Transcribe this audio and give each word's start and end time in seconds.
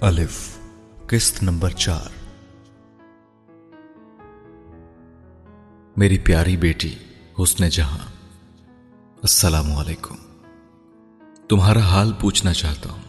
الف، 0.00 0.58
قسط 1.06 1.42
نمبر 1.42 1.70
چار۔ 1.70 2.08
میری 5.96 6.18
پیاری 6.18 6.56
بیٹی، 6.56 6.94
حسن 7.42 7.68
جہاں۔ 7.68 7.98
السلام 9.22 9.72
علیکم۔ 9.72 10.14
تمہارا 11.48 11.80
حال 11.80 12.12
پوچھنا 12.20 12.52
چاہتا 12.52 12.90
ہوں۔ 12.90 13.02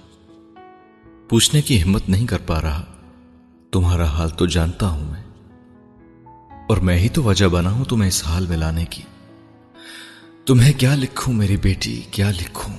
پوچھنے 1.29 1.61
کی 1.61 1.83
ہمت 1.83 2.09
نہیں 2.09 2.27
کر 2.27 2.37
پا 2.47 2.61
رہا۔ 2.61 2.85
تمہارا 3.71 4.05
حال 4.05 4.29
تو 4.29 4.45
جانتا 4.45 4.87
ہوں 4.89 5.11
میں۔ 5.11 5.23
اور 6.69 6.77
میں 6.77 6.97
ہی 6.97 7.09
تو 7.09 7.23
وجہ 7.23 7.45
بنا 7.45 7.71
ہوں 7.71 7.85
تمہیں 7.85 8.07
اس 8.07 8.27
حال 8.27 8.47
میں 8.47 8.57
لانے 8.57 8.85
کی۔ 8.85 9.01
تمہیں 10.45 10.73
کیا 10.79 10.95
لکھوں 10.95 11.33
میری 11.33 11.57
بیٹی؟ 11.57 12.01
کیا 12.11 12.31
لکھوں؟ 12.31 12.75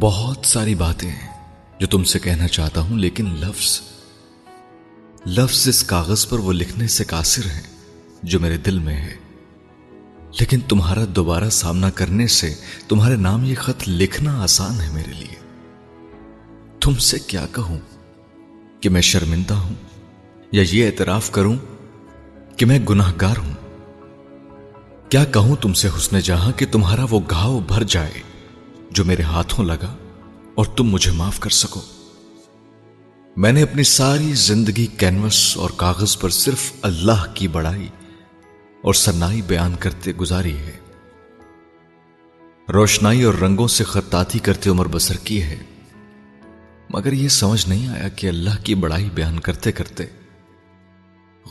بہت 0.00 0.46
ساری 0.46 0.74
باتیں 0.74 1.10
ہیں۔ 1.10 1.31
جو 1.82 1.88
تم 1.88 2.04
سے 2.04 2.18
کہنا 2.18 2.48
چاہتا 2.48 2.80
ہوں، 2.80 2.98
لیکن 2.98 3.24
لفظ 3.24 3.80
لفظ 5.26 5.68
اس 5.68 5.84
کاغذ 5.84 6.28
پر 6.28 6.38
وہ 6.38 6.52
لکھنے 6.52 6.86
سے 6.86 7.04
قاصر 7.04 7.46
ہیں 7.46 7.62
جو 8.22 8.40
میرے 8.40 8.56
دل 8.56 8.78
میں 8.78 8.96
ہے۔ 8.96 9.14
لیکن 10.40 10.60
تمہارا 10.60 11.04
دوبارہ 11.08 11.50
سامنا 11.50 11.90
کرنے 11.90 12.26
سے 12.26 12.54
تمہارے 12.88 13.16
نام 13.16 13.44
یہ 13.44 13.54
خط 13.54 13.82
لکھنا 13.86 14.42
آسان 14.42 14.80
ہے 14.80 14.90
میرے 14.90 15.12
لیے۔ 15.12 15.34
تم 16.80 16.94
سے 16.94 17.18
کیا 17.18 17.46
کہوں؟ 17.52 17.78
کہ 18.80 18.88
میں 18.88 19.00
شرمندہ 19.00 19.54
ہوں 19.54 19.74
یا 20.52 20.64
یہ 20.70 20.86
اعتراف 20.86 21.30
کروں 21.30 21.56
کہ 22.56 22.66
میں 22.66 22.78
گناہ 22.78 23.12
گار 23.20 23.36
ہوں؟ 23.36 23.52
کیا 25.08 25.24
کہوں 25.24 25.56
تم 25.56 25.72
سے 25.72 25.88
حسن 25.88 26.20
جہاں 26.20 26.52
کہ 26.52 26.66
تمہارا 26.72 27.04
وہ 27.10 27.20
گھاؤ 27.30 27.60
بھر 27.60 27.82
جائے 27.82 28.22
جو 28.90 29.04
میرے 29.04 29.22
ہاتھوں 29.22 29.64
لگا؟ 29.64 29.96
اور 30.54 30.64
تم 30.64 30.84
مجھے 30.84 31.12
معاف 31.12 31.40
کر 31.40 31.50
سکو۔ 31.50 31.80
میں 33.36 33.52
نے 33.52 33.62
اپنی 33.62 33.82
ساری 33.82 34.32
زندگی 34.32 34.86
کینوس 34.86 35.56
اور 35.56 35.70
کاغذ 35.76 36.18
پر 36.18 36.28
صرف 36.28 36.72
اللہ 36.82 37.24
کی 37.34 37.48
بڑائی 37.48 37.88
اور 38.82 38.94
سنائی 38.94 39.42
بیان 39.42 39.74
کرتے 39.80 40.12
گزاری 40.12 40.56
ہے۔ 40.58 40.72
روشنائی 42.72 43.22
اور 43.22 43.34
رنگوں 43.34 43.68
سے 43.68 43.84
خطاطی 43.84 44.38
کرتے 44.38 44.70
عمر 44.70 44.88
بسر 44.88 45.16
کی 45.16 45.42
ہے۔ 45.42 45.56
مگر 46.90 47.12
یہ 47.12 47.28
سمجھ 47.28 47.68
نہیں 47.68 47.88
آیا 47.88 48.08
کہ 48.08 48.26
اللہ 48.26 48.64
کی 48.64 48.74
بڑائی 48.74 49.10
بیان 49.14 49.40
کرتے 49.40 49.72
کرتے 49.72 50.04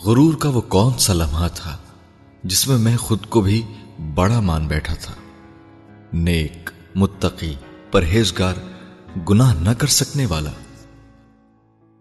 غرور 0.05 0.33
کا 0.33 0.49
وہ 0.49 0.61
کون 0.61 0.97
سا 0.97 1.13
لمحہ 1.13 1.47
تھا 1.55 1.77
جس 2.43 2.67
میں 2.67 2.77
میں 2.77 2.97
خود 2.97 3.25
کو 3.25 3.41
بھی 3.41 3.61
بڑا 4.15 4.39
مان 4.39 4.67
بیٹھا 4.67 4.93
تھا۔ 4.93 5.13
نیک، 6.13 6.69
متقی، 6.95 7.55
پرہیزگار 7.91 8.53
گناہ 9.29 9.61
نہ 9.61 9.69
کر 9.69 9.87
سکنے 9.87 10.25
والا۔ 10.25 10.51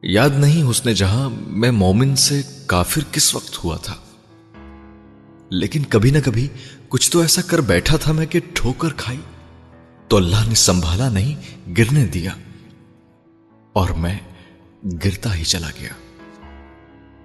یاد 0.03 0.30
نہیں 0.30 0.70
حسن 0.70 0.92
جہاں 0.92 1.30
میں 1.47 1.70
مومن 1.70 2.17
سے 2.17 2.42
کافر 2.67 3.00
کس 3.12 3.34
وقت 3.34 3.64
ہوا 3.64 3.77
تھا۔ 3.77 3.94
لیکن 5.50 5.83
کبھی 5.84 6.11
نہ 6.11 6.19
کبھی 6.25 6.48
کچھ 6.89 7.11
تو 7.11 7.20
ایسا 7.20 7.42
کر 7.42 7.61
بیٹھا 7.61 7.97
تھا 7.97 8.12
میں 8.12 8.27
کہ 8.27 8.41
ٹھوکر 8.55 8.89
کھائی۔ 8.97 9.19
تو 10.08 10.17
اللہ 10.17 10.48
نے 10.48 10.55
سنبھالا 10.55 11.08
نہیں، 11.08 11.34
گرنے 11.78 12.06
دیا۔ 12.06 12.30
اور 13.72 13.89
میں 13.89 14.19
گرتا 15.05 15.34
ہی 15.34 15.45
چلا 15.45 15.69
گیا۔ 15.80 15.91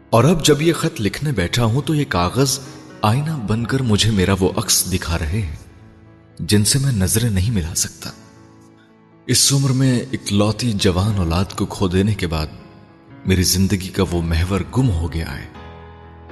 اور 0.09 0.23
اب 0.23 0.45
جب 0.45 0.61
یہ 0.61 0.73
خط 0.73 1.01
لکھنے 1.01 1.31
بیٹھا 1.31 1.65
ہوں 1.65 1.81
تو 1.81 1.95
یہ 1.95 2.05
کاغذ 2.09 2.59
آئینہ 3.01 3.31
بن 3.47 3.65
کر 3.65 3.79
مجھے 3.79 4.11
میرا 4.11 4.33
وہ 4.39 4.51
عکس 4.57 4.93
دکھا 4.93 5.19
رہے 5.19 5.41
ہیں، 5.41 5.55
جن 6.39 6.63
سے 6.65 6.79
میں 6.79 6.91
نظریں 6.91 7.29
نہیں 7.29 7.51
ملا 7.51 7.75
سکتا۔ 7.75 8.09
اس 9.27 9.53
عمر 9.53 9.69
میں 9.69 10.01
اکلوتی 10.13 10.73
جوان 10.73 11.17
اولاد 11.17 11.45
کو 11.57 11.65
کھو 11.65 11.87
دینے 11.87 12.15
کے 12.15 12.27
بعد 12.27 12.47
میری 13.25 13.43
زندگی 13.43 13.87
کا 13.87 14.03
وہ 14.11 14.21
محور 14.21 14.59
گم 14.77 14.89
ہو 14.89 15.13
گیا 15.13 15.37
ہے، 15.37 15.45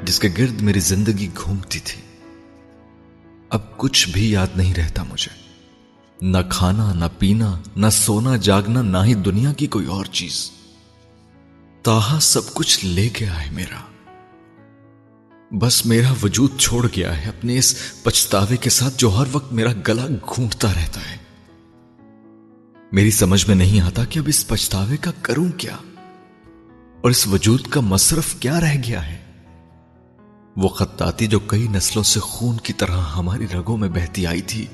جس 0.03 0.19
کے 0.19 0.29
گرد 0.37 0.61
میری 0.61 0.79
زندگی 0.79 1.27
گھومتی 1.43 1.79
تھی۔ 1.79 2.01
اب 3.49 3.77
کچھ 3.77 4.09
بھی 4.09 4.31
یاد 4.31 4.47
نہیں 4.55 4.73
رہتا 4.73 5.03
مجھے۔ 5.03 5.39
نہ 6.21 6.37
کھانا، 6.49 6.93
نہ 6.93 7.05
پینا، 7.19 7.59
نہ 7.75 7.87
سونا، 7.91 8.37
جاگنا، 8.37 8.81
نہ 8.81 8.97
ہی 9.05 9.13
دنیا 9.13 9.53
کی 9.53 9.67
کوئی 9.67 9.85
اور 9.85 10.05
چیز۔ 10.05 10.51
تاہا 11.81 12.19
سب 12.19 12.53
کچھ 12.53 12.85
لے 12.85 13.09
گیا 13.19 13.45
ہے 13.45 13.51
میرا۔ 13.51 13.79
بس 15.55 15.85
میرا 15.85 16.13
وجود 16.23 16.51
چھوڑ 16.57 16.87
گیا 16.95 17.17
ہے، 17.17 17.29
اپنے 17.29 17.57
اس 17.57 17.75
پچھتاوے 18.03 18.57
کے 18.57 18.69
ساتھ 18.69 18.93
جو 18.97 19.09
ہر 19.09 19.25
وقت 19.31 19.53
میرا 19.53 19.71
گلا 19.87 20.07
گھونٹتا 20.07 20.67
رہتا 20.67 21.11
ہے۔ 21.11 21.22
میری 22.93 23.11
سمجھ 23.11 23.47
میں 23.47 23.55
نہیں 23.55 23.81
آتا 23.81 24.05
کہ 24.05 24.19
اب 24.19 24.25
اس 24.27 24.47
پچھتاوے 24.47 24.97
کا 24.97 25.11
کروں 25.21 25.51
کیا 25.57 25.75
اور 27.01 27.09
اس 27.09 27.27
وجود 27.27 27.67
کا 27.67 27.79
مصرف 27.79 28.35
کیا 28.39 28.59
رہ 28.59 28.73
گیا 28.87 29.07
ہے۔ 29.07 29.17
وہ 30.57 30.67
خطاطی 30.67 31.27
جو 31.27 31.39
کئی 31.39 31.67
نسلوں 31.67 32.03
سے 32.03 32.19
خون 32.19 32.57
کی 32.57 32.73
طرح 32.73 33.01
ہماری 33.01 33.47
رگوں 33.53 33.77
میں 33.77 33.89
بہتی 33.89 34.27
آئی 34.27 34.41
تھی 34.41 34.65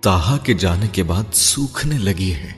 تاہا 0.00 0.38
کے 0.38 0.54
جانے 0.54 0.86
کے 0.88 1.02
بعد 1.02 1.22
سوکھنے 1.32 1.98
لگی 1.98 2.34
ہے۔ 2.34 2.52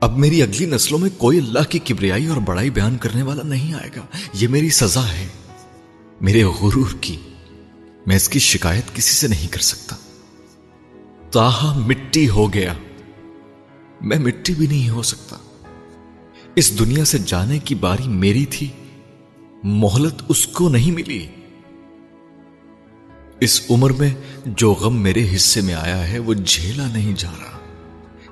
اب 0.00 0.18
میری 0.18 0.42
اگلی 0.42 0.66
نسلوں 0.66 0.98
میں 0.98 1.10
کوئی 1.18 1.38
اللہ 1.38 1.70
کی 1.70 1.78
کبریائی 1.78 2.26
اور 2.26 2.36
بڑائی 2.36 2.70
بیان 2.70 2.96
کرنے 2.96 3.22
والا 3.22 3.42
نہیں 3.42 3.74
آئے 3.74 3.90
گا۔ 3.96 4.02
یہ 4.32 4.48
میری 4.48 4.70
سزا 4.70 5.12
ہے۔ 5.12 5.28
میرے 6.20 6.44
غرور 6.44 6.94
کی۔ 7.00 7.16
میں 8.06 8.16
اس 8.16 8.28
کی 8.28 8.38
شکایت 8.38 8.94
کسی 8.94 9.12
سے 9.12 9.28
نہیں 9.28 9.52
کر 9.52 9.60
سکتا۔ 9.60 9.96
تاہا 11.30 11.78
مٹی 11.78 12.28
ہو 12.28 12.54
گیا۔ 12.54 12.74
میں 14.00 14.18
مٹی 14.18 14.54
بھی 14.54 14.66
نہیں 14.66 14.90
ہو 14.90 15.02
سکتا۔ 15.02 15.36
اس 16.56 16.78
دنیا 16.78 17.04
سے 17.04 17.18
جانے 17.26 17.58
کی 17.58 17.74
باری 17.74 18.08
میری 18.08 18.44
تھی، 18.44 18.66
مہلت 19.64 20.22
اس 20.28 20.46
کو 20.46 20.68
نہیں 20.68 20.90
ملی۔ 20.90 21.26
اس 23.40 23.62
عمر 23.70 23.90
میں 23.90 24.14
جو 24.46 24.72
غم 24.72 24.96
میرے 24.96 25.36
حصے 25.36 25.60
میں 25.60 25.74
آیا 25.74 26.08
ہے، 26.08 26.18
وہ 26.18 26.34
جھیلا 26.34 26.92
نہیں 26.92 27.12
جا 27.18 27.30
رہا۔ 27.30 27.58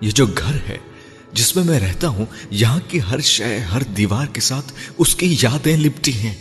یہ 0.00 0.10
جو 0.10 0.26
گھر 0.26 0.54
ہے، 0.68 0.78
جس 1.32 1.56
میں 1.56 1.64
میں 1.64 1.80
رہتا 1.80 2.08
ہوں، 2.08 2.26
یہاں 2.50 2.80
کی 2.88 2.98
ہر 3.10 3.20
شے، 3.20 3.58
ہر 3.58 3.82
دیوار 3.82 4.26
کے 4.26 4.40
ساتھ 4.40 4.72
اس 4.98 5.16
کی 5.16 5.36
یادیں 5.40 5.76
لپٹی 5.76 6.12
ہیں۔ 6.12 6.34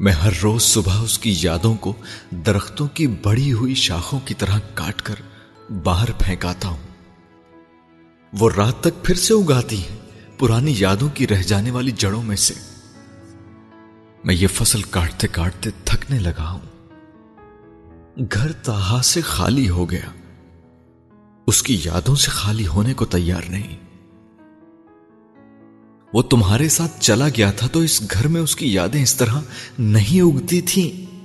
میں 0.00 0.12
ہر 0.12 0.30
روز 0.42 0.62
صبح 0.62 1.02
اس 1.02 1.18
کی 1.18 1.34
یادوں 1.38 1.74
کو 1.74 1.92
درختوں 2.30 2.88
کی 2.88 3.06
بڑی 3.06 3.52
ہوئی 3.52 3.74
شاخوں 3.74 4.20
کی 4.24 4.34
طرح 4.34 4.58
کاٹ 4.74 5.02
کر 5.02 5.14
باہر 5.72 6.12
پھینکاتا 6.12 6.68
ہوں۔ 6.68 6.87
وہ 8.32 8.50
رات 8.56 8.80
تک 8.80 9.04
پھر 9.04 9.14
سے 9.14 9.34
اگاتی 9.34 9.82
ہے 9.82 9.96
پرانی 10.38 10.74
یادوں 10.76 11.08
کی 11.08 11.28
رہ 11.28 11.42
جانے 11.42 11.70
والی 11.70 11.90
جڑوں 11.90 12.22
میں 12.22 12.36
سے۔ 12.36 12.54
میں 14.24 14.34
یہ 14.34 14.46
فصل 14.46 14.82
کاٹتے 14.82 15.26
کاٹتے 15.26 15.70
تھکنے 15.84 16.18
لگا 16.18 16.50
ہوں۔ 16.50 16.60
گھر 18.32 18.52
تاہا 18.52 19.02
سے 19.02 19.20
خالی 19.20 19.68
ہو 19.68 19.90
گیا۔ 19.90 20.10
اس 21.46 21.62
کی 21.62 21.80
یادوں 21.84 22.14
سے 22.16 22.30
خالی 22.30 22.66
ہونے 22.66 22.94
کو 22.94 23.04
تیار 23.04 23.42
نہیں۔ 23.48 23.76
وہ 26.12 26.22
تمہارے 26.22 26.68
ساتھ 26.68 27.00
چلا 27.00 27.28
گیا 27.28 27.50
تھا 27.50 27.66
تو 27.66 27.80
اس 27.80 28.02
گھر 28.10 28.28
میں 28.28 28.40
اس 28.40 28.56
کی 28.56 28.72
یادیں 28.74 29.02
اس 29.02 29.14
طرح 29.14 29.40
نہیں 29.78 30.20
اگتی 30.20 30.60
تھیں۔ 30.60 31.16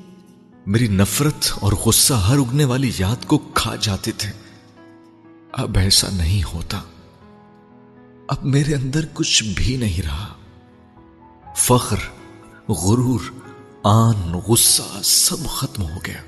میری 0.65 0.87
نفرت 0.87 1.53
اور 1.55 1.73
غصہ 1.73 2.13
ہر 2.13 2.37
اگنے 2.37 2.65
والی 2.65 2.91
یاد 2.97 3.25
کو 3.25 3.37
کھا 3.37 3.75
جاتے 3.75 4.11
تھے۔ 4.11 4.31
اب 5.53 5.77
ایسا 5.77 6.07
نہیں 6.13 6.43
ہوتا۔ 6.53 6.81
اب 8.27 8.45
میرے 8.45 8.75
اندر 8.75 9.05
کچھ 9.13 9.43
بھی 9.55 9.77
نہیں 9.77 10.01
رہا۔ 10.01 10.33
فخر، 11.55 11.95
غرور، 12.71 13.19
آن، 13.83 14.33
غصہ 14.33 15.01
سب 15.03 15.45
ختم 15.45 15.83
ہو 15.83 15.99
گیا۔ 16.07 16.21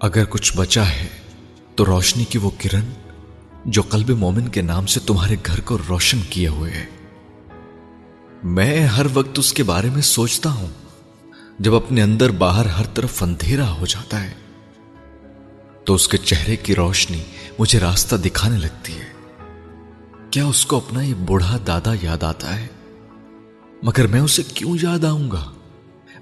اگر 0.00 0.24
کچھ 0.24 0.56
بچا 0.56 0.88
ہے 0.88 1.08
تو 1.74 1.86
روشنی 1.86 2.24
کی 2.24 2.38
وہ 2.38 2.50
کرن 2.58 2.92
جو 3.64 3.82
قلب 3.82 4.10
مومن 4.10 4.48
کے 4.48 4.62
نام 4.62 4.86
سے 4.86 5.00
تمہارے 5.00 5.36
گھر 5.46 5.60
کو 5.60 5.78
روشن 5.88 6.20
کیے 6.30 6.48
ہوئے 6.48 6.72
ہے۔ 6.72 6.86
میں 8.44 8.86
ہر 8.86 9.06
وقت 9.14 9.38
اس 9.38 9.52
کے 9.52 9.62
بارے 9.62 9.90
میں 9.90 10.02
سوچتا 10.02 10.52
ہوں 10.52 10.70
جب 11.58 11.74
اپنے 11.74 12.02
اندر 12.02 12.30
باہر 12.30 12.66
ہر 12.66 12.84
طرف 12.84 13.22
اندھیرا 13.22 13.72
ہو 13.72 13.86
جاتا 13.86 14.24
ہے۔ 14.24 14.32
تو 15.84 15.94
اس 15.94 16.08
کے 16.08 16.16
چہرے 16.16 16.56
کی 16.56 16.74
روشنی 16.74 17.22
مجھے 17.58 17.80
راستہ 17.80 18.16
دکھانے 18.16 18.58
لگتی 18.58 18.92
ہے۔ 18.92 19.11
کیا 20.32 20.46
اس 20.46 20.66
کو 20.66 20.76
اپنا 20.76 21.02
یہ 21.02 21.14
بوڑھا 21.14 21.58
دادا 21.66 21.94
یاد 22.02 22.22
آتا 22.22 22.60
ہے؟ 22.60 22.66
مگر 23.82 24.06
میں 24.06 24.20
اسے 24.20 24.42
کیوں 24.42 24.76
یاد 24.82 25.04
آؤں 25.04 25.30
گا؟ 25.30 25.52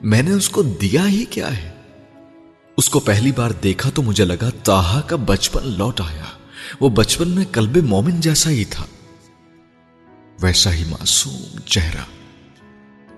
میں 0.02 0.22
نے 0.22 0.30
اس 0.30 0.48
کو 0.48 0.62
دیا 0.62 1.08
ہی 1.08 1.24
کیا 1.24 1.56
ہے؟ 1.56 1.70
اس 2.76 2.88
کو 2.88 3.00
پہلی 3.00 3.32
بار 3.32 3.50
دیکھا 3.50 3.90
تو 3.90 4.02
مجھے 4.02 4.24
لگا 4.24 4.50
تاہا 4.64 5.00
کا 5.00 5.16
بچپن 5.16 5.66
لوٹ 5.66 6.00
آیا۔ 6.00 6.24
وہ 6.80 6.88
بچپن 6.88 7.28
میں 7.28 7.44
کلب 7.52 7.76
مومن 7.76 8.20
جیسا 8.20 8.50
ہی 8.50 8.64
تھا۔ 8.64 8.86
ویسا 10.42 10.72
ہی 10.72 10.84
معصوم 10.84 11.60
چہرہ، 11.66 12.04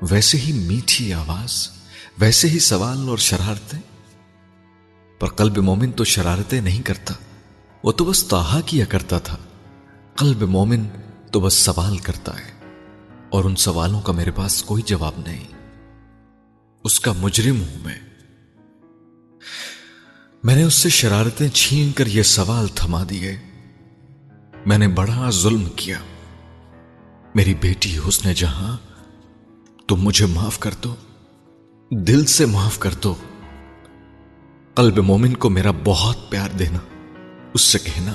ویسے 0.02 0.38
ہی 0.38 0.52
میٹھی 0.52 1.14
آواز، 1.14 1.68
ویسے 2.18 2.48
ہی 2.48 2.58
سوال 2.58 3.08
اور 3.08 3.18
شرارتیں۔ 3.18 3.80
پر 5.18 5.28
قلب 5.28 5.58
مومن 5.58 5.92
تو 5.92 6.04
شرارتیں 6.04 6.60
نہیں 6.60 6.82
کرتا، 6.82 7.14
وہ 7.84 7.92
تو 7.92 8.04
بس 8.04 8.24
تاہا 8.24 8.60
کیا 8.66 8.84
کرتا 8.84 9.18
تھا۔ 9.18 9.36
قلب 10.16 10.42
مومن 10.42 10.84
تو 11.32 11.40
بس 11.40 11.54
سوال 11.54 11.98
کرتا 11.98 12.38
ہے 12.38 12.66
اور 13.30 13.44
ان 13.44 13.56
سوالوں 13.56 14.00
کا 14.00 14.12
میرے 14.12 14.30
پاس 14.30 14.62
کوئی 14.62 14.82
جواب 14.82 15.12
نہیں۔ 15.18 15.44
اس 16.84 17.00
کا 17.00 17.12
مجرم 17.12 17.60
ہوں 17.60 17.78
میں۔ 17.84 17.98
میں 20.42 20.56
نے 20.56 20.62
اس 20.62 20.74
سے 20.74 20.88
شرارتیں 20.88 21.48
چھین 21.48 21.92
کر 21.92 22.06
یہ 22.06 22.22
سوال 22.22 22.68
تھما 22.68 23.04
دیے۔ 23.10 23.36
میں 24.66 24.78
نے 24.78 24.88
بڑا 24.88 25.30
ظلم 25.30 25.64
کیا۔ 25.76 25.98
میری 27.34 27.54
بیٹی 27.54 27.98
حسن 28.08 28.32
جہاں، 28.32 28.76
تم 29.88 29.96
مجھے 29.96 30.26
معاف 30.26 30.58
کر 30.58 30.70
دو۔ 30.84 30.94
دل 31.90 32.26
سے 32.26 32.46
معاف 32.46 32.78
کر 32.78 32.94
دو۔ 32.94 33.14
قلب 34.74 34.98
مومن 34.98 35.34
کو 35.34 35.50
میرا 35.50 35.70
بہت 35.84 36.30
پیار 36.30 36.50
دینا، 36.50 36.78
اس 37.54 37.60
سے 37.60 37.78
کہنا۔ 37.78 38.14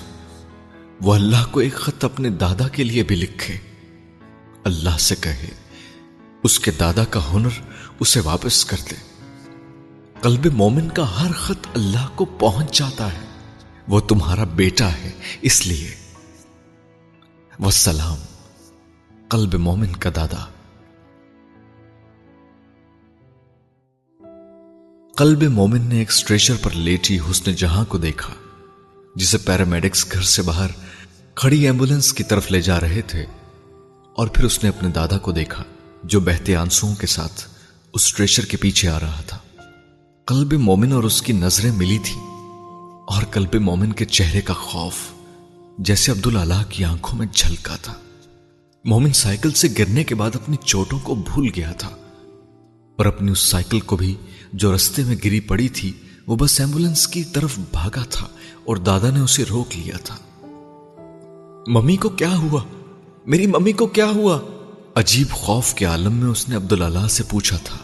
وہ 1.01 1.15
اللہ 1.15 1.51
کو 1.51 1.59
ایک 1.59 1.73
خط 1.73 2.05
اپنے 2.05 2.29
دادا 2.29 2.67
کے 2.67 2.83
لیے 2.83 3.03
بھی 3.03 3.15
لکھے۔ 3.15 3.57
اللہ 4.63 4.97
سے 4.99 5.15
کہے، 5.15 5.49
اس 6.44 6.59
کے 6.59 6.71
دادا 6.71 7.03
کا 7.05 7.33
ہنر 7.33 7.61
اسے 7.99 8.19
واپس 8.19 8.65
کر 8.65 8.77
دے۔ 8.91 8.95
قلب 10.21 10.53
مومن 10.53 10.89
کا 10.89 11.21
ہر 11.21 11.31
خط 11.31 11.67
اللہ 11.75 12.07
کو 12.15 12.25
پہنچ 12.25 12.79
جاتا 12.79 13.13
ہے۔ 13.13 13.25
وہ 13.88 13.99
تمہارا 13.99 14.44
بیٹا 14.44 14.91
ہے، 14.91 15.11
اس 15.41 15.67
لیے۔ 15.67 15.91
وسلام 17.59 18.17
قلب 19.29 19.53
مومن 19.53 19.95
کا 19.95 20.09
دادا۔ 20.15 20.45
قلب 25.15 25.43
مومن 25.43 25.81
نے 25.81 26.00
ایک 26.00 26.09
اسٹریچر 26.09 26.53
پر 26.61 26.71
لیٹی 26.71 27.19
حسن 27.31 27.51
جہاں 27.51 27.85
کو 27.85 27.97
دیکھا، 27.97 28.33
جسے 29.15 29.38
پیرامیڈکس 29.38 30.11
گھر 30.11 30.21
سے 30.21 30.41
باہر 30.41 30.69
کھڑی 31.39 31.66
ایمبولنس 31.66 32.13
کی 32.13 32.24
طرف 32.24 32.51
لے 32.51 32.62
جا 32.62 32.80
رہے 32.80 33.01
تھے 33.01 33.25
اور 34.16 34.28
پھر 34.28 34.44
اس 34.44 34.63
نے 34.63 34.69
اپنے 34.69 34.89
دادا 34.89 35.18
کو 35.18 35.31
دیکھا 35.31 35.63
جو 36.04 36.19
بہتے 36.19 36.56
آنسو 36.56 36.94
کے 37.00 37.07
ساتھ 37.07 37.42
اس 37.94 38.06
اسٹریچر 38.06 38.45
کے 38.45 38.57
پیچھے 38.57 38.89
آ 38.89 39.00
رہا 39.00 39.22
تھا۔ 39.28 39.38
قلب 40.25 40.54
مومن 40.54 40.92
اور 40.92 41.04
اس 41.04 41.22
کی 41.22 41.34
نظریں 41.34 41.72
ملی 41.72 41.98
تھی 41.98 42.19
اور 43.07 43.24
قلب 43.31 43.56
مومن 43.56 43.92
کے 43.92 44.06
چہرے 44.06 44.42
کا 44.42 44.54
خوف 44.54 44.94
جیسے 45.80 46.12
عبد 46.12 46.25
اللہ 46.25 46.63
کی 46.69 46.84
آنکھوں 46.84 47.19
میں 47.19 47.28
جھلکا 47.34 47.75
تھا۔ 47.75 47.94
مومن 48.86 49.13
سائیکل 49.13 49.51
سے 49.51 49.68
گرنے 49.80 50.04
کے 50.04 50.16
بعد 50.16 50.31
اپنی 50.34 50.56
چوٹوں 50.66 51.00
کو 51.00 51.16
بھول 51.16 51.50
گیا 51.56 51.72
تھا 51.72 51.89
اور 52.98 53.06
اپنی 53.06 53.31
اس 53.31 53.39
سائیکل 53.39 53.80
کو 53.80 53.98
بھی 53.98 54.16
جو 54.54 54.75
رستے 54.75 55.04
میں 55.04 55.16
گری 55.25 55.39
پڑی 55.39 55.69
تھی، 55.69 55.92
وہ 56.28 56.36
بس 56.36 56.60
ایمبولنس 56.60 57.07
کی 57.07 57.24
طرف 57.24 57.60
بھاگا 57.72 58.04
تھا 58.10 58.28
اور 58.66 58.78
دادا 58.78 59.10
نے 59.10 59.19
اسے 59.19 59.44
روک 59.50 59.78
لیا 59.78 59.98
تھا۔ 60.04 60.18
ممی 61.67 61.97
کو 61.97 62.09
کیا 62.09 62.37
ہوا؟ 62.37 62.63
میری 63.25 63.47
ممی 63.47 63.71
کو 63.71 63.87
کیا 63.87 64.05
ہوا؟ 64.05 64.39
عجیب 64.95 65.29
خوف 65.29 65.73
کے 65.73 65.85
عالم 65.85 66.13
میں 66.13 66.27
اس 66.27 66.49
نے 66.49 66.55
عبد 66.55 66.71
اللہ 66.71 67.07
سے 67.07 67.23
پوچھا 67.23 67.57
تھا۔ 67.63 67.77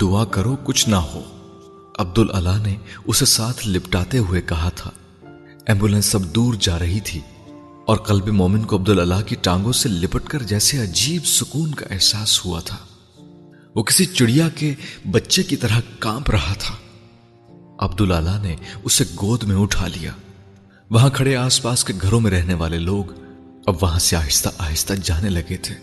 دعا 0.00 0.24
کرو 0.24 0.56
کچھ 0.64 0.88
نہ 0.88 0.96
ہو۔ 0.96 1.22
عبد 1.98 2.18
اللہ 2.18 2.66
نے 2.66 2.76
اسے 3.06 3.24
ساتھ 3.24 3.68
لپٹاتے 3.68 4.18
ہوئے 4.18 4.42
کہا 4.42 4.68
تھا۔ 4.68 4.90
ایمبولینس 5.66 6.06
سب 6.06 6.34
دور 6.34 6.54
جا 6.60 6.78
رہی 6.78 7.00
تھی 7.00 7.20
اور 7.86 7.96
قلب 7.96 8.28
مومن 8.28 8.64
کو 8.64 8.76
عبد 8.76 8.88
اللہ 8.88 9.22
کی 9.26 9.36
ٹانگوں 9.42 9.72
سے 9.72 9.88
لپٹ 9.88 10.24
کر 10.24 10.42
جیسے 10.42 10.78
عجیب 10.78 11.26
سکون 11.26 11.74
کا 11.74 11.86
احساس 11.90 12.46
ہوا 12.46 12.60
تھا۔ 12.60 12.76
وہ 13.74 13.82
کسی 13.82 14.04
چڑیا 14.04 14.48
کے 14.48 14.74
بچے 15.10 15.42
کی 15.42 15.56
طرح 15.56 15.80
کانپ 15.98 16.30
رہا 16.30 16.54
تھا۔ 16.58 16.74
عبد 17.78 18.00
اللہ 18.00 18.42
نے 18.42 18.56
اسے 18.84 19.04
گود 19.20 19.44
میں 19.44 19.56
اٹھا 19.56 19.86
لیا۔ 19.86 20.12
وہاں 20.90 21.10
کھڑے 21.10 21.36
آس 21.36 21.62
پاس 21.62 21.84
کے 21.84 21.92
گھروں 22.02 22.20
میں 22.20 22.30
رہنے 22.30 22.54
والے 22.54 22.78
لوگ 22.78 23.04
اب 23.66 23.74
وہاں 23.80 23.98
سے 23.98 24.16
آہستہ 24.16 24.48
آہستہ 24.58 24.92
جانے 25.02 25.28
لگے 25.28 25.56
تھے۔ 25.56 25.74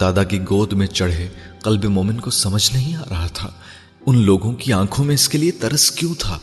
دادا 0.00 0.24
کی 0.24 0.40
گود 0.40 0.72
میں 0.72 0.86
چڑھے 0.86 1.28
قلب 1.62 1.84
مومن 1.84 2.20
کو 2.20 2.30
سمجھ 2.30 2.72
نہیں 2.72 2.96
آ 2.96 3.02
رہا 3.10 3.26
تھا۔ 3.26 3.50
ان 4.06 4.18
لوگوں 4.18 4.52
کی 4.52 4.72
آنکھوں 4.72 5.04
میں 5.04 5.14
اس 5.14 5.28
کے 5.28 5.38
لیے 5.38 5.50
ترس 5.50 5.90
کیوں 5.90 6.14
تھا؟ 6.18 6.38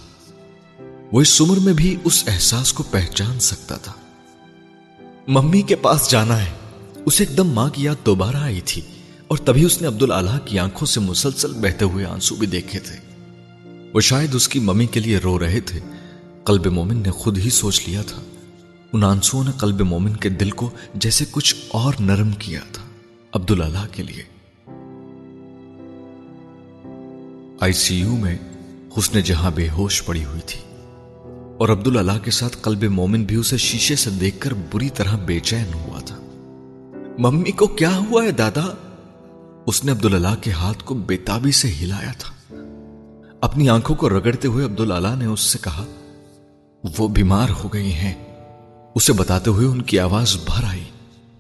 وہ 1.11 1.21
اس 1.21 1.41
عمر 1.41 1.57
میں 1.57 1.73
بھی 1.73 1.95
اس 2.03 2.23
احساس 2.27 2.73
کو 2.73 2.83
پہچان 2.83 3.39
سکتا 3.39 3.77
تھا۔ 3.77 3.93
ممی 5.27 5.61
کے 5.61 5.75
پاس 5.75 6.11
جانا 6.11 6.45
ہے۔ 6.45 6.51
اسے 7.05 7.23
ایک 7.23 7.37
دم 7.37 7.47
ماں 7.47 7.69
کی 7.69 7.83
یاد 7.83 8.05
دوبارہ 8.05 8.35
آئی 8.35 8.61
تھی 8.61 8.81
اور 9.27 9.37
تبھی 9.37 9.63
اس 9.63 9.81
نے 9.81 9.87
عبد 9.87 10.03
اللہ 10.03 10.39
کی 10.45 10.59
آنکھوں 10.59 10.85
سے 10.85 10.99
مسلسل 10.99 11.53
بہتے 11.53 11.85
ہوئے 11.85 12.05
آنسو 12.05 12.35
بھی 12.35 12.47
دیکھے 12.47 12.79
تھے۔ 12.79 12.97
وہ 13.93 13.99
شاید 13.99 14.35
اس 14.35 14.49
کی 14.49 14.59
ممی 14.59 14.85
کے 14.85 14.99
لیے 14.99 15.17
رو 15.17 15.39
رہے 15.39 15.59
تھے۔ 15.59 15.79
قلب 16.47 16.67
مومن 16.67 16.97
نے 16.97 17.11
خود 17.11 17.37
ہی 17.37 17.49
سوچ 17.49 17.81
لیا 17.87 18.01
تھا۔ 18.01 18.21
ان 18.93 19.03
آنسو 19.03 19.43
نے 19.43 19.51
قلب 19.57 19.81
مومن 19.81 20.15
کے 20.15 20.29
دل 20.29 20.49
کو 20.49 20.69
جیسے 20.93 21.25
کچھ 21.31 21.55
اور 21.67 21.93
نرم 21.99 22.31
کیا 22.31 22.59
تھا۔ 22.71 22.83
عبد 23.33 23.51
اللہ 23.51 23.87
کے 23.91 24.03
لیے۔ 24.03 24.23
آئی 27.59 27.73
سی 27.73 27.99
یو 27.99 28.17
میں 28.17 28.37
حسن 28.97 29.19
جہاں 29.19 29.51
بے 29.51 29.69
ہوش 29.69 30.05
پڑی 30.05 30.25
ہوئی 30.25 30.41
تھی۔ 30.45 30.59
اور 31.57 31.69
عبد 31.69 31.87
اللہ 31.87 32.19
کے 32.23 32.31
ساتھ 32.31 32.57
قلب 32.61 32.83
مومن 32.83 33.23
بھی 33.23 33.35
اسے 33.35 33.57
شیشے 33.57 33.95
سے 33.95 34.09
دیکھ 34.09 34.39
کر 34.39 34.53
بری 34.71 34.89
طرح 34.89 35.17
بے 35.25 35.39
چین 35.39 35.73
ہوا 35.73 35.99
تھا۔ 35.99 36.17
ممی 37.19 37.51
کو 37.51 37.67
کیا 37.67 37.97
ہوا 37.97 38.23
ہے 38.23 38.31
دادا؟ 38.31 38.75
اس 39.65 39.85
نے 39.85 39.91
عبد 39.91 40.05
اللہ 40.05 40.35
کے 40.41 40.51
ہاتھ 40.51 40.83
کو 40.83 40.95
بےتابی 40.95 41.51
سے 41.51 41.71
ہلایا 41.81 42.11
تھا۔ 42.17 42.55
اپنی 43.41 43.69
آنکھوں 43.69 43.95
کو 43.95 44.09
رگڑتے 44.09 44.47
ہوئے 44.47 44.65
عبد 44.65 44.79
اللہ 44.79 45.15
نے 45.17 45.25
اس 45.25 45.39
سے 45.39 45.57
کہا 45.61 45.85
وہ 46.83 47.07
بیمار 47.07 47.49
ہو 47.49 47.73
گئی 47.73 47.93
ہیں۔ 47.93 48.13
اسے 48.95 49.13
بتاتے 49.13 49.49
ہوئے 49.49 49.67
ان 49.67 49.81
کی 49.81 49.99
آواز 49.99 50.37
بھر 50.45 50.63
آئی۔ 50.63 50.83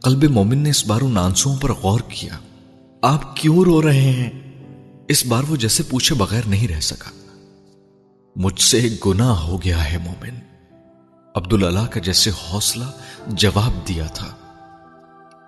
قلب 0.03 0.23
مومن 0.23 0.57
نے 0.57 0.69
اس 0.69 0.87
بار 0.87 1.01
ان 1.01 1.17
آنسوں 1.17 1.55
پر 1.55 1.71
غور 1.71 1.99
کیا۔ 1.99 2.37
آپ 3.01 3.35
کیوں 3.35 3.63
رو 3.63 3.81
رہے 3.81 4.11
ہیں؟ 4.11 4.29
اس 5.07 5.25
بار 5.25 5.43
وہ 5.49 5.55
جیسے 5.55 5.83
پوچھے 5.83 6.15
بغیر 6.15 6.41
نہیں 6.47 6.67
رہ 6.67 6.79
سکا۔ 6.79 7.11
مجھ 8.35 8.61
سے 8.61 8.89
گناہ 9.05 9.31
ہو 9.31 9.63
گیا 9.63 9.91
ہے 9.91 9.97
مومن۔ 9.97 10.39
عبد 11.35 11.53
اللہ 11.53 11.85
کا 11.85 11.99
جیسے 11.99 12.29
حوصلہ 12.29 12.85
جواب 13.27 13.87
دیا 13.87 14.07
تھا۔ 14.07 14.27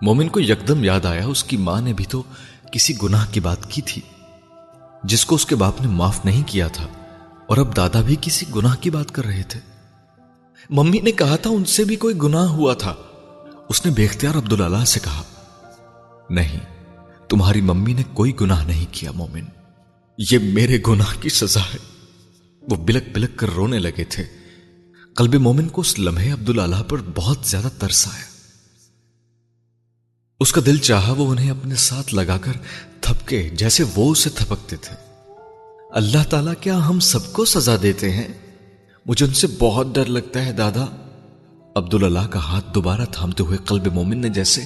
مومن 0.02 0.28
کو 0.28 0.40
یکدم 0.40 0.84
یاد 0.84 1.04
آیا، 1.04 1.26
اس 1.26 1.44
کی 1.44 1.56
ماں 1.56 1.80
نے 1.80 1.92
بھی 1.92 2.04
تو 2.04 2.22
کسی 2.72 2.94
گناہ 3.02 3.26
کی 3.32 3.40
بات 3.40 3.70
کی 3.70 3.82
تھی، 3.82 4.02
جس 5.04 5.26
کو 5.26 5.34
اس 5.34 5.46
کے 5.46 5.56
باپ 5.56 5.80
نے 5.80 5.86
معاف 5.86 6.24
نہیں 6.24 6.42
کیا 6.46 6.68
تھا، 6.68 6.86
اور 7.46 7.56
اب 7.56 7.76
دادا 7.76 8.00
بھی 8.00 8.16
کسی 8.20 8.46
گناہ 8.56 8.76
کی 8.80 8.90
بات 8.90 9.10
کر 9.12 9.24
رہے 9.24 9.42
تھے۔ 9.42 9.60
ممی 10.70 10.98
نے 10.98 11.12
کہا 11.12 11.36
تھا 11.36 11.50
ان 11.50 11.64
سے 11.64 11.84
بھی 11.84 11.96
کوئی 11.96 12.14
گناہ 12.22 12.48
ہوا 12.48 12.74
تھا۔ 12.74 12.94
اس 13.68 13.86
نے 13.86 13.92
بے 13.92 14.04
اختیار 14.04 14.34
عبد 14.34 14.60
اللہ 14.60 14.84
سے 14.84 15.00
کہا، 15.04 15.22
نہیں، 16.30 16.58
تمہاری 17.28 17.60
ممی 17.60 17.92
نے 17.92 18.02
کوئی 18.14 18.32
گناہ 18.40 18.66
نہیں 18.66 18.86
کیا 18.92 19.10
مومن۔ 19.10 19.44
یہ 20.30 20.38
میرے 20.38 20.78
گناہ 20.88 21.22
کی 21.22 21.28
سزا 21.28 21.60
ہے۔ 21.60 21.78
وہ 22.62 22.76
بلک 22.76 23.04
بلک 23.12 23.36
کر 23.36 23.50
رونے 23.50 23.78
لگے 23.78 24.04
تھے۔ 24.04 24.24
قلب 25.16 25.34
مومن 25.34 25.68
کو 25.68 25.80
اس 25.80 25.98
لمحے 25.98 26.30
عبد 26.30 26.48
اللہ 26.48 26.82
پر 26.88 26.98
بہت 27.14 27.38
زیادہ 27.44 27.68
ترس 27.78 28.08
آیا۔ 28.08 28.24
اس 30.40 30.52
کا 30.52 30.60
دل 30.66 30.76
چاہا 30.76 31.12
وہ 31.12 31.30
انہیں 31.30 31.50
اپنے 31.50 31.74
ساتھ 31.74 32.14
لگا 32.14 32.38
کر 32.38 32.52
تھپکے، 33.00 33.48
جیسے 33.48 33.84
وہ 33.94 34.10
اسے 34.12 34.30
تھپکتے 34.30 34.76
تھے۔ 34.76 34.96
اللہ 35.92 36.24
تعالیٰ 36.30 36.54
کیا 36.60 36.88
ہم 36.88 37.00
سب 37.00 37.32
کو 37.32 37.44
سزا 37.44 37.76
دیتے 37.82 38.10
ہیں؟ 38.10 38.49
مجھے 39.06 39.26
ان 39.26 39.34
سے 39.34 39.46
بہت 39.58 39.86
ڈر 39.92 40.04
لگتا 40.04 40.46
ہے، 40.46 40.52
دادا۔ 40.52 40.84
عبد 41.74 41.94
اللہ 41.94 42.26
کا 42.30 42.38
ہاتھ 42.38 42.74
دوبارہ 42.74 43.04
تھامتے 43.12 43.42
ہوئے 43.42 43.58
قلب 43.64 43.86
مومن 43.86 44.18
نے 44.18 44.28
جیسے 44.28 44.60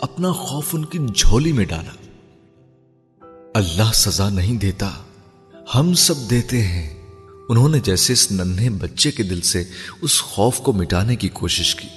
اپنا 0.00 0.32
خوف 0.32 0.74
ان 0.74 0.84
کی 0.84 0.98
جھولی 1.16 1.52
میں 1.52 1.64
ڈالا۔ 1.64 1.90
اللہ 3.54 3.92
سزا 3.94 4.28
نہیں 4.28 4.56
دیتا، 4.56 4.90
ہم 5.74 5.94
سب 5.94 6.14
دیتے 6.30 6.62
ہیں۔ 6.62 7.00
انہوں 7.48 7.68
نے 7.68 7.80
جیسے 7.80 8.12
اس 8.12 8.32
ننھے 8.32 8.70
بچے 8.70 9.10
کے 9.10 9.22
دل 9.22 9.40
سے 9.40 9.64
اس 10.02 10.22
خوف 10.22 10.60
کو 10.60 10.72
مٹانے 10.72 11.16
کی 11.16 11.28
کوشش 11.28 11.74
کی۔ 11.74 11.88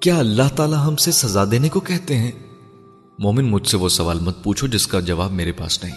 کیا 0.00 0.18
اللہ 0.18 0.48
تعالی 0.56 0.76
ہم 0.76 0.96
سے 0.96 1.12
سزا 1.12 1.44
دینے 1.50 1.68
کو 1.68 1.80
کہتے 1.80 2.18
ہیں؟ 2.18 2.32
مومن 3.18 3.44
مجھ 3.44 3.66
سے 3.66 3.76
وہ 3.76 3.88
سوال 3.88 4.20
مت 4.20 4.44
پوچھو 4.44 4.66
جس 4.66 4.86
کا 4.86 5.00
جواب 5.00 5.32
میرے 5.32 5.52
پاس 5.52 5.84
نہیں۔ 5.84 5.94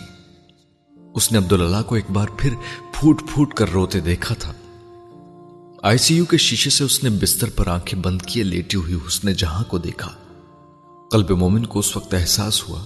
اس 1.13 1.31
نے 1.31 1.37
عبداللہ 1.37 1.81
کو 1.85 1.95
ایک 1.95 2.11
بار 2.11 2.27
پھر 2.37 2.53
پھوٹ 2.93 3.21
پھوٹ 3.33 3.53
کر 3.53 3.69
روتے 3.69 3.99
دیکھا 3.99 4.35
تھا۔ 4.35 4.53
آئی 5.83 5.97
سی 5.97 6.15
یو 6.15 6.25
کے 6.25 6.37
شیشے 6.37 6.69
سے 6.69 6.83
اس 6.83 7.03
نے 7.03 7.09
بستر 7.09 7.49
پر 7.49 7.67
آنکھیں 7.67 7.99
بند 7.99 8.21
کیے، 8.21 8.43
لیٹی 8.43 8.77
ہوئی 8.77 8.93
حسن 8.93 9.33
جہاں 9.33 9.63
کو 9.63 9.77
دیکھا۔ 9.77 10.11
قلب 11.11 11.31
مومن 11.31 11.65
کو 11.65 11.79
اس 11.79 11.97
وقت 11.97 12.13
احساس 12.13 12.69
ہوا۔ 12.69 12.85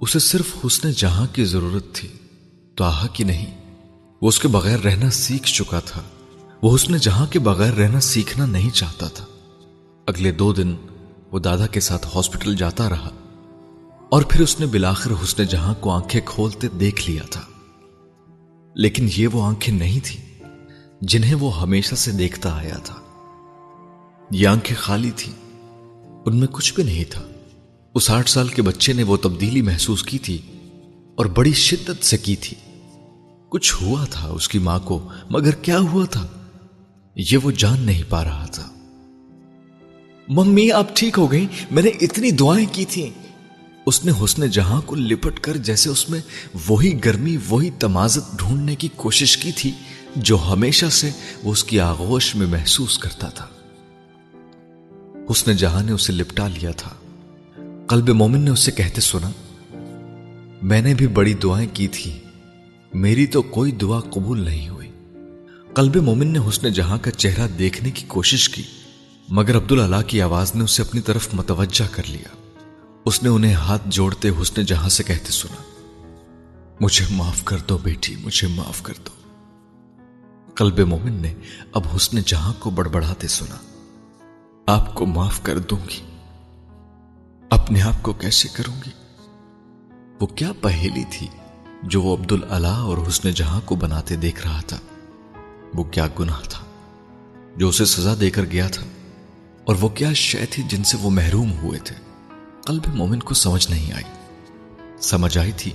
اسے 0.00 0.18
صرف 0.18 0.66
حسن 0.66 0.90
جہاں 0.90 1.26
کی 1.32 1.44
ضرورت 1.44 1.92
تھی، 1.92 2.08
تو 2.74 2.84
آہا 2.84 3.06
کی 3.06 3.24
نہیں۔ 3.24 3.74
وہ 4.22 4.28
اس 4.28 4.40
کے 4.40 4.48
بغیر 4.48 4.78
رہنا 4.78 5.10
سیکھ 5.10 5.52
چکا 5.52 5.80
تھا۔ 5.80 6.02
وہ 6.62 6.74
حسن 6.74 6.96
جہاں 6.96 7.26
کے 7.26 7.38
بغیر 7.38 7.72
رہنا 7.72 8.00
سیکھنا 8.00 8.46
نہیں 8.46 8.70
چاہتا 8.70 9.08
تھا۔ 9.08 9.24
اگلے 10.06 10.32
دو 10.32 10.52
دن 10.52 10.76
وہ 11.32 11.38
دادا 11.38 11.66
کے 11.66 11.80
ساتھ 11.80 12.06
ہاسپٹل 12.14 12.56
جاتا 12.56 12.88
رہا۔ 12.88 13.10
اور 14.10 14.22
پھر 14.22 14.40
اس 14.40 14.60
نے 14.60 14.66
بلاخر 14.66 15.10
حسن 15.10 15.44
جہاں 15.44 15.74
کو 15.80 15.90
آنکھیں 15.90 16.20
کھولتے 16.24 16.68
دیکھ 16.68 17.10
لیا 17.10 17.22
تھا۔ 17.30 17.42
لیکن 18.74 19.08
یہ 19.16 19.28
وہ 19.28 19.42
آنکھیں 19.42 19.74
نہیں 19.74 20.00
تھی 20.04 20.20
جنہیں 21.02 21.34
وہ 21.34 21.60
ہمیشہ 21.60 21.94
سے 21.94 22.10
دیکھتا 22.10 22.56
آیا 22.56 22.76
تھا۔ 22.84 22.94
یہ 24.30 24.48
آنکھیں 24.48 24.76
خالی 24.76 25.10
تھی 25.16 25.32
ان 26.26 26.36
میں 26.36 26.48
کچھ 26.52 26.74
بھی 26.74 26.82
نہیں 26.82 27.04
تھا۔ 27.10 27.22
اس 27.94 28.10
آٹھ 28.10 28.30
سال 28.30 28.48
کے 28.48 28.62
بچے 28.62 28.92
نے 28.92 29.02
وہ 29.02 29.16
تبدیلی 29.16 29.62
محسوس 29.62 30.02
کی 30.02 30.18
تھی 30.18 30.38
اور 31.14 31.26
بڑی 31.26 31.52
شدت 31.52 32.04
سے 32.04 32.16
کی 32.16 32.36
تھی۔ 32.36 32.56
کچھ 33.48 33.82
ہوا 33.82 34.04
تھا 34.04 34.28
اس 34.28 34.48
کی 34.48 34.58
ماں 34.58 34.78
کو، 34.78 35.08
مگر 35.30 35.50
کیا 35.50 35.78
ہوا 35.78 36.04
تھا؟ 36.04 36.26
یہ 37.16 37.38
وہ 37.42 37.50
جان 37.50 37.80
نہیں 37.80 38.02
پا 38.08 38.24
رہا 38.24 38.46
تھا۔ 38.46 38.68
ممی، 40.28 40.72
آپ 40.72 40.96
ٹھیک 40.96 41.18
ہو 41.18 41.32
گئی 41.32 41.46
میں 41.70 41.82
نے 41.82 41.88
اتنی 41.88 42.30
دعائیں 42.30 42.66
کی 42.72 42.84
تھی 42.84 43.10
اس 43.86 44.04
نے 44.04 44.12
حسن 44.24 44.46
جہاں 44.46 44.80
کو 44.80 44.94
لپٹ 44.94 45.40
کر 45.40 45.56
جیسے 45.56 45.90
اس 45.90 46.10
میں 46.10 46.20
وہی 46.68 47.04
گرمی، 47.04 47.36
وہی 47.48 47.70
تمازت 47.78 48.38
ڈھونڈنے 48.38 48.74
کی 48.74 48.88
کوشش 48.96 49.38
کی 49.38 49.52
تھی۔ 49.52 49.72
جو 50.16 50.38
ہمیشہ 50.38 50.86
سے 50.86 51.10
وہ 51.42 51.52
اس 51.52 51.64
کی 51.64 51.80
آغوش 51.80 52.34
میں 52.34 52.46
محسوس 52.46 52.98
کرتا 52.98 53.28
تھا۔ 53.28 53.48
حسن 55.30 55.56
جہاں 55.56 55.82
نے 55.82 55.92
اسے 55.92 56.12
لپٹا 56.12 56.48
لیا 56.48 56.70
تھا۔ 56.70 56.90
قلب 57.86 58.08
مومن 58.08 58.40
نے 58.40 58.50
اسے 58.50 58.72
کہتے 58.72 59.00
سنا، 59.00 59.30
میں 60.62 60.82
نے 60.82 60.94
بھی 60.94 61.06
بڑی 61.06 61.34
دعائیں 61.34 61.68
کی 61.72 61.88
تھی، 61.88 62.18
میری 62.94 63.26
تو 63.26 63.42
کوئی 63.42 63.72
دعا 63.72 64.00
قبول 64.00 64.40
نہیں 64.40 64.68
ہوئی۔ 64.68 64.90
قلب 65.74 65.96
مومن 65.96 66.26
نے 66.26 66.38
حسن 66.48 66.72
جہاں 66.72 66.98
کا 66.98 67.10
چہرہ 67.10 67.48
دیکھنے 67.48 67.90
کی 67.90 68.04
کوشش 68.08 68.48
کی، 68.48 68.62
مگر 69.28 69.56
عبد 69.56 69.72
اللہ 69.72 70.02
کی 70.06 70.22
آواز 70.22 70.54
نے 70.54 70.64
اسے 70.64 70.82
اپنی 70.82 71.00
طرف 71.00 71.28
متوجہ 71.32 71.94
کر 71.94 72.02
لیا۔ 72.08 72.36
اس 73.04 73.22
نے 73.22 73.28
انہیں 73.28 73.54
ہاتھ 73.54 73.82
جوڑتے 73.86 74.28
حسن 74.42 74.62
جہاں 74.62 74.88
سے 74.88 75.02
کہتے 75.02 75.32
سنا، 75.32 75.62
مجھے 76.80 77.04
معاف 77.10 77.44
کر 77.44 77.58
دو 77.68 77.78
بیٹی، 77.78 78.16
مجھے 78.16 78.48
معاف 78.48 78.82
کر 78.82 78.94
دو۔ 79.06 79.21
قلب 80.54 80.80
مومن 80.80 81.12
نے 81.12 81.34
اب 81.72 81.82
حسن 81.96 82.18
جہاں 82.26 82.52
کو 82.58 82.70
بڑبڑاتے 82.70 83.28
سنا۔ 83.28 83.56
آپ 84.66 84.94
کو 84.94 85.06
معاف 85.06 85.42
کر 85.42 85.58
دوں 85.58 85.88
گی۔ 85.88 86.18
اپنے 87.50 87.82
آپ 87.82 88.02
کو 88.02 88.12
کیسے 88.12 88.48
کروں 88.52 88.74
گی؟ 88.86 88.90
وہ 90.20 90.26
کیا 90.26 90.52
پہیلی 90.60 91.04
تھی 91.10 91.26
جو 91.82 92.02
وہ 92.02 92.16
عبد 92.16 92.32
اللہ 92.50 92.66
اور 92.66 92.98
حسن 93.08 93.30
جہاں 93.30 93.60
کو 93.64 93.74
بناتے 93.74 94.16
دیکھ 94.16 94.46
رہا 94.46 94.60
تھا۔ 94.60 94.76
وہ 95.74 95.84
کیا 95.84 96.06
گناہ 96.18 96.40
تھا 96.42 96.64
جو 97.56 97.68
اسے 97.68 97.84
سزا 97.84 98.14
دے 98.20 98.30
کر 98.30 98.44
گیا 98.44 98.68
تھا۔ 98.68 98.82
اور 99.64 99.76
وہ 99.80 99.88
کیا 99.88 100.12
شے 100.12 100.46
تھی 100.46 100.62
جن 100.68 100.84
سے 100.84 100.96
وہ 100.96 101.10
محروم 101.10 101.52
ہوئے 101.52 101.78
تھے۔ 101.78 101.96
قلب 102.66 102.82
مومن 102.94 103.20
کو 103.20 103.34
سمجھ 103.34 103.70
نہیں 103.70 103.92
آئی۔ 103.92 104.04
سمجھ 105.00 105.38
آئی 105.38 105.52
تھی 105.52 105.70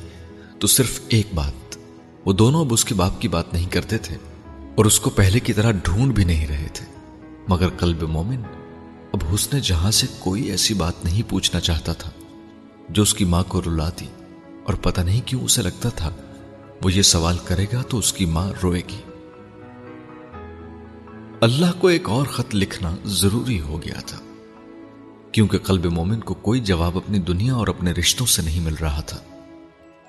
تو 0.60 0.68
صرف 0.68 1.00
ایک 1.08 1.28
بات۔ 1.34 1.78
وہ 2.26 2.34
دونوں 2.34 2.66
اب 2.66 2.74
اس 2.74 2.86
کے 2.86 2.96
باپ 2.96 3.22
کی 3.22 3.28
بات 3.28 3.54
نہیں 3.54 3.70
کرتے 3.70 3.98
تھے۔ 3.98 4.18
اور 4.78 4.86
اس 4.86 5.00
کو 5.00 5.10
پہلے 5.10 5.40
کی 5.40 5.54
طرح 5.54 5.72
ڈھونڈ 5.84 6.14
بھی 6.14 6.24
نہیں 6.24 6.48
رہے 6.48 6.68
تھے۔ 6.74 6.86
مگر 7.48 7.70
قلب 7.70 8.02
مومن 8.04 8.42
اب 9.14 9.24
حسن 9.34 9.60
جہاں 9.60 9.92
سے 9.92 10.08
کوئی 10.20 10.44
ایسی 10.44 10.74
بات 10.74 11.04
نہیں 11.06 11.30
پوچھنا 11.30 11.60
چاہتا 11.60 11.94
تھا 11.94 12.12
جو 12.90 13.02
اس 13.02 13.14
کی 13.14 13.26
ماں 13.26 13.44
کو 13.48 13.62
رلاتی 13.62 14.06
اور 14.64 14.74
پتہ 14.74 15.02
نہیں 15.02 15.22
کیوں 15.26 15.42
اسے 15.42 15.62
لگتا 15.62 15.90
تھا 15.90 16.10
وہ 16.84 16.94
یہ 16.94 17.02
سوال 17.02 17.38
کرے 17.46 17.66
گا 17.74 17.82
تو 17.82 17.98
اس 17.98 18.14
کی 18.14 18.26
ماں 18.26 18.48
روئے 18.64 18.82
گی۔ 18.90 19.02
اللہ 21.42 21.72
کو 21.80 21.88
ایک 21.88 22.10
اور 22.10 22.26
خط 22.26 22.56
لکھنا 22.56 22.96
ضروری 23.06 23.60
ہو 23.62 23.82
گیا 23.84 24.00
تھا، 24.06 24.18
کیونکہ 25.32 25.58
قلب 25.58 25.86
مومن 25.86 26.20
کو 26.20 26.34
کوئی 26.34 26.62
جواب 26.62 26.98
اپنی 26.98 27.20
دنیا 27.20 27.54
اور 27.54 27.68
اپنے 27.68 27.92
رشتوں 27.92 28.26
سے 28.26 28.42
نہیں 28.42 28.62
مل 28.62 28.76
رہا 28.82 29.02
تھا۔ 29.02 29.18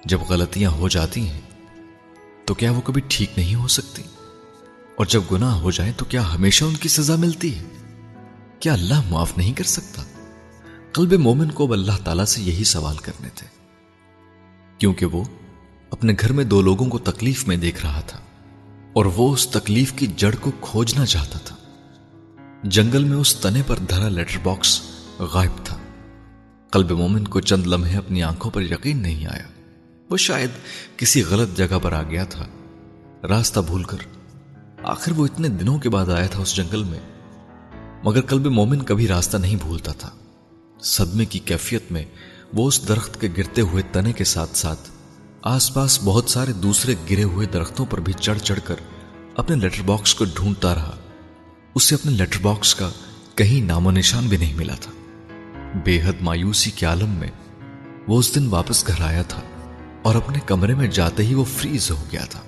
جب 0.04 0.18
غلطیاں 0.28 0.70
ہو 0.70 0.88
جاتی 0.88 1.26
ہیں 1.28 1.40
تو 2.44 2.54
کیا 2.54 2.72
وہ 2.72 2.80
کبھی 2.80 3.02
ٹھیک 3.08 3.30
نہیں 3.36 3.54
ہو 3.54 3.68
سکتی؟ 3.68 4.02
اور 4.98 5.06
جب 5.06 5.22
گناہ 5.32 5.54
ہو 5.54 5.70
جائے 5.70 5.92
تو 5.96 6.04
کیا 6.04 6.34
ہمیشہ 6.34 6.64
ان 6.64 6.76
کی 6.76 6.88
سزا 6.88 7.16
ملتی 7.16 7.58
ہے؟ 7.58 7.62
کیا 8.60 8.72
اللہ 8.72 9.00
معاف 9.08 9.38
نہیں 9.38 9.52
کر 9.52 9.64
سکتا؟ 9.64 10.02
قلب 10.92 11.12
مومن 11.12 11.50
کو 11.50 11.64
اب 11.64 11.72
اللہ 11.72 11.92
تعالی 12.04 12.26
سے 12.26 12.42
یہی 12.42 12.64
سوال 12.64 12.96
کرنے 12.96 13.28
تھے۔ 13.34 13.46
کیونکہ 14.78 15.06
وہ 15.06 15.24
اپنے 15.90 16.12
گھر 16.20 16.32
میں 16.32 16.44
دو 16.44 16.62
لوگوں 16.62 16.86
کو 16.86 16.98
تکلیف 16.98 17.48
میں 17.48 17.56
دیکھ 17.56 17.86
رہا 17.86 18.00
تھا 18.00 18.18
اور 18.92 19.04
وہ 19.04 19.32
اس 19.32 19.48
تکلیف 19.48 19.92
کی 19.92 20.06
جڑ 20.16 20.34
کو 20.40 20.50
کھوجنا 20.60 21.06
چاہتا 21.06 21.38
تھا۔ 21.38 21.56
جنگل 22.62 23.04
میں 23.04 23.16
اس 23.16 23.36
تنے 23.36 23.62
پر 23.66 23.76
دھرا 23.78 24.08
لیٹر 24.08 24.38
باکس 24.42 24.80
غائب 25.18 25.64
تھا۔ 25.64 25.76
قلب 26.70 26.90
مومن 26.90 27.24
کو 27.24 27.40
چند 27.40 27.66
لمحے 27.66 27.96
اپنی 27.96 28.22
آنکھوں 28.22 28.50
پر 28.50 28.62
یقین 28.62 28.98
نہیں 28.98 29.26
آیا۔ 29.26 29.62
وہ 30.10 30.16
شاید 30.16 30.50
کسی 30.96 31.22
غلط 31.22 31.56
جگہ 31.56 31.78
پر 31.82 31.92
آ 31.92 32.02
گیا 32.02 32.24
تھا۔ 32.24 32.46
راستہ 33.28 33.60
بھول 33.60 33.82
کر 33.82 33.98
آخر 34.88 35.12
وہ 35.12 35.26
اتنے 35.26 35.48
دنوں 35.48 35.78
کے 35.78 35.88
بعد 35.88 36.08
آیا 36.08 36.26
تھا 36.26 36.40
اس 36.40 36.56
جنگل 36.56 36.84
میں، 36.84 36.98
مگر 38.04 38.20
قلب 38.20 38.46
مومن 38.46 38.82
کبھی 38.82 39.08
راستہ 39.08 39.36
نہیں 39.36 39.56
بھولتا 39.56 39.92
تھا۔ 39.92 40.10
صدمے 40.82 41.24
کی 41.24 41.38
کیفیت 41.38 41.92
میں 41.92 42.04
وہ 42.52 42.68
اس 42.68 42.88
درخت 42.88 43.20
کے 43.20 43.28
گرتے 43.38 43.60
ہوئے 43.60 43.82
تنے 43.92 44.12
کے 44.12 44.24
ساتھ 44.24 44.58
ساتھ 44.58 44.90
آس 45.42 45.74
پاس 45.74 46.00
بہت 46.04 46.30
سارے 46.30 46.52
دوسرے 46.52 46.94
گرے 47.10 47.22
ہوئے 47.22 47.46
درختوں 47.46 47.86
پر 47.86 48.00
بھی 48.00 48.12
چڑھ 48.12 48.38
چڑھ 48.38 48.58
کر 48.64 48.74
اپنے 49.36 49.56
لیٹر 49.56 49.82
باکس 49.82 50.14
کو 50.14 50.24
ڈھونڈتا 50.24 50.74
رہا۔ 50.74 50.96
اسے 51.74 51.94
اپنے 51.94 52.12
لیٹر 52.12 52.38
باکس 52.42 52.74
کا 52.74 52.90
کہیں 53.34 53.66
نام 53.66 53.86
و 53.86 53.90
نشان 53.90 54.26
بھی 54.26 54.36
نہیں 54.36 54.54
ملا 54.54 54.74
تھا۔ 54.80 54.92
بے 55.84 56.02
حد 56.02 56.20
مایوسی 56.20 56.70
کے 56.70 56.86
عالم 56.86 57.10
میں 57.10 57.30
وہ 58.08 58.18
اس 58.18 58.34
دن 58.34 58.46
واپس 58.46 58.86
گھر 58.86 59.00
آیا 59.00 59.22
تھا 59.22 59.42
اور 60.02 60.14
اپنے 60.14 60.38
کمرے 60.46 60.74
میں 60.74 60.88
جاتے 60.88 61.22
ہی 61.22 61.34
وہ 61.34 61.44
فریز 61.44 61.90
ہو 61.90 62.04
گیا 62.12 62.24
تھا۔ 62.30 62.40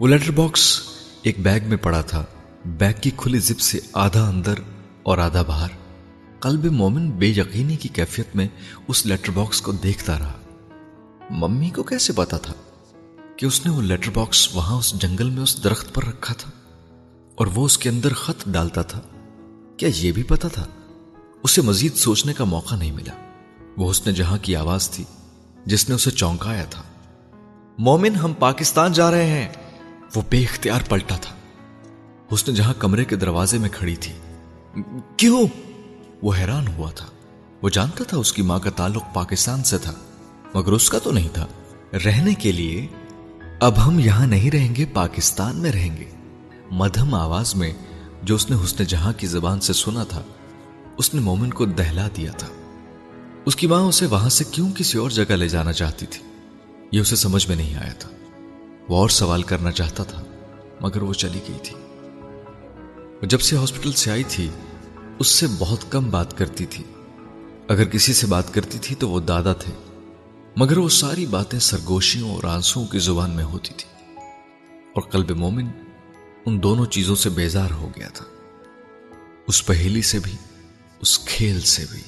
وہ 0.00 0.08
لیٹر 0.08 0.30
باکس 0.30 0.80
ایک 1.22 1.40
بیگ 1.40 1.60
میں 1.66 1.76
پڑا 1.76 2.00
تھا۔ 2.00 2.24
بیگ 2.64 2.92
کی 3.02 3.10
کھلی 3.16 3.38
زپ 3.38 3.60
سے 3.60 3.78
آدھا 3.92 4.28
اندر 4.28 4.54
اور 5.02 5.18
آدھا 5.18 5.42
باہر۔ 5.42 5.68
قلب 6.40 6.64
مومن 6.64 7.10
بے 7.10 7.26
یقینی 7.26 7.76
کی 7.76 7.88
کیفیت 7.88 8.36
میں 8.36 8.48
اس 8.88 9.06
لیٹر 9.06 9.30
باکس 9.30 9.62
کو 9.62 9.72
دیکھتا 9.72 10.18
رہا۔ 10.18 10.32
ممی 11.30 11.70
کو 11.70 11.82
کیسے 11.82 12.12
پتا 12.12 12.36
تھا 12.36 12.54
کہ 13.36 13.46
اس 13.46 13.66
نے 13.66 13.72
وہ 13.72 13.82
لیٹر 13.82 14.10
باکس 14.14 14.54
وہاں 14.54 14.76
اس 14.76 14.92
جنگل 14.92 15.30
میں 15.30 15.42
اس 15.42 15.64
درخت 15.64 15.94
پر 15.94 16.04
رکھا 16.04 16.34
تھا 16.34 16.50
اور 17.34 17.46
وہ 17.46 17.64
اس 17.64 17.78
کے 17.78 17.88
اندر 17.88 18.12
خط 18.12 18.48
ڈالتا 18.48 18.82
تھا؟ 18.82 19.00
کیا 19.76 19.88
یہ 19.96 20.12
بھی 20.12 20.22
پتا 20.22 20.48
تھا؟ 20.48 20.66
اسے 21.42 21.62
مزید 21.62 21.94
سوچنے 21.94 22.34
کا 22.34 22.44
موقع 22.44 22.74
نہیں 22.74 22.92
ملا۔ 22.92 23.14
وہ 23.76 23.90
اس 23.90 24.06
نے 24.06 24.12
جہاں 24.12 24.38
کی 24.42 24.56
آواز 24.56 24.90
تھی، 24.90 25.04
جس 25.66 25.88
نے 25.88 25.94
اسے 25.94 26.10
چونکایا 26.10 26.64
تھا۔ 26.64 26.82
مومن، 27.78 28.16
ہم 28.16 28.32
پاکستان 28.32 28.92
جا 28.92 29.10
رہے 29.10 29.26
ہیں۔ 29.26 29.48
وہ 30.16 30.22
بے 30.30 30.42
اختیار 30.42 30.80
پلٹا 30.88 31.16
تھا۔ 31.16 31.34
اس 32.30 32.48
نے 32.48 32.54
جہاں 32.54 32.74
کمرے 32.78 33.04
کے 33.04 33.16
دروازے 33.16 33.58
میں 33.58 33.68
کھڑی 33.72 33.96
تھی۔ 33.96 34.12
کیوں؟ 35.16 35.46
وہ 36.22 36.34
حیران 36.38 36.68
ہوا 36.68 36.90
تھا۔ 36.90 37.06
وہ 37.62 37.68
جانتا 37.68 38.04
تھا 38.04 38.16
اس 38.16 38.32
کی 38.32 38.42
ماں 38.42 38.58
کا 38.58 38.70
تعلق 38.70 39.02
پاکستان 39.14 39.64
سے 39.64 39.78
تھا، 39.78 39.92
مگر 40.54 40.72
اس 40.72 40.90
کا 40.90 40.98
تو 40.98 41.12
نہیں 41.12 41.28
تھا۔ 41.32 41.46
رہنے 42.04 42.34
کے 42.34 42.52
لیے 42.52 42.86
اب 43.60 43.86
ہم 43.86 43.98
یہاں 43.98 44.26
نہیں 44.26 44.50
رہیں 44.50 44.74
گے، 44.74 44.84
پاکستان 44.84 45.56
میں 45.56 45.72
رہیں 45.72 45.96
گے۔ 45.96 46.10
مدھم 46.70 47.14
آواز 47.14 47.54
میں 47.54 47.72
جو 48.22 48.34
اس 48.34 48.50
نے 48.50 48.56
حسن 48.64 48.84
جہاں 48.84 49.12
کی 49.12 49.26
زبان 49.26 49.60
سے 49.60 49.72
سنا 49.72 50.04
تھا، 50.04 50.22
اس 50.96 51.14
نے 51.14 51.20
مومن 51.20 51.50
کو 51.50 51.64
دہلا 51.64 52.08
دیا 52.16 52.32
تھا۔ 52.32 52.48
اس 53.44 53.56
کی 53.56 53.66
ماں 53.66 53.80
اسے 53.80 54.06
وہاں 54.06 54.28
سے 54.28 54.44
کیوں 54.50 54.72
کسی 54.72 54.98
اور 54.98 55.10
جگہ 55.10 55.32
لے 55.32 55.48
جانا 55.48 55.72
چاہتی 55.72 56.06
تھی؟ 56.06 56.22
یہ 56.92 57.00
اسے 57.00 57.16
سمجھ 57.16 57.48
میں 57.48 57.56
نہیں 57.56 57.74
آیا 57.74 57.92
تھا۔ 57.92 58.10
وہ 58.88 58.96
اور 58.96 59.08
سوال 59.08 59.42
کرنا 59.42 59.72
چاہتا 59.72 60.02
تھا، 60.02 60.24
مگر 60.80 61.02
وہ 61.02 61.12
چلی 61.12 61.40
گئی 61.48 61.58
تھی۔ 61.62 61.76
جب 63.26 63.40
سے 63.40 63.56
ہاسپٹل 63.56 63.92
سے 63.92 64.10
آئی 64.10 64.22
تھی، 64.28 64.48
اس 65.18 65.26
سے 65.26 65.46
بہت 65.58 65.92
کم 65.92 66.10
بات 66.10 66.38
کرتی 66.38 66.66
تھی۔ 66.66 66.84
اگر 67.68 67.84
کسی 67.84 68.12
سے 68.12 68.26
بات 68.26 68.54
کرتی 68.54 68.78
تھی 68.78 68.96
تو 68.96 69.08
وہ 69.08 69.20
دادا 69.20 69.52
تھے، 69.52 69.72
مگر 70.56 70.78
وہ 70.78 70.88
ساری 70.88 71.26
باتیں 71.26 71.58
سرگوشیوں 71.58 72.30
اور 72.30 72.44
آنسوں 72.44 72.86
کی 72.86 72.98
زبان 72.98 73.30
میں 73.30 73.44
ہوتی 73.44 73.74
تھی۔ 73.76 74.14
اور 74.94 75.02
قلب 75.02 75.30
مومن 75.30 75.66
ان 76.46 76.62
دونوں 76.62 76.86
چیزوں 76.86 77.16
سے 77.16 77.28
بیزار 77.28 77.70
ہو 77.70 77.90
گیا 77.96 78.08
تھا۔ 78.08 78.24
اس 79.48 79.66
پہیلی 79.66 80.02
سے 80.02 80.18
بھی، 80.18 80.32
اس 81.00 81.18
کھیل 81.18 81.60
سے 81.60 81.84
بھی۔ 81.90 82.00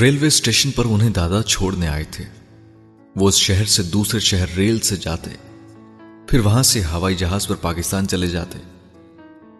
ریلوے 0.00 0.26
اسٹیشن 0.26 0.70
پر 0.70 0.84
انہیں 0.84 1.10
دادا 1.10 1.42
چھوڑنے 1.42 1.88
آئے 1.88 2.04
تھے۔ 2.04 2.24
وہ 3.16 3.28
اس 3.28 3.34
شہر 3.34 3.64
سے 3.64 3.82
دوسرے 3.82 4.20
شہر 4.20 4.46
ریل 4.56 4.80
سے 4.80 4.96
جاتے، 4.96 5.30
پھر 6.28 6.40
وہاں 6.40 6.62
سے 6.62 6.84
ہوائی 6.84 7.14
جہاز 7.14 7.48
پر 7.48 7.54
پاکستان 7.54 8.08
چلے 8.08 8.26
جاتے۔ 8.26 8.58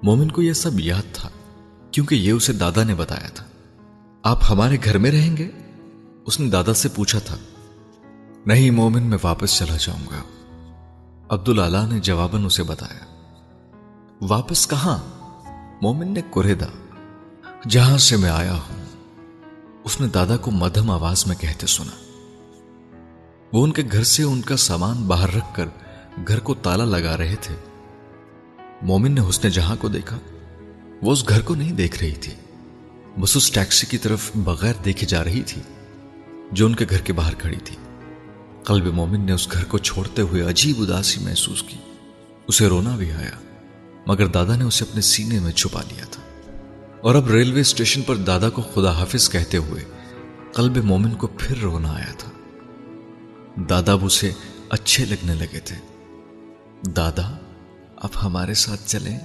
مومن 0.02 0.30
کو 0.30 0.42
یہ 0.42 0.52
سب 0.52 0.80
یاد 0.80 1.14
تھا، 1.14 1.28
کیونکہ 1.90 2.14
یہ 2.14 2.32
اسے 2.32 2.52
دادا 2.52 2.84
نے 2.84 2.94
بتایا 2.94 3.28
تھا۔ 3.28 3.44
آپ 4.22 4.38
ہمارے 4.50 4.76
گھر 4.84 4.98
میں 4.98 5.10
رہیں 5.10 5.36
گے؟ 5.36 5.50
اس 6.26 6.40
نے 6.40 6.50
دادا 6.50 6.74
سے 6.74 6.88
پوچھا 6.88 7.18
تھا۔ 7.18 7.36
نہیں 8.46 8.70
مومن، 8.70 9.02
میں 9.02 9.18
واپس 9.22 9.58
چلا 9.58 9.76
جاؤں 9.80 10.06
گا۔ 10.10 10.22
عبد 11.28 11.48
نے 11.92 12.00
جواباً 12.00 12.44
اسے 12.44 12.62
بتایا۔ 12.62 13.28
واپس 14.20 14.66
کہاں؟ 14.66 14.98
مومن 15.82 16.08
نے 16.08 16.22
کوریدا 16.30 16.66
جہاں 17.68 17.98
سے 17.98 18.16
میں 18.16 18.30
آیا 18.30 18.54
ہوں، 18.54 18.84
اس 19.84 20.00
نے 20.00 20.06
دادا 20.06 20.36
کو 20.36 20.50
مدھم 20.50 20.90
آواز 20.90 21.26
میں 21.26 21.36
کہتے 21.36 21.66
سنا۔ 21.66 22.11
وہ 23.52 23.64
ان 23.64 23.72
کے 23.72 23.82
گھر 23.92 24.02
سے 24.02 24.22
ان 24.22 24.40
کا 24.40 24.56
سامان 24.56 25.02
باہر 25.06 25.34
رکھ 25.34 25.54
کر 25.54 25.66
گھر 26.28 26.40
کو 26.40 26.54
تالا 26.54 26.84
لگا 26.84 27.16
رہے 27.16 27.34
تھے۔ 27.40 27.54
مومن 28.82 29.12
نے 29.12 29.20
حسن 29.28 29.48
جہاں 29.48 29.76
کو 29.80 29.88
دیکھا، 29.88 30.18
وہ 31.02 31.12
اس 31.12 31.28
گھر 31.28 31.42
کو 31.42 31.54
نہیں 31.54 31.72
دیکھ 31.72 32.02
رہی 32.02 32.14
تھی۔ 32.14 32.32
بس 33.20 33.36
اس 33.36 33.50
ٹیکسی 33.50 33.86
کی 33.86 33.98
طرف 33.98 34.30
بغیر 34.34 34.72
دیکھے 34.84 35.06
جا 35.06 35.24
رہی 35.24 35.42
تھی 35.42 35.62
جو 36.52 36.66
ان 36.66 36.74
کے 36.74 36.84
گھر 36.90 36.98
کے 36.98 37.12
باہر 37.12 37.34
کھڑی 37.34 37.56
تھی۔ 37.64 37.76
قلب 38.64 38.86
مومن 38.86 39.20
نے 39.20 39.32
اس 39.32 39.52
گھر 39.52 39.64
کو 39.64 39.78
چھوڑتے 39.78 40.22
ہوئے 40.22 40.42
عجیب 40.42 40.82
اداسی 40.82 41.20
محسوس 41.20 41.62
کی۔ 41.62 41.76
اسے 42.48 42.66
رونا 42.66 42.96
بھی 42.96 43.12
آیا، 43.12 43.38
مگر 44.06 44.26
دادا 44.26 44.56
نے 44.56 44.64
اسے 44.64 44.84
اپنے 44.90 45.00
سینے 45.00 45.40
میں 45.40 45.52
چھپا 45.52 45.82
لیا 45.88 46.04
تھا۔ 46.10 46.22
اور 47.00 47.14
اب 47.14 47.30
ریلوے 47.30 47.60
اسٹیشن 47.60 48.02
پر 48.02 48.16
دادا 48.16 48.50
کو 48.50 48.62
خدا 48.62 48.92
حافظ 48.92 49.30
کہتے 49.30 49.56
ہوئے 49.56 49.84
قلب 50.52 50.76
مومن 50.76 51.10
کو 51.10 51.26
پھر 51.26 51.58
رونا 51.58 51.92
آیا 51.92 52.12
تھا۔ 52.18 52.31
دادا 53.56 53.92
اب 53.92 54.04
اسے 54.04 54.32
اچھے 54.68 55.04
لگنے 55.04 55.34
لگے 55.34 55.60
تھے۔ 55.60 55.76
دادا، 56.90 57.38
اب 57.96 58.08
ہمارے 58.22 58.54
ساتھ 58.54 58.80
چلیں۔ 58.86 59.20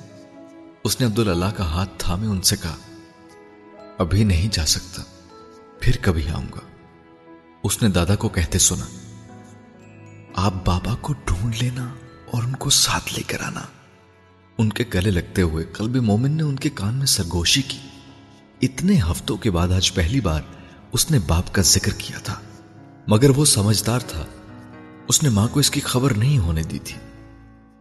اس 0.83 1.01
نے 1.01 1.05
عبداللہ 1.05 1.45
کا 1.57 1.65
ہاتھ 1.65 1.89
تھامے 1.97 2.27
ان 2.27 2.41
سے 2.41 2.55
کہا، 2.55 2.75
ابھی 3.97 4.23
نہیں 4.23 4.49
جا 4.51 4.65
سکتا، 4.65 5.03
پھر 5.81 5.97
کبھی 6.01 6.29
آؤں 6.29 6.45
گا۔ 6.55 6.59
اس 7.63 7.81
نے 7.81 7.89
دادا 7.89 8.15
کو 8.15 8.29
کہتے 8.29 8.59
سنا، 8.59 8.85
آپ 10.35 10.53
بابا 10.65 10.95
کو 11.01 11.13
ڈھونڈ 11.25 11.55
لینا 11.61 11.93
اور 12.31 12.43
ان 12.43 12.55
کو 12.55 12.69
ساتھ 12.69 13.13
لے 13.15 13.23
کر 13.23 13.41
آنا۔ 13.41 13.61
ان 14.57 14.69
کے 14.69 14.83
گلے 14.93 15.11
لگتے 15.11 15.41
ہوئے 15.41 15.63
قلب 15.63 15.95
مومن 15.95 16.31
نے 16.31 16.43
ان 16.43 16.55
کے 16.55 16.69
کان 16.69 16.95
میں 16.95 17.05
سرگوشی 17.05 17.61
کی۔ 17.61 17.79
اتنے 18.61 18.99
ہفتوں 19.11 19.37
کے 19.37 19.51
بعد 19.51 19.67
آج 19.67 19.93
پہلی 19.93 20.21
بار 20.21 20.41
اس 20.91 21.11
نے 21.11 21.19
باپ 21.27 21.53
کا 21.53 21.61
ذکر 21.61 21.91
کیا 21.97 22.19
تھا۔ 22.19 22.39
مگر 23.07 23.29
وہ 23.29 23.45
سمجھدار 23.45 23.99
تھا۔ 23.99 24.25
اس 25.07 25.23
نے 25.23 25.29
ماں 25.29 25.47
کو 25.47 25.59
اس 25.59 25.71
کی 25.71 25.81
خبر 25.81 26.13
نہیں 26.13 26.39
ہونے 26.39 26.63
دی 26.63 26.79
تھی۔ 26.79 26.95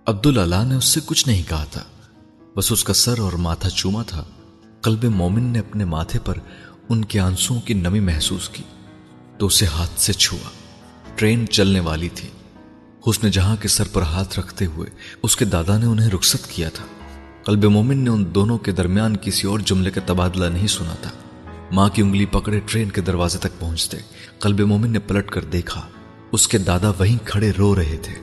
عبداللہ 0.07 0.65
نے 0.67 0.75
اس 0.75 0.85
سے 0.85 1.01
کچھ 1.07 1.29
نہیں 1.29 1.43
کہا 1.49 1.65
تھا۔ 1.65 1.83
بس 2.57 2.73
اس 2.73 2.85
کا 2.85 2.93
سر 2.93 3.19
اور 3.19 3.33
ماتھا 3.33 3.71
چوما 3.71 4.03
تھا۔ 4.03 4.25
قلب 4.81 5.05
مومن 5.05 5.43
نے 5.43 5.59
اپنے 5.59 5.85
ماتھے 5.85 6.19
پر 6.19 6.35
ان 6.89 7.05
کے 7.05 7.21
آنسوں 7.21 7.61
کی 7.61 7.75
نمی 7.75 8.01
محسوس 8.01 8.49
کی۔ 8.49 8.63
تو 9.39 9.47
اسے 9.47 9.67
ہاتھ 9.67 10.01
سے 10.01 10.13
چھوا۔ 10.13 10.51
ٹرین 11.17 11.49
چلنے 11.49 11.81
والی 11.81 12.09
تھی۔ 12.09 12.29
حسن 13.11 13.31
جہاں 13.31 13.57
کے 13.57 13.69
سر 13.69 13.85
پر 13.93 14.03
ہاتھ 14.03 14.39
رکھتے 14.39 14.67
ہوئے 14.67 14.91
اس 15.23 15.37
کے 15.37 15.45
دادا 15.45 15.79
نے 15.79 15.87
انہیں 15.87 16.11
رخصت 16.11 16.47
کیا 16.51 16.69
تھا۔ 16.69 16.85
قلب 17.45 17.65
مومن 17.65 17.99
نے 17.99 18.11
ان 18.11 18.35
دونوں 18.35 18.59
کے 18.59 18.73
درمیان 18.73 19.17
کسی 19.17 19.47
اور 19.47 19.59
جملے 19.59 19.91
کا 19.91 20.01
تبادلہ 20.07 20.45
نہیں 20.45 20.67
سنا 20.67 20.95
تھا۔ 21.03 21.11
ماں 21.73 21.89
کی 21.89 22.03
انگلی 22.03 22.27
پکڑے 22.27 22.61
ٹرین 22.67 22.91
کے 22.91 23.01
دروازے 23.01 23.39
تک 23.39 23.61
پہنچتے۔ 23.61 23.97
قلب 24.39 24.61
مومن 24.61 24.91
نے 24.91 24.99
پلٹ 24.99 25.31
کر 25.31 25.45
دیکھا، 25.45 25.89
اس 26.33 26.49
کے 26.49 26.59
دادا 26.59 26.91
وہیں 26.99 27.27
کھڑے 27.27 27.53
رو 27.59 27.77
رہے 27.77 27.97
تھے۔ 28.03 28.15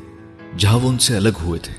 جہاں 0.57 0.79
وہ 0.79 0.89
ان 0.89 0.99
سے 0.99 1.17
الگ 1.17 1.29
ہوئے 1.41 1.59
تھے۔ 1.59 1.73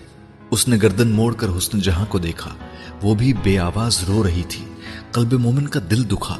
اس 0.50 0.68
نے 0.68 0.76
گردن 0.82 1.08
موڑ 1.08 1.34
کر 1.34 1.46
حسن 1.58 1.80
جہاں 1.80 2.06
کو 2.06 2.18
دیکھا۔ 2.18 2.54
وہ 3.02 3.14
بھی 3.14 3.32
بے 3.32 3.58
آواز 3.58 4.04
رو 4.08 4.26
رہی 4.26 4.42
تھی۔ 4.48 4.64
قلب 5.12 5.32
مومن 5.32 5.68
کا 5.68 5.80
دل 5.90 6.10
دکھا۔ 6.10 6.38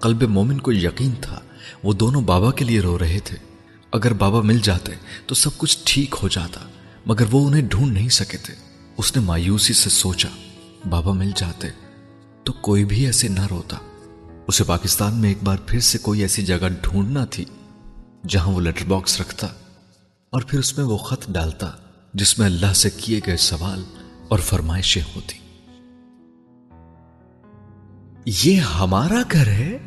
قلب 0.00 0.22
مومن 0.22 0.58
کو 0.58 0.72
یقین 0.72 1.10
تھا۔ 1.20 1.40
وہ 1.82 1.92
دونوں 1.92 2.20
بابا 2.20 2.50
کے 2.52 2.64
لیے 2.64 2.80
رو 2.80 2.98
رہے 2.98 3.18
تھے۔ 3.24 3.36
اگر 3.92 4.12
بابا 4.12 4.40
مل 4.40 4.58
جاتے 4.58 4.92
تو 5.26 5.34
سب 5.34 5.50
کچھ 5.56 5.78
ٹھیک 5.84 6.14
ہو 6.22 6.28
جاتا، 6.28 6.60
مگر 7.06 7.24
وہ 7.30 7.46
انہیں 7.46 7.62
ڈھونڈ 7.62 7.92
نہیں 7.92 8.08
سکے 8.08 8.36
تھے۔ 8.36 8.54
اس 8.96 9.16
نے 9.16 9.22
مایوسی 9.22 9.74
سے 9.74 9.90
سوچا، 9.90 10.28
بابا 10.88 11.12
مل 11.12 11.30
جاتے 11.36 11.68
تو 12.44 12.52
کوئی 12.52 12.84
بھی 12.84 13.06
ایسے 13.06 13.28
نہ 13.28 13.46
روتا۔ 13.50 13.76
اسے 14.48 14.64
پاکستان 14.64 15.14
میں 15.14 15.28
ایک 15.28 15.38
بار 15.44 15.56
پھر 15.66 15.80
سے 15.80 15.98
کوئی 15.98 16.20
ایسی 16.20 16.42
جگہ 16.42 16.68
ڈھونڈنا 16.82 17.24
تھی 17.24 17.44
جہاں 18.28 18.52
وہ 18.52 18.60
لیٹر 18.60 18.84
باکس 18.84 19.20
رکھتا 19.20 19.46
اور 20.30 20.42
پھر 20.42 20.58
اس 20.58 20.78
میں 20.78 20.86
وہ 20.86 20.96
خط 20.96 21.30
ڈالتا 21.30 21.70
جس 22.14 22.38
میں 22.38 22.46
اللہ 22.46 22.72
سے 22.72 22.90
کیے 22.96 23.20
گئے 23.26 23.36
سوال 23.36 23.84
اور 24.28 24.38
فرمائشیں 24.38 25.02
ہوتی۔ 25.16 25.38
یہ 28.44 28.60
ہمارا 28.60 29.22
گھر 29.32 29.46
ہے؟ 29.46 29.78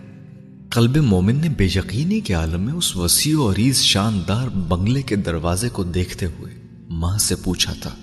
قلب 0.70 0.98
مومن 0.98 1.36
نے 1.36 1.50
بے 1.50 1.66
یقینی 1.66 2.19
کے 2.19 2.34
عالم 2.34 2.62
میں 2.62 2.74
اس 2.74 2.95
وسیع 2.95 3.39
اور 3.39 3.54
عریض 3.54 3.80
شاندار 3.80 4.48
بنگلے 4.48 5.02
کے 5.02 5.15
دروازے 5.15 5.69
کو 5.69 5.84
دیکھتے 5.84 6.26
ہوئے 6.26 6.62
ماں 6.89 7.17
سے 7.17 7.36
پوچھا 7.36 7.74
تھا، 7.82 7.95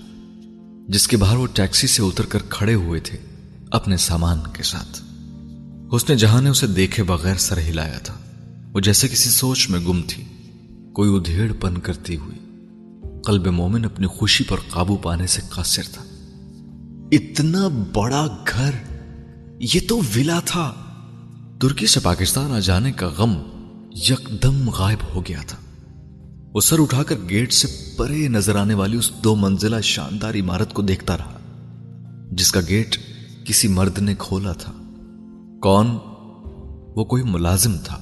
جس 0.88 1.08
کے 1.08 1.16
باہر 1.16 1.36
وہ 1.36 1.46
ٹیکسی 1.46 1.86
سے 1.86 2.02
اتر 2.02 2.26
کر 2.26 2.38
کھڑے 2.48 2.74
ہوئے 2.74 3.00
تھے 3.00 3.18
اپنے 3.70 3.96
سامان 3.96 4.38
کے 4.52 4.62
ساتھ۔ 4.62 5.05
اس 5.92 6.08
نے 6.08 6.16
جہاں 6.16 6.42
نے 6.42 6.50
اسے 6.50 6.66
دیکھے 6.66 7.02
بغیر 7.02 7.34
سر 7.34 7.58
ہلایا 7.58 7.98
تھا۔ 7.98 8.14
وہ 8.72 8.80
جیسے 8.80 9.08
کسی 9.08 9.30
سوچ 9.30 9.70
میں 9.70 9.80
گم 9.80 10.00
تھی۔ 10.08 10.24
کوئی 10.92 11.16
ادھیڑ 11.16 11.52
پن 11.52 11.78
کرتی 11.78 12.16
ہوئی۔ 12.16 12.38
قلب 13.24 13.46
مومن 13.46 13.84
اپنی 13.84 14.06
خوشی 14.06 14.44
پر 14.44 14.56
قابو 14.70 14.96
پانے 14.96 15.26
سے 15.26 15.42
قاصر 15.50 15.82
تھا۔ 15.92 16.02
اتنا 17.12 17.68
بڑا 17.92 18.26
گھر۔ 18.48 18.70
یہ 19.60 19.80
تو 19.88 19.98
ولا 19.98 20.40
تھا۔ 20.44 20.74
ترکی 21.60 21.86
سے 21.86 22.00
پاکستان 22.00 22.52
آ 22.52 22.58
جانے 22.58 22.92
کا 22.92 23.06
غم 23.18 23.34
یکدم 24.10 24.70
غائب 24.70 25.14
ہو 25.14 25.22
گیا 25.28 25.40
تھا۔ 25.46 25.58
وہ 26.54 26.60
سر 26.60 26.78
اٹھا 26.78 27.02
کر 27.02 27.14
گیٹ 27.30 27.52
سے 27.52 27.68
پرے 27.96 28.28
نظر 28.28 28.56
آنے 28.56 28.74
والی 28.74 28.96
اس 28.96 29.10
دو 29.24 29.34
منزلہ 29.34 29.80
شاندار 29.80 30.34
عمارت 30.34 30.74
کو 30.74 30.82
دیکھتا 30.82 31.18
رہا، 31.18 31.38
جس 32.32 32.52
کا 32.52 32.60
گیٹ 32.68 32.96
کسی 33.44 33.68
مرد 33.68 33.98
نے 33.98 34.14
کھولا 34.18 34.52
تھا۔ 34.52 34.72
کون؟ 35.66 35.98
وہ 36.96 37.04
کوئی 37.04 37.22
ملازم 37.22 37.76
تھا، 37.84 38.00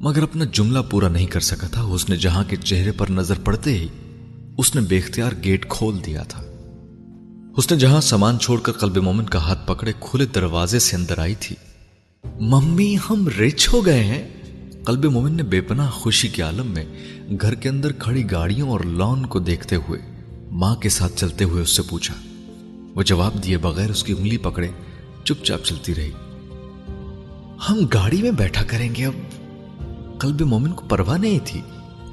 مگر 0.00 0.22
اپنا 0.22 0.44
جملہ 0.52 0.78
پورا 0.90 1.08
نہیں 1.08 1.26
کر 1.26 1.40
سکا 1.40 1.66
تھا۔ 1.66 1.82
اس 1.82 2.08
نے 2.08 2.16
جہاں 2.16 2.44
کے 2.48 2.56
چہرے 2.56 2.92
پر 2.92 3.10
نظر 3.10 3.34
پڑتے 3.44 3.78
ہی 3.78 3.88
اس 4.58 4.74
نے 4.74 4.80
بے 4.80 4.98
اختیار 4.98 5.32
گیٹ 5.44 5.68
کھول 5.68 5.98
دیا 6.06 6.22
تھا۔ 6.22 6.42
اس 7.56 7.70
نے 7.70 7.78
جہاں 7.78 8.00
سامان 8.00 8.38
چھوڑ 8.38 8.60
کر 8.60 8.72
قلب 8.72 8.96
مومن 8.96 9.24
کا 9.24 9.38
ہاتھ 9.38 9.66
پکڑے 9.66 9.92
کھلے 10.00 10.26
دروازے 10.26 10.78
سے 10.78 10.96
اندر 10.96 11.18
آئی 11.18 11.34
تھی۔ 11.34 11.56
ممی، 12.40 12.96
ہم 13.10 13.28
رچ 13.40 13.68
ہو 13.72 13.86
گئے 13.86 14.04
ہیں۔ 14.04 14.28
قلب 14.84 15.04
مومن 15.04 15.36
نے 15.36 15.42
بے 15.42 15.60
پناہ 15.60 15.90
خوشی 15.90 16.28
کے 16.28 16.42
عالم 16.42 16.66
میں 16.66 16.84
گھر 17.40 17.54
کے 17.54 17.68
اندر 17.68 17.92
کھڑی 17.92 18.30
گاڑیوں 18.30 18.70
اور 18.70 18.80
لان 18.80 19.26
کو 19.26 19.38
دیکھتے 19.38 19.76
ہوئے 19.76 20.00
ماں 20.50 20.76
کے 20.76 20.88
ساتھ 20.88 21.12
چلتے 21.16 21.44
ہوئے 21.44 21.62
اس 21.62 21.70
سے 21.70 21.82
پوچھا۔ 21.82 22.14
وہ 22.94 23.02
جواب 23.02 23.44
دیے 23.44 23.56
بغیر 23.56 23.90
اس 23.90 24.04
کی 24.04 24.14
انگلی 24.18 24.36
پکڑے 24.36 24.68
چپ 25.24 25.44
چاپ 25.44 25.64
چلتی 25.64 25.94
رہی۔ 25.94 26.10
ہم 27.70 27.86
گاڑی 27.94 28.22
میں 28.22 28.30
بیٹھا 28.30 28.64
کریں 28.64 28.94
گے 28.94 29.06
اب۔ 29.06 29.12
قلب 30.18 30.40
مومن 30.40 30.72
کو 30.72 30.86
پرواہ 30.88 31.18
نہیں 31.18 31.38
تھی 31.44 31.60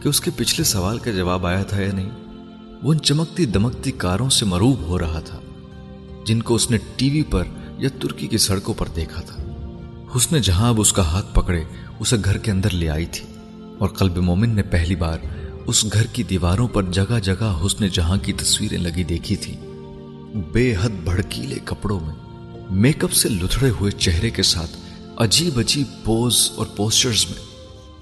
کہ 0.03 0.07
اس 0.07 0.21
کے 0.21 0.31
پچھلے 0.35 0.63
سوال 0.63 0.99
کا 0.99 1.11
جواب 1.11 1.45
آیا 1.45 1.63
تھا 1.63 1.81
یا 1.81 1.93
نہیں۔ 1.93 2.09
وہ 2.83 2.93
ان 2.93 2.99
چمکتی 2.99 3.45
دمکتی 3.45 3.91
کاروں 3.91 4.29
سے 4.29 4.45
مروب 4.45 4.81
ہو 4.81 4.99
رہا 4.99 5.19
تھا، 5.19 5.39
جن 6.25 6.41
کو 6.41 6.55
اس 6.55 6.71
نے 6.71 6.77
ٹی 6.95 7.09
وی 7.09 7.23
پر 7.23 7.43
یا 7.77 7.89
ترکی 8.01 8.27
کی 8.27 8.37
سڑکوں 8.37 8.73
پر 8.77 8.87
دیکھا 8.95 9.21
تھا۔ 9.21 9.43
اس 10.13 10.31
نے 10.31 10.39
جہاں 10.39 10.69
اب 10.69 10.81
اس 10.81 10.93
کا 10.93 11.01
ہاتھ 11.01 11.35
پکڑے، 11.35 11.63
اسے 11.99 12.15
گھر 12.25 12.37
کے 12.37 12.51
اندر 12.51 12.69
لے 12.69 12.89
آئی 12.89 13.05
تھی۔ 13.05 13.25
اور 13.77 13.89
قلب 13.89 14.17
مومن 14.17 14.49
نے 14.49 14.63
پہلی 14.63 14.95
بار 14.95 15.17
اس 15.65 15.85
گھر 15.93 16.05
کی 16.05 16.23
دیواروں 16.23 16.67
پر 16.67 16.83
جگہ 16.83 17.19
جگہ 17.23 17.59
حسن 17.65 17.87
جہاں 17.87 18.17
کی 18.17 18.33
تصویریں 18.33 18.77
لگی 18.77 19.03
دیکھی 19.03 19.35
تھی۔ 19.35 19.53
بے 20.51 20.75
حد 20.81 21.03
بھڑکیلے 21.03 21.55
کپڑوں 21.63 21.99
میں، 21.99 22.15
میک 22.69 23.03
اپ 23.03 23.11
سے 23.11 23.29
لتھڑے 23.29 23.69
ہوئے 23.69 23.91
چہرے 23.91 24.29
کے 24.29 24.43
ساتھ 24.43 24.71
عجیب 25.19 25.59
عجیب 25.59 26.05
پوز 26.05 26.51
اور 26.55 26.65
پوسچرز 26.65 27.25
میں 27.29 27.45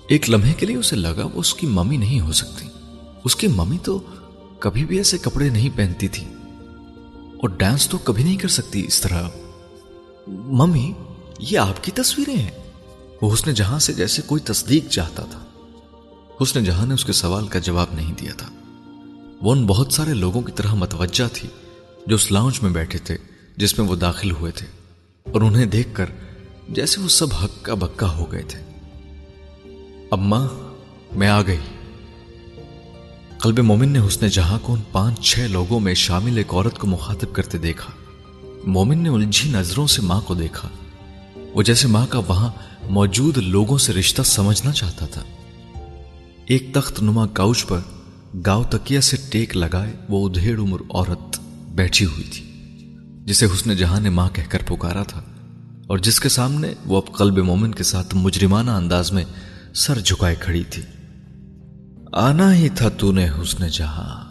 ایک 0.07 0.29
لمحے 0.29 0.53
کے 0.53 0.65
لیے 0.65 0.75
اسے 0.75 0.95
لگا 0.95 1.25
وہ 1.25 1.29
اس 1.35 1.53
کی 1.53 1.67
ممی 1.67 1.97
نہیں 1.97 2.21
ہو 2.21 2.31
سکتی۔ 2.31 2.65
اس 3.23 3.35
کی 3.35 3.47
ممی 3.47 3.77
تو 3.83 3.99
کبھی 4.59 4.85
بھی 4.85 4.97
ایسے 4.97 5.17
کپڑے 5.17 5.49
نہیں 5.49 5.69
پہنتی 5.75 6.07
تھی 6.07 6.25
اور 7.13 7.49
ڈانس 7.49 7.89
تو 7.89 7.97
کبھی 7.97 8.23
نہیں 8.23 8.37
کر 8.37 8.47
سکتی 8.47 8.85
اس 8.87 9.01
طرح۔ 9.01 9.29
ممی، 10.27 10.93
یہ 11.39 11.59
آپ 11.59 11.83
کی 11.83 11.91
تصویریں 11.91 12.35
ہیں۔ 12.35 12.51
وہ 13.21 13.33
حسن 13.33 13.53
جہاں 13.53 13.79
سے 13.79 13.93
جیسے 13.93 14.21
کوئی 14.25 14.41
تصدیق 14.41 14.89
چاہتا 14.89 15.23
تھا۔ 15.23 15.45
حسن 16.43 16.63
جہاں 16.63 16.85
نے 16.85 16.93
اس 16.93 17.05
کے 17.05 17.13
سوال 17.13 17.47
کا 17.47 17.59
جواب 17.59 17.87
نہیں 17.93 18.13
دیا 18.21 18.31
تھا۔ 18.37 18.49
وہ 19.41 19.51
ان 19.51 19.65
بہت 19.65 19.93
سارے 19.93 20.13
لوگوں 20.13 20.41
کی 20.41 20.51
طرح 20.51 20.73
متوجہ 20.73 21.27
تھی 21.33 21.49
جو 22.07 22.15
اس 22.15 22.31
لاؤنج 22.31 22.59
میں 22.61 22.71
بیٹھے 22.71 22.99
تھے، 22.99 23.17
جس 23.57 23.79
میں 23.79 23.87
وہ 23.87 23.95
داخل 23.95 24.31
ہوئے 24.31 24.51
تھے 24.51 24.67
اور 25.31 25.41
انہیں 25.41 25.65
دیکھ 25.65 25.89
کر 25.93 26.05
جیسے 26.69 27.01
وہ 27.01 27.07
سب 27.07 27.27
ہکا 27.43 27.73
بکا 27.73 28.09
ہو 28.09 28.31
گئے 28.31 28.41
تھے۔ 28.41 28.59
اماں 30.11 30.47
میں 31.15 31.27
آ 31.27 31.41
گئی۔ 31.41 31.57
قلب 33.39 33.59
مومن 33.59 33.89
نے 33.89 33.99
حسن 34.07 34.27
جہاں 34.27 34.59
کو 34.61 34.73
ان 34.73 34.79
پانچ 34.91 35.19
چھ 35.19 35.39
لوگوں 35.39 35.79
میں 35.79 35.93
شامل 35.93 36.37
ایک 36.37 36.53
عورت 36.53 36.77
کو 36.77 36.87
مخاطب 36.87 37.33
کرتے 37.33 37.57
دیکھا۔ 37.57 37.93
مومن 38.63 38.97
نے 38.97 39.09
الجھی 39.09 39.51
نظروں 39.51 39.87
سے 39.87 40.01
ماں 40.01 40.21
کو 40.21 40.33
دیکھا۔ 40.33 40.69
وہ 41.53 41.63
جیسے 41.63 41.87
ماں 41.87 42.07
کا 42.07 42.19
وہاں 42.19 42.49
موجود 42.89 43.37
لوگوں 43.37 43.77
سے 43.77 43.93
رشتہ 43.93 44.21
سمجھنا 44.21 44.71
چاہتا 44.71 45.05
تھا۔ 45.05 45.23
ایک 46.45 46.73
تخت 46.73 47.01
نما 47.01 47.27
کاؤچ 47.27 47.65
پر 47.67 47.79
گاؤ 48.45 48.63
تکیا 48.63 49.01
سے 49.01 49.17
ٹیک 49.31 49.57
لگائے 49.57 49.93
وہ 50.09 50.29
ادھیڑ 50.29 50.59
عمر 50.59 50.81
عورت 50.89 51.39
بیٹھی 51.69 52.05
ہوئی 52.05 52.23
تھی، 52.23 52.43
جسے 53.25 53.45
حسن 53.45 53.75
جہاں 53.75 53.99
نے 53.99 54.09
ماں 54.09 54.29
کہہ 54.33 54.43
کر 54.49 54.61
پکارا 54.67 55.03
تھا۔ 55.03 55.21
اور 55.87 55.97
جس 55.97 56.19
کے 56.19 56.29
سامنے 56.29 56.73
وہ 56.85 57.01
اب 57.01 57.13
قلب 57.13 57.37
مومن 57.37 57.71
کے 57.71 57.83
ساتھ 57.83 58.15
مجرمانہ 58.15 58.71
انداز 58.71 59.11
میں 59.11 59.23
سر 59.75 59.99
جھکائے 59.99 60.35
کھڑی 60.39 60.63
تھی۔ 60.69 60.83
آنا 62.11 62.55
ہی 62.55 62.69
تھا 62.69 62.89
تو 62.89 63.11
نے 63.11 63.29
حسن 63.29 63.67
جہاں۔ 63.67 64.27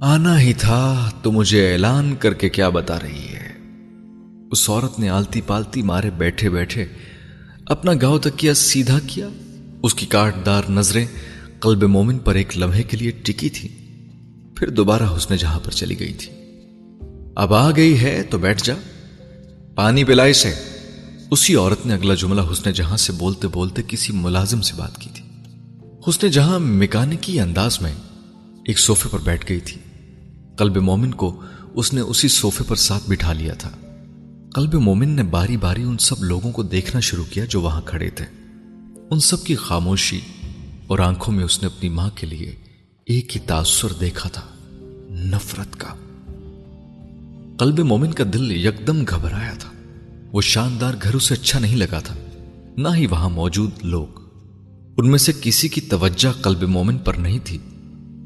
آنا 0.00 0.40
ہی 0.40 0.52
تھا 0.52 1.10
تو 1.22 1.32
مجھے 1.32 1.72
اعلان 1.72 2.14
کر 2.16 2.34
کے 2.34 2.48
کیا 2.48 2.68
بتا 2.68 3.00
رہی 3.00 3.34
ہے۔ 3.34 3.56
اس 4.50 4.70
عورت 4.70 4.98
نے 4.98 5.08
آلتی 5.08 5.40
پالتی 5.40 5.82
مارے 5.82 6.10
بیٹھے 6.10 6.50
بیٹھے 6.50 6.86
اپنا 7.66 7.92
گاؤں 8.02 8.18
تک 8.18 8.36
کیا 8.36 8.54
سیدھا 8.54 8.98
کیا۔ 9.06 9.28
اس 9.82 9.94
کی 9.94 10.06
کاٹ 10.06 10.34
دار 10.46 10.62
نظریں 10.70 11.06
قلب 11.60 11.82
مومن 11.82 12.18
پر 12.18 12.34
ایک 12.34 12.58
لمحے 12.58 12.82
کے 12.82 12.96
لیے 12.96 13.10
ٹکی 13.10 13.48
تھی۔ 13.48 13.68
پھر 14.56 14.68
دوبارہ 14.68 15.16
حسن 15.16 15.36
جہاں 15.36 15.60
پر 15.64 15.70
چلی 15.70 16.00
گئی 16.00 16.12
تھی۔ 16.12 16.32
اب 17.36 17.54
آ 17.54 17.70
گئی 17.70 18.00
ہے 18.00 18.22
تو 18.22 18.38
بیٹھ 18.38 18.64
جا۔ 18.64 18.74
پانی 19.74 20.04
پلائی 20.04 20.32
سے۔ 20.32 20.54
اسی 21.30 21.54
عورت 21.54 21.86
نے 21.86 21.94
اگلا 21.94 22.14
جملہ 22.14 22.40
حسن 22.52 22.72
جہاں 22.72 22.96
سے 22.96 23.12
بولتے 23.12 23.48
بولتے 23.48 23.82
کسی 23.88 24.12
ملازم 24.12 24.60
سے 24.60 24.74
بات 24.76 24.98
کی 24.98 25.10
تھی۔ 25.14 25.24
حسن 26.08 26.28
جہاں 26.28 26.58
مکانکی 26.58 27.40
انداز 27.40 27.80
میں 27.80 27.94
ایک 28.66 28.78
صوفے 28.78 29.08
پر 29.08 29.18
بیٹھ 29.18 29.46
گئی 29.48 29.60
تھی۔ 29.60 29.80
قلب 30.56 30.76
مومن 30.76 31.10
کو 31.10 31.40
اس 31.74 31.92
نے 31.92 32.00
اسی 32.00 32.28
صوفے 32.28 32.64
پر 32.68 32.76
ساتھ 32.76 33.10
بٹھا 33.10 33.32
لیا 33.32 33.54
تھا۔ 33.54 33.70
قلب 34.54 34.74
مومن 34.74 35.08
نے 35.08 35.22
باری 35.22 35.56
باری 35.56 35.82
ان 35.82 35.98
سب 35.98 36.24
لوگوں 36.24 36.52
کو 36.52 36.62
دیکھنا 36.62 37.00
شروع 37.00 37.24
کیا 37.30 37.44
جو 37.44 37.60
وہاں 37.60 37.80
کھڑے 37.80 38.10
تھے۔ 38.10 38.24
ان 39.10 39.20
سب 39.20 39.44
کی 39.44 39.56
خاموشی 39.56 40.20
اور 40.86 40.98
آنکھوں 40.98 41.34
میں 41.34 41.44
اس 41.44 41.62
نے 41.62 41.66
اپنی 41.66 41.88
ماں 41.88 42.10
کے 42.14 42.26
لیے 42.26 42.56
ایک 43.06 43.36
ہی 43.36 43.40
تاثر 43.40 43.92
دیکھا 43.92 44.28
تھا۔ 44.28 44.42
نفرت 45.10 45.76
کا۔ 45.76 46.11
قلب 47.58 47.78
مومن 47.80 48.12
کا 48.12 48.24
دل 48.32 48.66
یکدم 48.66 49.04
گھبرایا 49.04 49.54
تھا۔ 49.58 49.68
وہ 50.32 50.40
شاندار 50.40 50.94
گھر 51.02 51.14
اسے 51.14 51.34
اچھا 51.34 51.58
نہیں 51.58 51.76
لگا 51.76 51.98
تھا۔ 51.98 52.14
نہ 52.76 52.88
ہی 52.94 53.06
وہاں 53.06 53.28
موجود 53.28 53.70
لوگ۔ 53.82 54.06
ان 54.98 55.10
میں 55.10 55.18
سے 55.18 55.32
کسی 55.40 55.68
کی 55.68 55.80
توجہ 55.80 56.42
قلب 56.42 56.62
مومن 56.62 56.98
پر 56.98 57.14
نہیں 57.14 57.38
تھی۔ 57.44 57.58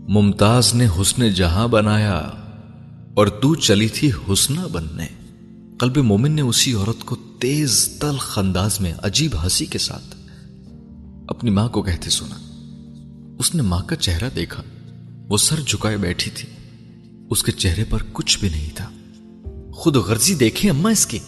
ممتاز 0.08 0.74
نے 0.74 0.86
حسن 1.00 1.28
جہاں 1.28 1.68
بنایا 1.68 2.16
اور 3.14 3.26
تو 3.26 3.54
چلی 3.54 3.88
تھی 3.88 4.10
حسنہ 4.32 4.60
بننے۔ 4.72 5.06
قلب 5.78 5.96
مومن 5.96 6.32
نے 6.32 6.42
اسی 6.42 6.72
عورت 6.72 7.04
کو 7.04 7.16
تیز 7.38 7.88
تل 8.00 8.16
خنداز 8.18 8.80
میں 8.80 8.94
عجیب 9.02 9.42
ہنسی 9.42 9.66
کے 9.66 9.78
ساتھ 9.78 10.16
اپنی 11.28 11.50
ماں 11.50 11.68
کو 11.68 11.82
کہتے 11.82 12.10
سنا۔ 12.10 12.36
اس 13.38 13.54
نے 13.54 13.62
ماں 13.62 13.82
کا 13.82 13.96
چہرہ 13.96 14.30
دیکھا۔ 14.36 14.62
وہ 15.28 15.36
سر 15.36 15.60
جھکائے 15.66 15.96
بیٹھی 15.96 16.30
تھی۔ 16.30 16.48
اس 17.30 17.42
کے 17.42 17.52
چہرے 17.52 17.84
پر 17.84 17.98
کچھ 18.12 18.38
بھی 18.38 18.48
نہیں 18.48 18.70
تھا۔ 18.74 18.90
خود 19.76 19.96
غرضی 19.96 20.34
دیکھیں 20.34 20.70
اما 20.70 20.90
اس 20.90 21.06
کی۔ 21.06 21.18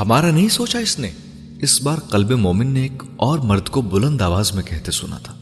ہمارا 0.00 0.30
نہیں 0.30 0.48
سوچا 0.48 0.78
اس 0.78 0.98
نے۔ 0.98 1.10
اس 1.60 1.82
بار 1.82 1.98
قلب 1.98 2.30
مومن 2.30 2.66
نے 2.66 2.82
ایک 2.82 3.02
اور 3.16 3.38
مرد 3.38 3.68
کو 3.68 3.80
بلند 3.80 4.20
آواز 4.20 4.54
میں 4.54 4.62
کہتے 4.62 4.90
سنا 4.90 5.18
تھا۔ 5.18 5.34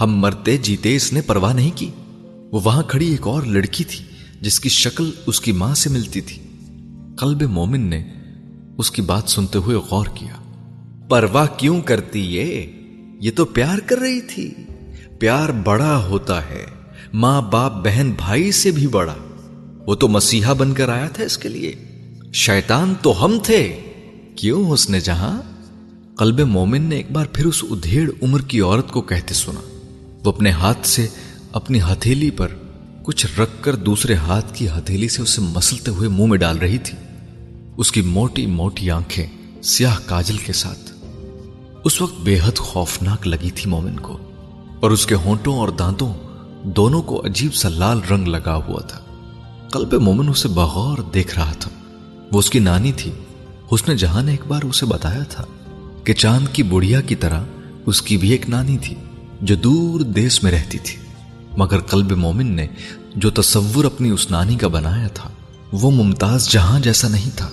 ہم 0.00 0.16
مرتے 0.16 0.56
جیتے 0.56 0.96
اس 0.96 1.12
نے 1.12 1.20
پرواہ 1.20 1.52
نہیں 1.52 1.70
کی۔ 1.74 1.90
وہ 2.52 2.60
وہاں 2.64 2.82
کھڑی 2.82 3.08
ایک 3.10 3.26
اور 3.26 3.42
لڑکی 3.42 3.84
تھی 3.84 4.04
جس 4.40 4.60
کی 4.60 4.68
شکل 4.68 5.10
اس 5.26 5.40
کی 5.40 5.52
ماں 5.52 5.74
سے 5.74 5.90
ملتی 5.90 6.20
تھی۔ 6.20 6.42
قلب 7.16 7.42
مومن 7.42 7.80
نے 7.80 8.08
اس 8.78 8.90
کی 8.90 9.02
بات 9.02 9.22
سنتے 9.26 9.58
ہوئے 9.58 9.76
غور 9.76 10.06
کیا۔ 10.14 10.52
پرواہ 11.08 11.46
کیوں 11.56 11.80
کرتی 11.80 12.20
یہ؟ 12.20 12.66
یہ 13.20 13.30
تو 13.36 13.44
پیار 13.44 13.78
کر 13.78 13.98
رہی 13.98 14.20
تھی۔ 14.20 14.54
پیار 15.18 15.48
بڑا 15.48 16.06
ہوتا 16.08 16.48
ہے۔ 16.48 16.64
ماں 17.12 17.42
باپ 17.42 17.72
بہن 17.84 18.12
بھائی 18.16 18.52
سے 18.52 18.70
بھی 18.70 18.86
بڑا۔ 18.86 19.14
وہ 19.88 19.94
تو 19.94 20.08
مسیحا 20.08 20.52
بن 20.52 20.74
کر 20.74 20.88
آیا 20.88 21.08
تھا 21.08 21.24
اس 21.24 21.38
کے 21.38 21.48
لیے۔ 21.48 21.72
شیطان 22.32 22.94
تو 23.02 23.24
ہم 23.24 23.38
تھے۔ 23.42 23.80
کیوں 24.36 24.70
اس 24.70 24.90
نے 24.90 25.00
جہاں؟ 25.00 25.42
قلب 26.16 26.40
مومن 26.40 26.82
نے 26.82 26.96
ایک 26.96 27.10
بار 27.10 27.26
پھر 27.32 27.46
اس 27.46 27.64
ادھیڑ 27.70 28.10
عمر 28.22 28.40
کی 28.40 28.60
عورت 28.60 28.90
کو 28.90 29.00
کہتے 29.02 29.34
سنا۔ 29.34 29.60
وہ 30.24 30.32
اپنے 30.32 30.50
ہاتھ 30.50 30.86
سے 30.86 31.08
اپنی 31.52 31.80
ہتھیلی 31.80 32.30
پر 32.30 32.48
کچھ 33.02 33.26
رکھ 33.40 33.50
کر 33.60 33.74
دوسرے 33.74 34.14
ہاتھ 34.14 34.54
کی 34.54 34.68
ہتھیلی 34.68 35.08
سے 35.08 35.22
اسے 35.22 35.40
مسلتے 35.40 35.90
ہوئے 35.90 36.08
منہ 36.08 36.26
میں 36.26 36.38
ڈال 36.38 36.58
رہی 36.58 36.78
تھی۔ 36.78 36.98
اس 37.76 37.92
کی 37.92 38.00
موٹی 38.00 38.46
موٹی 38.46 38.90
آنکھیں 38.90 39.26
سیاہ 39.62 39.96
کاجل 40.06 40.36
کے 40.36 40.52
ساتھ۔ 40.52 40.92
اس 41.84 42.02
وقت 42.02 42.20
بے 42.20 42.38
حد 42.44 42.58
خوفناک 42.58 43.26
لگی 43.26 43.50
تھی 43.50 43.70
مومن 43.70 43.96
کو۔ 43.96 44.18
اور 44.80 44.90
اس 44.90 45.06
کے 45.06 45.14
ہونٹوں 45.14 45.58
اور 45.58 45.68
دانتوں 45.68 46.14
دونوں 46.64 47.02
کو 47.02 47.26
عجیب 47.26 47.54
سا 47.54 47.68
لال 47.68 48.00
رنگ 48.10 48.28
لگا 48.28 48.54
ہوا 48.54 48.80
تھا۔ 48.80 48.98
قلب 49.72 49.94
مومن 49.94 50.28
اسے 50.28 50.48
بغور 50.48 50.98
دیکھ 50.98 51.38
رہا 51.38 51.52
تھا۔ 51.52 51.70
وہ 52.32 52.38
اس 52.38 52.50
کی 52.50 52.58
نانی 52.58 52.92
تھی۔ 52.92 53.10
اس 53.70 53.88
نے 53.88 53.96
جہاں 53.96 54.22
نے 54.22 54.30
ایک 54.30 54.40
بار 54.48 54.62
اسے 54.62 54.86
بتایا 54.86 55.22
تھا 55.22 55.44
کہ 56.04 56.12
چاند 56.12 56.48
کی 56.52 56.62
بڑھیا 56.62 57.00
کی 57.00 57.14
طرح 57.14 57.42
اس 57.86 58.02
کی 58.02 58.16
بھی 58.16 58.30
ایک 58.30 58.48
نانی 58.48 58.78
تھی 58.78 58.94
جو 59.42 59.54
دور 59.54 60.00
دیس 60.00 60.42
میں 60.42 60.52
رہتی 60.52 60.78
تھی۔ 60.78 60.96
مگر 61.56 61.80
قلب 61.80 62.12
مومن 62.12 62.46
نے 62.46 62.66
جو 63.16 63.30
تصور 63.30 63.84
اپنی 63.84 64.10
اس 64.10 64.30
نانی 64.30 64.56
کا 64.56 64.68
بنایا 64.68 65.08
تھا، 65.08 65.30
وہ 65.72 65.90
ممتاز 65.90 66.48
جہاں 66.48 66.80
جیسا 66.80 67.08
نہیں 67.08 67.30
تھا۔ 67.36 67.48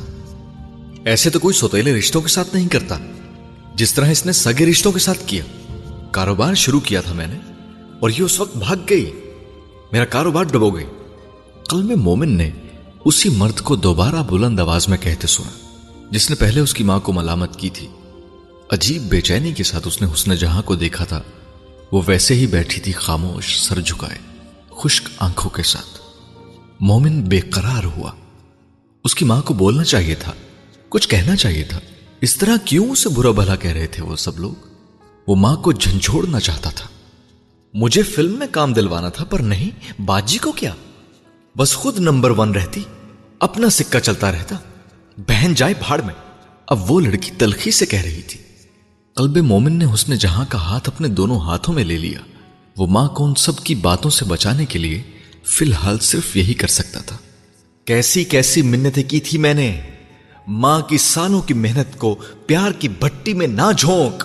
ایسے 1.05 1.29
تو 1.29 1.39
کوئی 1.39 1.53
سوتےلے 1.53 1.93
رشتوں 1.93 2.21
کے 2.21 2.27
ساتھ 2.27 2.55
نہیں 2.55 2.69
کرتا۔ 2.69 2.97
جس 3.75 3.93
طرح 3.93 4.09
اس 4.09 4.25
نے 4.25 4.31
سگے 4.31 4.65
رشتوں 4.65 4.91
کے 4.91 4.99
ساتھ 4.99 5.19
کیا۔ 5.25 5.43
کاروبار 6.11 6.53
شروع 6.53 6.79
کیا 6.79 7.01
تھا 7.01 7.13
میں 7.13 7.27
نے، 7.27 7.37
اور 7.99 8.09
یہ 8.09 8.23
اس 8.23 8.39
وقت 8.39 8.57
بھاگ 8.57 8.75
گئی۔ 8.89 9.11
میرا 9.91 10.05
کاروبار 10.05 10.43
ڈبو 10.43 10.69
گئی۔ 10.69 10.85
قلب 11.69 11.91
مومن 11.91 12.29
نے 12.29 12.51
اسی 13.05 13.29
مرد 13.29 13.59
کو 13.59 13.75
دوبارہ 13.75 14.23
بلند 14.23 14.59
آواز 14.59 14.87
میں 14.87 14.97
کہتے 14.97 15.27
سنا، 15.27 15.51
جس 16.11 16.29
نے 16.29 16.35
پہلے 16.35 16.59
اس 16.59 16.73
کی 16.73 16.83
ماں 16.83 16.99
کو 16.99 17.13
ملامت 17.13 17.59
کی 17.59 17.69
تھی۔ 17.69 17.87
عجیب 18.69 19.01
بے 19.01 19.21
چینی 19.21 19.53
کے 19.53 19.63
ساتھ 19.63 19.87
اس 19.87 20.01
نے 20.01 20.07
حسن 20.13 20.35
جہاں 20.35 20.61
کو 20.61 20.75
دیکھا 20.75 21.05
تھا، 21.05 21.21
وہ 21.91 22.01
ویسے 22.07 22.35
ہی 22.35 22.47
بیٹھی 22.47 22.81
تھی 22.81 22.91
خاموش، 22.91 23.59
سر 23.59 23.81
جھکائے، 23.81 24.17
خشک 24.69 25.09
آنکھوں 25.17 25.51
کے 25.51 25.63
ساتھ۔ 25.63 25.99
مومن 26.79 27.21
بے 27.21 27.39
قرار 27.39 27.83
ہوا۔ 27.83 28.11
اس 29.03 29.15
کی 29.15 29.25
ماں 29.25 29.41
کو 29.41 29.53
بولنا 29.53 29.83
چاہیے 29.83 30.15
تھا، 30.15 30.33
کچھ 30.89 31.09
کہنا 31.09 31.35
چاہیے 31.35 31.63
تھا۔ 31.63 31.79
اس 32.21 32.35
طرح 32.35 32.57
کیوں 32.65 32.89
اسے 32.89 33.09
برا 33.09 33.31
بھلا 33.31 33.55
کہہ 33.55 33.71
رہے 33.71 33.87
تھے 33.87 34.03
وہ 34.03 34.15
سب 34.15 34.39
لوگ؟ 34.39 34.67
وہ 35.27 35.35
ماں 35.35 35.55
کو 35.55 35.71
جھنجھوڑنا 35.71 36.39
چاہتا 36.39 36.69
تھا۔ 36.69 36.87
مجھے 37.73 38.03
فلم 38.03 38.39
میں 38.39 38.47
کام 38.51 38.73
دلوانا 38.73 39.09
تھا، 39.09 39.23
پر 39.23 39.39
نہیں، 39.39 40.01
باجی 40.01 40.37
کو 40.37 40.51
کیا؟ 40.51 40.73
بس 41.57 41.75
خود 41.75 41.99
نمبر 41.99 42.29
ون 42.29 42.51
رہتی، 42.51 42.81
اپنا 43.39 43.69
سکہ 43.69 43.99
چلتا 43.99 44.31
رہتا، 44.31 44.55
بہن 45.17 45.53
جائے 45.53 45.73
بھاڑ 45.79 46.01
میں۔ 46.01 46.13
اب 46.67 46.91
وہ 46.91 46.99
لڑکی 47.01 47.31
تلخی 47.31 47.71
سے 47.71 47.85
کہہ 47.85 48.01
رہی 48.01 48.21
تھی، 48.21 48.39
قلب 49.15 49.37
مومن 49.37 49.73
نے 49.73 49.85
حسن 49.93 50.15
جہاں 50.15 50.45
کا 50.49 50.57
ہاتھ 50.57 50.89
اپنے 50.89 51.07
دونوں 51.07 51.39
ہاتھوں 51.39 51.73
میں 51.73 51.83
لے 51.83 51.97
لیا۔ 51.97 52.19
وہ 52.77 52.87
ماں 52.87 53.07
کو 53.07 53.25
ان 53.25 53.35
سب 53.35 53.57
کی 53.57 53.75
باتوں 53.75 54.11
سے 54.11 54.25
بچانے 54.25 54.65
کے 54.65 54.79
لیے 54.79 55.01
فی 55.43 55.65
الحال 55.65 55.99
صرف 55.99 56.35
یہی 56.35 56.53
کر 56.53 56.67
سکتا 56.67 56.99
تھا۔ 56.99 57.17
کیسی 57.85 58.23
کیسی 58.23 58.61
منتیں 58.61 59.03
کی 59.03 59.19
تھی 59.19 59.37
میں 59.37 59.53
نے، 59.53 59.81
ماں 60.47 60.81
کی 60.81 60.97
سالوں 60.97 61.41
کی 61.41 61.53
محنت 61.53 61.99
کو 61.99 62.15
پیار 62.45 62.71
کی 62.71 62.87
بھٹی 62.87 63.33
میں 63.33 63.47
نہ 63.47 63.71
جھونک۔ 63.77 64.23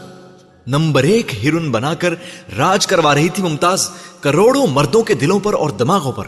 نمبر 0.67 1.03
ایک 1.03 1.45
ہرن 1.45 1.71
بنا 1.71 1.95
کر 1.95 2.15
راج 2.57 2.87
کروا 2.87 3.15
رہی 3.15 3.29
تھی 3.29 3.43
ممتاز، 3.43 3.89
کروڑوں 4.21 4.67
مردوں 4.67 5.03
کے 5.03 5.15
دلوں 5.15 5.41
پر 5.41 5.55
اور 5.55 5.71
دماغوں 5.71 6.13
پر۔ 6.13 6.25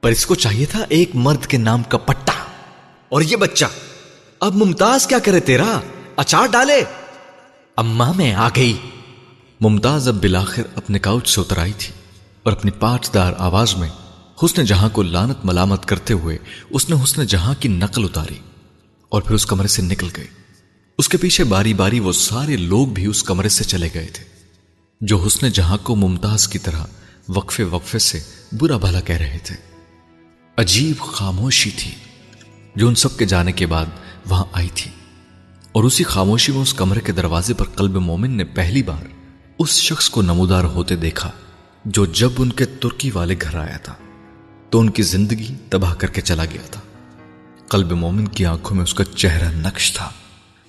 پر 0.00 0.10
اس 0.10 0.26
کو 0.26 0.34
چاہیے 0.34 0.66
تھا 0.66 0.84
ایک 0.88 1.10
مرد 1.14 1.46
کے 1.46 1.56
نام 1.56 1.82
کا 1.82 1.98
پٹا۔ 1.98 2.32
اور 3.08 3.22
یہ 3.22 3.36
بچہ، 3.36 3.64
اب 4.40 4.54
ممتاز 4.54 5.06
کیا 5.06 5.18
کرے 5.18 5.40
تیرا؟ 5.40 5.80
اچار 6.16 6.46
ڈالے۔ 6.46 6.84
اما 7.76 8.12
میں 8.12 8.34
آ 8.34 8.48
گئی۔ 8.56 8.76
ممتاز 9.60 10.08
اب 10.08 10.14
بلاخر 10.14 10.62
اپنے 10.74 10.98
کاؤچ 10.98 11.28
سے 11.28 11.40
اتر 11.40 11.58
آئی 11.58 11.72
تھی 11.78 11.94
اور 12.42 12.52
اپنی 12.52 12.70
پاٹ 12.70 13.14
دار 13.14 13.32
آواز 13.38 13.76
میں 13.76 13.88
حسن 14.44 14.64
جہاں 14.64 14.88
کو 14.88 15.02
لانت 15.02 15.44
ملامت 15.44 15.86
کرتے 15.86 16.14
ہوئے 16.14 16.38
اس 16.70 16.90
نے 16.90 16.96
حسن 17.04 17.26
جہاں 17.26 17.54
کی 17.60 17.68
نقل 17.68 18.04
اتاری 18.04 18.38
اور 19.08 19.22
پھر 19.22 19.34
اس 19.34 19.46
کمرے 19.46 19.68
سے 19.68 19.82
نکل 19.82 20.08
گئی 20.16 20.26
اس 20.98 21.08
کے 21.08 21.18
پیچھے 21.18 21.44
باری 21.44 21.74
باری 21.74 22.00
وہ 22.00 22.12
سارے 22.12 22.56
لوگ 22.56 22.86
بھی 22.86 23.06
اس 23.06 23.22
کمرے 23.22 23.48
سے 23.48 23.64
چلے 23.64 23.88
گئے 23.94 24.08
تھے، 24.08 24.24
جو 25.00 25.24
حسن 25.26 25.48
جہاں 25.48 25.78
کو 25.82 25.96
ممتاز 25.96 26.48
کی 26.48 26.58
طرح 26.58 26.84
وقفے 27.28 27.64
وقفے 27.64 27.98
سے 27.98 28.20
برا 28.52 28.76
بھلا 28.76 29.00
کہہ 29.00 29.16
رہے 29.16 29.38
تھے۔ 29.44 29.69
عجیب 30.56 31.02
خاموشی 31.02 31.70
تھی 31.70 31.90
جو 32.76 32.88
ان 32.88 32.94
سب 32.94 33.18
کے 33.18 33.24
جانے 33.24 33.52
کے 33.52 33.66
بعد 33.66 33.84
وہاں 34.28 34.44
آئی 34.52 34.68
تھی۔ 34.74 34.90
اور 35.72 35.84
اسی 35.84 36.04
خاموشی 36.04 36.52
میں 36.52 36.60
اس 36.60 36.74
کمرے 36.74 37.00
کے 37.00 37.12
دروازے 37.12 37.54
پر 37.54 37.64
قلب 37.64 37.96
مومن 37.96 38.30
نے 38.30 38.44
پہلی 38.44 38.82
بار 38.82 39.04
اس 39.58 39.70
شخص 39.70 40.10
کو 40.10 40.22
نمودار 40.22 40.64
ہوتے 40.64 40.96
دیکھا 40.96 41.30
جو 41.84 42.06
جب 42.06 42.30
ان 42.38 42.52
کے 42.52 42.64
ترکی 42.64 43.10
والے 43.14 43.34
گھر 43.42 43.54
آیا 43.54 43.76
تھا، 43.76 43.94
تو 44.70 44.80
ان 44.80 44.90
کی 44.90 45.02
زندگی 45.02 45.54
تباہ 45.70 45.94
کر 45.94 46.06
کے 46.06 46.20
چلا 46.20 46.44
گیا 46.44 46.66
تھا۔ 46.70 46.80
قلب 47.68 47.92
مومن 47.92 48.28
کی 48.28 48.46
آنکھوں 48.46 48.76
میں 48.76 48.84
اس 48.84 48.94
کا 48.94 49.04
چہرہ 49.04 49.52
نقش 49.52 49.92
تھا۔ 49.92 50.10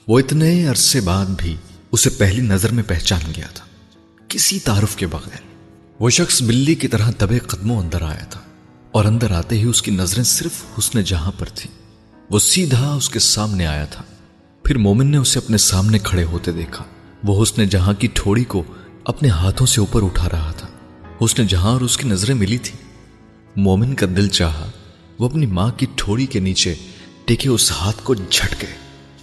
وہ 0.08 0.20
اتنے 0.20 0.68
عرصے 0.68 1.02
بعد 1.02 1.26
بھی 1.26 1.56
اسے 1.92 2.10
پہلی 2.10 2.42
نظر 2.42 2.72
میں 2.72 2.84
پہچان 2.88 3.32
گیا 3.38 3.48
تھا۔ 3.54 3.66
کسی 4.28 4.60
تعارف 4.60 4.96
کے 4.96 5.08
بغیر 5.08 5.40
وہ 6.00 6.10
شخص 6.10 6.42
بلی 6.42 6.76
کی 6.76 6.88
طرح 6.88 7.12
دبے 7.22 7.40
قدموں 7.40 7.80
اندر 7.80 8.02
آیا 8.02 8.26
تھا۔ 8.26 8.42
اور 8.92 9.06
اندر 9.06 9.32
آتے 9.32 9.58
ہی 9.58 9.64
اس 9.64 9.82
کی 9.82 9.92
نظریں 9.92 10.24
صرف 10.24 10.64
حسن 10.80 11.04
جہاں 11.04 11.32
پر 11.40 11.46
تھی 11.56 11.70
وہ 12.30 12.40
سیدھا 12.40 12.94
اس 12.94 13.10
کے 13.10 13.20
سامنے 13.20 13.66
آیا 13.66 13.86
تھا۔ 13.86 14.04
پھر 14.64 14.78
مومن 14.78 15.08
نے 15.08 15.18
اسے 15.18 15.40
اپنے 15.40 15.58
سامنے 15.58 16.00
کھڑے 16.00 16.24
ہوتے 16.24 16.52
دیکھا۔ 16.52 16.84
وہ 17.24 17.44
حسن 17.44 17.70
جہاں 17.70 17.94
کی 17.94 18.08
ٹھوڑی 18.14 18.44
کو 18.44 18.64
اپنے 19.06 19.30
ہاتھوں 19.30 19.68
سے 19.68 19.80
اوپر 19.80 20.04
اٹھا 20.04 20.30
رہا 20.30 20.52
تھا۔ 20.58 20.68
حسن 21.26 21.48
جہاں 21.48 21.72
اور 21.72 21.82
اس 21.82 21.98
کی 21.98 22.08
نظریں 22.08 22.36
ملی 22.36 22.58
تھی 22.58 22.78
مومن 23.56 23.96
کا 23.96 24.06
دل 24.18 24.28
چاہا۔ 24.28 24.72
وہ 25.20 25.30
اپنی 25.30 25.46
ماں 25.46 25.72
کی 25.72 25.86
ٹھوڑی 25.96 26.26
کے 26.26 26.40
نیچے 26.40 26.76
ٹیکے 27.26 27.50
اس 27.50 27.72
ہاتھ 27.72 28.04
کو 28.04 28.16
جھٹ 28.16 28.62
گئے۔ 28.62 28.74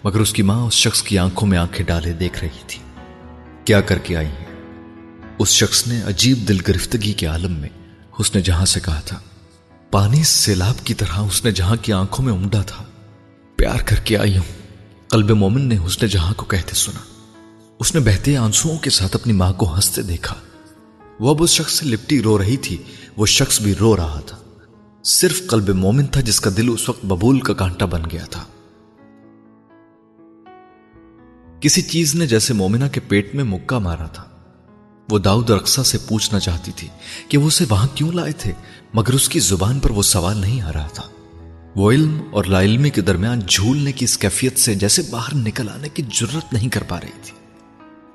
مگر 0.05 0.21
اس 0.21 0.33
کی 0.33 0.43
ماں 0.43 0.67
اس 0.67 0.75
شخص 0.75 1.03
کی 1.03 1.19
آنکھوں 1.19 1.49
میں 1.49 1.59
آنکھیں 1.59 1.87
ڈالے 1.87 2.13
دیکھ 2.13 2.41
رہی 2.41 2.63
تھی۔ 2.67 2.81
کیا 3.65 3.81
کر 3.81 3.99
کے 3.99 4.17
آئی 4.17 4.27
ہیں؟ 4.27 4.47
اس 5.39 5.49
شخص 5.49 5.87
نے 5.87 6.01
عجیب 6.03 6.49
دل 6.49 6.59
گرفتگی 6.69 7.13
کے 7.13 7.27
عالم 7.27 7.53
میں 7.53 7.69
اس 8.19 8.35
نے 8.35 8.41
جہاں 8.41 8.65
سے 8.65 8.81
کہا 8.81 9.01
تھا۔ 9.01 9.19
پانی 9.91 10.23
سیلاب 10.23 10.87
کی 10.87 10.95
طرح 10.95 11.19
اس 11.19 11.45
نے 11.45 11.51
جہاں 11.51 11.77
کی 11.83 11.93
آنکھوں 11.93 12.25
میں 12.25 12.33
امڈا 12.33 12.63
تھا۔ 12.63 12.85
پیار 13.57 13.79
کر 13.87 13.97
کے 13.97 14.19
آئی 14.19 14.37
ہوں۔ 14.37 14.69
قلب 15.09 15.31
مومن 15.31 15.61
نے 15.61 15.79
اس 15.79 16.03
نے 16.03 16.09
جہاں 16.09 16.35
کو 16.35 16.45
کہتے 16.45 16.75
سنا۔ 16.75 17.01
اس 17.79 17.95
نے 17.95 18.01
بہتے 18.01 18.37
آنسو 18.37 18.79
کے 18.83 18.91
ساتھ 18.91 19.17
اپنی 19.17 19.33
ماں 19.33 19.53
کو 19.53 19.75
ہنستے 19.75 20.03
دیکھا۔ 20.03 20.35
وہ 21.21 21.31
اب 21.31 21.43
اس 21.43 21.51
شخص 21.51 21.73
سے 21.73 21.87
لپٹی 21.87 22.23
رو 22.23 22.39
رہی 22.39 22.57
تھی۔ 22.57 22.77
وہ 23.17 23.27
شخص 23.27 23.61
بھی 23.61 23.75
رو 23.75 23.97
رہا 23.97 24.21
تھا۔ 24.27 24.37
صرف 25.05 25.43
قلب 25.47 25.69
مومن 25.69 26.07
تھا 26.07 26.21
جس 26.21 26.41
کا 26.41 26.51
دل 26.57 26.69
اس 26.73 26.89
وقت 26.89 27.05
ببول 27.05 27.41
کا 27.41 27.55
کانٹا 27.55 27.87
بن 27.87 28.03
گیا 28.13 28.25
تھا۔ 28.25 28.45
کسی 31.61 31.83
چیز 31.83 32.15
نے 32.15 32.27
جیسے 32.27 32.55
مومنا 32.55 32.89
کے 32.89 33.01
پیٹ 33.01 33.35
میں 33.35 33.45
مکہ 33.45 33.79
مارا 33.79 34.07
تھا۔ 34.07 34.25
وہ 35.11 35.19
داؤد 35.19 35.51
رقصہ 35.51 35.81
سے 35.81 35.99
پوچھنا 36.09 36.41
چاہتی 36.41 36.73
تھی 36.77 36.89
کہ 37.29 37.39
وہ 37.39 37.47
اسے 37.47 37.65
وہاں 37.69 37.89
کیوں 37.95 38.13
لائے 38.13 38.33
تھے؟ 38.33 38.53
مگر 38.95 39.13
اس 39.13 39.29
کی 39.29 39.41
زبان 39.41 39.79
پر 39.79 39.91
وہ 39.91 40.03
سوال 40.03 40.39
نہیں 40.39 40.61
آ 40.61 40.73
رہا 40.73 40.87
تھا۔ 40.87 41.03
وہ 41.77 41.93
علم 41.93 42.23
اور 42.31 42.45
لا 42.45 42.63
علمی 42.63 42.91
کے 42.91 43.01
درمیان 43.01 43.41
جھولنے 43.49 43.93
کی 43.93 44.05
اس 44.05 44.19
کیفیت 44.19 44.59
سے 44.59 44.75
جیسے 44.75 45.03
باہر 45.11 45.35
نکل 45.35 45.69
آنے 45.69 45.89
کی 45.89 46.03
ضرورت 46.15 46.53
نہیں 46.53 46.69
کر 46.69 46.83
پا 46.83 47.01
رہی 47.01 47.21
تھی۔ 47.23 47.33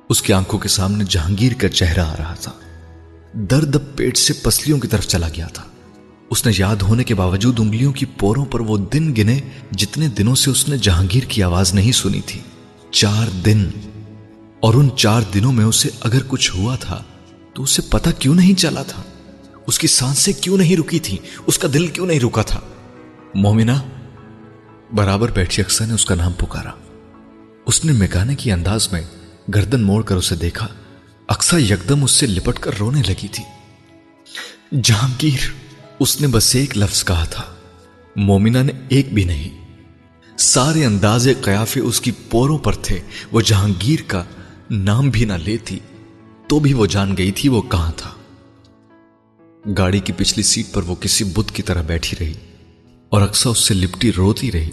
اس 0.09 0.21
کی 0.21 0.33
آنکھوں 0.33 0.59
کے 0.59 0.67
سامنے 0.67 1.03
جہانگیر 1.09 1.51
کا 1.53 1.69
چہرہ 1.69 1.99
آ 1.99 2.15
رہا 2.19 2.33
تھا۔ 2.33 2.51
درد 3.33 3.75
پیٹ 3.95 4.17
سے 4.17 4.33
پسلیوں 4.33 4.79
کی 4.79 4.87
طرف 4.87 5.07
چلا 5.07 5.27
گیا 5.35 5.47
تھا۔ 5.47 5.63
اس 6.29 6.45
نے 6.45 6.51
یاد 6.57 6.75
ہونے 6.75 7.03
کے 7.03 7.15
باوجود 7.15 7.59
انگلیوں 7.59 7.93
کی 7.93 8.05
پوروں 8.05 8.45
پر 8.45 8.59
وہ 8.59 8.77
دن 8.77 9.15
گنے 9.17 9.39
جتنے 9.71 10.07
دنوں 10.07 10.35
سے 10.35 10.51
اس 10.51 10.69
نے 10.69 10.77
جہانگیر 10.77 11.23
کی 11.23 11.43
آواز 11.43 11.73
نہیں 11.73 11.91
سنی 11.91 12.21
تھی۔ 12.25 12.39
چار 12.91 13.27
دن۔ 13.45 13.69
اور 14.59 14.73
ان 14.73 14.89
چار 14.95 15.21
دنوں 15.33 15.51
میں 15.51 15.65
اسے 15.65 15.89
اگر 16.01 16.19
کچھ 16.27 16.55
ہوا 16.55 16.75
تھا 16.75 17.03
تو 17.53 17.63
اسے 17.63 17.81
پتا 17.81 18.11
کیوں 18.11 18.35
نہیں 18.35 18.53
چلا 18.53 18.83
تھا؟ 18.83 19.03
اس 19.67 19.79
کی 19.79 19.87
سانسیں 19.87 20.33
کیوں 20.41 20.57
نہیں 20.57 20.77
رکی 20.77 20.99
تھی؟ 20.99 21.17
اس 21.47 21.59
کا 21.59 21.67
دل 21.73 21.87
کیوں 21.87 22.05
نہیں 22.05 22.19
رکا 22.19 22.41
تھا؟ 22.41 22.59
مومنا 23.35 23.81
برابر 24.95 25.31
بیٹھی 25.31 25.63
اکثر 25.63 25.85
نے 25.85 25.93
اس 25.93 26.05
کا 26.05 26.15
نام 26.15 26.31
پکارا۔ 26.31 26.71
اس 27.65 27.85
نے 27.85 27.91
مکانے 27.91 28.35
کی 28.35 28.51
انداز 28.51 28.91
میں 28.91 29.01
گردن 29.55 29.81
موڑ 29.81 30.03
کر 30.03 30.15
اسے 30.15 30.35
دیکھا۔ 30.35 30.67
اکثر 31.27 31.59
یکدم 31.59 32.03
اس 32.03 32.11
سے 32.11 32.27
لپٹ 32.27 32.59
کر 32.59 32.71
رونے 32.79 33.01
لگی 33.07 33.27
تھی۔ 33.27 33.43
جہانگیر، 34.83 35.51
اس 35.99 36.21
نے 36.21 36.27
بس 36.27 36.55
ایک 36.55 36.77
لفظ 36.77 37.05
کہا 37.05 37.23
تھا۔ 37.23 37.43
مومنا 38.15 38.61
نے 38.61 38.71
ایک 38.89 39.13
بھی 39.13 39.23
نہیں۔ 39.23 39.49
سارے 40.37 40.85
انداز 40.85 41.27
قیافے 41.41 41.79
اس 41.79 42.01
کی 42.01 42.11
پوروں 42.29 42.57
پر 42.57 42.75
تھے۔ 42.75 42.99
وہ 43.31 43.41
جہانگیر 43.41 43.99
کا 44.07 44.23
نام 44.69 45.09
بھی 45.09 45.25
نہ 45.25 45.33
لیتی، 45.33 45.79
تو 46.47 46.59
بھی 46.59 46.73
وہ 46.73 46.85
جان 46.85 47.17
گئی 47.17 47.31
تھی 47.31 47.49
وہ 47.49 47.61
کہاں 47.61 47.91
تھا۔ 47.97 48.09
گاڑی 49.77 49.99
کی 49.99 50.13
پچھلی 50.13 50.43
سیٹ 50.43 50.73
پر 50.73 50.83
وہ 50.83 50.95
کسی 50.95 51.23
بدھ 51.23 51.53
کی 51.53 51.61
طرح 51.61 51.81
بیٹھی 51.81 52.17
رہی 52.19 52.33
اور 53.09 53.21
اکثر 53.21 53.49
اس 53.49 53.57
سے 53.57 53.73
لپٹی 53.73 54.11
روتی 54.13 54.51
رہی 54.51 54.69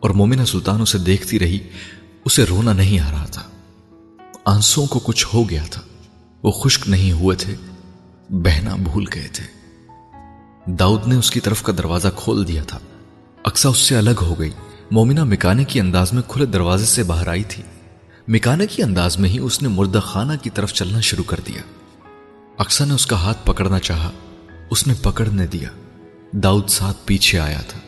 اور 0.00 0.10
مومنہ 0.10 0.44
سلطان 0.44 0.80
اسے 0.80 0.98
دیکھتی 0.98 1.38
رہی، 1.38 1.58
اسے 2.24 2.44
رونا 2.44 2.72
نہیں 2.72 3.00
آ 3.00 3.10
رہا 3.10 3.26
تھا۔ 3.26 3.42
آنسوں 4.44 4.86
کو 4.86 4.98
کچھ 4.98 5.26
ہو 5.34 5.50
گیا 5.50 5.64
تھا۔ 5.70 5.82
وہ 6.42 6.50
خشک 6.50 6.88
نہیں 6.88 7.12
ہوئے 7.12 7.36
تھے، 7.36 7.54
بہنا 8.30 8.76
بھول 8.76 9.04
گئے 9.14 9.28
تھے۔ 9.32 9.44
داؤد 10.72 11.06
نے 11.06 11.14
اس 11.14 11.30
کی 11.30 11.40
طرف 11.40 11.62
کا 11.62 11.72
دروازہ 11.78 12.08
کھول 12.16 12.48
دیا 12.48 12.62
تھا۔ 12.62 12.78
اکثر 13.44 13.68
اس 13.68 13.78
سے 13.78 13.96
الگ 13.96 14.18
ہو 14.22 14.38
گئی۔ 14.38 14.50
مومنہ 14.90 15.24
مکانے 15.24 15.64
کی 15.64 15.80
انداز 15.80 16.12
میں 16.12 16.22
کھلے 16.28 16.46
دروازے 16.46 16.86
سے 16.86 17.02
باہر 17.02 17.28
آئی 17.28 17.44
تھی۔ 17.48 17.62
مکانے 18.28 18.66
کی 18.66 18.82
انداز 18.82 19.18
میں 19.18 19.30
ہی 19.30 19.38
اس 19.38 19.62
نے 19.62 19.68
مردہ 19.68 19.98
خانہ 19.98 20.32
کی 20.42 20.50
طرف 20.50 20.72
چلنا 20.72 21.00
شروع 21.00 21.24
کر 21.24 21.40
دیا۔ 21.46 21.62
اکثر 22.58 22.86
نے 22.86 22.94
اس 22.94 23.06
کا 23.06 23.16
ہاتھ 23.16 23.46
پکڑنا 23.46 23.78
چاہا۔ 23.78 24.10
اس 24.70 24.86
نے 24.86 24.94
پکڑنے 25.02 25.46
دیا۔ 25.46 25.68
داؤد 26.32 26.68
ساتھ 26.68 26.96
پیچھے 27.04 27.38
آیا 27.38 27.60
تھا۔ 27.68 27.78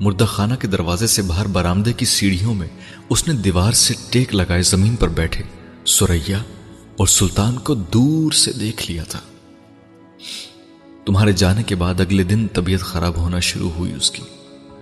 مردہ 0.00 0.24
خانہ 0.24 0.54
کے 0.54 0.68
دروازے 0.68 1.06
سے 1.06 1.22
باہر 1.22 1.46
برامدے 1.46 1.92
کی 1.92 2.04
سیڑھیوں 2.04 2.54
میں 2.54 2.68
اس 3.10 3.28
نے 3.28 3.34
دیوار 3.34 3.72
سے 3.72 3.94
ٹیک 4.10 4.34
لگائے 4.34 4.62
زمین 4.62 4.96
پر 4.96 5.08
بیٹھے۔ 5.08 5.42
سوریا 5.84 6.38
اور 6.96 7.06
سلطان 7.06 7.58
کو 7.58 7.74
دور 7.74 8.32
سے 8.32 8.52
دیکھ 8.52 8.90
لیا 8.90 9.04
تھا۔ 9.04 9.20
تمہارے 11.06 11.32
جانے 11.32 11.62
کے 11.62 11.74
بعد 11.74 12.00
اگلے 12.00 12.22
دن 12.22 12.46
طبیعت 12.52 12.80
خراب 12.80 13.16
ہونا 13.16 13.40
شروع 13.40 13.70
ہوئی 13.70 13.92
اس 13.92 14.10
کی۔ 14.10 14.22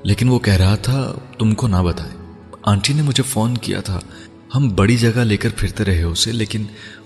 لیکن 0.02 0.28
وہ 0.28 0.38
کہہ 0.38 0.54
رہا 0.54 0.76
تھا، 0.76 1.14
تم 1.38 1.54
کو 1.54 1.68
نہ 1.68 1.76
بتائے 1.76 2.10
آنٹی 2.62 2.92
نے 2.92 3.02
مجھے 3.02 3.22
فون 3.22 3.58
کیا 3.58 3.80
تھا۔ 3.80 4.00
ہم 4.54 4.68
بڑی 4.68 4.96
جگہ 4.96 5.20
لے 5.20 5.36
کر 5.36 5.48
پھرتے 5.56 5.84
رہے 5.84 6.02
اسے، 6.02 6.32
لیکن 6.32 6.64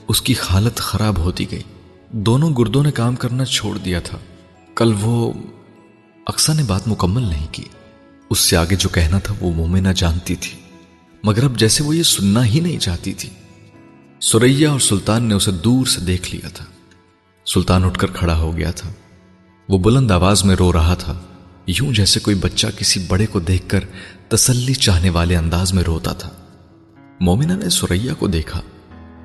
اس 0.09 0.23
کی 0.23 0.35
حالت 0.51 0.77
خراب 0.77 1.19
ہوتی 1.19 1.51
گئی۔ 1.51 1.63
دونوں 2.11 2.51
گردوں 2.59 2.83
نے 2.83 2.93
کام 2.93 3.17
کرنا 3.17 3.45
چھوڑ 3.45 3.79
دیا 3.79 4.01
تھا۔ 4.01 4.19
کل 4.75 4.93
وہ 5.01 5.33
اکثر 6.27 6.55
نے 6.55 6.63
بات 6.63 6.89
مکمل 6.89 7.23
نہیں 7.23 7.47
کی۔ 7.53 7.65
اس 8.31 8.39
سے 8.39 8.57
آگے 8.57 8.77
جو 8.77 8.89
کہنا 8.89 9.19
تھا 9.19 9.35
وہ 9.41 9.53
مومنہ 9.53 9.89
جانتی 9.89 10.37
تھی۔ 10.37 10.59
مگر 11.23 11.45
اب 11.45 11.59
جیسے 11.59 11.85
وہ 11.85 11.97
یہ 11.97 12.03
سننا 12.03 12.47
ہی 12.47 12.61
نہیں 12.61 12.79
چاہتی 12.79 13.13
تھی۔ 13.13 13.31
سوریا 14.21 14.71
اور 14.71 14.81
سلطان 14.81 15.25
نے 15.25 15.35
اسے 15.35 15.51
دور 15.51 15.87
سے 15.87 16.01
دیکھ 16.01 16.35
لیا 16.35 16.49
تھا۔ 16.49 16.65
سلطان 17.47 17.85
اٹھ 17.85 17.99
کر 17.99 18.07
کھڑا 18.07 18.39
ہو 18.39 18.57
گیا 18.57 18.71
تھا۔ 18.71 18.93
وہ 19.69 19.79
بلند 19.79 20.11
آواز 20.11 20.45
میں 20.45 20.57
رو 20.57 20.73
رہا 20.73 20.95
تھا۔ 20.95 21.21
یوں 21.67 21.93
جیسے 21.93 22.21
کوئی 22.21 22.37
بچہ 22.37 22.67
کسی 22.77 23.05
بڑے 23.09 23.27
کو 23.27 23.41
دیکھ 23.41 23.69
کر 23.69 23.81
تسلی 24.29 24.75
چاہنے 24.75 25.11
والے 25.11 25.37
انداز 25.37 25.73
میں 25.73 25.83
روتا 25.83 26.13
تھا۔ 26.13 26.31
مومنہ 27.21 27.53
نے 27.53 27.69
سوریا 27.69 28.15
کو 28.15 28.27
دیکھا۔ 28.27 28.61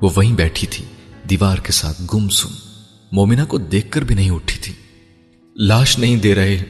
وہ 0.00 0.10
وہیں 0.16 0.34
بیٹھی 0.34 0.66
تھی، 0.66 0.84
دیوار 1.30 1.58
کے 1.58 1.72
ساتھ 1.72 2.02
گم 2.14 2.28
سن 2.28 2.73
مومنہ 3.14 3.42
کو 3.48 3.58
دیکھ 3.58 3.90
کر 3.90 4.02
بھی 4.02 4.14
نہیں 4.14 4.30
اٹھی 4.30 4.58
تھی۔ 4.58 4.72
لاش 5.56 5.98
نہیں 5.98 6.16
دے 6.16 6.34
رہے۔ 6.34 6.62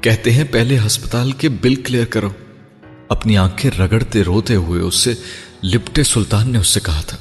کہتے 0.00 0.32
ہیں 0.32 0.44
پہلے 0.50 0.78
ہسپتال 0.86 1.32
کے 1.32 1.48
بل 1.48 1.74
کلیئر 1.74 2.04
کرو۔ 2.04 2.30
اپنی 3.08 3.38
آنکھیں 3.38 3.70
رگڑتے 3.70 4.22
روتے 4.22 4.54
ہوئے 4.54 4.80
اس 4.80 4.94
سے 4.94 5.14
لپٹے 5.62 6.02
سلطان 6.02 6.52
نے 6.52 6.58
اس 6.58 6.68
سے 6.68 6.80
کہا 6.80 7.00
تھا۔ 7.00 7.16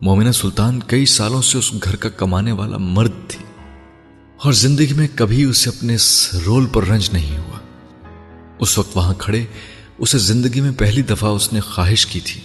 مومنہ 0.00 0.30
سلطان 0.30 0.80
کئی 0.86 1.06
سالوں 1.06 1.42
سے 1.42 1.58
اس 1.58 1.72
گھر 1.84 1.96
کا 1.96 2.08
کمانے 2.08 2.52
والا 2.52 2.76
مرد 2.76 3.10
تھی 3.28 3.44
اور 4.44 4.52
زندگی 4.52 4.92
میں 4.92 5.08
کبھی 5.14 5.44
اسے 5.44 5.70
اپنے 5.70 5.94
اس 5.94 6.34
رول 6.46 6.66
پر 6.72 6.84
رنج 6.84 7.08
نہیں 7.12 7.38
ہوا۔ 7.38 7.58
اس 8.58 8.78
وقت 8.78 8.96
وہاں 8.96 9.14
کھڑے، 9.18 9.44
اسے 9.98 10.18
زندگی 10.18 10.60
میں 10.60 10.72
پہلی 10.78 11.02
دفعہ 11.02 11.30
اس 11.30 11.52
نے 11.52 11.60
خواہش 11.60 12.06
کی 12.06 12.20
تھی۔ 12.20 12.40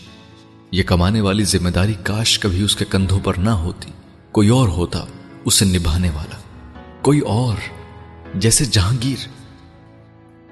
یہ 0.71 0.83
کمانے 0.83 1.21
والی 1.21 1.43
ذمہ 1.43 1.69
داری 1.69 1.93
کاش 2.03 2.39
کبھی 2.39 2.61
اس 2.61 2.75
کے 2.75 2.85
کندھوں 2.89 3.19
پر 3.23 3.33
نہ 3.33 3.49
ہوتی۔ 3.49 3.91
کوئی 4.31 4.49
اور 4.49 4.67
ہوتا۔ 4.67 5.05
اسے 5.45 5.65
نبھانے 5.65 6.09
والا۔ 6.09 6.37
کوئی 7.01 7.19
اور، 7.19 7.55
جیسے 8.35 8.65
جہانگیر۔ 8.65 9.27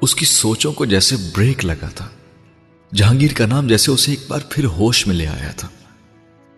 اس 0.01 0.15
کی 0.15 0.25
سوچوں 0.25 0.73
کو 0.73 0.86
جیسے 0.86 1.15
بریک 1.36 1.65
لگا 1.65 1.89
تھا۔ 1.95 2.10
جہانگیر 2.93 3.34
کا 3.34 3.45
نام 3.45 3.67
جیسے 3.67 3.91
اسے 3.91 4.12
ایک 4.12 4.19
بار 4.27 4.39
پھر 4.49 4.65
ہوش 4.65 5.08
میں 5.08 5.15
لے 5.15 5.27
آیا 5.27 5.51
تھا۔ 5.51 5.67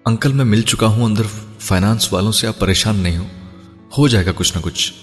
انکل، 0.05 0.33
میں 0.33 0.45
مل 0.45 0.61
چکا 0.61 0.87
ہوں 0.87 1.05
اندر 1.05 1.23
فائنانس 1.59 2.13
والوں 2.13 2.31
سے، 2.31 2.47
آپ 2.47 2.59
پریشان 2.59 2.95
نہیں 2.95 3.17
ہو 3.17 3.25
ہو 3.97 4.07
جائے 4.07 4.25
گا 4.25 4.31
کچھ 4.35 4.57
نہ 4.57 4.61
کچھ۔ 4.61 4.93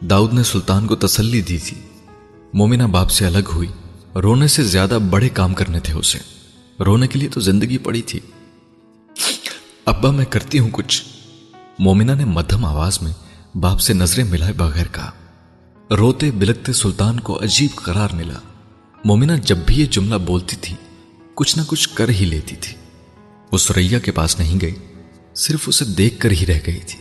داؤد 0.00 0.34
نے 0.34 0.42
سلطان 0.42 0.86
کو 0.86 0.96
تسلی 0.96 1.42
دی 1.42 1.58
تھی۔ 1.58 1.80
مومنہ 2.54 2.82
باپ 2.82 3.10
سے 3.10 3.26
الگ 3.26 3.48
ہوئی۔ 3.54 3.68
رونے 4.14 4.48
سے 4.48 4.62
زیادہ 4.62 4.98
بڑے 5.10 5.28
کام 5.28 5.54
کرنے 5.54 5.80
تھے 5.80 5.94
اسے۔ 5.94 6.18
رونے 6.84 7.06
کے 7.06 7.18
لیے 7.18 7.28
تو 7.28 7.40
زندگی 7.40 7.78
پڑی 7.78 8.02
تھی۔ 8.02 8.20
ابا، 9.84 10.10
میں 10.10 10.24
کرتی 10.24 10.58
ہوں 10.58 10.68
کچھ۔ 10.72 11.13
مومنہ 11.78 12.12
نے 12.12 12.24
مدھم 12.24 12.64
آواز 12.64 13.02
میں 13.02 13.12
باپ 13.56 13.80
سے 13.80 13.94
نظریں 13.94 14.24
ملائے 14.24 14.52
بغیر 14.52 14.86
کہا، 14.92 15.10
روتے 15.90 16.30
بلکتے 16.30 16.72
سلطان 16.72 17.20
کو 17.20 17.42
عجیب 17.42 17.76
قرار 17.76 18.08
ملا۔ 18.12 18.38
مومنہ 19.04 19.32
جب 19.32 19.56
بھی 19.66 19.80
یہ 19.80 19.86
جملہ 19.86 20.14
بولتی 20.14 20.56
تھی، 20.56 20.76
کچھ 21.34 21.58
نہ 21.58 21.62
کچھ 21.66 21.88
کر 21.94 22.08
ہی 22.08 22.24
لیتی 22.24 22.56
تھی۔ 22.56 22.76
وہ 23.52 23.58
سریا 23.58 23.98
کے 23.98 24.12
پاس 24.12 24.38
نہیں 24.38 24.60
گئی، 24.60 24.74
صرف 25.34 25.64
اسے 25.66 25.84
دیکھ 25.84 26.18
کر 26.18 26.30
ہی 26.30 26.46
رہ 26.46 26.58
گئی 26.66 26.78
تھی۔ 26.78 27.00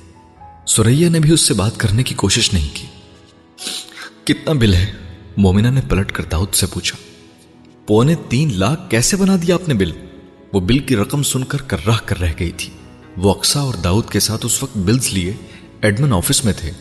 سوریا 0.65 1.09
نے 1.09 1.19
بھی 1.19 1.31
اس 1.31 1.41
سے 1.41 1.53
بات 1.53 1.77
کرنے 1.77 2.03
کی 2.03 2.15
کوشش 2.15 2.53
نہیں 2.53 2.69
کی۔ 2.73 2.87
کتنا 4.23 4.53
بل 4.53 4.73
ہے؟ 4.73 4.91
مومنہ 5.37 5.67
نے 5.67 5.81
پلٹ 5.89 6.11
کر 6.11 6.23
داؤد 6.23 6.53
سے 6.53 6.65
پوچھا۔ 6.65 6.97
پونے 7.87 8.15
تین 8.29 8.59
لاکھ 8.59 8.89
کیسے 8.89 9.17
بنا 9.17 9.35
دیا 9.41 9.55
آپ 9.55 9.67
نے 9.67 9.73
بل؟ 9.73 9.91
وہ 10.53 10.59
بل 10.59 10.79
کی 10.79 10.95
رقم 10.95 11.23
سن 11.23 11.43
کر 11.43 11.61
کر 11.61 11.77
راہ 11.87 11.97
کر 12.05 12.19
رہ 12.19 12.31
گئی 12.39 12.51
تھی۔ 12.51 12.69
وہ 13.17 13.33
اکسا 13.33 13.59
اور 13.59 13.73
داؤد 13.73 14.09
کے 14.09 14.19
ساتھ 14.19 14.45
اس 14.45 14.63
وقت 14.63 14.77
بلز 14.77 15.09
لیے 15.13 15.33
ایڈمن 15.81 16.13
آفس 16.13 16.45
میں 16.45 16.53
تھے 16.53 16.71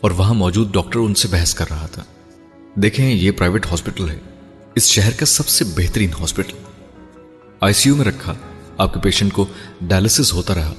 اور 0.00 0.10
وہاں 0.10 0.34
موجود 0.34 0.72
ڈاکٹر 0.72 0.98
ان 0.98 1.14
سے 1.14 1.28
بحث 1.28 1.54
کر 1.54 1.64
رہا 1.70 1.86
تھا۔ 1.86 2.02
دیکھیں 2.74 3.10
یہ 3.10 3.30
پرائیویٹ 3.30 3.66
ہاسپٹل 3.66 4.10
ہے۔ 4.10 4.18
اس 4.74 4.86
شہر 4.86 5.10
کا 5.10 5.26
سب 5.26 5.48
سے 5.48 5.64
بہترین 5.64 6.10
ہاسپٹل۔ 6.20 6.56
آئی 7.60 7.74
سی 7.74 7.88
یو 7.88 7.96
میں 7.96 8.04
رکھا۔ 8.04 8.34
آپ 8.78 8.94
کے 8.94 9.00
پیشنٹ 9.00 9.32
کو 9.32 9.46
ڈائلسس 9.82 10.32
ہوتا 10.32 10.54
رہا۔ 10.54 10.74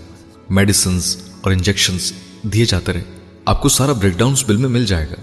میڈیسنز 0.50 1.18
اور 1.42 1.52
انجیکشنز 1.52 2.14
دیے 2.44 2.66
جاتے 2.66 2.94
رہے۔ 2.94 3.04
آپ 3.46 3.62
کو 3.62 3.70
سارا 3.70 3.92
بریک 3.92 4.18
ڈاؤن 4.18 4.34
بل 4.48 4.58
میں 4.58 4.70
مل 4.70 4.86
جائے 4.86 5.06
گا۔ 5.10 5.16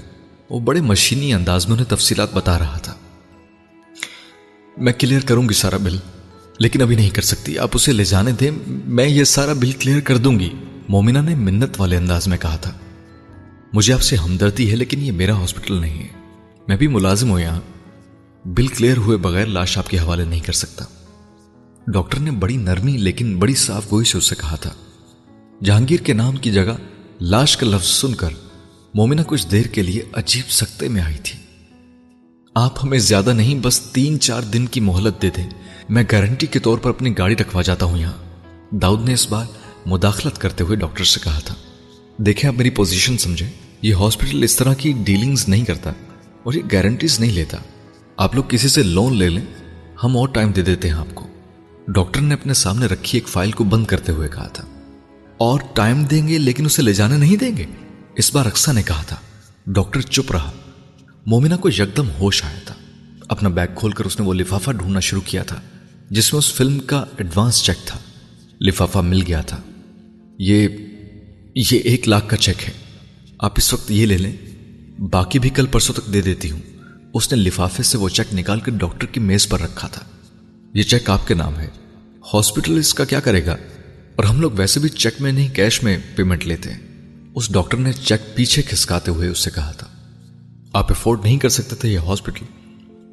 وہ 0.51 0.61
بڑے 0.61 0.81
مشینی 0.81 1.35
انداز 1.35 1.67
میں 1.67 1.73
انہیں 1.73 1.91
تفصیلات 1.91 2.35
بتا 2.35 2.59
رہا 2.59 2.79
تھا۔ 2.79 2.95
میں 4.77 4.93
کلیئر 4.99 5.21
کروں 5.21 5.49
گی 5.49 5.55
سارا 5.55 5.77
بل۔ 5.77 5.97
لیکن 6.59 6.83
ابھی 6.83 6.97
نہیں 6.97 7.11
کر 7.11 7.23
سکتی۔ 7.23 7.59
آپ 7.59 7.71
اسے 7.75 7.93
لے 7.93 8.05
جانے 8.05 8.33
دیں۔ 8.33 8.51
میں 8.67 9.09
یہ 9.09 9.25
سارا 9.25 9.53
بل 9.53 9.73
کلیئر 9.73 10.01
کر 10.01 10.17
دوں 10.17 10.41
گی۔ 10.41 10.51
مومنہ 10.89 11.19
نے 11.19 11.35
منت 11.35 11.81
والے 11.81 11.97
انداز 11.97 12.29
میں 12.29 12.39
کہا 12.39 12.57
تھا۔ 12.57 12.73
مجھے 13.73 13.95
آپ 13.95 14.03
سے 14.03 14.17
ہمدردی 14.17 14.71
ہے، 14.71 14.77
لیکن 14.77 15.03
یہ 15.03 15.13
میرا 15.13 15.33
ہاسپٹل 15.33 15.75
نہیں 15.75 16.03
ہے۔ 16.03 16.09
میں 16.69 16.77
بھی 16.77 16.87
ملازم 16.87 17.31
ہوں 17.31 17.41
یہاں۔ 17.41 17.61
بل 18.45 18.67
کلیئر 18.67 18.97
ہوئے 18.97 19.17
بغیر 19.17 19.47
لاش 19.47 19.79
آپ 19.79 19.89
کے 19.89 19.99
حوالے 19.99 20.25
نہیں 20.25 20.41
کر 20.41 20.53
سکتا۔ 20.53 20.85
ڈاکٹر 21.87 22.19
نے 22.19 22.31
بڑی 22.31 22.57
نرمی، 22.57 22.97
لیکن 22.97 23.39
بڑی 23.39 23.55
صاف 23.55 23.93
گوئی 23.93 24.05
سے 24.05 24.19
اسے 24.19 24.35
کہا 24.35 24.57
تھا۔ 24.57 24.71
جہانگیر 25.65 26.01
کے 26.01 26.13
نام 26.13 26.37
کی 26.37 26.53
جگہ 26.53 26.77
لاش 27.21 27.57
کا 27.57 27.67
لفظ 27.67 27.87
سن 27.87 28.15
کر 28.15 28.29
مومنہ 28.95 29.21
کچھ 29.27 29.47
دیر 29.51 29.67
کے 29.67 29.83
لیے 29.83 30.03
عجیب 30.13 30.51
سکتے 30.51 30.89
میں 30.89 31.03
آئی 31.03 31.17
تھی۔ 31.23 31.39
آپ 32.55 32.85
ہمیں 32.85 32.99
زیادہ 32.99 33.33
نہیں، 33.33 33.55
بس 33.63 33.81
تین 33.81 34.21
چار 34.21 34.43
دن 34.43 34.67
کی 34.67 34.81
مہلت 34.81 35.23
دے 35.23 35.31
دیں۔ 35.37 35.51
میں 35.89 36.05
گارنٹی 36.13 36.47
کے 36.47 36.59
طور 36.59 36.79
پر 36.79 36.91
اپنی 36.91 37.19
گاڑی 37.19 37.37
رکھوا 37.37 37.63
جاتا 37.63 37.87
ہوں 37.87 37.99
یہاں۔ 37.99 38.13
داؤد 38.75 39.05
نے 39.09 39.15
اس 39.15 39.31
بار 39.31 39.45
مداخلت 39.87 40.39
کرتے 40.39 40.65
ہوئے 40.65 40.77
ڈاکٹر 40.77 41.05
سے 41.05 41.21
کہا 41.25 41.39
تھا۔ 41.45 41.55
دیکھیں 42.17 42.51
آپ 42.51 42.55
میری 42.57 42.71
پوزیشن 42.71 43.19
سمجھیں۔ 43.19 43.51
یہ 43.83 43.95
ہاسپٹل 43.95 44.43
اس 44.43 44.57
طرح 44.57 44.75
کی 44.75 44.93
ڈیلنگز 45.05 45.49
نہیں 45.49 45.65
کرتا 45.65 45.91
اور 46.43 46.53
یہ 46.53 46.63
گارنٹیز 46.73 47.21
نہیں 47.21 47.33
لیتا۔ 47.33 47.57
آپ 48.17 48.35
لوگ 48.35 48.45
کسی 48.49 48.69
سے 48.69 48.83
لون 48.83 49.17
لے 49.17 49.29
لیں، 49.29 49.45
ہم 50.05 50.17
اور 50.17 50.29
ٹائم 50.29 50.53
دے 50.53 50.63
دیتے 50.63 50.89
ہیں 50.89 50.97
آپ 50.97 51.15
کو۔ 51.15 51.27
ڈاکٹر 51.89 52.21
نے 52.21 52.35
اپنے 52.35 52.55
سامنے 52.55 52.87
رکھی 52.87 53.19
ایک 53.19 53.29
فائل 53.29 53.53
کو 53.53 53.65
بند 53.65 53.87
کرتے 53.87 54.13
ہوئے 54.13 54.29
کہا 54.29 54.49
تھا۔ 54.49 54.65
اور 55.37 55.61
ٹائم 55.75 56.05
دیں 56.05 56.29
گے 56.29 56.39
لیکن 56.39 56.67
اسے 56.67 56.83
لے 56.83 56.93
جانے 56.93 57.17
نہیں 57.17 57.37
دیں 57.37 57.57
گے؟ 57.57 57.67
اس 58.17 58.35
بار 58.35 58.47
اکسا 58.47 58.73
نے 58.73 58.83
کہا 58.83 59.03
تھا۔ 59.03 59.17
ڈاکٹر 59.67 60.01
چپ 60.01 60.33
رہا۔ 60.33 60.53
مومنہ 61.27 61.55
کو 61.55 61.69
یکدم 61.69 62.11
ہوش 62.19 62.45
آیا 62.45 62.59
تھا۔ 62.65 62.75
اپنا 63.29 63.49
بیگ 63.49 63.69
کھول 63.75 63.93
کر 63.93 64.05
اس 64.05 64.21
نے 64.21 64.27
وہ 64.27 64.35
لفافہ 64.35 64.71
ڈھونڈنا 64.71 65.01
شروع 65.01 65.23
کیا 65.25 65.43
تھا۔ 65.43 65.61
جس 66.11 66.33
میں 66.33 66.39
اس 66.39 66.53
فلم 66.53 66.79
کا 66.79 67.05
ایڈوانس 67.19 67.63
چیک 67.63 67.87
تھا، 67.87 67.99
لفافہ 68.61 68.99
مل 68.99 69.23
گیا 69.27 69.41
تھا۔ 69.41 69.61
یہ 70.39 70.69
یہ 71.55 71.79
ایک 71.79 72.09
لاکھ 72.09 72.29
کا 72.29 72.37
چیک 72.37 72.69
ہے۔ 72.69 72.73
آپ 73.39 73.53
اس 73.57 73.73
وقت 73.73 73.91
یہ 73.91 74.07
لے 74.07 74.17
لیں۔ 74.17 74.33
باقی 75.01 75.39
بھی 75.39 75.51
کل 75.51 75.67
پرسوں 75.67 75.95
تک 75.95 76.13
دے 76.13 76.21
دیتی 76.21 76.51
ہوں۔ 76.51 76.61
اس 77.15 77.33
نے 77.33 77.39
لفافے 77.39 77.83
سے 77.83 77.99
وہ 77.99 78.09
چیک 78.09 78.35
نکال 78.35 78.61
کر 78.61 78.73
ڈاکٹر 78.73 79.07
کی 79.07 79.21
میز 79.21 79.49
پر 79.49 79.61
رکھا 79.61 79.89
تھا۔ 79.89 80.03
یہ 80.75 80.83
چیک 80.83 81.11
آپ 81.11 81.29
کے 81.29 81.35
نام 81.35 81.59
ہے۔ 81.59 81.69
ہاسپٹل 82.35 82.79
اس 82.79 82.95
کا 82.95 83.05
کیا 83.05 83.21
کرے 83.21 83.47
گا؟ 83.47 83.57
اور 84.17 84.25
ہم 84.25 84.41
لوگ 84.41 84.51
ویسے 84.53 84.81
بھی 84.81 84.89
چیک 84.89 85.21
میں 85.21 85.33
نہیں، 85.33 85.49
کیش 85.49 85.83
میں 85.83 85.99
پیمنٹ 86.17 86.47
لیتے 86.47 86.73
ہیں۔ 86.73 86.81
اس 87.35 87.53
ڈاکٹر 87.53 87.77
نے 87.77 87.93
چیک 87.93 88.37
پیچھے 88.37 88.63
کھسکاتے 88.63 89.11
ہوئے 89.11 89.29
اس 89.29 89.39
سے 89.39 89.51
کہا 89.55 89.73
تھا۔ 89.73 89.87
آپ 90.73 90.91
افورڈ 90.91 91.21
نہیں 91.25 91.39
کر 91.39 91.49
سکتے 91.49 91.77
تھے 91.77 91.89
یہ 91.89 91.99
ہاسپٹل۔ 91.99 92.45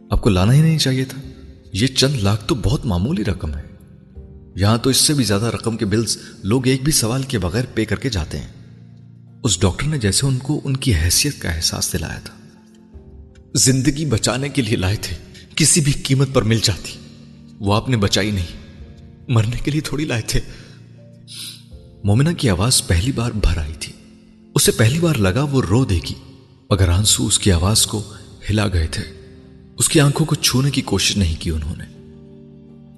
آپ 0.09 0.21
کو 0.21 0.29
لانا 0.29 0.53
ہی 0.53 0.61
نہیں 0.61 0.77
چاہیے 0.77 1.05
تھا۔ 1.05 1.21
یہ 1.81 1.87
چند 1.87 2.15
لاکھ 2.15 2.45
تو 2.47 2.55
بہت 2.55 2.85
معمولی 2.85 3.23
رقم 3.23 3.51
ہے۔ 3.55 3.63
یہاں 4.55 4.77
تو 4.77 4.89
اس 4.89 4.97
سے 4.97 5.13
بھی 5.13 5.23
زیادہ 5.23 5.45
رقم 5.45 5.77
کے 5.77 5.85
بلز 5.85 6.17
لوگ 6.43 6.67
ایک 6.67 6.83
بھی 6.83 6.91
سوال 6.91 7.23
کے 7.23 7.39
بغیر 7.39 7.63
پے 7.73 7.85
کر 7.85 7.95
کے 7.95 8.09
جاتے 8.09 8.39
ہیں۔ 8.39 8.47
اس 9.43 9.59
ڈاکٹر 9.59 9.87
نے 9.87 9.97
جیسے 9.97 10.25
ان 10.25 10.37
کو 10.37 10.61
ان 10.63 10.77
کی 10.77 10.95
حیثیت 10.95 11.41
کا 11.41 11.49
احساس 11.49 11.93
دلایا 11.93 12.19
تھا۔ 12.19 12.33
زندگی 13.55 14.05
بچانے 14.05 14.49
کے 14.49 14.61
لیے 14.61 14.75
لائے 14.75 14.95
تھے، 15.01 15.15
کسی 15.55 15.81
بھی 15.81 15.91
قیمت 15.91 16.27
پر 16.33 16.41
مل 16.41 16.59
جاتی۔ 16.63 16.91
وہ 17.59 17.75
آپ 17.75 17.89
نے 17.89 17.97
بچائی 17.97 18.31
نہیں، 18.31 18.81
مرنے 19.27 19.59
کے 19.63 19.71
لیے 19.71 19.81
تھوڑی 19.81 20.05
لائے 20.05 20.21
تھے۔ 20.27 20.41
مومنہ 22.03 22.29
کی 22.37 22.49
آواز 22.49 22.87
پہلی 22.87 23.11
بار 23.11 23.31
بھر 23.31 23.57
آئی 23.57 23.73
تھی۔ 23.79 23.93
اسے 24.55 24.71
پہلی 24.71 24.99
بار 24.99 25.15
لگا 25.15 25.43
وہ 25.43 25.61
رو 25.69 25.85
دے 25.85 25.99
گی 26.09 26.13
اگر 26.69 26.89
آنسو 26.89 27.27
اس 27.27 27.39
کی 27.39 27.51
آواز 27.51 27.85
کو 27.85 28.13
ہلا 28.49 28.67
گئے 28.67 28.87
تھے۔ 28.87 29.24
اس 29.77 29.89
کی 29.89 29.99
آنکھوں 29.99 30.25
کو 30.25 30.35
چھونے 30.35 30.71
کی 30.71 30.81
کوشش 30.81 31.17
نہیں 31.17 31.35
کی 31.39 31.49
انہوں 31.49 31.75
نے۔ 31.77 31.83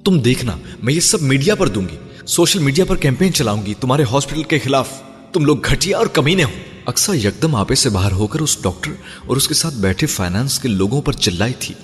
تم 0.05 0.19
دیکھنا، 0.19 0.57
میں 0.83 0.93
یہ 0.93 0.99
سب 0.99 1.21
میڈیا 1.21 1.55
پر 1.55 1.67
دوں 1.67 1.81
گی۔ 1.81 1.95
سوشل 2.25 2.59
میڈیا 2.59 2.85
پر 2.85 2.95
کیمپین 2.95 3.33
چلاؤں 3.33 3.65
گی، 3.65 3.73
تمہارے 3.73 4.03
ہاسپٹل 4.11 4.43
کے 4.43 4.59
خلاف۔ 4.59 4.89
تم 5.33 5.45
لوگ 5.45 5.57
گھٹیا 5.71 5.97
اور 5.97 6.07
کمینے 6.07 6.43
ہو۔ 6.43 6.49
اکثر 6.85 7.13
یکدم 7.13 7.55
آپے 7.55 7.75
سے 7.75 7.89
باہر 7.89 8.11
ہو 8.11 8.27
کر 8.27 8.39
اس 8.39 8.57
ڈاکٹر 8.61 8.91
اور 9.25 9.37
اس 9.37 9.47
کے 9.47 9.53
ساتھ 9.53 9.75
بیٹھے 9.75 10.07
فائنانس 10.07 10.59
کے 10.59 10.67
لوگوں 10.67 11.01
پر 11.01 11.13
چلائی 11.13 11.53
تھی۔ 11.59 11.75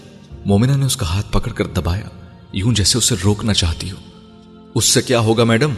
مومنہ 0.46 0.72
نے 0.72 0.86
اس 0.86 0.98
کا 0.98 1.06
ہاتھ 1.06 1.32
پکڑ 1.32 1.52
کر 1.52 1.68
دبایا۔ 1.68 2.10
یوں 2.54 2.74
جیسے 2.74 2.98
اسے 2.98 3.16
روکنا 3.24 3.54
چاہتی 3.54 3.92
ہو۔ 3.92 3.96
اس 4.76 4.86
سے 4.86 5.02
کیا 5.02 5.20
ہوگا 5.20 5.44
میڈم؟ 5.44 5.74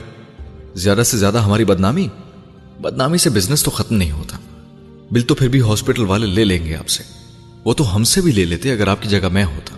زیادہ 0.75 1.03
سے 1.05 1.17
زیادہ 1.17 1.37
ہماری 1.37 1.65
بدنامی؟ 1.65 2.07
بدنامی 2.81 3.17
سے 3.17 3.29
بزنس 3.29 3.63
تو 3.63 3.71
ختم 3.71 3.95
نہیں 3.95 4.11
ہوتا۔ 4.11 4.37
بل 5.11 5.21
تو 5.21 5.35
پھر 5.35 5.47
بھی 5.47 5.61
ہاسپٹل 5.61 6.01
والے 6.01 6.27
لے 6.27 6.45
لیں 6.45 6.65
گے 6.65 6.75
آپ 6.75 6.89
سے۔ 6.89 7.24
وہ 7.65 7.73
تو 7.73 7.95
ہم 7.95 8.03
سے 8.03 8.21
بھی 8.21 8.31
لے 8.31 8.45
لیتے 8.45 8.71
اگر 8.71 8.87
آپ 8.87 9.01
کی 9.01 9.09
جگہ 9.09 9.29
میں 9.29 9.43
ہوتا۔ 9.43 9.77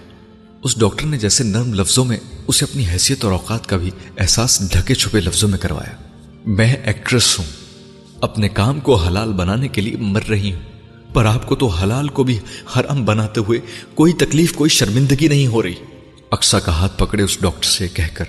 اس 0.63 0.79
ڈاکٹر 0.79 1.05
نے 1.05 1.17
جیسے 1.17 1.43
نرم 1.43 1.73
لفظوں 1.73 2.05
میں 2.05 2.17
اسے 2.47 2.65
اپنی 2.65 2.87
حیثیت 2.87 3.23
اور 3.23 3.31
اوقات 3.31 3.67
کا 3.67 3.77
بھی 3.77 3.91
احساس 4.17 4.71
ڈھکے 4.71 4.95
چھپے 4.95 5.19
لفظوں 5.19 5.49
میں 5.49 5.57
کروایا۔ 5.57 5.95
میں 6.45 6.75
ایکٹریس 6.75 7.39
ہوں۔ 7.39 7.45
اپنے 8.21 8.49
کام 8.49 8.79
کو 8.79 8.95
حلال 8.95 9.33
بنانے 9.33 9.67
کے 9.67 9.81
لیے 9.81 9.97
مر 9.97 10.21
رہی 10.29 10.53
ہوں۔ 10.53 10.61
پر 11.13 11.25
آپ 11.25 11.47
کو 11.47 11.55
تو 11.55 11.67
حلال 11.67 12.07
کو 12.07 12.23
بھی 12.23 12.39
حرام 12.77 13.05
بناتے 13.05 13.39
ہوئے 13.39 13.59
کوئی 13.95 14.13
تکلیف، 14.13 14.53
کوئی 14.53 14.69
شرمندگی 14.69 15.27
نہیں 15.27 15.47
ہو 15.47 15.63
رہی۔ 15.63 15.73
اکسا 16.31 16.59
کا 16.59 16.71
ہاتھ 16.71 16.97
پکڑے 16.97 17.23
اس 17.23 17.37
ڈاکٹر 17.41 17.69
سے 17.69 17.87
کہہ 17.87 18.13
کر 18.13 18.25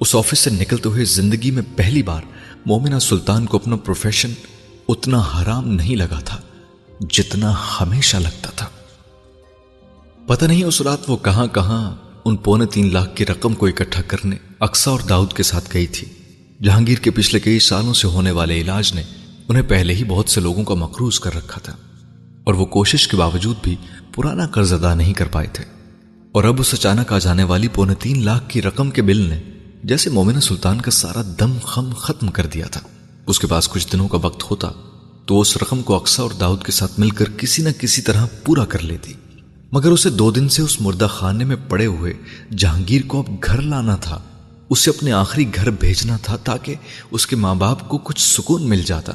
اس 0.00 0.14
آفس 0.14 0.38
سے 0.38 0.50
نکلتے 0.50 0.88
ہوئے 0.88 1.04
زندگی 1.04 1.50
میں 1.50 1.62
پہلی 1.76 2.02
بار 2.02 2.22
مومنہ 2.66 2.98
سلطان 2.98 3.46
کو 3.46 3.56
اپنا 3.56 3.76
پروفیشن 3.76 4.32
اتنا 4.88 5.18
حرام 5.18 5.68
نہیں 5.68 5.96
لگا 5.96 6.20
تھا 6.24 6.40
جتنا 7.10 7.54
ہمیشہ 7.80 8.16
لگتا 8.16 8.50
تھا۔ 8.50 8.68
پتہ 10.26 10.44
نہیں 10.44 10.64
اس 10.64 10.80
رات 10.80 11.10
وہ 11.10 11.16
کہاں 11.16 11.46
کہاں 11.46 11.96
ان 12.24 12.36
پونے 12.36 12.66
تین 12.66 12.92
لاکھ 12.92 13.16
کی 13.16 13.26
رقم 13.26 13.54
کو 13.54 13.66
اکٹھا 13.66 14.02
کرنے 14.02 14.36
اکسا 14.60 14.90
اور 14.90 15.00
داؤد 15.00 15.32
کے 15.32 15.42
ساتھ 15.42 15.70
گئی 15.74 15.86
تھی۔ 15.86 16.08
جہانگیر 16.62 16.98
کے 16.98 17.10
پچھلے 17.10 17.40
کئی 17.40 17.58
سالوں 17.58 17.94
سے 17.94 18.08
ہونے 18.08 18.30
والے 18.30 18.60
علاج 18.60 18.92
نے 18.94 19.02
انہیں 19.48 19.62
پہلے 19.62 19.94
ہی 19.94 20.04
بہت 20.04 20.28
سے 20.28 20.40
لوگوں 20.40 20.64
کا 20.64 20.74
مقروض 20.74 21.20
کر 21.20 21.34
رکھا 21.34 21.60
تھا 21.60 21.76
اور 22.44 22.54
وہ 22.54 22.64
کوشش 22.66 23.08
کے 23.08 23.16
باوجود 23.16 23.56
بھی 23.62 23.76
پرانا 24.14 24.46
قرض 24.46 24.72
ادا 24.72 24.94
نہیں 24.94 25.12
کر 25.12 25.26
پائے 25.26 25.48
تھے۔ 25.52 25.64
اور 26.32 26.44
اب 26.44 26.60
اس 26.60 26.74
اچانک 26.74 27.12
آ 27.12 27.18
جانے 27.18 27.44
والی 27.44 27.68
پونے 27.68 27.94
تین 27.94 28.24
لاکھ 28.24 28.44
کی 28.48 28.62
رقم 28.62 28.90
کے 28.90 29.02
بل 29.02 29.16
نے 29.16 29.42
جیسے 29.84 30.10
مومنہ 30.10 30.40
سلطان 30.40 30.80
کا 30.80 30.90
سارا 30.90 31.22
دم 31.40 31.58
خم 31.62 31.92
ختم 31.92 32.28
کر 32.28 32.46
دیا 32.46 32.66
تھا۔ 32.66 32.80
اس 33.26 33.40
کے 33.40 33.46
پاس 33.46 33.68
کچھ 33.68 33.92
دنوں 33.92 34.08
کا 34.08 34.18
وقت 34.22 34.50
ہوتا 34.50 34.68
تو 35.26 35.40
اس 35.40 35.56
رقم 35.56 35.82
کو 35.82 35.94
اکسا 35.94 36.22
اور 36.22 36.30
داؤد 36.30 36.62
کے 36.62 36.72
ساتھ 36.72 37.00
مل 37.00 37.10
کر 37.10 37.24
کسی 37.30 37.62
نہ 37.62 37.68
کسی 37.78 38.02
طرح 38.02 38.26
پورا 38.44 38.64
کر 38.64 38.78
لیتی۔ 38.78 39.12
مگر 39.72 39.90
اسے 39.90 40.10
دو 40.10 40.30
دن 40.30 40.48
سے 40.48 40.62
اس 40.62 40.80
مردہ 40.80 41.06
خانے 41.10 41.44
میں 41.44 41.56
پڑے 41.68 41.86
ہوئے 41.86 42.12
جہانگیر 42.56 43.00
کو 43.06 43.20
اب 43.20 43.44
گھر 43.44 43.62
لانا 43.62 43.96
تھا۔ 43.96 44.20
اسے 44.70 44.90
اپنے 44.90 45.12
آخری 45.12 45.44
گھر 45.54 45.70
بھیجنا 45.70 46.16
تھا 46.16 46.36
تاکہ 46.36 46.74
اس 47.10 47.26
کے 47.26 47.36
ماں 47.36 47.54
باپ 47.54 47.88
کو 47.88 47.98
کچھ 47.98 48.20
سکون 48.20 48.68
مل 48.68 48.82
جاتا۔ 48.82 49.12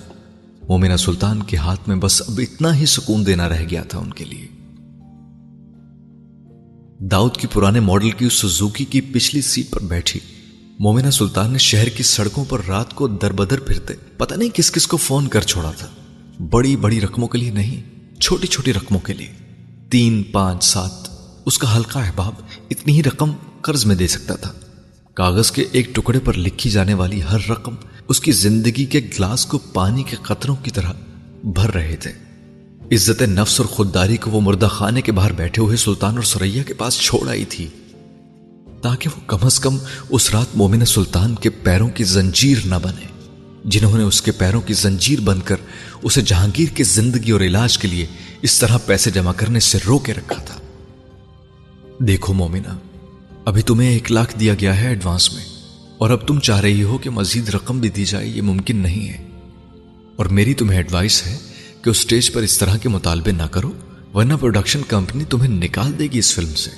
مومنہ 0.70 0.96
سلطان 0.96 1.44
کے 1.44 1.58
ہاتھ 1.58 1.90
میں 1.90 1.96
بس 1.96 2.22
اب 2.28 2.40
اتنا 2.44 2.78
ہی 2.78 2.86
سکون 2.86 3.26
دینا 3.26 3.50
رہ 3.50 3.66
گیا 3.70 3.84
تھا 3.84 4.00
ان 4.00 4.14
کے 4.14 4.26
لیے۔ 4.26 4.48
داؤد 7.00 7.38
کی 7.38 7.48
پرانے 7.54 7.80
ماڈل 7.80 8.12
کی 8.12 8.26
اس 8.26 8.34
سزوکی 8.34 8.86
کی 8.86 9.02
پچھلی 9.02 9.42
سیٹ 9.42 9.70
پر 9.70 9.84
بیٹھی۔ 9.84 10.20
مومنہ 10.80 11.10
سلطان 11.10 11.52
نے 11.52 11.58
شہر 11.58 11.90
کی 11.90 12.04
سڑکوں 12.04 12.46
پر 12.50 12.62
رات 12.68 12.94
کو 12.94 13.08
در 13.08 13.32
بدر 13.32 13.60
پھرتے۔ 13.60 13.94
پتہ 14.18 14.36
نہیں 14.36 14.50
کس 14.54 14.72
کس 14.72 14.88
کو 14.88 14.98
فون 14.98 15.28
کر 15.28 15.42
چھوڑا 15.42 15.72
تھا۔ 15.72 15.88
بڑی 16.50 16.76
بڑی 16.76 17.02
رقموں 17.02 17.28
کے 17.28 17.38
لیے 17.38 17.52
نہیں، 17.52 17.82
چھوٹی 18.20 18.48
چھوٹی 18.48 18.74
رقموں 18.74 19.00
کے 19.00 19.14
لیے۔ 19.14 19.47
تین 19.90 20.24
پانچ 20.24 20.64
سات۔ 20.64 21.10
اس 21.46 21.58
کا 21.58 21.78
ہلکا 21.78 22.00
احباب 22.00 22.34
اتنی 22.70 22.94
ہی 22.94 23.04
رقم 23.04 23.32
قرض 23.62 23.86
میں 23.86 23.96
دے 23.96 24.08
سکتا 24.08 24.36
تھا۔ 24.36 24.52
کاغذ 25.14 25.52
کے 25.52 25.66
ایک 25.72 25.96
ٹکڑے 25.96 26.20
پر 26.20 26.38
لکھی 26.38 26.70
جانے 26.70 26.94
والی 26.94 27.22
ہر 27.24 27.50
رقم 27.50 27.76
اس 28.08 28.20
کی 28.20 28.32
زندگی 28.32 28.86
کے 28.86 29.00
گلاس 29.00 29.46
کو 29.46 29.58
پانی 29.58 30.04
کے 30.04 30.16
قطروں 30.22 30.56
کی 30.56 30.72
طرح 30.72 30.92
بھر 31.44 31.74
رہے 31.74 31.96
تھے۔ 31.96 32.12
عزت 32.92 33.22
نفس 33.22 33.60
اور 33.60 33.70
خودداری 33.70 34.18
کو 34.18 34.32
وہ 34.32 34.42
مردہ 34.42 34.66
خانے 34.66 35.02
کے 35.02 35.12
باہر 35.12 35.32
بیٹھے 35.32 35.62
ہوئے 35.62 35.78
سلطان 35.78 36.16
اور 36.16 36.24
سریا 36.24 36.64
کے 36.64 36.74
پاس 36.74 36.94
چھوڑ 37.00 37.30
آئی 37.30 37.46
تھی۔ 37.46 37.68
تاکہ 38.82 39.10
وہ 39.16 39.22
کم 39.28 39.46
از 39.46 39.60
کم 39.60 39.78
اس 40.10 40.32
رات 40.32 40.56
مومن 40.56 40.86
سلطان 40.86 41.36
کے 41.36 41.50
پیروں 41.50 41.90
کی 41.90 42.04
زنجیر 42.04 42.58
نہ 42.66 42.76
بنے، 42.84 43.08
جنہوں 43.66 43.98
نے 43.98 44.04
اس 44.04 44.22
کے 44.22 44.32
پیروں 44.32 44.62
کی 44.62 44.74
زنجیر 44.74 45.20
بن 45.20 45.40
کر 45.40 45.56
اسے 46.02 46.22
جہانگیر 46.22 46.76
کی 46.76 46.84
زندگی 46.84 47.32
اور 47.32 47.42
علاج 47.42 47.78
کے 47.78 47.88
لیے 47.88 48.06
اس 48.42 48.60
طرح 48.60 48.78
پیسے 48.78 49.12
جمع 49.12 49.32
کرنے 49.32 49.60
سے 49.60 49.78
رو 49.88 50.00
کے 50.00 50.14
رکھا 50.14 50.42
تھا۔ 50.44 50.60
دیکھو 52.00 52.34
مومنہ، 52.34 52.78
ابھی 53.46 53.62
تمہیں 53.62 53.90
ایک 53.90 54.12
لاکھ 54.12 54.40
دیا 54.40 54.54
گیا 54.54 54.82
ہے 54.82 54.88
ایڈوانس 54.88 55.34
میں، 55.34 55.44
اور 55.98 56.10
اب 56.10 56.28
تم 56.28 56.40
چاہ 56.40 56.60
رہی 56.60 56.84
ہو 56.84 56.98
کہ 56.98 57.10
مزید 57.10 57.50
رقم 57.50 57.80
بھی 57.80 57.90
دی 57.90 58.06
جائے، 58.06 58.28
یہ 58.28 58.42
ممکن 58.42 58.78
نہیں 58.78 59.08
ہے۔ 59.10 59.28
اور 60.16 60.26
میری 60.26 60.54
تمہیں 60.54 60.78
ایڈوائس 60.78 61.28
ہے 61.28 61.38
کہ 61.82 61.90
اس 61.90 61.98
سٹیج 61.98 62.32
پر 62.32 62.42
اس 62.42 62.58
طرح 62.58 62.78
کے 62.78 62.90
مطالبے 62.90 63.32
نہ 63.32 63.44
کرو، 63.44 63.72
ورنہ 64.14 64.34
پروڈکشن 64.40 64.82
کمپنی 64.88 65.24
تمہیں 65.24 65.50
نکال 65.50 66.00
دے 66.00 66.08
گی 66.08 66.20
اس 66.20 66.34
فلم 66.34 66.54
سے۔ 66.54 66.72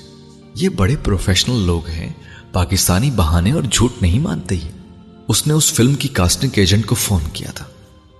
یہ 0.56 0.70
بڑے 0.70 0.96
پروفیشنل 1.04 1.66
لوگ 1.66 1.88
ہیں، 1.88 2.14
پاکستانی 2.52 3.12
بہانے 3.12 3.52
اور 3.52 3.64
جھوٹ 3.72 4.02
نہیں 4.02 4.20
مانتے 4.20 4.56
ہی۔ 4.56 4.68
اس 5.28 5.48
نے 5.48 5.54
اس 5.54 5.74
فلم 5.74 5.96
کی 5.96 6.08
کاسٹنگ 6.08 6.50
ایجنٹ 6.54 6.86
کو 6.86 6.96
فون 6.96 7.22
کیا 7.34 7.52
تھا۔ 7.52 7.66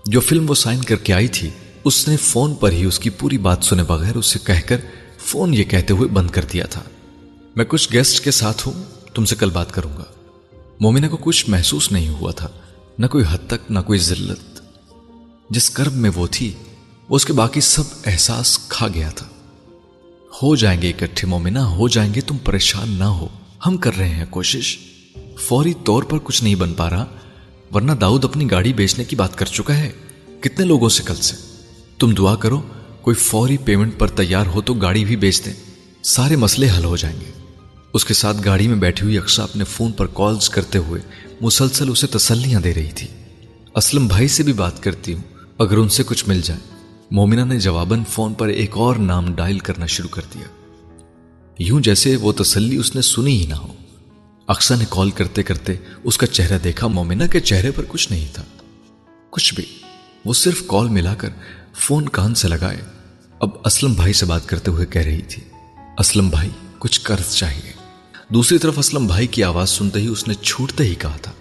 جو 0.06 0.20
فلم 0.20 0.50
وہ 0.50 0.56
سائن 0.56 0.82
کر 0.82 0.96
کے 0.96 1.14
آئی 1.14 1.28
تھی، 1.28 1.50
اس 1.84 2.08
نے 2.08 2.18
فون 2.18 2.56
پر 2.56 2.72
ہی 2.72 2.86
اس 2.86 3.00
کی 3.00 3.10
پوری 3.10 3.38
بات 3.38 3.58
سنے 3.64 3.84
بغیر 3.84 4.16
اسے 4.16 4.40
کہہ 4.44 4.68
کر 4.68 4.78
فون 5.20 5.54
یہ 5.54 5.64
کہتے 5.64 5.94
ہوئے 5.94 6.10
بند 6.10 6.30
کر 6.30 6.46
دیا 6.54 6.66
تھا۔ 6.66 6.84
میں 7.56 7.66
کچھ 7.66 7.94
گیسٹ 7.94 8.24
کے 8.24 8.32
ساتھ 8.32 8.68
ہوں، 8.68 8.84
تم 9.14 9.26
سے 9.26 9.36
کل 9.36 9.50
بات 9.50 9.72
کروں 9.72 9.98
گا۔ 9.98 10.04
مومنہ 10.80 11.08
کو 11.08 11.18
کچھ 11.18 11.50
محسوس 11.50 11.92
نہیں 11.92 12.10
ہوا 12.10 12.32
تھا، 12.32 12.48
نہ 13.00 13.06
کوئی 13.06 13.24
حد 13.32 13.38
تک، 13.48 13.72
نہ 13.72 13.80
کوئی 13.80 14.00
ذلت۔ 14.00 14.62
جس 15.50 15.70
کرب 15.70 15.94
میں 15.94 16.12
وہ 16.16 16.28
تھی 16.32 16.54
وہ 17.10 17.16
اس 17.16 17.26
کے 17.26 17.34
باقی 17.34 17.62
سب 17.62 17.84
احساس 18.06 18.60
کھا 18.70 18.88
گیا 18.88 19.10
تھا۔ 19.10 19.26
ہو 20.44 20.56
جائیں 20.56 20.82
گے 20.82 20.90
اکٹھے 20.90 21.28
مومنہ، 21.28 21.60
ہو 21.60 21.88
جائیں 21.88 22.14
گے 22.14 22.22
تم 22.22 22.38
پریشان 22.38 22.90
نہ 22.90 23.04
ہو۔ 23.04 23.28
ہم 23.66 23.78
کر 23.78 23.98
رہے 23.98 24.10
ہیں 24.10 24.26
کوشش۔ 24.30 24.78
فوری 25.40 25.74
طور 25.86 26.04
پر 26.04 26.18
کچھ 26.24 26.44
نہیں 26.44 26.56
بن 26.56 26.74
پا 26.74 26.90
رہا 26.90 27.06
ورنہ 27.74 27.92
داؤد 27.92 28.26
اپنی 28.26 28.52
گاڑی 28.52 28.74
بیچنے 28.74 29.04
کی 29.04 29.16
بات 29.16 29.38
کر 29.38 29.46
چکا 29.46 29.78
ہے۔ 29.78 29.92
کتنے 30.40 30.66
لوگوں 30.66 30.90
سے 30.90 31.04
کل 31.06 31.16
سے؟ 31.16 31.36
تم 32.00 32.14
دعا 32.14 32.36
کرو، 32.36 32.62
کوئی 33.02 33.16
فوری 33.16 33.58
پیمنٹ 33.58 34.00
پر 34.00 34.08
تیار 34.08 34.46
ہو 34.46 34.62
تو 34.62 34.74
گاڑی 34.74 35.06
بھی 35.06 35.16
بیچ 35.16 35.46
دیں۔ 35.46 35.54
سارے 36.04 36.36
مسئلے 36.36 36.70
حل 36.78 36.86
ہو 36.86 36.98
جائیں 36.98 37.20
گے۔ 37.20 37.32
اس 37.94 38.06
کے 38.06 38.14
ساتھ 38.14 38.38
گاڑی 38.46 38.68
میں 38.68 38.76
بیٹھی 38.76 39.04
ہوئی 39.04 39.18
اکشا 39.18 39.44
اپنے 39.44 39.64
فون 39.64 39.92
پر 39.92 40.06
کالز 40.06 40.50
کرتے 40.50 40.78
ہوئے 40.78 41.02
مسلسل 41.42 41.92
اسے 41.92 42.08
تسلیاں 42.08 42.62
دے 42.62 42.74
رہی 42.74 42.92
تھی۔ 42.96 43.08
اسلم 43.76 44.08
بھائی 44.08 44.28
سے 44.28 44.44
بھی 44.44 44.54
بات 44.54 44.84
کرتی 44.84 45.14
ہوں، 45.14 45.22
اگر 45.58 45.78
ان 45.78 45.90
سے 45.90 46.04
کچھ 46.06 46.28
مل 46.28 46.42
جائے۔ 46.42 46.60
مومنہ 47.12 47.42
نے 47.42 47.60
جواباً 47.60 48.04
فون 48.10 48.34
پر 48.34 48.48
ایک 48.48 48.72
اور 48.74 48.96
نام 48.96 49.34
ڈائل 49.36 49.60
کرنا 49.60 49.86
شروع 49.86 50.10
کر 50.10 50.22
دیا۔ 50.34 50.46
یوں 51.60 51.82
جیسے 51.82 52.16
وہ 52.16 52.32
تسلی 52.32 52.78
اس 52.78 52.96
نے 52.96 53.02
سنی 53.02 53.42
ہی 53.42 53.48
نہ 53.48 53.56
ہو۔ 53.56 53.74
اکسا 54.50 54.76
نے 54.76 54.86
کال 54.90 55.12
کرتے 55.12 55.44
کرتے 55.44 55.74
اس 56.04 56.18
کا 56.18 56.28
چہرہ 56.28 56.58
دیکھا، 56.64 56.88
مومنہ 56.88 57.24
کے 57.32 57.40
چہرے 57.40 57.72
پر 57.72 57.84
کچھ 57.88 58.12
نہیں 58.12 58.26
تھا۔ 58.34 58.44
کچھ 59.30 59.54
بھی، 59.54 59.66
وہ 60.26 60.34
صرف 60.34 60.64
کال 60.68 60.90
ملا 60.90 61.14
کر 61.16 61.30
فون 61.76 62.10
کان 62.10 62.36
سے 62.36 62.48
لگائے۔ 62.48 62.78
اب 63.40 63.50
اسلم 63.66 63.94
بھائی 63.94 64.14
سے 64.14 64.26
بات 64.26 64.48
کرتے 64.48 64.72
ہوئے 64.72 64.86
کہہ 64.86 65.02
رہی 65.02 65.22
تھی، 65.22 65.44
اسلم 65.98 66.30
بھائی، 66.30 66.50
کچھ 66.80 67.02
قرض 67.02 67.34
چاہیے۔ 67.34 67.72
دوسری 68.30 68.58
طرف 68.58 68.80
اسلم 68.80 69.08
بھائی 69.08 69.28
کی 69.28 69.44
آواز 69.44 69.70
سنتے 69.70 70.00
ہی 70.00 70.08
اس 70.08 70.28
نے 70.28 70.34
چھوٹتے 70.34 70.84
ہی 70.84 70.96
کہا 70.96 71.18
تھا، 71.22 71.32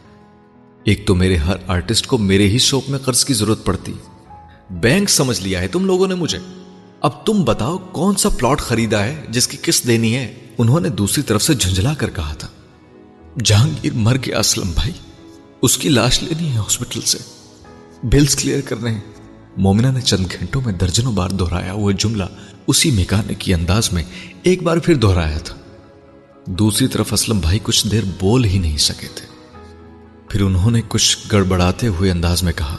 ایک 0.85 1.07
تو 1.07 1.15
میرے 1.15 1.37
ہر 1.37 1.57
آرٹسٹ 1.67 2.07
کو 2.07 2.19
میرے 2.19 2.49
ہی 2.49 2.59
شاپ 2.59 2.91
میں 2.91 2.99
قرض 2.99 3.25
کی 3.25 3.35
ضرورت 3.35 3.65
پڑتی۔ 3.65 3.93
بینک 4.71 5.11
سمجھ 5.11 5.43
لیا 5.43 5.61
ہے 5.61 5.69
تم 5.69 5.85
لوگوں 5.85 6.09
نے 6.09 6.15
مجھے۔ 6.15 6.39
اب 7.01 7.27
تم 7.27 7.45
بتاؤ 7.45 7.79
کون 7.79 8.17
سا 8.17 8.29
پلاٹ 8.29 8.61
خریدا 8.61 9.05
ہے، 9.05 9.25
جس 9.29 9.49
کی 9.49 9.57
قسط 9.63 9.87
دینی 9.87 10.17
ہے؟ 10.17 10.35
انہوں 10.59 10.81
نے 10.81 10.89
دوسری 10.89 11.23
طرف 11.23 11.43
سے 11.43 11.55
جھنجلا 11.55 11.95
کر 11.95 12.11
کہا 12.11 12.35
تھا۔ 12.35 12.49
جہانگیر 13.45 13.93
مر 13.95 14.17
گیا 14.27 14.39
اسلم 14.39 14.71
بھائی۔ 14.75 14.93
اس 15.63 15.79
کی 15.79 15.89
لاش 15.89 16.23
لینی 16.23 16.53
ہے 16.53 16.57
ہاسپٹل 16.57 17.01
سے۔ 17.01 17.19
بلز 18.03 18.37
کلیئر 18.37 18.61
کرنے 18.61 18.91
ہیں۔ 18.91 19.01
مومنہ 19.57 19.87
نے 19.87 20.01
چند 20.01 20.27
گھنٹوں 20.33 20.63
میں 20.65 20.73
درجنوں 20.73 21.13
بار 21.13 21.31
دہرایا 21.31 21.73
وہ 21.73 21.93
جملہ 21.93 22.25
اسی 22.67 22.91
میکانے 22.91 23.35
کی 23.35 23.55
انداز 23.55 23.93
میں 23.93 24.03
ایک 24.43 24.63
بار 24.63 24.77
پھر 24.77 24.95
دہرایا 24.95 25.39
تھا۔ 25.39 25.55
دوسری 26.47 26.89
طرف 26.89 27.13
اسلم 27.13 27.39
بھائی 27.39 27.59
کچھ 27.63 27.87
دیر 27.87 28.03
بول 28.21 28.45
ہی 28.45 28.59
نہیں 28.59 28.77
سکے 28.77 29.07
تھے۔ 29.15 29.27
پھر 30.29 30.41
انہوں 30.41 30.71
نے 30.71 30.83
کچھ 30.89 31.19
گڑبڑاتے 31.33 31.89
ہوئے 31.89 32.11
انداز 32.11 32.43
میں 32.43 32.53
کہا 32.57 32.77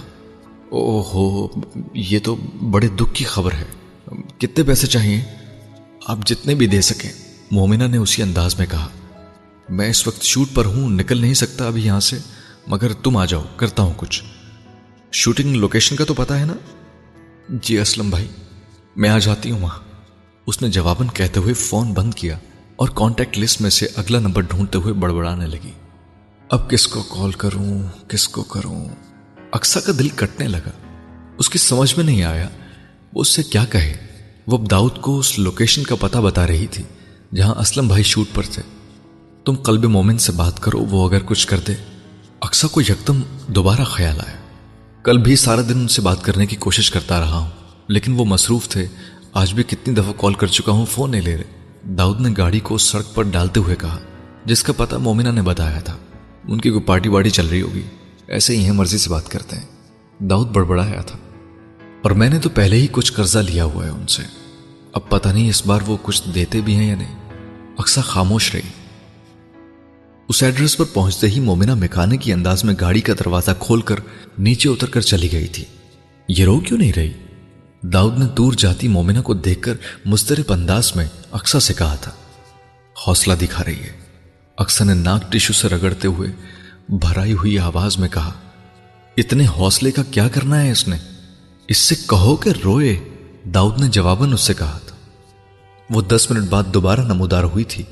او 0.69 1.01
ہو 1.01 1.47
یہ 1.93 2.19
تو 2.23 2.35
بڑے 2.71 2.87
دکھ 2.87 3.13
کی 3.13 3.23
خبر 3.23 3.51
ہے۔ 3.53 3.65
کتنے 4.37 4.63
پیسے 4.63 4.87
چاہیے؟ 4.87 5.21
آپ 6.05 6.17
جتنے 6.25 6.55
بھی 6.55 6.67
دے 6.67 6.81
سکیں 6.81 7.09
مومنہ 7.51 7.83
نے 7.83 7.97
اسی 7.97 8.21
انداز 8.21 8.59
میں 8.59 8.67
کہا 8.71 8.87
میں 9.69 9.89
اس 9.89 10.07
وقت 10.07 10.21
شوٹ 10.21 10.47
پر 10.53 10.65
ہوں، 10.65 10.89
نکل 10.89 11.17
نہیں 11.17 11.33
سکتا 11.33 11.67
ابھی 11.67 11.85
یہاں 11.85 11.99
سے، 11.99 12.17
مگر 12.67 12.93
تم 12.93 13.17
آ 13.17 13.25
جاؤ، 13.25 13.43
کرتا 13.55 13.83
ہوں 13.83 13.93
کچھ۔ 13.97 14.23
شوٹنگ 15.11 15.55
لوکیشن 15.55 15.95
کا 15.95 16.05
تو 16.05 16.13
پتا 16.13 16.39
ہے 16.39 16.45
نا؟ 16.45 16.53
جی 17.49 17.79
اسلم 17.79 18.09
بھائی، 18.09 18.27
میں 18.95 19.09
آ 19.09 19.17
جاتی 19.17 19.51
ہوں 19.51 19.59
وہاں۔ 19.59 19.79
اس 20.47 20.61
نے 20.61 20.69
جواباً 20.69 21.07
کہتے 21.13 21.39
ہوئے 21.39 21.53
فون 21.53 21.93
بند 21.93 22.13
کیا 22.13 22.37
اور 22.75 22.89
کانٹیکٹ 22.95 23.39
لسٹ 23.39 23.61
میں 23.61 23.69
سے 23.69 23.87
اگلا 23.95 24.19
نمبر 24.19 24.41
ڈھونڈتے 24.41 24.77
ہوئے 24.77 24.93
بڑبڑانے 24.93 25.45
لگی۔ 25.45 25.71
اب 26.49 26.69
کس 26.69 26.87
کو 26.87 27.03
کال 27.03 27.31
کروں، 27.31 27.83
کس 28.07 28.27
کو 28.27 28.43
کروں؟ 28.43 28.85
اکسا 29.51 29.79
کا 29.79 29.91
دل 29.99 30.09
کٹنے 30.09 30.47
لگا۔ 30.47 30.71
اس 31.37 31.49
کی 31.49 31.57
سمجھ 31.57 31.93
میں 31.97 32.05
نہیں 32.05 32.23
آیا۔ 32.23 32.49
وہ 33.13 33.21
اس 33.21 33.27
سے 33.27 33.43
کیا 33.43 33.65
کہے؟ 33.65 33.95
وہ 34.47 34.57
اب 34.57 34.71
داؤد 34.71 34.97
کو 35.01 35.19
اس 35.19 35.39
لوکیشن 35.39 35.83
کا 35.83 35.95
پتہ 35.95 36.17
بتا 36.17 36.47
رہی 36.47 36.67
تھی، 36.67 36.83
جہاں 37.35 37.55
اسلم 37.55 37.87
بھائی 37.87 38.03
شوٹ 38.03 38.27
پر 38.33 38.43
تھے۔ 38.43 38.78
تم 39.45 39.55
قلب 39.55 39.85
مومن 39.85 40.17
سے 40.17 40.31
بات 40.31 40.59
کرو، 40.59 40.77
وہ 40.79 41.09
اگر 41.09 41.19
کچھ 41.25 41.47
کر 41.47 41.59
دے۔ 41.67 41.73
اکسا 42.41 42.67
کو 42.67 42.81
یکدم 42.81 43.21
دوبارہ 43.47 43.83
خیال 43.83 44.21
آیا۔ 44.27 44.37
کل 45.03 45.17
بھی 45.17 45.35
سارا 45.35 45.61
دن 45.61 45.79
ان 45.79 45.87
سے 45.87 46.01
بات 46.01 46.23
کرنے 46.23 46.45
کی 46.45 46.55
کوشش 46.55 46.91
کرتا 46.91 47.19
رہا 47.19 47.37
ہوں، 47.37 47.49
لیکن 47.87 48.13
وہ 48.13 48.25
مصروف 48.25 48.69
تھے۔ 48.69 48.87
آج 49.33 49.53
بھی 49.53 49.63
کتنی 49.63 49.93
دفعہ 49.93 50.13
کال 50.17 50.33
کر 50.33 50.47
چکا 50.47 50.71
ہوں، 50.71 50.85
فون 50.85 51.11
نہیں 51.11 51.21
لے 51.21 51.37
رہے۔ 51.37 51.43
داؤد 51.83 52.21
نے 52.21 52.29
گاڑی 52.37 52.59
کو 52.59 52.77
سڑک 52.77 53.15
پر 53.15 53.23
ڈالتے 53.23 53.59
ہوئے 53.59 53.75
کہا، 53.75 53.97
جس 54.45 54.63
کا 54.63 54.73
پتہ 54.77 54.95
مومنہ 54.95 55.29
نے 55.29 55.41
بتایا 55.41 55.79
تھا۔ 55.79 55.97
ان 56.47 56.61
کی 56.61 56.69
کوئی 56.69 56.83
پارٹی 56.83 57.09
واڑی 57.09 57.29
چل 57.29 57.47
رہی 57.47 57.61
ہوگی، 57.61 57.81
ایسے 58.27 58.57
ہی 58.57 58.63
ہیں 58.63 58.71
مرضی 58.71 58.97
سے 58.97 59.09
بات 59.09 59.29
کرتے 59.29 59.55
ہیں۔ 59.55 59.65
داؤد 60.23 60.47
بڑبڑایا 60.47 61.01
تھا۔ 61.01 61.17
اور 62.01 62.11
میں 62.11 62.29
نے 62.29 62.39
تو 62.39 62.49
پہلے 62.49 62.75
ہی 62.75 62.87
کچھ 62.91 63.13
قرضہ 63.13 63.39
لیا 63.39 63.63
ہوا 63.63 63.85
ہے 63.85 63.89
ان 63.89 64.07
سے۔ 64.07 64.23
اب 64.93 65.09
پتہ 65.09 65.29
نہیں 65.29 65.49
اس 65.49 65.65
بار 65.65 65.79
وہ 65.87 65.97
کچھ 66.03 66.29
دیتے 66.35 66.61
بھی 66.61 66.75
ہیں 66.75 66.89
یا 66.89 66.95
نہیں۔ 66.95 67.15
اکثر 67.77 68.01
خاموش 68.01 68.55
رہی۔ 68.55 68.78
اس 70.29 70.43
ایڈریس 70.43 70.77
پر 70.77 70.85
پہنچتے 70.85 71.27
ہی 71.27 71.39
مومنہ 71.39 71.75
میکانے 71.75 72.17
کی 72.17 72.33
انداز 72.33 72.63
میں 72.63 72.73
گاڑی 72.81 73.01
کا 73.01 73.13
دروازہ 73.13 73.51
کھول 73.59 73.81
کر 73.81 73.95
نیچے 74.39 74.69
اتر 74.69 74.89
کر 74.89 75.01
چلی 75.01 75.31
گئی 75.31 75.47
تھی۔ 75.47 75.65
یہ 76.27 76.45
رو 76.45 76.59
کیوں 76.59 76.79
نہیں 76.79 76.91
رہی؟ 76.95 77.13
داؤد 77.81 78.19
نے 78.19 78.25
دور 78.25 78.53
جاتی 78.53 78.87
مومنہ 78.87 79.19
کو 79.19 79.33
دیکھ 79.33 79.61
کر 79.61 79.73
مسترب 80.05 80.53
انداز 80.53 80.95
میں 80.95 81.05
اکسا 81.31 81.59
سے 81.59 81.73
کہا 81.73 81.95
تھا، 81.95 82.11
حوصلہ 83.07 83.33
دکھا 83.33 83.63
رہی 83.63 83.79
ہے۔ 83.79 83.89
اکثر 84.57 84.85
نے 84.85 84.93
ناک 84.93 85.31
ٹیشو 85.31 85.53
سے 85.53 85.67
رگڑتے 85.67 86.07
ہوئے 86.07 86.29
بھرائی 86.89 87.33
ہوئی 87.33 87.59
آواز 87.59 87.97
میں 87.97 88.09
کہا، 88.09 88.31
اتنے 89.17 89.45
حوصلے 89.47 89.91
کا 89.91 90.03
کیا 90.11 90.27
کرنا 90.27 90.61
ہے 90.61 90.71
اس 90.71 90.87
نے؟ 90.87 90.97
اس 91.67 91.77
سے 91.77 91.95
کہو 91.95 92.35
کہ 92.35 92.49
روئے۔ 92.63 92.99
داؤد 93.45 93.81
نے 93.81 93.87
جواباً 93.87 94.33
اس 94.33 94.41
سے 94.41 94.53
کہا 94.53 94.79
تھا۔ 94.85 94.95
وہ 95.89 96.01
دس 96.01 96.31
منٹ 96.31 96.49
بعد 96.49 96.63
دوبارہ 96.73 97.01
نمودار 97.01 97.43
ہوئی 97.43 97.63
تھی۔ 97.63 97.83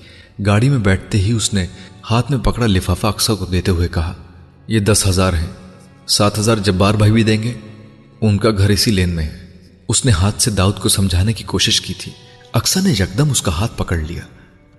گاڑی 0.45 0.69
میں 0.69 0.77
بیٹھتے 0.77 1.17
ہی 1.17 1.31
اس 1.31 1.53
نے 1.53 1.67
ہاتھ 2.09 2.31
میں 2.31 2.39
پکڑا 2.39 2.67
لفافہ 2.67 3.07
اکثر 3.07 3.33
کو 3.33 3.45
دیتے 3.45 3.71
ہوئے 3.71 3.87
کہا، 3.87 4.13
یہ 4.67 4.79
دس 4.79 5.07
ہزار 5.07 5.33
ہے 5.33 5.45
سات 6.07 6.39
ہزار 6.39 6.57
جبار 6.57 6.93
بھائی 6.93 7.11
بھی 7.11 7.23
دیں 7.23 7.43
گے، 7.43 7.53
ان 8.21 8.37
کا 8.37 8.49
گھر 8.51 8.69
اسی 8.69 8.91
لین 8.91 9.09
میں 9.09 9.23
ہے۔ 9.23 9.37
اس 9.89 10.05
نے 10.05 10.11
ہاتھ 10.11 10.41
سے 10.41 10.51
داؤد 10.51 10.79
کو 10.79 10.89
سمجھانے 10.89 11.33
کی 11.33 11.43
کوشش 11.43 11.81
کی 11.81 11.93
تھی۔ 11.93 12.11
اکثر 12.53 12.81
نے 12.81 12.91
یکدم 12.91 13.29
اس 13.29 13.41
کا 13.41 13.51
ہاتھ 13.51 13.71
پکڑ 13.77 13.97
لیا۔ 13.97 14.21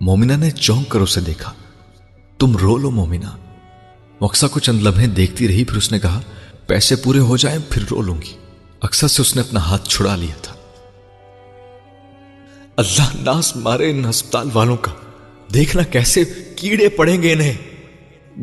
مومنہ 0.01 0.33
نے 0.33 0.51
چونک 0.51 0.89
کر 0.89 1.01
اسے 1.01 1.21
دیکھا۔ 1.21 1.53
تم 2.39 2.57
رو 2.57 2.77
لو 2.77 2.91
مومنہ۔ 2.91 3.37
اکثر 4.21 4.49
کو 4.49 4.61
چند 4.61 4.83
لمحے 4.83 5.07
دیکھتی 5.07 5.49
رہی، 5.49 5.65
پھر 5.65 5.77
اس 5.77 5.93
نے 5.93 5.99
کہا، 5.99 6.21
پیسے 6.67 6.97
پورے 6.97 7.19
ہو 7.19 7.37
جائیں، 7.37 7.59
پھر 7.71 7.83
رو 7.91 8.03
لوں 8.03 8.23
گی۔ 8.23 8.33
اکثر 8.81 9.09
سے 9.09 9.23
اس 9.23 9.37
نے 9.37 9.43
اپنا 9.43 9.61
ہاتھ 9.61 9.89
چھڑا 9.89 10.17
لیا 10.17 10.35
تھا۔ 10.43 10.55
اللہ 12.77 13.31
ناس 13.31 13.57
مارے 13.57 13.91
ان 13.91 14.05
ہسپتال 14.11 14.49
والوں 14.55 14.77
کا۔ 14.77 14.91
دیکھنا 15.55 15.83
کیسے 15.83 16.25
کیڑے 16.59 16.89
پڑیں 16.89 17.23
گے 17.23 17.33
انہیں۔ 17.33 17.53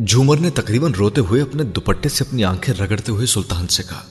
جھومر 0.07 0.37
نے 0.37 0.49
تقریباً 0.49 0.93
روتے 0.93 1.21
ہوئے 1.21 1.41
اپنے 1.41 1.63
دوپٹے 1.63 2.09
سے 2.09 2.23
اپنی 2.27 2.43
آنکھیں 2.43 2.73
رگڑتے 2.73 3.11
ہوئے 3.11 3.25
سلطان 3.25 3.67
سے 3.67 3.83
کہا، 3.83 4.03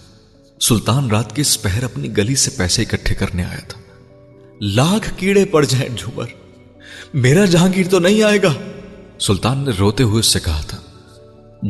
سلطان 0.61 1.11
رات 1.11 1.37
کے 1.37 1.41
اس 1.41 1.63
پہر 1.63 1.85
اپنی 1.85 2.17
گلی 2.17 2.35
سے 2.35 2.51
پیسے 2.57 2.83
اکٹھے 2.83 3.15
کرنے 3.15 3.45
آیا 3.45 3.61
تھا۔ 3.69 3.81
لاکھ 4.61 5.11
کیڑے 5.17 5.45
پڑ 5.45 5.65
جائیں 5.65 5.89
جھومر، 5.97 6.27
میرا 7.15 7.45
جہانگیر 7.45 7.89
تو 7.89 7.99
نہیں 7.99 8.23
آئے 8.23 8.43
گا۔ 8.43 8.53
سلطان 9.19 9.59
نے 9.59 9.71
روتے 9.79 10.03
ہوئے 10.03 10.21
اس 10.21 10.27
سے 10.27 10.41
کہا 10.41 10.61
تھا۔ 10.69 10.81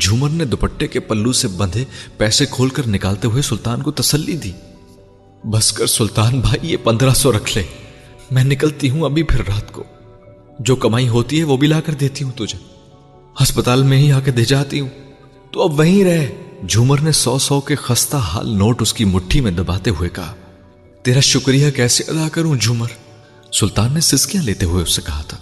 جھومر 0.00 0.30
نے 0.30 0.44
دوپٹے 0.44 0.86
کے 0.86 1.00
پلو 1.00 1.32
سے 1.32 1.48
بندھے 1.48 1.84
پیسے 2.16 2.46
کھول 2.50 2.68
کر 2.68 2.86
نکالتے 2.86 3.28
ہوئے 3.28 3.42
سلطان 3.42 3.82
کو 3.82 3.90
تسلی 3.90 4.36
دی۔ 4.36 4.52
بس 5.44 5.72
کر 5.72 5.86
سلطان 5.86 6.40
بھائی، 6.40 6.72
یہ 6.72 6.76
پندرہ 6.84 7.10
سو 7.10 7.32
رکھ 7.32 7.58
لے۔ 7.58 7.64
میں 8.30 8.44
نکلتی 8.44 8.90
ہوں 8.90 9.02
ابھی 9.02 9.22
پھر 9.22 9.40
رات 9.48 9.72
کو۔ 9.72 9.84
جو 10.58 10.76
کمائی 10.76 11.08
ہوتی 11.08 11.38
ہے 11.38 11.44
وہ 11.44 11.56
بھی 11.56 11.68
لا 11.68 11.80
کر 11.80 11.94
دیتی 11.94 12.24
ہوں 12.24 12.32
تجھے۔ 12.32 12.58
ہسپتال 13.42 13.82
میں 13.82 13.98
ہی 13.98 14.12
آ 14.12 14.20
کے 14.20 14.30
دے 14.30 14.44
جاتی 14.44 14.80
ہوں۔ 14.80 14.88
تو 15.50 15.62
اب 15.62 15.78
وہیں 15.78 16.04
رہے 16.04 16.42
جھومر 16.68 17.00
نے 17.00 17.12
سو 17.12 17.38
سو 17.38 17.60
کے 17.60 17.74
خستہ 17.74 18.16
حال 18.16 18.48
نوٹ 18.56 18.82
اس 18.82 18.94
کی 18.94 19.04
مٹھی 19.04 19.40
میں 19.40 19.50
دباتے 19.50 19.90
ہوئے 19.90 20.08
کہا، 20.08 20.34
تیرا 21.02 21.20
شکریہ 21.20 21.70
کیسے 21.70 22.04
ادا 22.08 22.28
کروں 22.28 22.56
جھومر؟ 22.56 22.86
سلطان 23.52 23.92
نے 23.92 24.00
سسکیاں 24.00 24.42
لیتے 24.42 24.66
ہوئے 24.66 24.82
اس 24.82 24.96
سے 24.96 25.02
کہا 25.06 25.22
تھا۔ 25.22 25.38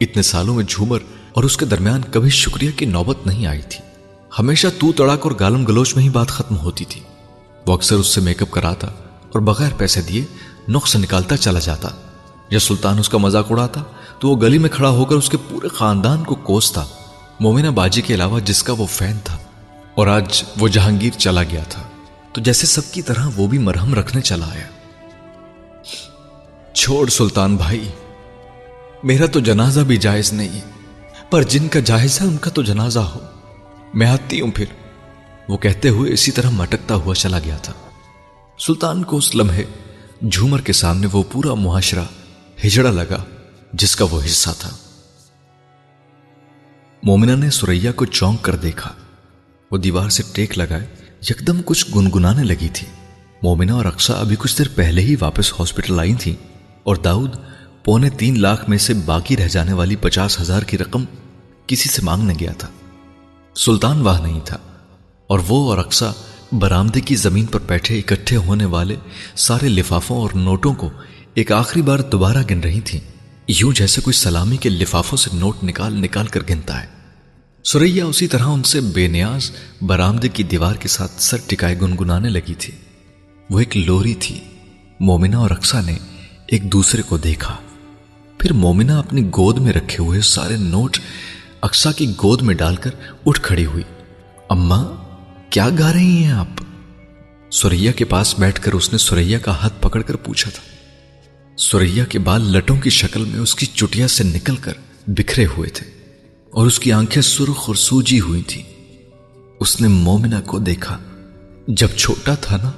اتنے 0.00 0.22
سالوں 0.22 0.54
میں 0.54 0.64
جھومر 0.64 0.98
اور 1.32 1.44
اس 1.44 1.56
کے 1.56 1.66
درمیان 1.66 2.00
کبھی 2.10 2.30
شکریہ 2.30 2.70
کی 2.76 2.84
نوبت 2.84 3.26
نہیں 3.26 3.46
آئی 3.46 3.62
تھی۔ 3.62 3.80
ہمیشہ 4.38 4.66
تو 4.78 4.92
تڑاک 4.92 5.20
اور 5.22 5.32
گالم 5.40 5.64
گلوچ 5.64 5.96
میں 5.96 6.04
ہی 6.04 6.08
بات 6.08 6.28
ختم 6.28 6.56
ہوتی 6.56 6.84
تھی۔ 6.84 7.00
وہ 7.66 7.72
اکثر 7.72 7.96
اس 7.96 8.06
سے 8.06 8.20
میک 8.20 8.42
اپ 8.42 8.50
کراتا 8.50 8.86
اور 9.32 9.40
بغیر 9.40 9.70
پیسے 9.76 10.02
دیے 10.02 10.24
نقص 10.68 10.96
نکالتا 10.96 11.36
چلا 11.36 11.58
جاتا۔ 11.58 11.88
یا 12.50 12.58
سلطان 12.58 12.98
اس 12.98 13.08
کا 13.08 13.18
مذاق 13.18 13.46
اڑاتا 13.50 13.82
تو 14.18 14.28
وہ 14.28 14.40
گلی 14.40 14.58
میں 14.58 14.70
کھڑا 14.70 14.88
ہو 14.88 15.04
کر 15.04 15.14
اس 15.14 15.28
کے 15.28 15.36
پورے 15.48 15.68
خاندان 15.68 16.24
کو 16.24 16.34
کوستا 16.34 16.84
مومنہ 17.40 17.68
باجی 17.68 18.02
کے 18.02 18.14
علاوہ 18.14 18.40
جس 18.40 18.62
کا 18.62 18.72
وہ 18.72 18.86
فین 18.86 19.16
تھا۔ 19.24 19.38
اور 19.94 20.06
آج 20.06 20.42
وہ 20.58 20.68
جہانگیر 20.68 21.18
چلا 21.18 21.42
گیا 21.42 21.62
تھا۔ 21.68 21.82
تو 22.32 22.40
جیسے 22.40 22.66
سب 22.66 22.82
کی 22.92 23.02
طرح 23.02 23.26
وہ 23.36 23.46
بھی 23.46 23.58
مرہم 23.58 23.94
رکھنے 23.94 24.22
چلا 24.22 24.46
آیا۔ 24.50 24.68
چھوڑ 26.72 27.08
سلطان 27.08 27.56
بھائی، 27.56 27.88
میرا 29.02 29.26
تو 29.26 29.40
جنازہ 29.40 29.80
بھی 29.80 29.96
جائز 29.96 30.32
نہیں، 30.32 30.60
پر 31.30 31.42
جن 31.42 31.68
کا 31.68 31.80
جائز 31.80 32.20
ہے 32.20 32.26
ان 32.26 32.36
کا 32.36 32.50
تو 32.50 32.62
جنازہ 32.62 32.98
ہو۔ 32.98 33.18
میں 33.94 34.06
آتی 34.06 34.40
ہوں 34.40 34.50
پھر۔ 34.50 34.64
وہ 35.48 35.56
کہتے 35.56 35.88
ہوئے 35.88 36.12
اسی 36.12 36.30
طرح 36.30 36.50
مٹکتا 36.50 36.94
ہوا 36.94 37.14
چلا 37.14 37.38
گیا 37.38 37.56
تھا۔ 37.56 37.72
سلطان 38.58 39.04
کو 39.04 39.16
اس 39.16 39.34
لمحے 39.34 39.64
جھومر 40.28 40.60
کے 40.60 40.72
سامنے 40.72 41.06
وہ 41.12 41.22
پورا 41.32 41.54
معاشرہ 41.54 42.04
ہجڑا 42.64 42.90
لگا۔ 42.90 43.24
جس 43.72 43.96
کا 43.96 44.04
وہ 44.10 44.20
حصہ 44.26 44.50
تھا۔ 44.58 44.70
مومنہ 47.02 47.32
نے 47.32 47.50
سوریا 47.50 47.92
کو 47.92 48.04
چونک 48.04 48.42
کر 48.42 48.56
دیکھا۔ 48.56 48.92
وہ 49.70 49.78
دیوار 49.78 50.08
سے 50.08 50.22
ٹیک 50.32 50.58
لگائے، 50.58 50.86
یکدم 51.30 51.60
کچھ 51.64 51.86
گنگنانے 51.96 52.44
لگی 52.44 52.68
تھی۔ 52.72 52.86
مومنہ 53.42 53.72
اور 53.72 53.84
اقسا 53.84 54.14
ابھی 54.14 54.36
کچھ 54.38 54.58
دیر 54.58 54.66
پہلے 54.74 55.02
ہی 55.02 55.16
واپس 55.20 55.52
ہاسپٹل 55.52 56.00
آئی 56.00 56.14
تھی 56.14 56.36
اور 56.82 56.96
داؤد 56.96 57.36
پونے 57.84 58.10
تین 58.10 58.40
لاکھ 58.40 58.70
میں 58.70 58.78
سے 58.78 58.94
باقی 58.94 59.36
رہ 59.36 59.48
جانے 59.48 59.72
والی 59.72 59.96
پچاس 59.96 60.40
ہزار 60.40 60.62
کی 60.62 60.78
رقم 60.78 61.04
کسی 61.66 61.88
سے 61.88 62.02
مانگنے 62.02 62.34
گیا 62.40 62.52
تھا۔ 62.58 62.68
سلطان 63.54 64.00
واہ 64.00 64.20
نہیں 64.20 64.40
تھا۔ 64.44 64.56
اور 65.26 65.38
وہ 65.48 65.70
اور 65.70 65.78
اقسا 65.78 66.12
برامدے 66.52 67.00
کی 67.00 67.16
زمین 67.16 67.46
پر 67.46 67.60
بیٹھے 67.60 67.98
اکٹھے 67.98 68.36
ہونے 68.36 68.64
والے 68.64 68.96
سارے 69.36 69.68
لفافوں 69.68 70.16
اور 70.16 70.30
نوٹوں 70.34 70.74
کو 70.74 70.90
ایک 71.34 71.52
آخری 71.52 71.82
بار 71.82 71.98
دوبارہ 71.98 72.38
گن 72.50 72.60
رہی 72.60 72.80
تھی 72.80 73.00
یوں 73.48 73.72
جیسے 73.72 74.00
کوئی 74.00 74.14
سلامی 74.14 74.56
کے 74.56 74.68
لفافوں 74.68 75.18
سے 75.18 75.30
نوٹ 75.32 75.64
نکال 75.64 75.94
نکال 75.94 76.26
کر 76.26 76.40
گنتا 76.50 76.82
ہے۔ 76.82 76.86
سوریا 77.64 78.04
اسی 78.04 78.28
طرح 78.28 78.44
ان 78.44 78.62
سے 78.62 78.80
بے 78.80 79.08
نیاز 79.08 79.50
برامدے 79.82 80.28
کی 80.28 80.42
دیوار 80.42 80.74
کے 80.74 80.88
ساتھ 80.88 81.22
سر 81.22 81.36
ٹکائے 81.46 81.80
گنگنانے 81.80 82.28
لگی 82.28 82.54
تھی۔ 82.54 82.74
وہ 83.50 83.58
ایک 83.58 83.76
لوری 83.76 84.14
تھی۔ 84.14 84.40
مومنہ 85.00 85.36
اور 85.36 85.50
اکسا 85.50 85.80
نے 85.80 85.98
ایک 86.46 86.72
دوسرے 86.72 87.02
کو 87.02 87.16
دیکھا۔ 87.16 87.56
پھر 88.38 88.52
مومنہ 88.52 88.92
اپنی 88.92 89.22
گود 89.26 89.58
میں 89.58 89.72
رکھے 89.72 89.96
ہوئے 89.98 90.20
سارے 90.20 90.56
نوٹ 90.56 90.98
اکسا 91.60 91.92
کی 91.92 92.06
گود 92.10 92.42
میں 92.42 92.54
ڈال 92.54 92.76
کر 92.76 92.90
اٹھ 93.26 93.40
کھڑی 93.40 93.66
ہوئی۔ 93.66 93.84
اما 94.50 94.84
کیا 95.50 95.68
گا 95.78 95.92
رہی 95.92 96.24
ہیں 96.24 96.32
آپ؟ 96.32 96.48
سوریا 97.50 97.92
کے 97.92 98.04
پاس 98.04 98.38
بیٹھ 98.38 98.60
کر 98.60 98.72
اس 98.72 98.92
نے 98.92 98.98
سوریا 98.98 99.38
کا 99.38 99.50
ہاتھ 99.50 99.82
پکڑ 99.82 100.02
کر 100.02 100.16
پوچھا 100.16 100.50
تھا۔ 100.50 100.77
سوریا 101.58 102.04
کے 102.04 102.18
بال 102.18 102.42
لٹوں 102.42 102.76
کی 102.76 102.90
شکل 102.90 103.24
میں 103.24 103.40
اس 103.40 103.54
کی 103.54 103.66
چٹیا 103.66 104.08
سے 104.08 104.24
نکل 104.24 104.56
کر 104.56 104.72
بکھرے 105.06 105.46
ہوئے 105.46 105.70
تھے 105.70 105.86
اور 106.50 106.66
اس 106.66 106.80
کی 106.80 106.92
آنکھیں 106.92 107.22
سرخ 107.22 107.64
اور 107.66 107.74
سوجی 107.74 108.20
ہوئی 108.20 108.42
تھی 108.42 108.62
اس 109.60 109.80
نے 109.80 109.88
مومنہ 109.88 110.34
کو 110.46 110.58
دیکھا۔ 110.58 110.98
جب 111.68 111.88
چھوٹا 111.96 112.34
تھا 112.34 112.56
نا، 112.56 112.72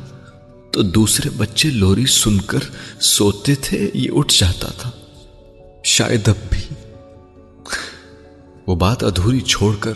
تو 0.71 0.83
دوسرے 0.83 1.31
بچے 1.37 1.71
لوری 1.71 2.07
سن 2.07 2.41
کر 2.41 2.59
سوتے 3.01 3.55
تھے، 3.55 3.91
یہ 3.95 4.11
اٹھ 4.15 4.35
جاتا 4.39 4.69
تھا۔ 4.69 4.91
شاید 5.85 6.29
اب 6.29 6.35
بھی۔ 6.51 6.75
وہ 8.67 8.75
بات 8.75 9.05
ادھوری 9.05 9.41
چھوڑ 9.41 9.77
کر 9.81 9.93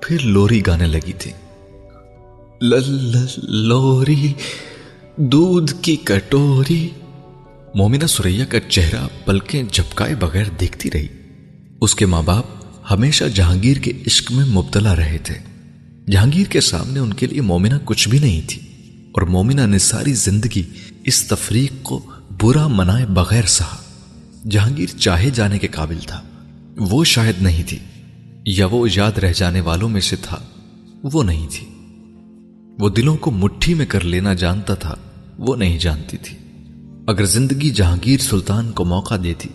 پھر 0.00 0.18
لوری 0.20 0.62
گانے 0.66 0.86
لگی 0.86 1.12
تھی۔ 1.12 1.32
لوری، 3.42 4.32
دودھ 5.16 5.72
کی 5.82 5.96
کٹوری 5.96 6.88
مومنہ 7.74 8.06
سوریا 8.06 8.44
کا 8.44 8.58
چہرہ 8.60 9.06
پلکیں 9.24 9.62
جھپکائے 9.62 10.14
بغیر 10.14 10.44
دیکھتی 10.60 10.90
رہی۔ 10.90 11.06
اس 11.80 11.94
کے 11.94 12.06
ماں 12.06 12.22
باپ 12.22 12.44
ہمیشہ 12.90 13.24
جہانگیر 13.24 13.76
کے 13.76 13.92
عشق 14.06 14.32
میں 14.32 14.44
مبتلا 14.44 14.96
رہے 14.96 15.18
تھے۔ 15.18 15.34
جہانگیر 16.10 16.50
کے 16.50 16.60
سامنے 16.60 17.00
ان 17.00 17.12
کے 17.12 17.26
لیے 17.26 17.40
مومنہ 17.40 17.74
کچھ 17.84 18.08
بھی 18.08 18.18
نہیں 18.18 18.40
تھی، 18.46 18.60
اور 19.14 19.22
مومنہ 19.22 19.66
نے 19.66 19.78
ساری 19.78 20.12
زندگی 20.12 20.62
اس 21.04 21.22
تفریق 21.24 21.72
کو 21.82 22.00
برا 22.42 22.66
منائے 22.66 23.06
بغیر 23.06 23.46
سہا۔ 23.46 23.76
جہانگیر 24.48 24.98
چاہے 24.98 25.30
جانے 25.30 25.58
کے 25.58 25.68
قابل 25.68 25.98
تھا۔ 26.06 26.20
وہ 26.76 27.04
شاید 27.04 27.42
نہیں 27.42 27.62
تھی، 27.62 27.78
یا 28.46 28.66
وہ 28.66 28.86
یاد 28.94 29.18
رہ 29.18 29.32
جانے 29.32 29.60
والوں 29.60 29.88
میں 29.88 30.00
سے 30.00 30.16
تھا، 30.16 30.38
وہ 31.02 31.22
نہیں 31.22 31.46
تھی۔ 31.50 31.66
وہ 32.78 32.88
دلوں 32.88 33.16
کو 33.16 33.30
مٹھی 33.30 33.74
میں 33.74 33.86
کر 33.86 34.04
لینا 34.04 34.34
جانتا 34.34 34.74
تھا، 34.74 34.94
وہ 35.38 35.56
نہیں 35.56 35.78
جانتی 35.78 36.16
تھی۔ 36.16 36.36
اگر 37.06 37.24
زندگی 37.24 37.70
جہانگیر 37.70 38.18
سلطان 38.20 38.72
کو 38.72 38.84
موقع 38.84 39.14
دیتی، 39.24 39.48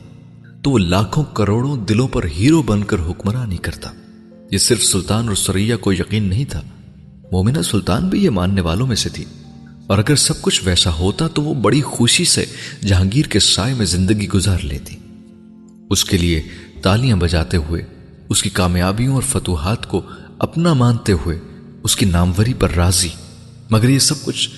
تو 0.62 0.72
وہ 0.72 0.80
لاکھوں 0.80 1.24
کروڑوں 1.24 1.78
دلوں 1.78 2.08
پر 2.08 2.26
ہیرو 2.26 2.62
بن 2.62 2.84
کر 2.84 2.98
حکمرانی 3.00 3.58
کرتا۔ 3.58 3.92
یہ 4.52 4.58
صرف 4.58 4.84
سلطان 4.84 5.28
اور 5.28 5.36
سریا 5.36 5.78
کو 5.78 5.94
یقین 5.94 6.24
نہیں 6.24 6.46
تھا۔ 6.46 6.62
مومنہ 7.32 7.62
سلطان 7.62 8.10
بھی 8.10 8.24
یہ 8.24 8.30
ماننے 8.30 8.62
والوں 8.62 8.88
میں 8.88 8.96
سے 8.96 9.10
تھی۔ 9.10 9.26
اور 9.88 9.98
اگر 9.98 10.16
سب 10.16 10.42
کچھ 10.42 10.62
ویسا 10.66 10.94
ہوتا 10.94 11.28
تو 11.28 11.42
وہ 11.42 11.54
بڑی 11.54 11.82
خوشی 11.82 12.26
سے 12.26 12.46
جہانگیر 12.88 13.26
کے 13.26 13.40
سائے 13.40 13.74
میں 13.74 13.86
زندگی 13.86 14.28
گزار 14.28 14.60
لیتی۔ 14.64 14.96
اس 15.90 16.06
کے 16.06 16.18
لیے 16.18 16.42
تالیاں 16.82 17.18
بجاتے 17.18 17.58
ہوئے، 17.58 17.86
اس 18.30 18.44
کی 18.44 18.50
کامیابیوں 18.50 19.14
اور 19.14 19.22
فتوحات 19.22 19.86
کو 19.86 20.02
اپنا 20.40 20.74
مانتے 20.74 21.12
ہوئے 21.12 21.40
اس 21.84 21.96
کی 21.96 22.06
ناموری 22.06 22.54
پر 22.54 22.72
راضی۔ 22.72 23.10
مگر 23.70 23.90
یہ 23.90 24.00
سب 24.00 24.24
کچھ 24.24 24.50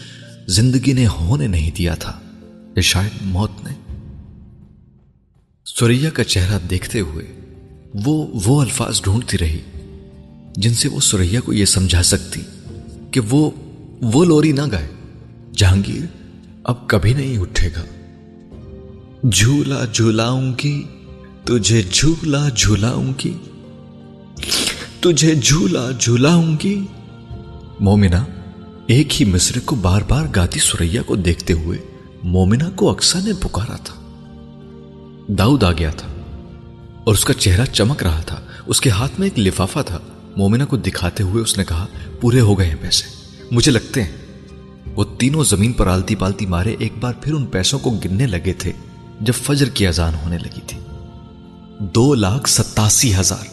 زندگی 0.48 0.94
نے 0.94 1.08
ہونے 1.08 1.48
نہیں 1.48 1.72
دیا 1.78 1.96
تھا۔ 1.96 2.20
یہ 2.78 2.82
شاید 2.82 3.12
موت 3.22 3.52
نے 3.64 3.74
سوریا 5.66 6.10
کا 6.10 6.24
چہرہ 6.24 6.60
دیکھتے 6.70 7.00
ہوئے 7.00 7.26
وہ 8.06 8.28
وہ 8.46 8.62
الفاظ 8.62 9.02
ڈھونڈتی 9.02 9.38
رہی 9.38 9.62
جن 10.56 10.74
سے 10.74 10.88
وہ 10.88 11.00
سوریا 11.00 11.40
کو 11.40 11.54
یہ 11.54 11.66
سمجھا 11.66 12.04
سکتی 12.04 12.42
کہ 13.12 13.22
وہ 13.30 13.52
وہ 14.02 14.26
لوری 14.26 14.52
نہ 14.52 14.62
گائے۔ 14.72 14.88
جہانگیر 15.58 16.06
اب 16.64 16.88
کبھی 16.88 17.14
نہیں 17.14 17.38
اٹھے 17.38 17.70
گا۔ 17.76 17.84
جھولا 19.30 19.86
جھولاؤں 19.86 20.54
گی 20.64 20.84
تجھے 21.44 21.82
جھولا 21.92 22.50
جھولاؤں 22.50 23.14
گی 23.26 23.34
تجھے 25.00 25.36
جھولا 25.36 25.92
جھولاؤں 26.00 26.58
گی 26.64 26.86
مومنا 27.80 28.26
ایک 28.88 29.22
ہی 29.22 29.26
مصرے 29.26 29.60
کو 29.60 29.76
بار 29.76 30.02
بار 30.08 30.26
گاتی 30.36 30.60
سوریا 30.60 31.02
کو 31.02 31.16
دیکھتے 31.16 31.54
ہوئے 31.54 31.78
مومنا 32.24 32.70
کو 32.76 32.92
اکسا 32.92 33.20
نے 33.20 33.32
پکارا 33.40 33.76
تھا۔ 33.76 33.96
داؤد 35.28 35.64
آ 35.64 35.72
گیا 35.72 35.90
تھا 35.90 36.08
اور 37.04 37.14
اس 37.14 37.26
کا 37.26 37.34
چہرہ 37.34 37.66
چمک 37.66 38.04
رہا 38.04 38.22
تھا۔ 38.26 38.42
اس 38.66 38.82
کے 38.82 38.90
ہاتھ 38.90 39.20
میں 39.20 39.28
ایک 39.28 39.48
لفافہ 39.48 39.80
تھا۔ 39.86 40.00
مومنہ 40.38 40.64
کو 40.64 40.78
دکھاتے 40.78 41.24
ہوئے 41.24 41.44
اس 41.44 41.58
نے 41.58 41.66
کہا، 41.66 41.86
پورے 42.22 42.40
ہو 42.40 42.60
گئے 42.60 42.68
ہیں 42.68 42.76
پیسے۔ 42.82 43.06
مجھے 43.52 43.72
لگتے 43.72 44.04
ہیں، 44.04 44.12
وہ 44.96 45.04
تینوں 45.18 45.44
زمین 45.44 45.74
پر 45.74 45.88
آلتی 45.88 46.16
پالتی 46.16 46.46
مارے 46.46 46.76
ایک 46.80 46.94
بار 47.00 47.14
پھر 47.22 47.34
ان 47.34 47.46
پیسوں 47.46 47.80
کو 47.80 47.90
گننے 47.90 48.28
لگے 48.28 48.54
تھے 48.54 48.72
جب 49.22 49.34
فجر 49.34 49.70
کی 49.70 49.88
اذان 49.88 50.14
ہونے 50.14 50.38
لگی 50.38 50.62
تھی۔ 50.68 50.80
دو 51.80 52.14
لاکھ 52.14 52.50
ستاسی 52.50 53.16
ہزار۔ 53.16 53.46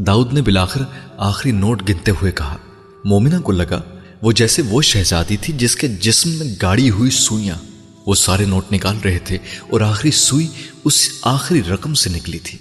داؤد 0.00 0.32
نے 0.32 0.42
بلاخر 0.42 0.80
آخری 1.16 1.52
نوٹ 1.52 1.82
گنتے 1.88 2.10
ہوئے 2.10 2.32
کہا۔ 2.32 2.56
مومنہ 3.04 3.40
کو 3.40 3.52
لگا، 3.52 3.82
وہ 4.22 4.32
جیسے 4.32 4.62
وہ 4.62 4.82
شہزادی 4.82 5.36
تھی 5.36 5.54
جس 5.56 5.76
کے 5.76 5.88
جسم 5.88 6.30
میں 6.30 6.54
گاڑی 6.62 6.90
ہوئی 6.90 7.10
سوئیاں۔ 7.10 7.73
وہ 8.06 8.14
سارے 8.14 8.44
نوٹ 8.44 8.72
نکال 8.72 8.96
رہے 9.04 9.18
تھے 9.18 9.38
اور 9.70 9.80
آخری 9.80 10.10
سوئی 10.10 10.48
اس 10.84 11.10
آخری 11.22 11.62
رقم 11.62 11.94
سے 11.94 12.10
نکلی 12.10 12.38
تھی۔ 12.38 12.58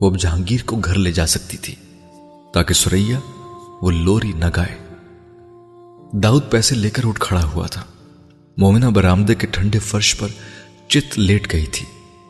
وہ 0.00 0.10
اب 0.10 0.18
جہانگیر 0.18 0.60
کو 0.66 0.76
گھر 0.76 0.94
لے 0.94 1.12
جا 1.12 1.26
سکتی 1.26 1.56
تھی 1.56 1.74
تاکہ 2.54 2.74
سوریا 2.74 3.18
وہ 3.82 3.90
لوری 3.90 4.32
نہ 4.32 4.44
گائے۔ 4.56 4.78
داؤد 6.12 6.42
پیسے 6.50 6.74
لے 6.74 6.90
کر 6.90 7.02
اٹھ 7.04 7.20
کھڑا 7.20 7.44
ہوا 7.44 7.66
تھا۔ 7.66 7.82
مومنہ 8.56 8.86
برامدے 8.86 9.34
کے 9.34 9.46
ٹھنڈے 9.46 9.78
فرش 9.78 10.18
پر 10.18 10.28
چت 10.88 11.18
لیٹ 11.18 11.52
گئی 11.52 11.66
تھی۔ 11.66 11.86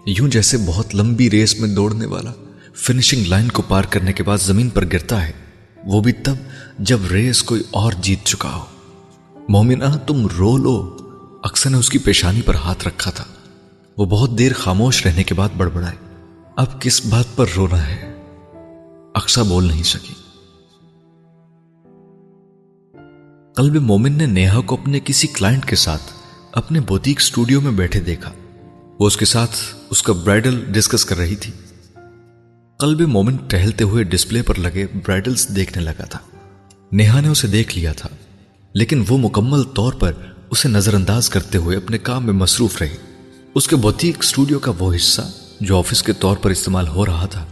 یوں 0.07 0.29
جیسے 0.29 0.57
بہت 0.67 0.95
لمبی 0.95 1.31
ریس 1.31 1.61
میں 1.61 1.69
دوڑنے 1.69 2.07
والا 2.07 2.33
فنشنگ 2.75 3.27
لائن 3.27 3.49
کو 3.49 3.63
پار 3.63 3.83
کرنے 3.83 4.13
کے 4.13 4.23
بعد 4.23 4.39
زمین 4.39 4.71
پر 4.71 4.85
گرتا 4.93 5.27
ہے، 5.27 5.33
وہ 5.85 6.01
بھی 6.01 6.13
تب 6.13 6.35
جب 6.79 6.99
ریس 7.11 7.43
کوئی 7.43 7.63
اور 7.71 7.93
جیت 8.01 8.25
چکا 8.25 8.55
ہو۔ 8.55 8.65
مومنہ، 9.49 9.97
تم 10.07 10.27
رو 10.27 10.57
لو۔ 10.57 10.97
اکثر 11.45 11.71
نے 11.71 11.77
اس 11.77 11.91
کی 11.91 11.99
پیشانی 11.99 12.43
پر 12.43 12.55
ہاتھ 12.55 12.89
رکھا 12.89 13.11
تھا۔ 13.11 13.25
وہ 13.99 14.07
بہت 14.07 14.39
دیر 14.39 14.53
خاموش 14.53 15.07
رہنے 15.07 15.25
کے 15.25 15.35
بعد 15.35 15.49
بڑبڑائے۔ 15.57 15.97
اب 16.57 16.81
کس 16.81 17.07
بات 17.07 17.37
پر 17.37 17.47
رونا 17.57 17.87
ہے؟ 17.87 18.15
اکسا 19.15 19.43
بول 19.43 19.65
نہیں 19.65 19.83
سکی۔ 19.83 20.15
قلب 23.57 23.75
مومن 23.75 24.13
نے 24.13 24.27
نیہا 24.27 24.61
کو 24.61 24.77
اپنے 24.81 25.01
کسی 25.05 25.27
کلائنٹ 25.27 25.65
کے 25.65 25.77
ساتھ 25.77 26.03
اپنے 26.53 26.81
بوتیک 26.81 27.17
اسٹوڈیو 27.21 27.61
میں 27.61 27.73
بیٹھے 27.73 28.01
دیکھا۔ 28.01 28.33
وہ 29.01 29.07
اس 29.07 29.17
کے 29.17 29.25
ساتھ 29.25 29.57
اس 29.91 30.03
کا 30.03 30.13
برائڈل 30.13 30.65
ڈسکس 30.69 31.05
کر 31.05 31.17
رہی 31.17 31.37
تھی۔ 31.37 31.53
قلب 32.79 33.01
مومن 33.01 33.37
ٹہلتے 33.37 33.85
ہوئے 33.85 34.05
ڈسپلے 34.05 34.43
پر 34.43 34.55
لگے 34.59 34.87
برائڈلز 34.95 35.49
دیکھنے 35.57 35.85
لگا 35.85 36.05
تھا۔ 36.05 36.19
نیہا 36.93 37.21
نے 37.21 37.29
اسے 37.29 37.47
دیکھ 37.49 37.79
لیا 37.79 37.93
تھا، 37.93 38.09
لیکن 38.75 39.05
وہ 39.09 39.19
مکمل 39.19 39.63
طور 39.63 39.93
پر 39.93 40.13
اسے 40.55 40.69
نظر 40.69 40.95
انداز 40.95 41.29
کرتے 41.29 41.59
ہوئے 41.59 41.77
اپنے 41.77 41.99
کام 41.99 42.25
میں 42.25 42.33
مصروف 42.33 42.77
رہی 42.83 42.97
اس 43.55 43.67
کے 43.69 43.77
بوتیک 43.77 44.17
اسٹوڈیو 44.19 44.59
کا 44.59 44.73
وہ 44.79 44.95
حصہ 44.95 45.23
جو 45.61 45.79
آفس 45.79 46.03
کے 46.03 46.13
طور 46.13 46.37
پر 46.37 46.51
استعمال 46.51 46.89
ہو 46.89 47.07
رہا 47.07 47.27
تھا، 47.27 47.45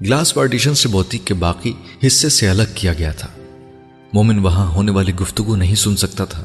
گلاس 0.00 0.34
پارٹیشن 0.34 0.74
سے 0.74 0.88
بوتیک 0.88 1.24
کے 1.24 1.34
باقی 1.34 1.72
حصے 2.06 2.28
سے 2.28 2.48
الگ 2.48 2.70
کیا 2.74 2.92
گیا 2.92 3.12
تھا۔ 3.12 3.28
مومن 4.12 4.38
وہاں 4.38 4.66
ہونے 4.66 4.92
والی 4.92 5.14
گفتگو 5.14 5.56
نہیں 5.56 5.74
سن 5.74 5.96
سکتا 5.96 6.24
تھا، 6.24 6.44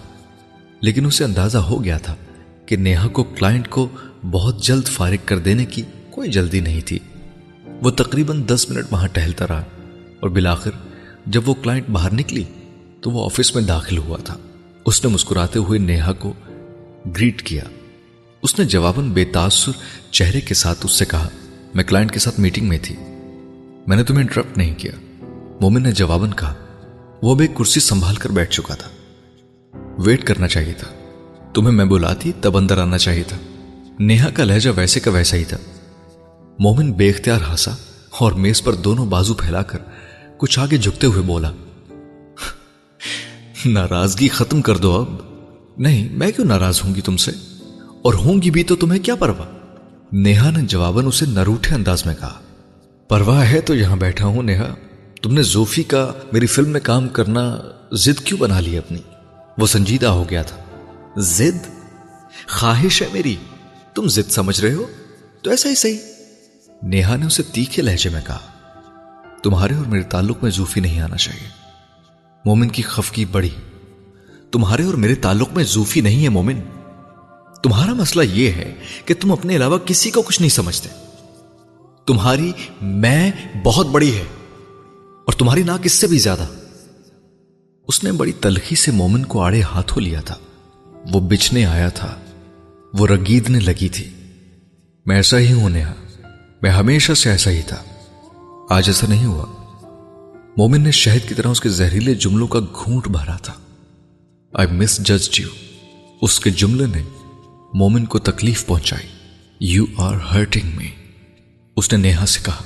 لیکن 0.81 1.05
اسے 1.05 1.23
اندازہ 1.23 1.57
ہو 1.57 1.83
گیا 1.83 1.97
تھا 1.97 2.15
کہ 2.65 2.75
نیہا 2.75 3.07
کو 3.07 3.23
کلائنٹ 3.23 3.67
کو 3.67 3.87
بہت 4.31 4.63
جلد 4.63 4.87
فارغ 4.87 5.21
کر 5.25 5.39
دینے 5.39 5.65
کی 5.65 5.81
کوئی 6.09 6.31
جلدی 6.31 6.59
نہیں 6.59 6.81
تھی۔ 6.81 6.99
وہ 7.83 7.91
تقریباً 7.91 8.41
دس 8.47 8.69
منٹ 8.69 8.91
وہاں 8.91 9.07
ٹہلتا 9.07 9.47
رہا 9.47 9.63
اور 10.19 10.29
بالآخر 10.29 10.71
جب 11.27 11.49
وہ 11.49 11.53
کلائنٹ 11.53 11.89
باہر 11.89 12.13
نکلی 12.13 12.43
تو 13.01 13.11
وہ 13.11 13.25
آفس 13.25 13.55
میں 13.55 13.63
داخل 13.63 13.97
ہوا 13.97 14.17
تھا۔ 14.17 14.37
اس 14.85 15.05
نے 15.05 15.11
مسکراتے 15.11 15.59
ہوئے 15.59 15.79
نیہا 15.79 16.13
کو 16.13 16.33
گریٹ 17.05 17.41
کیا۔ 17.41 17.63
اس 18.41 18.59
نے 18.59 18.65
جواباً 18.65 19.09
بے 19.09 19.25
تاثر 19.25 19.71
چہرے 20.11 20.41
کے 20.41 20.53
ساتھ 20.53 20.79
اس 20.83 20.91
سے 20.91 21.05
کہا، 21.05 21.29
میں 21.73 21.83
کلائنٹ 21.83 22.11
کے 22.11 22.19
ساتھ 22.19 22.39
میٹنگ 22.39 22.67
میں 22.67 22.77
تھی۔ 22.81 22.95
میں 23.87 23.95
نے 23.95 24.03
تمہیں 24.03 24.21
انٹرپٹ 24.21 24.57
نہیں 24.57 24.75
کیا۔ 24.75 24.91
مومن 25.61 25.83
نے 25.83 25.91
جواباً 25.91 26.31
کہا، 26.31 26.53
وہ 27.21 27.35
اب 27.35 27.39
ایک 27.39 27.55
کرسی 27.57 27.79
سنبھال 27.79 28.15
کر 28.15 28.29
بیٹھ 28.29 28.51
چکا 28.51 28.75
تھا۔ 28.75 28.89
ویٹ 29.97 30.23
کرنا 30.23 30.47
چاہیے 30.47 30.73
تھا۔ 30.73 30.87
تمہیں 31.53 31.75
میں 31.75 31.85
بلاتی 31.85 32.31
تب 32.41 32.57
اندر 32.57 32.77
آنا 32.77 32.97
چاہیے 32.97 33.23
تھا۔ 33.23 33.37
نیہا 33.99 34.29
کا 34.29 34.43
لہجہ 34.43 34.69
ویسے 34.75 34.99
کا 34.99 35.11
ویسا 35.11 35.37
ہی 35.37 35.43
تھا۔ 35.43 35.57
مومن 36.59 36.93
بے 36.93 37.09
اختیار 37.09 37.39
ہنسا 37.49 37.71
اور 38.09 38.31
میز 38.31 38.63
پر 38.63 38.73
دونوں 38.73 39.05
بازو 39.05 39.33
پھیلا 39.33 39.61
کر 39.61 39.79
کچھ 40.37 40.59
آگے 40.59 40.77
جھکتے 40.77 41.07
ہوئے 41.07 41.21
بولا 41.21 41.51
ناراضگی 43.65 44.27
ختم 44.27 44.61
کر 44.61 44.77
دو 44.77 44.95
اب۔ 44.95 45.15
نہیں، 45.77 46.09
میں 46.11 46.31
کیوں 46.31 46.47
ناراض 46.47 46.81
ہوں 46.83 46.95
گی 46.95 47.01
تم 47.01 47.17
سے؟ 47.17 47.31
اور 48.01 48.13
ہوں 48.13 48.41
گی 48.41 48.51
بھی 48.51 48.63
تو 48.63 48.75
تمہیں 48.75 49.03
کیا 49.03 49.15
پرواہ؟ 49.15 49.47
نیہا 50.11 50.49
نے 50.49 50.61
جواباً 50.61 51.05
اسے 51.05 51.25
نروٹھے 51.25 51.75
انداز 51.75 52.05
میں 52.05 52.15
کہا۔ 52.19 52.39
پرواہ 53.07 53.51
ہے 53.51 53.61
تو 53.61 53.75
یہاں 53.75 53.95
بیٹھا 53.95 54.25
ہوں 54.25 54.43
نیہا۔ 54.43 54.75
تم 55.21 55.33
نے 55.33 55.41
زوفی 55.41 55.83
کا 55.83 56.11
میری 56.33 56.45
فلم 56.45 56.69
میں 56.69 56.79
کام 56.83 57.09
کرنا 57.09 57.57
زد 57.91 58.19
کیوں 58.19 58.39
بنا 58.39 58.59
لی 58.59 58.77
اپنی؟ 58.77 58.99
وہ 59.57 59.67
سنجیدہ 59.67 60.07
ہو 60.07 60.29
گیا 60.29 60.43
تھا۔ 60.43 60.57
زد؟ 61.17 61.67
خواہش 62.49 63.01
ہے 63.01 63.07
میری۔ 63.13 63.35
تم 63.93 64.07
زد 64.07 64.31
سمجھ 64.31 64.61
رہے 64.61 64.73
ہو؟ 64.73 64.85
تو 65.41 65.49
ایسا 65.49 65.69
ہی 65.69 65.75
صحیح۔ 65.75 65.97
نیہا 66.83 67.15
نے 67.15 67.25
اسے 67.25 67.43
تیکھے 67.43 67.81
لہجے 67.81 68.09
میں 68.09 68.21
کہا۔ 68.27 68.39
تمہارے 69.43 69.75
اور 69.75 69.85
میرے 69.85 70.03
تعلق 70.03 70.37
میں 70.41 70.51
زوفی 70.51 70.79
نہیں 70.79 71.01
آنا 71.01 71.17
چاہیے۔ 71.17 71.62
مومن 72.45 72.69
کی 72.69 72.81
خفگی 72.81 73.25
بڑی۔ 73.25 73.49
تمہارے 74.51 74.83
اور 74.83 74.93
میرے 74.93 75.15
تعلق 75.15 75.49
میں 75.53 75.63
زوفی 75.63 76.01
نہیں 76.01 76.23
ہے 76.23 76.29
مومن۔ 76.29 76.59
تمہارا 77.63 77.93
مسئلہ 77.93 78.23
یہ 78.23 78.51
ہے 78.51 78.75
کہ 79.05 79.13
تم 79.19 79.31
اپنے 79.31 79.55
علاوہ 79.55 79.77
کسی 79.77 80.11
کو 80.11 80.21
کچھ 80.21 80.41
نہیں 80.41 80.49
سمجھتے۔ 80.49 80.89
تمہاری 82.07 82.51
میں 82.81 83.31
بہت 83.63 83.87
بڑی 83.87 84.15
ہے 84.15 84.23
اور 85.25 85.33
تمہاری 85.33 85.63
ناک 85.63 85.79
اس 85.83 85.91
سے 85.91 86.07
بھی 86.07 86.17
زیادہ۔ 86.17 86.47
اس 87.87 88.03
نے 88.03 88.11
بڑی 88.11 88.31
تلخی 88.31 88.75
سے 88.75 88.91
مومن 88.91 89.25
کو 89.25 89.41
آڑے 89.41 89.61
ہاتھوں 89.61 90.01
لیا 90.01 90.21
تھا۔ 90.21 90.35
وہ 91.13 91.19
بچنے 91.19 91.65
آیا 91.65 91.89
تھا۔ 91.89 92.15
وہ 92.93 93.07
رگیدنے 93.07 93.59
لگی 93.59 93.89
تھی۔ 93.89 94.09
میں 95.05 95.15
ایسا 95.15 95.37
ہی 95.39 95.53
ہوں 95.53 95.69
نیہا 95.69 95.93
میں 96.61 96.71
ہمیشہ 96.71 97.13
سے 97.13 97.29
ایسا 97.29 97.51
ہی 97.51 97.61
تھا۔ 97.61 97.83
آج 98.69 98.83
ایسا 98.87 99.07
نہیں 99.07 99.25
ہوا۔ 99.25 99.62
مومن 100.57 100.81
نے 100.81 100.91
شہد 100.91 101.29
کی 101.29 101.35
طرح 101.35 101.47
اس 101.47 101.61
کے 101.61 101.69
زہریلے 101.69 102.13
جملوں 102.13 102.47
کا 102.47 102.59
گھونٹ 102.59 103.07
بھرا 103.07 103.37
تھا۔ 103.37 103.53
آئی 104.53 104.67
مس 104.67 104.97
جج 104.97 105.39
یو 105.39 105.47
اس 106.21 106.39
کے 106.39 106.49
جملے 106.49 106.85
نے 106.85 107.03
مومن 107.73 108.05
کو 108.05 108.19
تکلیف 108.19 108.65
پہنچائی۔ 108.65 109.07
یو 109.73 109.85
آر 109.97 110.15
ہرٹنگ 110.15 110.77
می 110.77 110.87
اس 111.77 111.93
نے 111.93 111.97
نیہا 111.97 112.25
سے 112.25 112.39
کہا۔ 112.45 112.63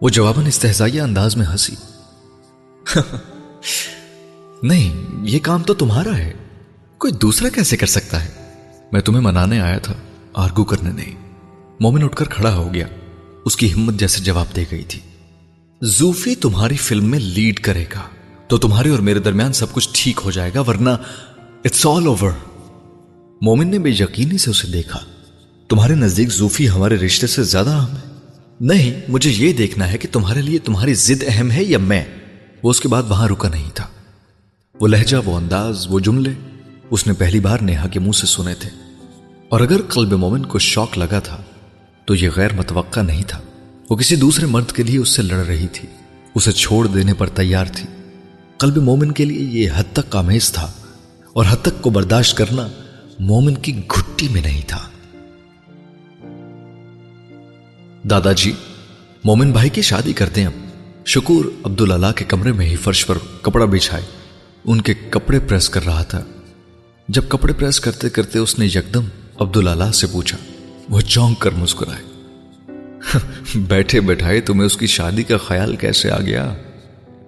وہ 0.00 0.08
جواباً 0.08 0.46
استحزائیہ 0.46 1.02
انداز 1.02 1.36
میں 1.36 1.46
ہنسی۔ 1.46 1.74
نہیں، 4.62 5.04
یہ 5.22 5.38
کام 5.38 5.62
تو 5.62 5.74
تمہارا 5.74 6.18
ہے۔ 6.18 6.32
کوئی 6.98 7.12
دوسرا 7.12 7.48
کیسے 7.48 7.76
کر 7.76 7.86
سکتا 7.86 8.24
ہے؟ 8.24 8.30
میں 8.92 9.00
تمہیں 9.00 9.22
منانے 9.22 9.60
آیا 9.60 9.78
تھا، 9.78 9.94
آرگو 10.34 10.64
کرنے 10.64 10.90
نہیں۔ 10.90 11.14
مومن 11.80 12.04
اٹھ 12.04 12.16
کر 12.16 12.24
کھڑا 12.24 12.54
ہو 12.54 12.74
گیا۔ 12.74 12.86
اس 13.44 13.56
کی 13.56 13.72
ہمت 13.72 13.94
جیسے 13.94 14.22
جواب 14.24 14.46
دے 14.56 14.64
گئی 14.70 14.84
تھی۔ 14.84 15.00
زوفی 15.82 16.34
تمہاری 16.34 16.76
فلم 16.76 17.04
میں 17.04 17.18
لیڈ 17.18 17.60
کرے 17.60 17.84
گا۔ 17.94 18.00
تو 18.48 18.58
تمہارے 18.58 18.90
اور 18.90 18.98
میرے 18.98 19.18
درمیان 19.18 19.52
سب 19.52 19.72
کچھ 19.72 19.88
ٹھیک 19.92 20.20
ہو 20.24 20.30
جائے 20.30 20.50
گا، 20.54 20.60
ورنہ 20.60 20.90
اٹس 21.64 21.86
آل 21.86 22.06
اوور 22.06 22.30
مومن 23.40 23.68
نے 23.68 23.78
بے 23.78 23.90
یقینی 23.90 24.38
سے 24.38 24.50
اسے 24.50 24.68
دیکھا۔ 24.68 24.98
تمہارے 25.68 25.94
نزدیک 25.94 26.28
زوفی 26.28 26.68
ہمارے 26.68 26.96
رشتے 26.96 27.26
سے 27.26 27.42
زیادہ 27.42 27.70
اہم 27.70 27.96
ہے۔ 27.96 28.14
نہیں، 28.60 29.00
مجھے 29.08 29.30
یہ 29.30 29.52
دیکھنا 29.52 29.92
ہے 29.92 29.98
کہ 29.98 30.08
تمہارے 30.12 30.42
لیے 30.42 30.58
تمہاری 30.58 30.94
ضد 30.94 31.24
اہم 31.26 31.50
ہے 31.50 31.64
یا 31.64 31.78
میں۔ 31.78 32.04
وہ 32.62 32.70
اس 32.70 32.80
کے 32.80 32.88
بعد 32.88 33.02
وہاں 33.08 33.28
رکا 33.28 33.48
نہیں 33.48 33.70
تھا۔ 33.74 33.86
وہ 34.80 34.88
لہجہ، 34.88 35.16
وہ 35.24 35.36
انداز، 35.36 35.86
وہ 35.90 36.00
جملے۔ 36.00 36.32
اس 36.90 37.06
نے 37.06 37.12
پہلی 37.12 37.40
بار 37.40 37.58
نیہا 37.58 37.88
کے 37.88 38.00
منہ 38.00 38.12
سے 38.12 38.26
سنے 38.26 38.54
تھے۔ 38.54 38.70
اور 39.48 39.60
اگر 39.60 39.82
قلب 39.82 40.12
مومن 40.12 40.46
کو 40.46 40.58
شوق 40.58 40.98
لگا 40.98 41.18
تھا، 41.18 41.42
تو 42.04 42.14
یہ 42.14 42.28
غیر 42.36 42.52
متوقع 42.52 43.00
نہیں 43.00 43.22
تھا۔ 43.26 43.40
وہ 43.90 43.96
کسی 43.96 44.16
دوسرے 44.16 44.46
مرد 44.46 44.72
کے 44.72 44.82
لیے 44.82 44.98
اس 44.98 45.08
سے 45.08 45.22
لڑ 45.22 45.36
رہی 45.36 45.66
تھی۔ 45.72 45.88
اسے 46.34 46.52
چھوڑ 46.52 46.86
دینے 46.86 47.14
پر 47.14 47.28
تیار 47.28 47.64
تھی۔ 47.64 47.86
قلب 48.58 48.76
مومن 48.76 49.12
کے 49.12 49.24
لیے 49.24 49.64
یہ 49.64 49.70
حد 49.74 49.92
تک 49.92 50.10
کامیز 50.10 50.52
تھا 50.52 50.72
اور 51.32 51.44
حد 51.50 51.56
تک 51.62 51.82
کو 51.82 51.90
برداشت 51.90 52.36
کرنا 52.36 52.68
مومن 53.18 53.54
کی 53.54 53.76
گھٹی 53.78 54.28
میں 54.28 54.40
نہیں 54.40 54.60
تھا۔ 54.66 54.78
دادا 58.10 58.32
جی 58.32 58.52
مومن 59.24 59.52
بھائی 59.52 59.70
کی 59.70 59.82
شادی 59.82 60.12
کرتے 60.12 60.40
ہیں۔ 60.40 60.48
اب 60.48 60.68
شکور 61.06 61.44
عبداللہ 61.64 62.12
کے 62.16 62.24
کمرے 62.24 62.52
میں 62.52 62.66
ہی 62.66 62.76
فرش 62.76 63.06
پر 63.06 63.18
کپڑا 63.42 63.64
بچھائے۔ 63.64 64.02
ان 64.64 64.80
کے 64.80 64.94
کپڑے 64.94 65.38
پریس 65.38 65.68
کر 65.68 65.84
رہا 65.84 66.02
تھا۔ 66.02 66.24
جب 67.08 67.22
کپڑے 67.28 67.52
پریس 67.52 67.80
کرتے 67.80 68.10
کرتے 68.10 68.38
اس 68.38 68.58
نے 68.58 68.66
یکدم 68.66 69.04
عبداللہ 69.40 69.90
سے 69.90 70.06
پوچھا۔ 70.06 70.38
وہ 70.88 71.00
چونک 71.00 71.38
کر 71.38 71.50
مسکرائے۔ 71.50 72.15
بیٹھے 73.54 74.00
بیٹھائے، 74.00 74.40
تمہیں 74.40 74.66
اس 74.66 74.76
کی 74.76 74.86
شادی 74.86 75.22
کا 75.22 75.36
خیال 75.36 75.76
کیسے 75.76 76.10
آ 76.10 76.20
گیا؟ 76.20 76.54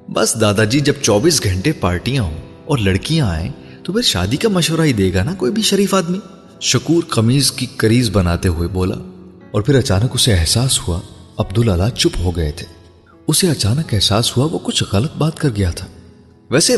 بس 0.09 0.41
دادا 0.41 0.65
جی 0.65 0.81
جب 0.81 0.93
چوبیس 1.03 1.45
گھنٹے 1.45 1.73
پارٹیاں 1.73 2.23
ہوں 2.23 2.37
اور 2.65 2.79
لڑکیاں 2.79 3.27
آئیں، 3.27 3.51
تو 3.85 3.93
پھر 3.93 4.03
شادی 4.03 4.37
کا 4.37 4.49
مشورہ 4.49 4.81
ہی 4.81 4.93
دے 4.93 5.15
گا 5.15 5.23
نا 5.23 5.35
کوئی 5.35 5.53
بھی 5.53 5.63
شریف 5.63 5.95
آدمی؟ 5.95 6.19
شکور 6.61 7.03
قمیض 7.03 7.51
کی 7.51 7.67
کریز 7.77 8.11
بناتے 8.11 8.49
ہوئے 8.49 8.69
بولا، 8.69 8.97
اور 9.51 9.63
پھر 9.63 9.75
اچانک 9.75 10.11
اسے 10.15 10.35
احساس 10.35 10.81
ہوا، 10.89 11.01
عبداللہ 11.39 11.89
چپ 11.97 12.19
ہو 12.19 12.37
گئے 12.37 12.53
تھے۔ 12.53 12.67
اسے 13.27 13.51
اچانک 13.51 13.95
احساس 13.95 14.37
ہوا، 14.37 14.47
وہ 14.53 14.59
کچھ 14.63 14.85
غلط 14.93 15.17
بات 15.17 15.39
کر 15.39 15.49
گیا 15.57 15.71
تھا۔ 15.71 15.87
ویسے 16.51 16.77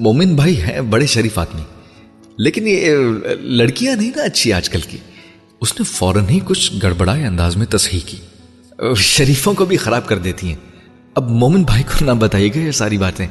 مومن 0.00 0.34
بھائی 0.36 0.60
ہیں، 0.62 0.80
بڑے 0.80 1.06
شریف 1.06 1.38
آدمی۔ 1.38 1.62
لیکن 2.38 2.68
یہ 2.68 2.96
لڑکیاں 3.40 3.96
نہیں 3.96 4.10
نا 4.16 4.22
اچھی 4.22 4.52
آج 4.52 4.68
کل 4.70 4.80
کی۔ 4.80 4.98
اس 5.60 5.80
نے 5.80 5.84
فوراً 5.84 6.28
ہی 6.28 6.38
کچھ 6.44 6.72
گڑبڑائے 6.82 7.26
انداز 7.26 7.56
میں 7.56 7.66
تصحیح 7.66 8.00
کی۔ 8.06 8.16
شریفوں 8.96 9.54
کو 9.54 9.64
بھی 9.64 9.76
خراب 9.76 10.08
کر 10.08 10.18
دیتی 10.18 10.48
ہیں۔ 10.48 10.56
اب 11.14 11.30
مومن 11.30 11.62
بھائی 11.62 11.82
کو 11.82 12.04
نہ 12.04 12.10
بتائیے 12.10 12.48
گا 12.48 12.58
یہ 12.58 12.70
ساری 12.70 12.98
باتیں۔ 12.98 13.26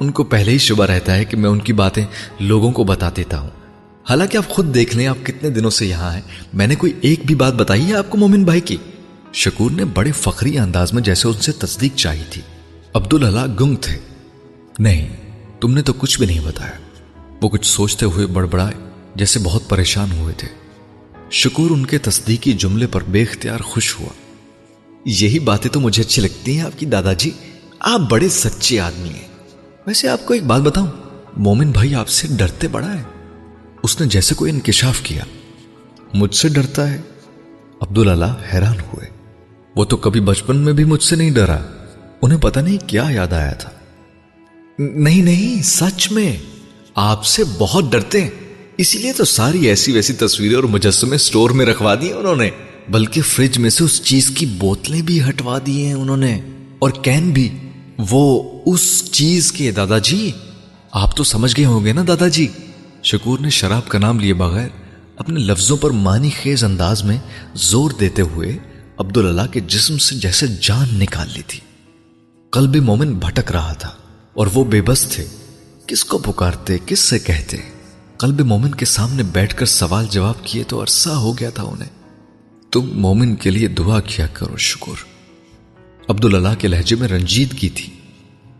ان 0.00 0.10
کو 0.10 0.24
پہلے 0.24 0.52
ہی 0.52 0.58
شبہ 0.58 0.84
رہتا 0.84 1.16
ہے 1.16 1.24
کہ 1.24 1.36
میں 1.36 1.50
ان 1.50 1.58
کی 1.58 1.72
باتیں 1.72 2.04
لوگوں 2.40 2.72
کو 2.72 2.84
بتا 2.84 3.10
دیتا 3.16 3.40
ہوں۔ 3.40 3.50
حالانکہ 4.10 4.36
آپ 4.36 4.48
خود 4.48 4.74
دیکھ 4.74 4.96
لیں 4.96 5.06
آپ 5.06 5.26
کتنے 5.26 5.50
دنوں 5.50 5.70
سے 5.70 5.86
یہاں 5.86 6.14
ہیں۔ 6.14 6.20
میں 6.52 6.66
نے 6.66 6.74
کوئی 6.74 6.92
ایک 7.00 7.20
بھی 7.24 7.34
بات 7.34 7.54
بتائی 7.54 7.86
ہے 7.86 7.94
آپ 7.94 8.10
کو 8.10 8.18
مومن 8.18 8.44
بھائی 8.44 8.60
کی؟ 8.60 8.76
شکور 9.32 9.70
نے 9.70 9.84
بڑے 9.84 10.12
فخری 10.12 10.58
انداز 10.58 10.92
میں 10.92 11.02
جیسے 11.02 11.28
ان 11.28 11.40
سے 11.40 11.52
تصدیق 11.52 11.94
چاہی 11.94 12.22
تھی۔ 12.30 12.42
عبداللہ 12.94 13.46
گنگ 13.60 13.76
تھے۔ 13.76 13.98
نہیں، 14.78 15.16
تم 15.60 15.74
نے 15.74 15.82
تو 15.82 15.92
کچھ 15.92 16.18
بھی 16.18 16.26
نہیں 16.26 16.40
بتایا۔ 16.44 16.72
وہ 17.42 17.48
کچھ 17.48 17.66
سوچتے 17.66 18.06
ہوئے 18.06 18.26
بڑبڑائے، 18.26 18.74
جیسے 19.14 19.40
بہت 19.42 19.68
پریشان 19.68 20.12
ہوئے 20.12 20.34
تھے۔ 20.36 20.48
شکور 21.30 21.70
ان 21.70 21.86
کے 21.86 21.98
تصدیقی 21.98 22.52
جملے 22.52 22.86
پر 22.86 23.04
بے 23.04 23.22
اختیار 23.22 23.60
خوش 23.60 24.00
ہوا۔ 24.00 24.29
یہی 25.04 25.38
باتیں 25.38 25.70
تو 25.70 25.80
مجھے 25.80 26.02
اچھی 26.02 26.22
لگتی 26.22 26.56
ہیں 26.56 26.64
آپ 26.64 26.78
کی 26.78 26.86
دادا 26.86 27.12
جی 27.12 27.30
آپ 27.78 28.00
بڑے 28.10 28.28
سچے 28.28 28.80
آدمی 28.80 29.08
ہیں۔ 29.08 29.28
ویسے 29.86 30.08
آپ 30.08 30.26
کو 30.26 30.34
ایک 30.34 30.44
بات 30.44 30.60
بتاؤں، 30.60 30.86
مومن 31.36 31.70
بھائی 31.70 31.94
آپ 31.94 32.08
سے 32.08 32.28
ڈرتے 32.30 32.68
بڑا 32.68 32.94
ہے۔ 32.94 33.02
اس 33.82 34.00
نے 34.00 34.06
جیسے 34.06 34.34
کوئی 34.34 34.52
انکشاف 34.52 35.00
کیا، 35.00 35.24
مجھ 36.14 36.34
سے 36.34 36.48
ڈرتا 36.48 36.90
ہے۔ 36.90 37.00
عبداللہ 37.80 38.24
حیران 38.54 38.80
ہوئے۔ 38.80 39.08
وہ 39.76 39.84
تو 39.84 39.96
کبھی 39.96 40.20
بچپن 40.20 40.56
میں 40.56 40.72
بھی 40.72 40.84
مجھ 40.84 41.02
سے 41.02 41.16
نہیں 41.16 41.30
ڈرا۔ 41.30 41.58
انہیں 42.22 42.38
پتہ 42.38 42.60
نہیں 42.60 42.78
کیا 42.88 43.04
یاد 43.10 43.32
آیا 43.32 43.52
تھا۔ 43.52 43.70
نہیں 44.78 45.22
نہیں، 45.22 45.62
سچ 45.62 46.12
میں 46.12 46.36
آپ 46.94 47.24
سے 47.24 47.42
بہت 47.58 47.84
ڈرتے 47.90 48.20
ہیں۔ 48.20 48.30
اسی 48.76 48.98
لیے 48.98 49.12
تو 49.12 49.24
ساری 49.24 49.66
ایسی 49.66 49.92
ویسی 49.92 50.12
تصویریں 50.12 50.56
اور 50.56 50.64
مجسمے 50.64 51.18
سٹور 51.18 51.50
میں 51.50 51.66
رکھوا 51.66 51.94
دی 51.94 52.12
انہوں 52.12 52.36
نے۔ 52.36 52.50
بلکہ 52.90 53.22
فریج 53.22 53.58
میں 53.58 53.70
سے 53.70 53.84
اس 53.84 54.02
چیز 54.02 54.30
کی 54.30 54.46
بوتلیں 54.46 55.02
بھی 55.02 55.28
ہٹوا 55.28 55.58
دی 55.66 55.86
ہیں 55.86 55.94
انہوں 55.94 56.16
نے 56.16 56.40
اور 56.78 56.90
کین 56.90 57.30
بھی۔ 57.30 57.58
وہ 58.10 58.42
اس 58.66 59.12
چیز 59.12 59.52
کے 59.52 59.70
دادا 59.70 59.98
جی 59.98 60.32
آپ 60.92 61.16
تو 61.16 61.24
سمجھ 61.24 61.54
گئے 61.56 61.64
ہوں 61.64 61.84
گے 61.84 61.92
نا 61.92 62.04
دادا 62.08 62.28
جی 62.28 62.48
شکور 63.02 63.38
نے 63.38 63.50
شراب 63.50 63.88
کا 63.88 63.98
نام 63.98 64.20
لیے 64.20 64.34
بغیر 64.34 64.68
اپنے 65.16 65.40
لفظوں 65.40 65.76
پر 65.76 65.90
مانی 65.90 66.30
خیز 66.42 66.64
انداز 66.64 67.04
میں 67.04 67.18
زور 67.54 67.90
دیتے 68.00 68.22
ہوئے 68.22 68.58
عبداللہ 68.98 69.46
کے 69.52 69.60
جسم 69.60 69.98
سے 69.98 70.14
جیسے 70.14 70.46
جان 70.60 70.88
نکال 70.92 71.28
لی 71.34 71.42
تھی۔ 71.46 71.60
قلب 72.50 72.76
مومن 72.76 73.14
بھٹک 73.14 73.52
رہا 73.52 73.72
تھا 73.72 73.90
اور 74.34 74.46
وہ 74.54 74.64
بے 74.64 74.82
بس 74.82 75.06
تھے۔ 75.10 75.26
کس 75.86 76.04
کو 76.04 76.18
پکارتے، 76.18 76.76
کس 76.86 77.00
سے 77.00 77.18
کہتے؟ 77.18 77.56
قلب 78.18 78.40
مومن 78.40 78.74
کے 78.74 78.84
سامنے 78.84 79.22
بیٹھ 79.22 79.56
کر 79.56 79.66
سوال 79.66 80.06
جواب 80.10 80.34
کیے 80.42 80.64
تو 80.64 80.82
عرصہ 80.82 81.10
ہو 81.10 81.38
گیا 81.38 81.50
تھا 81.50 81.62
انہیں۔ 81.62 81.99
تم 82.72 83.00
مومن 83.00 83.36
کے 83.36 83.50
لیے 83.50 83.68
دعا 83.68 84.00
کیا 84.00 84.26
کرو، 84.26 84.56
شکر۔ 84.56 85.04
عبداللہ 86.08 86.48
کے 86.58 86.68
لہجے 86.68 86.96
میں 86.96 87.08
رنجید 87.08 87.52
کی 87.52 87.68
تھی۔ 87.68 88.00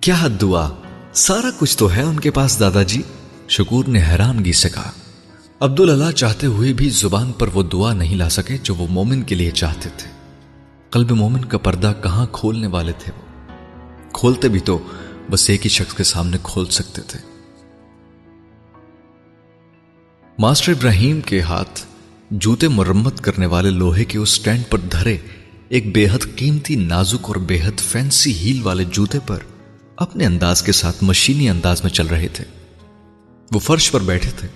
کیا 0.01 0.29
دعا؟ 0.41 0.69
سارا 1.13 1.51
کچھ 1.59 1.79
تو 1.79 1.93
ہے 1.93 2.03
ان 2.03 2.21
کے 2.21 2.31
پاس 2.31 2.61
دادا 2.61 2.83
جی 2.83 3.03
شکور 3.49 3.85
نے 3.85 4.03
حیرانگی 4.03 4.53
سے 4.53 4.69
کہا۔ 4.69 4.91
عبداللہ 5.61 6.11
چاہتے 6.11 6.47
ہوئے 6.47 6.73
بھی 6.73 6.89
زبان 6.89 7.33
پر 7.33 7.49
وہ 7.55 7.63
دعا 7.63 7.93
نہیں 7.93 8.17
لا 8.17 8.29
سکے 8.29 8.57
جو 8.63 8.75
وہ 8.75 8.87
مومن 8.91 9.23
کے 9.23 9.35
لیے 9.35 9.51
چاہتے 9.51 9.89
تھے۔ 9.97 10.11
قلب 10.91 11.11
مومن 11.11 11.45
کا 11.45 11.59
پردہ 11.59 11.93
کہاں 12.03 12.27
کھولنے 12.33 12.67
والے 12.67 12.93
تھے 12.99 13.13
وہ؟ 13.17 13.49
کھولتے 14.13 14.49
بھی 14.49 14.61
تو 14.61 14.79
بس 15.31 15.51
ایک 15.51 15.65
ہی 15.65 15.71
شخص 15.71 15.95
کے 15.95 16.05
سامنے 16.05 16.37
کھول 16.43 16.67
سکتے 16.67 17.03
تھے۔ 17.03 17.19
ماسٹر 20.39 20.73
ابراہیم 20.73 21.21
کے 21.21 21.41
ہاتھ 21.41 21.90
جوتے 22.31 22.69
مرمت 22.69 23.21
کرنے 23.21 23.47
والے 23.47 23.71
لوہے 23.71 24.05
کے 24.05 24.19
اس 24.19 24.31
سٹینڈ 24.31 24.63
پر 24.71 24.79
دھرے 24.79 25.17
ایک 25.69 25.95
بے 25.95 26.07
حد 26.09 26.37
قیمتی، 26.37 26.77
نازک 26.77 27.25
اور 27.25 27.37
بے 27.37 27.59
حد 27.65 27.81
فینسی 27.81 28.33
ہیل 28.33 28.63
والے 28.63 28.85
جوتے 28.85 29.19
پر 29.27 29.39
اپنے 29.97 30.27
انداز 30.27 30.63
کے 30.63 30.73
ساتھ 30.73 31.05
مشینی 31.05 31.49
انداز 31.49 31.83
میں 31.83 31.91
چل 31.91 32.07
رہے 32.07 32.29
تھے۔ 32.29 32.45
وہ 33.53 33.59
فرش 33.59 33.91
پر 33.91 34.01
بیٹھے 34.01 34.31
تھے 34.37 34.49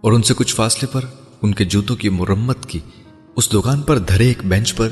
اور 0.00 0.12
ان 0.12 0.22
سے 0.22 0.34
کچھ 0.36 0.54
فاصلے 0.54 0.86
پر 0.92 1.04
ان 1.42 1.54
کے 1.54 1.64
جوتوں 1.64 1.96
کی 1.96 2.08
مرمت 2.08 2.66
کی۔ 2.66 2.78
اس 3.36 3.52
دکان 3.52 3.82
پر 3.82 3.98
دھرے 3.98 4.28
ایک 4.28 4.44
بینچ 4.44 4.74
پر 4.74 4.88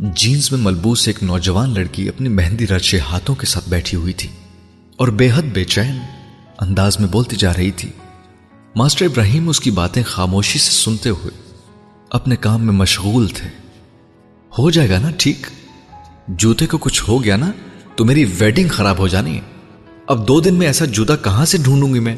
جینز 0.00 0.52
میں 0.52 0.60
ملبوس 0.60 1.06
ایک 1.06 1.22
نوجوان 1.22 1.74
لڑکی 1.74 2.08
اپنی 2.08 2.28
مہندی 2.28 2.66
رچے 2.66 2.98
ہاتھوں 2.98 3.34
کے 3.34 3.46
ساتھ 3.46 3.68
بیٹھی 3.68 3.98
ہوئی 3.98 4.12
تھی 4.12 4.28
اور 4.96 5.08
بے 5.08 5.30
حد 5.30 5.42
بے 5.42 5.64
چین 5.64 5.98
انداز 6.60 7.00
میں 7.00 7.08
بولتی 7.08 7.36
جا 7.36 7.52
رہی 7.54 7.70
تھی۔ 7.70 7.88
ماسٹر 8.76 9.04
ابراہیم 9.04 9.48
اس 9.48 9.60
کی 9.60 9.70
باتیں 9.70 10.02
خاموشی 10.06 10.58
سے 10.58 10.70
سنتے 10.70 11.08
ہوئے 11.08 11.52
اپنے 12.10 12.36
کام 12.36 12.64
میں 12.64 12.72
مشغول 12.72 13.28
تھے۔ 13.28 13.48
ہو 14.58 14.70
جائے 14.70 14.90
گا 14.90 14.98
نا 14.98 15.10
ٹھیک؟ 15.18 15.46
جوتے 16.28 16.66
کو 16.66 16.78
کچھ 16.78 17.02
ہو 17.08 17.24
گیا 17.24 17.36
نا 17.36 17.52
تو 17.96 18.04
میری 18.04 18.24
ویڈنگ 18.38 18.68
خراب 18.68 18.98
ہو 18.98 19.08
جانی 19.08 19.36
ہے۔ 19.36 19.40
اب 20.06 20.28
دو 20.28 20.40
دن 20.40 20.54
میں 20.54 20.66
ایسا 20.66 20.84
جوتا 20.84 21.16
کہاں 21.16 21.44
سے 21.44 21.58
ڈھونڈوں 21.58 21.94
گی 21.94 21.98
میں؟ 21.98 22.16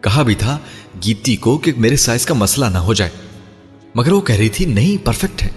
کہا 0.00 0.22
بھی 0.22 0.34
تھا 0.34 0.58
گیتی 1.06 1.36
کو 1.36 1.58
کہ 1.58 1.72
میرے 1.76 1.96
سائز 1.96 2.26
کا 2.26 2.34
مسئلہ 2.34 2.66
نہ 2.66 2.78
ہو 2.78 2.94
جائے۔ 2.94 3.10
مگر 3.94 4.12
وہ 4.12 4.20
کہہ 4.20 4.34
رہی 4.34 4.48
تھی، 4.48 4.64
نہیں 4.64 5.06
پرفیکٹ 5.06 5.42
ہے۔ 5.42 5.48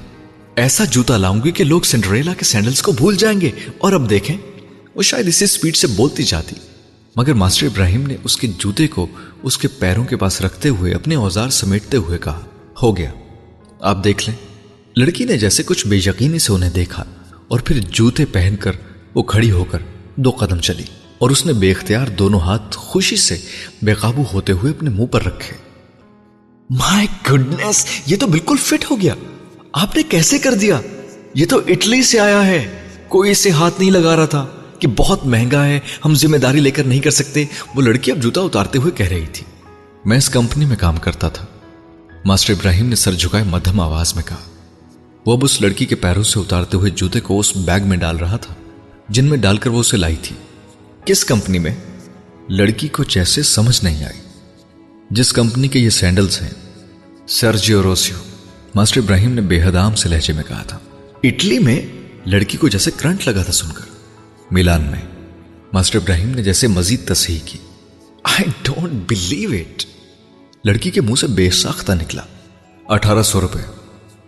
ایسا 0.56 0.84
جوتا 0.86 1.18
لاؤں 1.18 1.42
گی 1.44 1.52
کہ 1.52 1.64
لوگ 1.64 1.82
سینڈریلا 1.82 2.34
کے 2.34 2.46
سینڈلز 2.46 2.82
کو 2.82 2.92
بھول 2.92 3.16
جائیں 3.16 3.42
گے۔ 3.42 3.52
اور 3.78 3.94
اب 3.94 4.10
دیکھیں، 4.10 4.38
وہ 4.96 5.02
شاید 5.02 5.28
اسی 5.28 5.46
سپیڈ 5.46 5.76
سے 5.76 5.88
بولتی 5.88 6.24
جاتی۔ 6.24 6.56
مگر 7.16 7.34
ماسٹر 7.34 7.66
ابراہیم 7.66 8.07
نے 8.07 8.16
اس 8.24 8.38
کے 8.38 8.47
جوتے 8.47 8.88
کو 8.88 9.07
اس 9.43 9.57
کے 9.57 9.68
پیروں 9.68 10.05
کے 10.05 10.16
پاس 10.16 10.41
رکھتے 10.41 10.70
ہوئے 10.70 10.93
اپنے 10.93 11.16
اوزار 11.16 11.49
سمیٹتے 11.49 11.97
ہوئے 11.97 12.18
کہا، 12.18 12.41
ہو 12.82 12.97
گیا، 12.97 13.11
آپ 13.80 14.03
دیکھ 14.03 14.30
لیں۔ 14.30 14.38
لڑکی 14.95 15.26
نے 15.26 15.38
جیسے 15.38 15.63
کچھ 15.66 15.88
بے 15.88 15.95
یقینی 15.95 16.39
سے 16.39 16.53
انہیں 16.53 16.70
دیکھا 16.70 17.03
اور 17.47 17.59
پھر 17.59 17.80
جوتے 17.80 18.26
پہن 18.26 18.55
کر 18.59 18.72
وہ 19.16 19.24
کھڑی 19.24 19.51
ہو 19.51 19.63
کر 19.63 19.80
دو 20.16 20.30
قدم 20.30 20.57
چلی 20.57 20.84
اور 21.18 21.30
اس 21.30 21.45
نے 21.45 21.53
بے 21.53 21.72
اختیار 21.72 22.07
دونوں 22.07 22.39
ہاتھ 22.39 22.78
خوشی 22.78 23.16
سے 23.16 23.38
بے 23.82 23.93
قابو 23.93 24.24
ہوتے 24.34 24.53
ہوئے 24.53 24.74
اپنے 24.78 24.89
منہ 24.89 25.05
پر 25.05 25.24
رکھے۔ 25.24 25.57
مائی 26.70 27.07
گڈنس 27.32 27.86
یہ 28.05 28.18
تو 28.18 28.28
بالکل 28.28 28.55
فٹ 28.57 28.91
ہو 28.91 29.01
گیا۔ 29.01 29.16
آپ 29.74 29.95
نے 29.95 30.03
کیسے 30.03 30.39
کر 30.39 30.53
دیا؟ 30.53 30.82
یہ 31.34 31.45
تو 31.45 31.59
اٹلی 31.68 32.03
سے 32.03 32.20
آیا 32.20 32.47
ہے۔ 32.47 32.88
کوئی 33.07 33.32
اسے 33.32 33.49
ہاتھ 33.49 33.80
نہیں 33.80 33.91
لگا 33.91 34.16
رہا 34.16 34.26
تھا۔ 34.26 34.45
کہ 34.80 34.88
بہت 34.88 35.26
مہنگا 35.26 35.66
ہے، 35.66 35.80
ہم 36.06 36.16
ذمہ 36.16 36.38
داری 36.38 36.60
لے 36.60 36.72
کر 36.72 36.84
نہیں 36.84 37.00
کر 37.00 37.10
سکتے۔ 37.10 37.46
وہ 37.76 37.82
لڑکی 37.82 38.12
اب 38.12 38.22
جوتا 38.22 38.42
اتارتے 38.42 38.80
ہوئے 38.80 38.92
کہہ 38.92 39.06
رہی 39.06 39.26
تھی۔ 39.34 39.46
میں 40.06 40.18
اس 40.18 40.30
کمپنی 40.30 40.66
میں 40.66 40.76
کام 40.80 40.98
کرتا 40.98 41.30
تھا۔ 41.30 41.46
ماسٹر 42.26 42.54
ابراہیم 42.54 42.86
نے 42.86 42.96
سر 42.96 43.14
جھکائے 43.14 43.44
مدھم 43.44 43.80
آواز 43.80 44.16
میں 44.16 44.24
کہا۔ 44.26 44.36
وہ 45.26 45.34
اب 45.34 45.46
اس 45.46 45.62
لڑکی 45.62 45.86
کے 45.86 45.96
پیروں 45.96 46.24
سے 46.24 46.40
اتارتے 46.40 46.78
ہوئے 46.78 46.92
جوتے 46.92 47.20
کو 47.20 47.40
اس 47.40 47.58
بیگ 47.58 47.82
میں 47.86 47.98
ڈال 47.98 48.18
رہا 48.18 48.38
تھا، 48.38 48.54
جن 49.10 49.26
میں 49.26 49.38
ڈال 49.38 49.58
کر 49.58 49.70
وہ 49.70 49.80
اسے 49.80 49.98
لائی 49.98 50.16
تھی۔ 50.22 50.36
کس 51.06 51.26
کمپنی 51.26 51.60
میں؟ 51.60 51.76
لڑکی 52.50 52.88
کو 52.88 53.04
جیسے 53.04 53.44
سمجھ 53.44 53.84
نہیں 53.84 54.04
آئی۔ 54.04 54.20
جس 55.12 55.34
کمپنی 55.34 55.68
کے 55.68 55.80
یہ 55.80 55.90
سینڈلز 55.90 56.42
ہیں۔ 56.42 56.50
سرجیو 57.28 57.84
روسیو۔ 57.84 58.16
ماسٹر 58.76 59.02
ابراہیم 59.02 59.32
نے 59.32 59.42
بے 59.42 59.64
حدام 59.64 59.96
سے 59.96 60.10
لہجے 60.10 60.34
میں 60.34 60.44
کہا 60.48 60.64
تھا۔ 60.64 60.80
اٹلی 61.24 61.60
میں 61.60 61.82
لڑکی 62.26 62.58
کو 62.58 62.68
جیسے 62.68 62.92
کرنٹ 62.98 63.28
لگا 63.28 63.44
تھا 63.44 63.52
سن 63.52 63.68
کر۔ 63.74 63.95
میلان 64.52 64.82
میں۔ 64.82 65.02
ماسٹر 65.74 66.00
ابراہیم 66.00 66.30
نے 66.30 66.43
جیسے 66.43 66.68
مزید 66.68 67.08
تصحیح 67.08 67.39
کی۔ 67.46 67.58
آئی 68.24 68.50
ڈونٹ 68.64 68.91
بلیو 69.08 69.50
اٹ 69.52 69.86
لڑکی 70.66 70.91
کے 70.91 71.02
منہ 71.02 71.16
سے 71.16 71.28
بے 71.28 71.50
ساختہ 71.50 71.91
نکلا۔ 71.91 72.22
اٹھارہ 72.86 73.24
سو 73.24 73.41
روپے۔ 73.41 73.60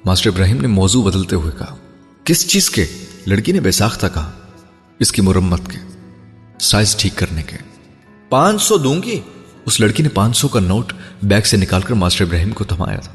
ماسٹر 0.05 0.29
ابراہیم 0.29 0.61
نے 0.61 0.67
موضوع 0.67 1.03
بدلتے 1.03 1.35
ہوئے 1.35 1.51
کہا 1.57 1.75
کس 2.23 2.47
چیز 2.47 2.69
کے؟ 2.69 2.85
لڑکی 3.25 3.51
نے 3.51 3.59
بے 3.59 3.71
ساختہ 3.71 4.05
کہا 4.13 4.31
اس 4.99 5.11
کی 5.11 5.21
مرمت 5.21 5.61
کے 5.69 5.79
سائز 6.59 6.95
ٹھیک 6.95 7.13
کرنے 7.15 7.43
کے۔ 7.43 7.57
پانچ 8.29 8.61
سو 8.61 8.77
دوں 8.77 9.03
گی؟ 9.03 9.19
اس 9.65 9.79
لڑکی 9.79 10.03
نے 10.03 10.09
پانچ 10.09 10.37
سو 10.37 10.47
کا 10.47 10.59
نوٹ 10.59 10.93
بیگ 11.23 11.41
سے 11.41 11.57
نکال 11.57 11.81
کر 11.81 11.93
ماسٹر 11.93 12.25
ابراہیم 12.25 12.49
کو 12.49 12.63
تھمایا 12.63 12.99
تھا 12.99 13.11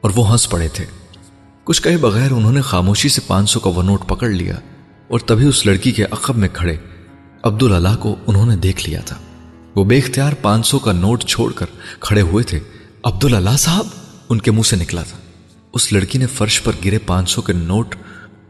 اور 0.00 0.10
وہ 0.16 0.32
ہنس 0.32 0.50
پڑے 0.50 0.68
تھے۔ 0.68 0.84
کچھ 1.64 1.82
کہے 1.82 1.96
بغیر 1.96 2.30
انہوں 2.30 2.52
نے 2.52 2.60
خاموشی 2.60 3.08
سے 3.08 3.20
پانچ 3.26 3.50
سو 3.50 3.60
کا 3.60 3.70
وہ 3.70 3.82
نوٹ 3.82 4.08
پکڑ 4.08 4.28
لیا۔ 4.28 4.54
اور 5.08 5.20
تبھی 5.20 5.46
اس 5.46 5.66
لڑکی 5.66 5.92
کے 5.92 6.04
عقب 6.04 6.36
میں 6.36 6.48
کھڑے۔ 6.52 6.76
عبداللہ 7.42 7.96
کو 8.00 8.16
انہوں 8.26 8.46
نے 8.46 8.56
دیکھ 8.56 8.90
لیا 8.90 9.00
تھا۔ 9.00 9.16
وہ 9.76 9.84
بے 9.84 9.98
اختیار 9.98 10.32
پانچ 10.42 10.66
سو 10.66 10.78
کا 10.78 10.92
نوٹ 10.92 11.24
چھوڑ 11.24 11.52
کر 11.52 11.66
کھڑے 12.00 12.20
ہوئے 12.20 12.44
تھے۔ 12.44 12.60
عبداللہ 13.04 13.56
صاحب، 13.58 13.86
ان 14.28 14.40
کے 14.40 14.50
منہ 14.50 14.62
سے 14.62 14.76
نکلا 14.76 15.02
تھا۔ 15.02 15.18
اس 15.72 15.92
لڑکی 15.92 16.18
نے 16.18 16.26
فرش 16.26 16.62
پر 16.62 16.72
گرے 16.84 16.98
پانچ 16.98 17.30
سو 17.30 17.42
کے 17.42 17.52
نوٹ 17.52 17.94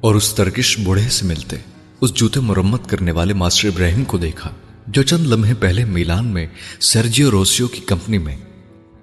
اور 0.00 0.14
اس 0.14 0.34
ترکش 0.34 0.78
بوڑھے 0.78 1.08
سے 1.08 1.26
ملتے، 1.26 1.56
اس 2.00 2.14
جوتے 2.14 2.40
مرمت 2.40 2.88
کرنے 2.88 3.12
والے 3.12 3.34
ماسٹر 3.34 3.68
ابراہیم 3.68 4.04
کو 4.04 4.18
دیکھا، 4.18 4.50
جو 4.86 5.02
چند 5.02 5.26
لمحے 5.26 5.54
پہلے 5.54 5.84
میلان 5.84 6.26
میں 6.26 6.46
سرجیو 6.80 7.30
روسیو 7.30 7.68
کی 7.68 7.80
کمپنی 7.80 8.18
میں 8.18 8.36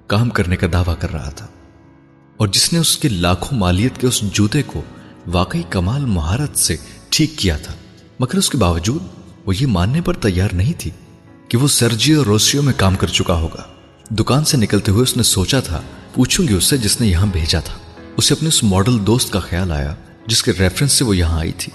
کام 0.07 0.29
کرنے 0.29 0.55
کا 0.55 0.67
دعویٰ 0.73 0.95
کر 0.99 1.11
رہا 1.13 1.29
تھا۔ 1.29 1.47
اور 2.37 2.47
جس 2.47 2.73
نے 2.73 2.79
اس 2.79 2.97
کے 2.97 3.09
لاکھوں 3.09 3.57
مالیت 3.57 4.01
کے 4.01 4.07
اس 4.07 4.21
جوتے 4.21 4.63
کو 4.63 4.81
واقعی 5.31 5.63
کمال 5.69 6.05
مہارت 6.05 6.57
سے 6.57 6.75
ٹھیک 7.15 7.37
کیا 7.37 7.57
تھا، 7.57 7.73
مگر 8.19 8.37
اس 8.37 8.49
کے 8.49 8.57
باوجود 8.57 9.03
وہ 9.45 9.55
یہ 9.55 9.67
ماننے 9.67 10.01
پر 10.01 10.13
تیار 10.13 10.49
نہیں 10.53 10.73
تھی 10.77 10.91
کہ 11.47 11.57
وہ 11.57 11.67
سرجیو 11.67 12.25
روسیو 12.25 12.61
میں 12.61 12.73
کام 12.77 12.95
کر 12.95 13.07
چکا 13.07 13.33
ہوگا۔ 13.33 13.63
دکان 14.09 14.45
سے 14.45 14.57
نکلتے 14.57 14.91
ہوئے 14.91 15.03
اس 15.03 15.17
نے 15.17 15.23
سوچا 15.23 15.59
تھا، 15.59 15.81
پوچھوں 16.13 16.47
گی 16.47 16.53
اس 16.53 16.63
سے 16.63 16.77
جس 16.77 17.01
نے 17.01 17.07
یہاں 17.07 17.25
بھیجا 17.25 17.59
تھا۔ 17.59 17.73
اسے 18.17 18.33
اپنے 18.33 18.47
اس 18.47 18.63
ماڈل 18.63 19.07
دوست 19.07 19.31
کا 19.31 19.39
خیال 19.39 19.71
آیا 19.71 19.95
جس 20.27 20.43
کے 20.43 20.51
ریفرنس 20.59 20.91
سے 20.91 21.03
وہ 21.03 21.17
یہاں 21.17 21.39
آئی 21.39 21.51
تھی۔ 21.57 21.71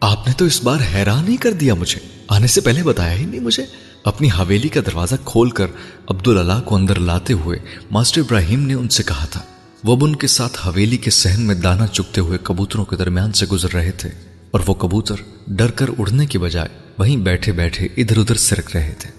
آپ 0.00 0.26
نے 0.26 0.34
تو 0.36 0.44
اس 0.44 0.62
بار 0.62 0.78
حیران 0.94 1.28
ہی 1.28 1.36
کر 1.36 1.52
دیا 1.52 1.74
مجھے۔ 1.74 2.00
آنے 2.28 2.46
سے 2.46 2.60
پہلے 2.60 2.82
بتایا 2.82 3.18
ہی 3.18 3.24
نہیں 3.24 3.40
مجھے۔ 3.40 3.64
اپنی 4.04 4.28
حویلی 4.28 4.68
کا 4.68 4.80
دروازہ 4.86 5.14
کھول 5.24 5.50
کر 5.50 5.66
عبداللہ 6.08 6.60
کو 6.64 6.76
اندر 6.76 6.98
لاتے 6.98 7.32
ہوئے 7.32 7.58
ماسٹر 7.90 8.20
ابراہیم 8.20 8.60
نے 8.60 8.74
ان 8.74 8.88
سے 8.88 9.02
کہا 9.02 9.24
تھا۔ 9.24 9.40
وہ 9.84 9.96
اب 9.96 10.04
ان 10.04 10.16
کے 10.16 10.26
ساتھ 10.26 10.66
حویلی 10.66 10.96
کے 10.96 11.10
سہن 11.10 11.40
میں 11.40 11.54
دانا 11.54 11.86
چکتے 11.86 12.20
ہوئے 12.20 12.38
کبوتروں 12.42 12.84
کے 12.84 12.96
درمیان 12.96 13.32
سے 13.32 13.46
گزر 13.46 13.72
رہے 13.72 13.90
تھے۔ 13.90 14.27
اور 14.50 14.60
وہ 14.66 14.74
کبوتر 14.74 15.14
ڈر 15.46 15.70
کر 15.70 15.86
اڑنے 15.98 16.26
کے 16.26 16.38
بجائے 16.38 16.68
وہیں 16.98 17.16
بیٹھے 17.16 17.52
بیٹھے 17.52 17.88
ادھر 17.96 18.18
ادھر 18.18 18.34
سرک 18.34 18.76
رہے 18.76 18.94
تھے۔ 18.98 19.10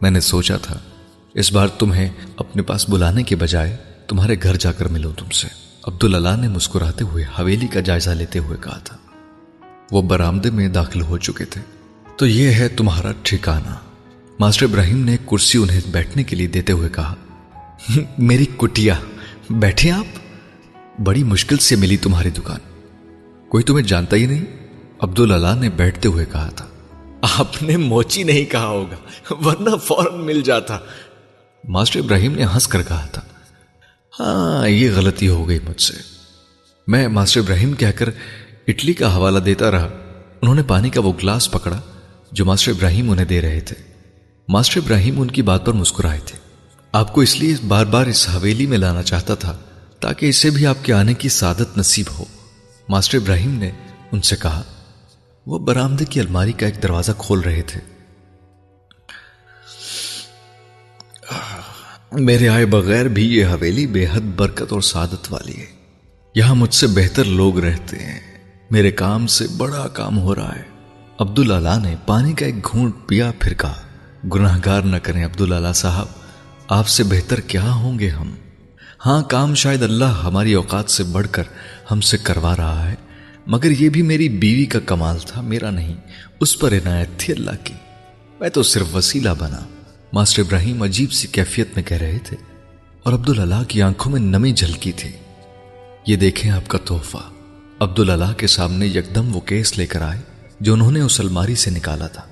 میں 0.00 0.10
نے 0.10 0.20
سوچا 0.20 0.56
تھا، 0.56 0.78
اس 1.34 1.52
بار 1.52 1.68
تمہیں 1.68 2.08
اپنے 2.36 2.62
پاس 2.62 2.90
بلانے 2.90 3.22
کے 3.22 3.36
بجائے 3.36 3.76
تمہارے 4.08 4.36
گھر 4.42 4.56
جا 4.56 4.72
کر 4.72 4.88
ملو 4.88 5.12
تم 5.12 5.30
سے۔ 5.30 5.48
عبداللہ 5.84 6.40
نے 6.40 6.48
مسکراتے 6.48 7.04
ہوئے 7.04 7.24
حویلی 7.38 7.66
کا 7.66 7.80
جائزہ 7.80 8.10
لیتے 8.10 8.38
ہوئے 8.38 8.58
کہا 8.60 8.78
تھا، 8.78 8.96
وہ 9.92 10.02
برامدے 10.02 10.50
میں 10.50 10.68
داخل 10.68 11.00
ہو 11.00 11.18
چکے 11.18 11.44
تھے۔ 11.44 11.60
تو 12.16 12.26
یہ 12.26 12.50
ہے 12.50 12.68
تمہارا 12.68 13.12
ٹھکانہ۔ 13.22 13.74
ماسٹر 14.40 14.66
ابراہیم 14.66 15.04
نے 15.04 15.16
کرسی 15.30 15.58
انہیں 15.58 15.80
بیٹھنے 15.90 16.24
کے 16.24 16.36
لیے 16.36 16.46
دیتے 16.46 16.72
ہوئے 16.72 16.88
کہا، 16.88 17.14
میری 18.18 18.44
کٹیا، 18.56 18.94
بیٹھے 19.50 19.90
آپ؟ 19.90 20.06
بڑی 21.00 21.24
مشکل 21.24 21.56
سے 21.56 21.76
ملی 21.76 21.96
تمہاری 21.96 22.30
دکان۔ 22.30 22.60
کوئی 23.48 23.64
تمہیں 23.64 23.86
جانتا 23.86 24.16
ہی 24.16 24.26
نہیں؟ 24.26 24.65
عبداللہ 25.00 25.60
نے 25.60 25.68
بیٹھتے 25.68 26.08
ہوئے 26.08 26.24
کہا 26.24 26.48
تھا 26.56 26.66
آپ 27.38 27.62
نے 27.62 27.76
موچی 27.76 28.22
نہیں 28.22 28.44
کہا 28.44 28.66
ہوگا 28.66 28.96
ورنہ 29.30 29.76
فوراً 29.76 30.20
مل 30.20 30.40
جاتا۔ 30.40 30.78
ماسٹر 31.64 32.00
ابراہیم 32.00 32.34
نے 32.34 32.44
ہنس 32.44 32.68
کر 32.68 32.82
کہا 32.82 33.06
تھا 33.06 33.22
ہاں 34.20 34.68
یہ 34.68 34.90
غلطی 34.96 35.28
ہو 35.28 35.48
گئی 35.48 35.58
مجھ 35.68 35.82
سے۔ 35.82 35.94
میں 36.86 37.08
ماسٹر 37.08 37.40
ابراہیم 37.40 37.72
کہہ 37.72 37.90
کر 37.96 38.08
اٹلی 38.68 38.92
کا 38.92 39.16
حوالہ 39.16 39.38
دیتا 39.38 39.70
رہا۔ 39.70 39.88
انہوں 40.42 40.54
نے 40.54 40.62
پانی 40.62 40.90
کا 40.90 41.00
وہ 41.00 41.12
گلاس 41.22 41.50
پکڑا 41.50 41.80
جو 42.32 42.44
ماسٹر 42.44 42.72
ابراہیم 42.72 43.10
انہیں 43.10 43.26
دے 43.26 43.40
رہے 43.40 43.60
تھے۔ 43.60 43.76
ماسٹر 44.48 44.80
ابراہیم 44.80 45.20
ان 45.20 45.28
کی 45.28 45.42
بات 45.42 45.66
پر 45.66 45.72
مسکرائے 45.72 46.20
تھے۔ 46.26 46.38
آپ 46.92 47.14
کو 47.14 47.20
اس 47.20 47.40
لیے 47.40 47.54
بار 47.68 47.84
بار 47.84 48.06
اس 48.06 48.28
حویلی 48.28 48.66
میں 48.66 48.78
لانا 48.78 49.02
چاہتا 49.02 49.34
تھا 49.34 49.56
تاکہ 50.00 50.26
اسے 50.26 50.50
بھی 50.50 50.66
آپ 50.66 50.76
کے 50.82 50.92
آنے 50.92 51.14
کی 51.14 51.28
سعادت 51.28 51.78
نصیب 51.78 52.06
ہو۔ 52.18 52.24
ماسٹر 52.88 53.18
ابراہیم 53.18 53.50
نے 53.50 53.70
ان 54.12 54.20
سے 54.20 54.36
کہا 54.36 54.62
وہ 55.46 55.58
برامدے 55.58 56.04
کی 56.04 56.20
الماری 56.20 56.52
کا 56.52 56.66
ایک 56.66 56.82
دروازہ 56.82 57.12
کھول 57.18 57.40
رہے 57.40 57.62
تھے۔ 57.62 57.80
میرے 62.12 62.48
آئے 62.48 62.66
بغیر 62.66 63.08
بھی 63.08 63.36
یہ 63.36 63.46
حویلی 63.46 63.86
بے 63.86 64.06
حد 64.12 64.20
برکت 64.20 64.72
اور 64.72 64.80
سعادت 64.80 65.32
والی 65.32 65.56
ہے۔ 65.56 65.66
یہاں 66.34 66.54
مجھ 66.54 66.74
سے 66.74 66.86
بہتر 66.86 67.24
لوگ 67.24 67.58
رہتے 67.58 67.96
ہیں۔ 67.96 68.20
میرے 68.70 68.90
کام 68.90 69.26
سے 69.26 69.46
بڑا 69.56 69.88
کام 69.88 70.18
ہو 70.18 70.34
رہا 70.34 70.56
ہے۔ 70.56 70.62
عبداللہ 71.18 71.78
نے 71.82 71.94
پانی 72.06 72.32
کا 72.32 72.46
ایک 72.46 72.72
گھونٹ 72.72 72.94
پیا، 73.06 73.32
پھر 73.38 73.54
کہا 73.54 73.74
گناہ 74.34 74.58
گار 74.66 74.82
نہ 74.82 74.96
کریں 74.96 75.24
عبداللہ 75.24 75.72
صاحب، 75.72 76.06
آپ 76.68 76.88
سے 76.88 77.04
بہتر 77.04 77.40
کیا 77.40 77.70
ہوں 77.70 77.98
گے 77.98 78.08
ہم؟ 78.08 78.34
ہاں 79.06 79.22
کام 79.22 79.54
شاید 79.54 79.82
اللہ 79.82 80.20
ہماری 80.24 80.54
اوقات 80.54 80.90
سے 80.90 81.02
بڑھ 81.02 81.26
کر 81.30 81.42
ہم 81.90 82.00
سے 82.00 82.18
کروا 82.18 82.56
رہا 82.56 82.90
ہے۔ 82.90 83.05
مگر 83.46 83.70
یہ 83.70 83.88
بھی 83.88 84.02
میری 84.02 84.28
بیوی 84.28 84.64
کا 84.64 84.80
کمال 84.80 85.18
تھا، 85.18 85.40
میرا 85.40 85.70
نہیں۔ 85.70 85.94
اس 86.40 86.58
پر 86.58 86.72
عنایت 86.72 87.08
تھی 87.18 87.34
اللہ 87.34 87.50
کی۔ 87.64 87.74
میں 88.40 88.48
تو 88.48 88.62
صرف 88.62 88.96
وسیلہ 88.96 89.28
بنا۔ 89.38 89.60
ماسٹر 90.12 90.42
ابراہیم 90.42 90.82
عجیب 90.82 91.12
سی 91.12 91.28
کیفیت 91.28 91.68
میں 91.74 91.84
کہہ 91.84 91.96
رہے 91.96 92.18
تھے 92.24 92.36
اور 93.02 93.12
عبداللہ 93.12 93.64
کی 93.68 93.82
آنکھوں 93.82 94.12
میں 94.12 94.20
نمی 94.20 94.52
جھلکی 94.52 94.92
تھی۔ 94.92 95.10
یہ 96.06 96.16
دیکھیں 96.16 96.50
آپ 96.50 96.68
کا 96.68 96.78
تحفہ۔ 96.78 97.18
عبداللہ 97.80 98.32
کے 98.36 98.46
سامنے 98.46 98.86
یکدم 98.86 99.36
وہ 99.36 99.40
کیس 99.40 99.78
لے 99.78 99.86
کر 99.86 100.02
آئے 100.02 100.20
جو 100.60 100.72
انہوں 100.72 100.92
نے 100.92 101.00
اس 101.00 101.20
الماری 101.20 101.54
سے 101.54 101.70
نکالا 101.70 102.06
تھا۔ 102.06 102.22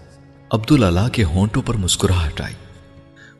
عبداللہ 0.50 1.08
کے 1.12 1.24
ہونٹوں 1.24 1.62
پر 1.62 1.74
مسکراہٹ 1.74 2.40
آئی۔ 2.40 2.54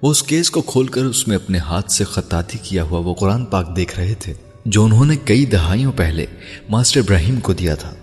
وہ 0.03 0.11
اس 0.11 0.23
کیس 0.23 0.51
کو 0.51 0.63
کھول 0.63 0.87
کر 0.87 1.05
اس 1.05 1.29
میں 1.29 1.37
اپنے 1.37 1.59
ہاتھ 1.59 1.93
سے 1.93 2.05
خطاطی 2.05 2.59
کیا 2.63 2.83
ہوا، 2.83 2.99
وہ 2.99 3.15
قرآن 3.15 3.45
پاک 3.45 3.77
دیکھ 3.77 4.01
رہے 4.01 4.15
تھے۔ 4.15 4.35
جو 4.65 4.85
انہوں 4.85 5.05
نے 5.05 5.17
کئی 5.17 5.47
دہائیوں 5.47 5.93
پہلے 5.97 6.27
ماسٹر 6.69 7.01
ابراہیم 7.01 7.41
کو 7.41 7.53
دیا 7.53 7.75
تھا۔ 7.75 7.95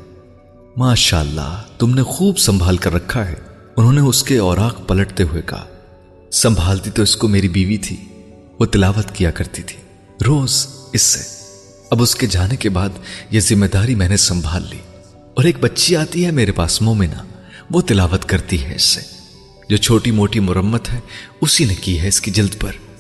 ماشاء 0.78 1.20
اللہ 1.20 1.62
تم 1.78 1.96
نے 1.96 2.04
خوب 2.04 2.38
سنبھال 2.38 2.78
کر 2.78 2.94
رکھا 2.94 3.28
ہے، 3.28 3.34
انہوں 3.78 3.94
نے 3.94 4.02
اس 4.02 4.24
کے 4.24 4.38
اوراق 4.38 4.88
پلٹتے 4.88 5.24
ہوئے 5.24 5.42
کہا۔ 5.42 5.66
سنبھالتی 6.32 6.92
تو 6.92 7.04
اس 7.04 7.16
کو 7.16 7.28
میری 7.28 7.50
بیوی 7.50 7.78
تھی، 7.78 7.98
وہ 8.60 8.66
تلاوت 8.66 9.12
کیا 9.12 9.32
کرتی 9.32 9.62
تھی۔ 9.62 9.78
روز 10.26 10.68
اس 10.94 11.02
سے۔ 11.02 11.20
اب 11.92 12.02
اس 12.02 12.16
کے 12.16 12.28
جانے 12.28 12.56
کے 12.56 12.70
بعد 12.70 12.90
یہ 13.32 13.40
ذمہ 13.40 13.66
داری 13.66 13.96
میں 13.96 14.10
نے 14.10 14.18
سنبھال 14.18 14.64
لی۔ 14.70 14.78
اور 15.34 15.44
ایک 15.44 15.56
بچی 15.60 15.96
آتی 15.96 16.26
ہے 16.26 16.32
میرے 16.32 16.52
پاس، 16.52 16.82
مومنہ، 16.82 17.24
وہ 17.72 17.82
تلاوت 17.82 18.26
کرتی 18.26 18.64
ہے 18.64 18.76
اس 18.76 18.82
سے۔ 18.82 19.02
جو 19.70 19.78
چھوٹی 19.78 20.12
موٹی 20.12 20.40
مرمت 20.40 20.94
ہے، 20.94 21.00
اسی 21.42 21.66
نے 21.66 21.76
کی 21.76 22.00
ہے 22.00 22.08
اس 22.08 22.22
کی 22.22 22.32
جلد 22.32 22.60
پر۔ 22.60 22.91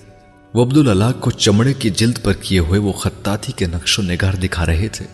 وہ 0.53 0.65
عبداللہ 0.65 1.19
کو 1.19 1.31
چمڑے 1.31 1.73
کی 1.73 1.89
جلد 1.89 2.23
پر 2.23 2.33
کیے 2.33 2.59
ہوئے 2.59 2.79
وہ 2.79 2.91
خطاطی 2.91 3.51
کے 3.51 3.65
نقش 3.65 3.99
و 3.99 4.01
نگار 4.01 4.33
دکھا 4.33 4.65
رہے 4.65 4.87
تھے، 4.87 5.05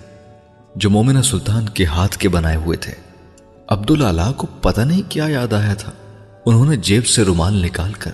جو 0.76 0.90
مومنہ 0.90 1.22
سلطان 1.22 1.70
کے 1.70 1.86
ہاتھ 1.86 2.18
کے 2.18 2.30
بنائے 2.30 2.56
ہوئے 2.56 2.78
تھے۔ 2.78 2.94
عبداللہ 3.68 4.32
کو 4.38 4.48
پتہ 4.48 4.82
نہیں 4.82 5.02
کیا 5.10 5.26
یاد 5.28 5.54
آیا 5.54 5.74
تھا۔ 5.74 5.92
انہوں 6.46 6.66
نے 6.66 6.78
جیب 6.78 7.08
سے 7.08 7.24
رومال 7.24 7.54
نکال 7.54 7.94
کر 7.94 8.12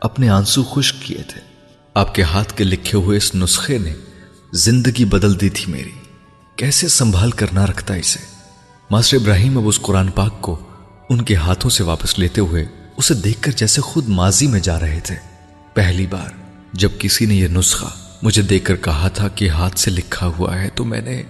اپنے 0.00 0.28
آنسو 0.28 0.62
خشک 0.62 1.02
کیے 1.02 1.22
تھے۔ 1.28 1.40
آپ 1.94 2.14
کے 2.14 2.22
ہاتھ 2.22 2.54
کے 2.54 2.64
لکھے 2.64 2.98
ہوئے 2.98 3.16
اس 3.16 3.34
نسخے 3.34 3.78
نے 3.78 3.94
زندگی 4.52 5.04
بدل 5.04 5.40
دی 5.40 5.48
تھی 5.48 5.72
میری۔ 5.72 5.92
کیسے 6.56 6.88
سنبھال 6.88 7.30
کر 7.30 7.46
نہ 7.52 7.60
رکھتا 7.60 7.94
اسے؟ 7.94 8.18
ماسٹر 8.90 9.16
ابراہیم 9.16 9.58
اب 9.58 9.68
اس 9.68 9.80
قرآن 9.80 10.08
پاک 10.08 10.40
کو 10.40 10.58
ان 11.10 11.22
کے 11.22 11.34
ہاتھوں 11.34 11.70
سے 11.70 11.84
واپس 11.84 12.18
لیتے 12.18 12.40
ہوئے 12.40 12.66
اسے 12.96 13.14
دیکھ 13.14 13.42
کر 13.42 13.52
جیسے 13.52 13.80
خود 13.80 14.08
ماضی 14.08 14.46
میں 14.46 14.60
جا 14.60 14.80
رہے 14.80 15.00
تھے۔ 15.04 15.16
پہلی 15.74 16.06
بار۔ 16.06 16.45
جب 16.76 16.88
کسی 16.98 17.26
نے 17.26 17.34
یہ 17.34 17.48
نسخہ 17.48 17.86
مجھے 18.22 18.42
دیکھ 18.42 18.64
کر 18.64 18.76
کہا 18.76 19.08
تھا 19.08 19.28
کہ 19.28 19.48
ہاتھ 19.48 19.78
سے 19.78 19.90
لکھا 19.90 20.26
ہوا 20.26 20.62
ہے 20.62 20.68
تو 20.74 20.84
میں 20.84 21.00
نے، 21.00 21.22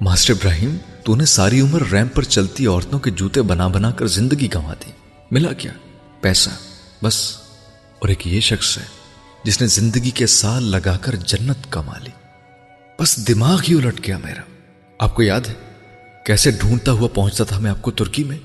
ماسٹر 0.00 0.32
ابراہیم، 0.32 0.76
تو 1.04 1.16
نے 1.16 1.24
ساری 1.24 1.60
عمر 1.60 1.82
ریمپ 1.92 2.14
پر 2.14 2.22
چلتی 2.22 2.66
عورتوں 2.66 2.98
کے 2.98 3.10
جوتے 3.10 3.42
بنا 3.42 3.68
بنا 3.68 3.90
کر 3.90 4.06
زندگی 4.06 4.48
گنوا 4.54 4.74
دی۔ 4.74 4.90
ملا 5.30 5.52
کیا؟ 5.52 5.72
پیسہ، 6.20 6.50
بس۔ 7.04 7.36
اور 7.98 8.08
ایک 8.08 8.26
یہ 8.26 8.40
شخص 8.40 8.78
ہے 8.78 8.82
جس 9.44 9.60
نے 9.60 9.66
زندگی 9.66 10.10
کے 10.10 10.26
سال 10.26 10.62
لگا 10.62 10.96
کر 10.96 11.14
جنت 11.16 11.56
کما 11.70 11.98
لی۔ 11.98 12.10
بس 13.00 13.28
دماغ 13.28 13.60
ہی 13.68 13.74
الٹ 13.74 14.06
گیا 14.06 14.18
میرا۔ 14.18 14.42
آپ 14.98 15.14
کو 15.14 15.22
یاد 15.22 15.40
ہے 15.48 15.54
کیسے 16.26 16.50
ڈھونڈتا 16.50 16.92
ہوا 16.92 17.08
پہنچتا 17.14 17.44
تھا 17.44 17.58
میں 17.58 17.70
آپ 17.70 17.82
کو 17.82 17.90
ترکی 17.90 18.24
میں؟ 18.24 18.38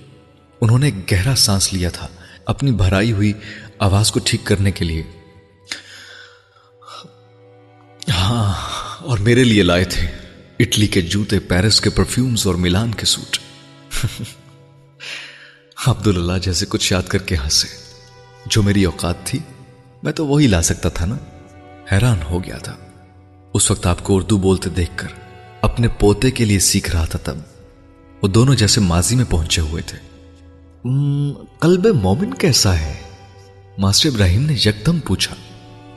انہوں 0.62 0.80
نے 0.80 0.92
گہرا 1.12 1.36
سانس 1.36 1.74
لیا 1.74 1.90
تھا 1.90 2.08
اپنی 2.46 2.72
بھرائی 2.72 3.12
ہوئی 3.12 3.34
آواز 3.80 4.12
کو 4.12 4.20
ٹھیک 4.24 4.42
کرنے 4.44 4.72
کے 4.72 4.86
لیے۔ 4.86 5.04
ہاں 8.14 8.54
اور 9.04 9.18
میرے 9.18 9.44
لیے 9.44 9.64
لائے 9.64 9.84
تھے۔ 9.84 10.08
اٹلی 10.60 10.88
کے 10.88 11.02
جوتے، 11.02 11.40
پیرس 11.40 11.82
کے 11.82 11.90
پرفیومز 11.90 12.48
اور 12.48 12.56
ملان 12.56 12.94
کے 12.94 13.06
سوٹ۔ 13.06 13.38
عبداللہ 15.88 16.34
جیسے 16.42 16.66
کچھ 16.70 16.94
یاد 16.94 17.04
کر 17.04 17.18
کے 17.18 17.36
ہنسے۔ 17.36 17.68
جو 18.46 18.64
میری 18.64 18.84
اوقات 18.84 19.16
تھی، 19.24 19.40
میں 20.04 20.12
تو 20.12 20.28
وہی 20.28 20.48
لا 20.48 20.62
سکتا 20.62 20.90
تھا 20.90 21.06
نا۔ 21.06 21.18
حیران 21.92 22.18
ہو 22.30 22.44
گیا 22.44 22.58
تھا۔ 22.58 22.76
اس 23.54 23.72
وقت 23.72 23.88
آپ 23.88 24.04
کو 24.04 24.16
اردو 24.16 24.38
بولتے 24.38 24.70
دیکھ 24.70 24.92
کر 24.96 25.08
اپنے 25.62 25.88
پوتے 25.88 26.32
کے 26.32 26.46
لیے 26.46 26.60
سیکھ 26.60 26.92
رہا 26.92 27.06
تھا 27.06 27.20
تب۔ 27.24 27.38
وہ 28.22 28.28
دونوں 28.28 28.56
جیسے 28.56 28.82
ماضی 28.82 29.16
میں 29.16 29.26
پہنچے 29.30 29.62
ہوئے 29.62 29.82
تھے۔ 29.82 29.98
قلب 31.60 31.86
مومن 31.86 32.34
کیسا 32.34 32.80
ہے؟ 32.80 32.94
ماسٹر 33.78 34.10
ابراہیم 34.10 34.46
نے 34.46 34.54
یکدم 34.54 35.00
پوچھا۔ 35.00 35.36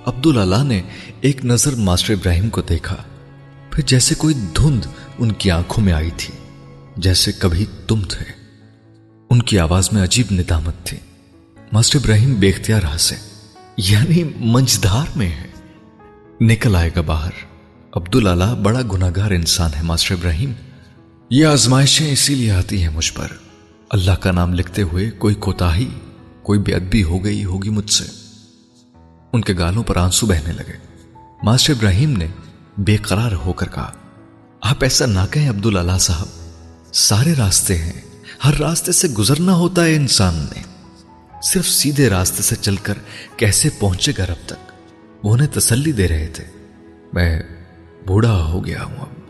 عبداللہ 0.06 0.64
نے 0.64 0.82
ایک 1.20 1.44
نظر 1.44 1.74
ماسٹر 1.74 2.14
ابراہیم 2.14 2.50
کو 2.50 2.62
دیکھا۔ 2.62 2.96
پھر 3.70 3.82
جیسے 3.86 4.14
کوئی 4.14 4.34
دھند 4.34 4.86
ان 5.18 5.32
کی 5.32 5.50
آنکھوں 5.50 5.84
میں 5.84 5.92
آئی 5.92 6.10
تھی، 6.16 6.34
جیسے 6.96 7.32
کبھی 7.32 7.64
تم 7.86 8.02
تھے۔ 8.02 8.24
ان 9.30 9.42
کی 9.42 9.58
آواز 9.58 9.92
میں 9.92 10.02
عجیب 10.02 10.26
ندامت 10.30 10.74
تھی۔ 10.84 10.98
ماسٹر 11.72 11.98
ابراہیم 11.98 12.34
بے 12.34 12.48
اختیار 12.48 12.82
ہنسے۔ 12.82 13.14
یعنی 13.76 14.24
منجدار 14.36 15.06
میں 15.16 15.28
ہے۔ 15.28 15.46
نکل 16.40 16.76
آئے 16.76 16.90
گا 16.96 17.00
باہر۔ 17.00 17.30
عبداللہ 17.92 18.54
بڑا 18.62 18.80
گناگار 18.92 19.30
انسان 19.30 19.70
ہے 19.76 19.82
ماسٹر 19.82 20.14
ابراہیم۔ 20.14 20.52
یہ 21.30 21.46
آزمائشیں 21.46 22.12
اسی 22.12 22.34
لیے 22.34 22.50
آتی 22.50 22.82
ہیں 22.82 22.90
مجھ 22.90 23.12
پر۔ 23.12 23.28
اللہ 23.90 24.12
کا 24.12 24.32
نام 24.32 24.54
لکھتے 24.54 24.82
ہوئے 24.82 25.10
کوئی 25.10 25.34
کوتا 25.34 25.76
کوئی 26.42 26.60
بے 26.60 26.74
ادبی 26.74 27.02
ہو 27.02 27.24
گئی 27.24 27.44
ہوگی 27.44 27.70
مجھ 27.70 27.90
سے۔ 27.90 28.04
ان 29.32 29.40
کے 29.40 29.54
گالوں 29.58 29.82
پر 29.82 29.96
آنسو 29.96 30.26
بہنے 30.26 30.52
لگے۔ 30.52 30.89
ماسٹر 31.42 31.72
ابراہیم 31.72 32.16
نے 32.16 32.26
بے 32.78 32.96
قرار 32.96 33.32
ہو 33.32 33.52
کر 33.52 33.68
کہا، 33.68 33.92
آپ 34.60 34.76
ایسا 34.80 35.06
نہ 35.06 35.18
کہیں 35.30 35.50
عبداللہ 35.50 35.98
صاحب، 35.98 36.26
سارے 36.94 37.34
راستے 37.38 37.78
ہیں۔ 37.78 38.00
ہر 38.44 38.54
راستے 38.60 38.92
سے 38.92 39.08
گزرنا 39.08 39.54
ہوتا 39.54 39.84
ہے 39.84 39.96
انسان 39.96 40.34
نے۔ 40.34 40.62
صرف 41.42 41.68
سیدھے 41.68 42.10
راستے 42.10 42.42
سے 42.42 42.56
چل 42.56 42.76
کر 42.76 42.94
کیسے 43.36 43.68
پہنچے 43.78 44.12
گا 44.18 44.26
رب 44.26 44.46
تک؟ 44.46 44.72
وہ 45.22 45.34
انہیں 45.34 45.46
تسلی 45.46 45.92
دے 45.92 46.08
رہے 46.08 46.26
تھے۔ 46.26 46.44
میں 47.12 47.42
بوڑھا 48.06 48.42
ہو 48.44 48.66
گیا 48.66 48.84
ہوں 48.84 48.96
اب۔ 48.96 49.20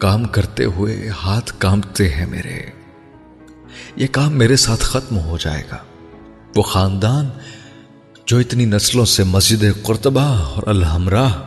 کام 0.00 0.24
کرتے 0.24 0.64
ہوئے 0.64 1.08
ہاتھ 1.08 1.52
کامتے 1.58 2.08
ہیں 2.08 2.26
میرے۔ 2.26 2.60
یہ 3.96 4.06
کام 4.06 4.32
میرے 4.32 4.56
ساتھ 4.56 4.80
ختم 4.80 5.18
ہو 5.18 5.38
جائے 5.38 5.62
گا۔ 5.72 5.78
وہ 6.56 6.62
خاندان 6.62 7.28
جو 8.26 8.38
اتنی 8.38 8.64
نسلوں 8.64 9.04
سے 9.04 9.24
مسجد 9.24 9.64
قرطبہ 9.82 10.20
اور 10.20 10.62
الحمراہ 10.66 11.42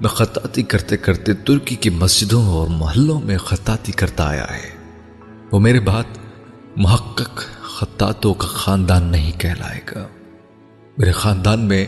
میں 0.00 0.08
خطاطی 0.08 0.62
کرتے 0.62 0.96
کرتے 0.96 1.34
ترکی 1.34 1.76
کی 1.76 1.90
مسجدوں 1.90 2.46
اور 2.46 2.68
محلوں 2.68 3.20
میں 3.20 3.38
خطاطی 3.38 3.92
کرتا 3.92 4.28
آیا 4.28 4.44
ہے، 4.44 4.70
وہ 5.52 5.60
میرے 5.60 5.80
بات 5.80 6.04
محقق 6.76 7.44
خطاطوں 7.62 8.34
کا 8.34 8.46
خاندان 8.46 9.04
نہیں 9.04 9.32
کہلائے 9.40 9.80
گا۔ 9.94 10.06
میرے 10.98 11.12
خاندان 11.12 11.60
میں 11.60 11.86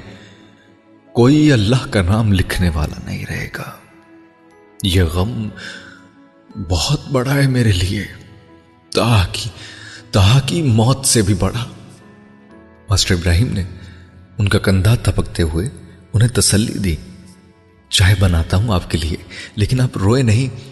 کوئی 1.12 1.52
اللہ 1.52 1.86
کا 1.90 2.02
نام 2.02 2.32
لکھنے 2.32 2.68
والا 2.68 3.00
نہیں 3.04 3.24
رہے 3.28 3.48
گا۔ 3.58 3.70
یہ 4.82 5.02
غم 5.02 5.48
بہت 6.68 7.00
بڑا 7.12 7.34
ہے 7.34 7.48
میرے 7.48 7.72
لیے۔ 7.72 8.04
تاکہ 8.94 9.48
تہا 10.12 10.40
کی 10.46 10.62
موت 10.62 11.06
سے 11.06 11.22
بھی 11.22 11.34
بڑا۔ 11.34 11.64
ماسٹر 12.88 13.14
ابراہیم 13.14 13.52
نے 13.52 13.64
ان 14.42 14.48
کا 14.48 14.58
کندھا 14.58 14.94
تھپکتے 14.94 15.42
ہوئے 15.42 15.68
انہیں 16.12 16.28
تسلی 16.28 16.72
دی۔ 16.72 16.96
چائے 17.88 18.14
بناتا 18.20 18.56
ہوں 18.56 18.74
آپ 18.74 18.90
کے 18.90 18.98
لیے، 18.98 19.16
لیکن 19.56 19.80
آپ 19.80 19.98
روئے 19.98 20.22
نہیں۔ 20.22 20.70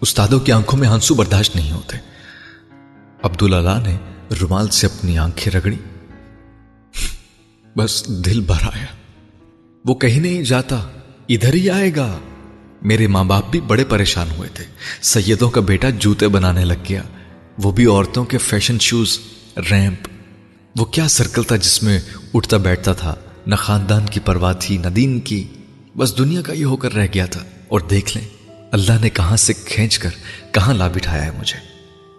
استادوں 0.00 0.40
کی 0.40 0.52
آنکھوں 0.52 0.78
میں 0.78 0.88
آنسو 0.88 1.14
برداشت 1.14 1.56
نہیں 1.56 1.72
ہوتے۔ 1.72 1.96
عبداللہ 3.22 3.82
نے 3.86 3.96
رومال 4.40 4.68
سے 4.68 4.86
اپنی 4.86 5.18
آنکھیں 5.18 5.52
رگڑی۔ 5.52 5.76
بس 7.76 8.06
دل 8.06 8.40
بھر 8.40 8.62
آیا۔ 8.62 8.86
وہ 9.84 9.94
کہیں 9.94 10.20
نہیں 10.20 10.42
جاتا، 10.42 10.88
ادھر 11.28 11.54
ہی 11.54 11.70
آئے 11.70 11.96
گا۔ 11.96 12.18
میرے 12.82 13.06
ماں 13.06 13.24
باپ 13.24 13.50
بھی 13.50 13.60
بڑے 13.60 13.84
پریشان 13.84 14.28
ہوئے 14.38 14.48
تھے۔ 14.54 14.64
سیدوں 15.02 15.50
کا 15.50 15.60
بیٹا 15.60 15.90
جوتے 15.90 16.28
بنانے 16.28 16.64
لگ 16.64 16.82
گیا۔ 16.88 17.02
وہ 17.62 17.72
بھی 17.72 17.86
عورتوں 17.86 18.24
کے 18.24 18.38
فیشن 18.38 18.78
شوز، 18.78 19.18
ریمپ۔ 19.56 20.09
وہ 20.76 20.84
کیا 20.84 21.08
سرکل 21.08 21.42
تھا 21.42 21.56
جس 21.56 21.82
میں 21.82 22.00
اٹھتا 22.34 22.56
بیٹھتا 22.56 22.92
تھا؟ 22.92 23.14
نہ 23.46 23.54
خاندان 23.54 24.06
کی 24.06 24.20
پرواہ 24.20 24.52
تھی، 24.60 24.76
نہ 24.76 24.86
دین 24.86 25.20
کی۔ 25.20 25.48
بس 25.96 26.18
دنیا 26.18 26.42
کا 26.42 26.52
یہ 26.52 26.64
ہو 26.64 26.76
کر 26.76 26.94
رہ 26.94 27.06
گیا 27.14 27.26
تھا۔ 27.26 27.40
اور 27.68 27.80
دیکھ 27.80 28.16
لیں، 28.16 28.26
اللہ 28.72 28.92
نے 29.00 29.10
کہاں 29.10 29.36
سے 29.36 29.52
کھینچ 29.52 29.98
کر 29.98 30.10
کہاں 30.52 30.74
لا 30.74 30.88
بٹھایا 30.88 31.24
ہے 31.24 31.30
مجھے؟ 31.30 31.58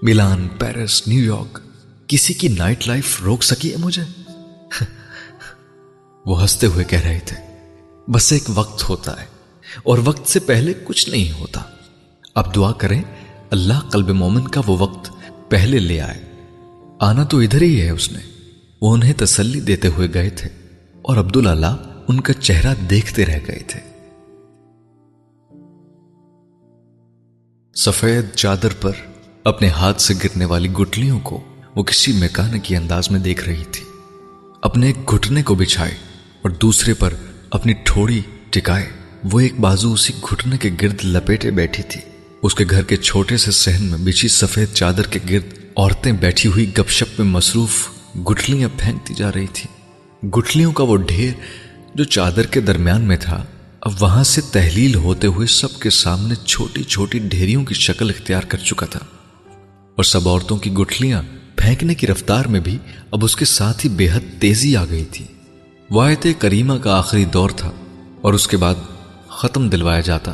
ملان 0.01 0.47
پیرس، 0.59 1.07
نیو 1.07 1.25
یارک، 1.25 1.59
کسی 2.07 2.33
کی 2.33 2.47
نائٹ 2.47 2.87
لائف 2.87 3.21
روک 3.21 3.43
سکی 3.43 3.71
ہے 3.71 3.77
مجھے؟ 3.77 4.03
وہ 6.25 6.41
ہنستے 6.41 6.67
ہوئے 6.67 6.85
کہہ 6.85 6.99
رہے 6.99 7.19
تھے، 7.25 7.37
بس 8.11 8.33
ایک 8.33 8.43
وقت 8.53 8.89
ہوتا 8.89 9.21
ہے، 9.21 9.25
اور 9.83 9.97
وقت 10.05 10.29
سے 10.29 10.39
پہلے 10.39 10.73
کچھ 10.83 11.09
نہیں 11.09 11.39
ہوتا۔ 11.39 11.61
اب 12.35 12.55
دعا 12.55 12.71
کریں، 12.71 13.03
اللہ 13.51 13.79
قلب 13.89 14.09
مومن 14.09 14.47
کا 14.47 14.61
وہ 14.67 14.77
وقت 14.77 15.11
پہلے 15.49 15.79
لے 15.79 16.01
آئے۔ 16.01 16.31
آنا 16.99 17.23
تو 17.23 17.39
ادھر 17.39 17.61
ہی 17.61 17.81
ہے 17.81 17.89
اس 17.89 18.11
نے۔ 18.11 18.30
وہ 18.81 18.93
انہیں 18.93 19.13
تسلی 19.17 19.59
دیتے 19.59 19.87
ہوئے 19.87 20.07
گئے 20.13 20.29
تھے 20.29 20.49
اور 21.01 21.17
عبداللہ 21.17 21.77
ان 22.07 22.21
کا 22.21 22.33
چہرہ 22.33 22.75
دیکھتے 22.89 23.25
رہ 23.25 23.39
گئے 23.47 23.59
تھے۔ 23.67 23.79
سفید 27.75 28.35
چادر 28.35 28.67
پر 28.81 28.91
اپنے 29.43 29.67
ہاتھ 29.67 30.01
سے 30.01 30.13
گرنے 30.23 30.45
والی 30.45 30.71
گٹلیوں 30.71 31.19
کو 31.19 31.43
وہ 31.75 31.83
کسی 31.83 32.11
میکانکی 32.11 32.75
انداز 32.75 33.11
میں 33.11 33.19
دیکھ 33.19 33.49
رہی 33.49 33.63
تھی۔ 33.71 33.85
اپنے 34.61 34.87
ایک 34.87 35.11
گھٹنے 35.11 35.43
کو 35.43 35.55
بچھائے 35.55 35.93
اور 36.41 36.49
دوسرے 36.49 36.93
پر 36.93 37.13
اپنی 37.51 37.73
ٹھوڑی 37.73 38.21
ٹکائے 38.49 38.89
وہ 39.31 39.39
ایک 39.39 39.59
بازو 39.59 39.93
اسی 39.93 40.13
گھٹنے 40.31 40.57
کے 40.57 40.69
گرد 40.81 41.05
لپیٹے 41.05 41.51
بیٹھی 41.51 41.83
تھی۔ 41.83 42.01
اس 42.41 42.55
کے 42.55 42.65
گھر 42.69 42.83
کے 42.83 42.97
چھوٹے 42.97 43.37
سے 43.37 43.51
سہن 43.51 43.85
میں 43.85 43.97
بچھی 43.97 44.27
سفید 44.27 44.73
چادر 44.73 45.07
کے 45.07 45.19
گرد 45.29 45.53
عورتیں 45.77 46.11
بیٹھی 46.11 46.49
ہوئی 46.49 46.71
گپ 46.77 46.89
شپ 46.89 47.19
میں 47.19 47.27
مصروف 47.27 47.89
گٹلیاں 48.17 48.69
پھینکتی 48.77 49.13
جا 49.13 49.31
رہی 49.35 49.47
تھی۔ 49.47 49.67
گٹلیوں 50.29 50.71
کا 50.71 50.83
وہ 50.83 50.97
ڈھیر 50.97 51.31
جو 51.95 52.03
چادر 52.03 52.45
کے 52.45 52.61
درمیان 52.61 53.01
میں 53.01 53.17
تھا، 53.21 53.43
اب 53.81 53.91
وہاں 53.99 54.23
سے 54.23 54.41
تحلیل 54.51 54.95
ہوتے 54.95 55.27
ہوئے 55.27 55.47
سب 55.47 55.79
کے 55.79 55.89
سامنے 55.89 56.35
چھوٹی 56.35 56.83
چھوٹی 56.83 57.19
ڈھیریوں 57.19 57.65
کی 57.65 57.73
شکل 57.73 58.09
اختیار 58.09 58.41
کر 58.41 58.57
چکا 58.57 58.85
تھا۔ 58.85 58.99
اور 59.95 60.03
سب 60.03 60.29
عورتوں 60.29 60.57
کی 60.57 60.73
گٹھلیاں 60.73 61.21
پھینکنے 61.55 61.95
کی 61.95 62.07
رفتار 62.07 62.45
میں 62.45 62.59
بھی 62.59 62.77
اب 63.11 63.25
اس 63.25 63.35
کے 63.35 63.45
ساتھ 63.45 63.85
ہی 63.85 63.91
بے 63.91 64.09
حد 64.09 64.41
تیزی 64.41 64.75
آ 64.75 64.85
گئی 64.89 65.05
تھی۔ 65.05 65.25
واحد 65.89 66.27
کریمہ 66.39 66.73
کا 66.73 66.97
آخری 66.97 67.25
دور 67.25 67.49
تھا 67.49 67.71
اور 68.21 68.33
اس 68.33 68.47
کے 68.47 68.57
بعد 68.57 68.75
ختم 69.27 69.69
دلوایا 69.69 69.99
جاتا 69.99 70.31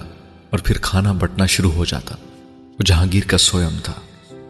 اور 0.49 0.59
پھر 0.59 0.77
کھانا 0.77 1.11
بٹنا 1.11 1.45
شروع 1.45 1.71
ہو 1.71 1.85
جاتا۔ 1.85 2.15
وہ 2.49 2.83
جہانگیر 2.85 3.23
کا 3.27 3.37
سوئم 3.37 3.77
تھا۔ 3.83 3.93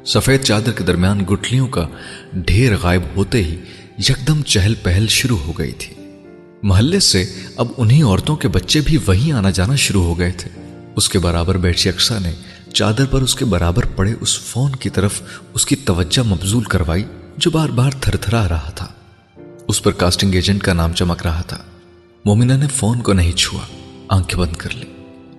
سفید 0.07 0.43
چادر 0.43 0.71
کے 0.71 0.83
درمیان 0.83 1.25
گٹھلیوں 1.31 1.67
کا 1.67 1.87
ڈھیر 2.33 2.77
غائب 2.81 3.01
ہوتے 3.15 3.43
ہی 3.43 3.55
یکدم 3.99 4.41
چہل 4.41 4.73
پہل 4.83 5.07
شروع 5.07 5.37
ہو 5.37 5.51
گئی 5.57 5.71
تھی۔ 5.71 5.95
محلے 6.63 6.99
سے 6.99 7.25
اب 7.55 7.67
انہی 7.77 8.01
عورتوں 8.01 8.35
کے 8.35 8.47
بچے 8.47 8.81
بھی 8.85 8.97
وہیں 9.07 9.31
آنا 9.31 9.49
جانا 9.49 9.75
شروع 9.75 10.03
ہو 10.03 10.19
گئے 10.19 10.31
تھے۔ 10.31 10.49
اس 10.95 11.09
کے 11.09 11.19
برابر 11.19 11.57
بیٹھی 11.57 11.89
اکسا 11.89 12.19
نے 12.19 12.33
چادر 12.73 13.05
پر 13.11 13.21
اس 13.21 13.35
کے 13.35 13.45
برابر 13.45 13.85
پڑے 13.85 14.13
اس 14.21 14.39
فون 14.39 14.71
کی 14.71 14.89
طرف 14.89 15.21
اس 15.53 15.65
کی 15.65 15.75
توجہ 15.75 16.27
مبزول 16.27 16.63
کروائی 16.63 17.03
جو 17.37 17.51
بار 17.51 17.69
بار 17.69 17.91
تھر 18.01 18.15
تھرا 18.15 18.49
رہا 18.49 18.69
تھا۔ 18.75 18.87
اس 19.67 19.83
پر 19.83 19.91
کاسٹنگ 19.91 20.35
ایجنٹ 20.35 20.63
کا 20.63 20.73
نام 20.73 20.93
چمک 20.93 21.25
رہا 21.25 21.41
تھا۔ 21.41 21.57
مومنہ 22.25 22.53
نے 22.53 22.67
فون 22.75 23.01
کو 23.01 23.13
نہیں 23.13 23.31
چھوا، 23.31 23.61
آنکھیں 24.09 24.39
بند 24.39 24.55
کر 24.55 24.69
لی۔ 24.69 24.85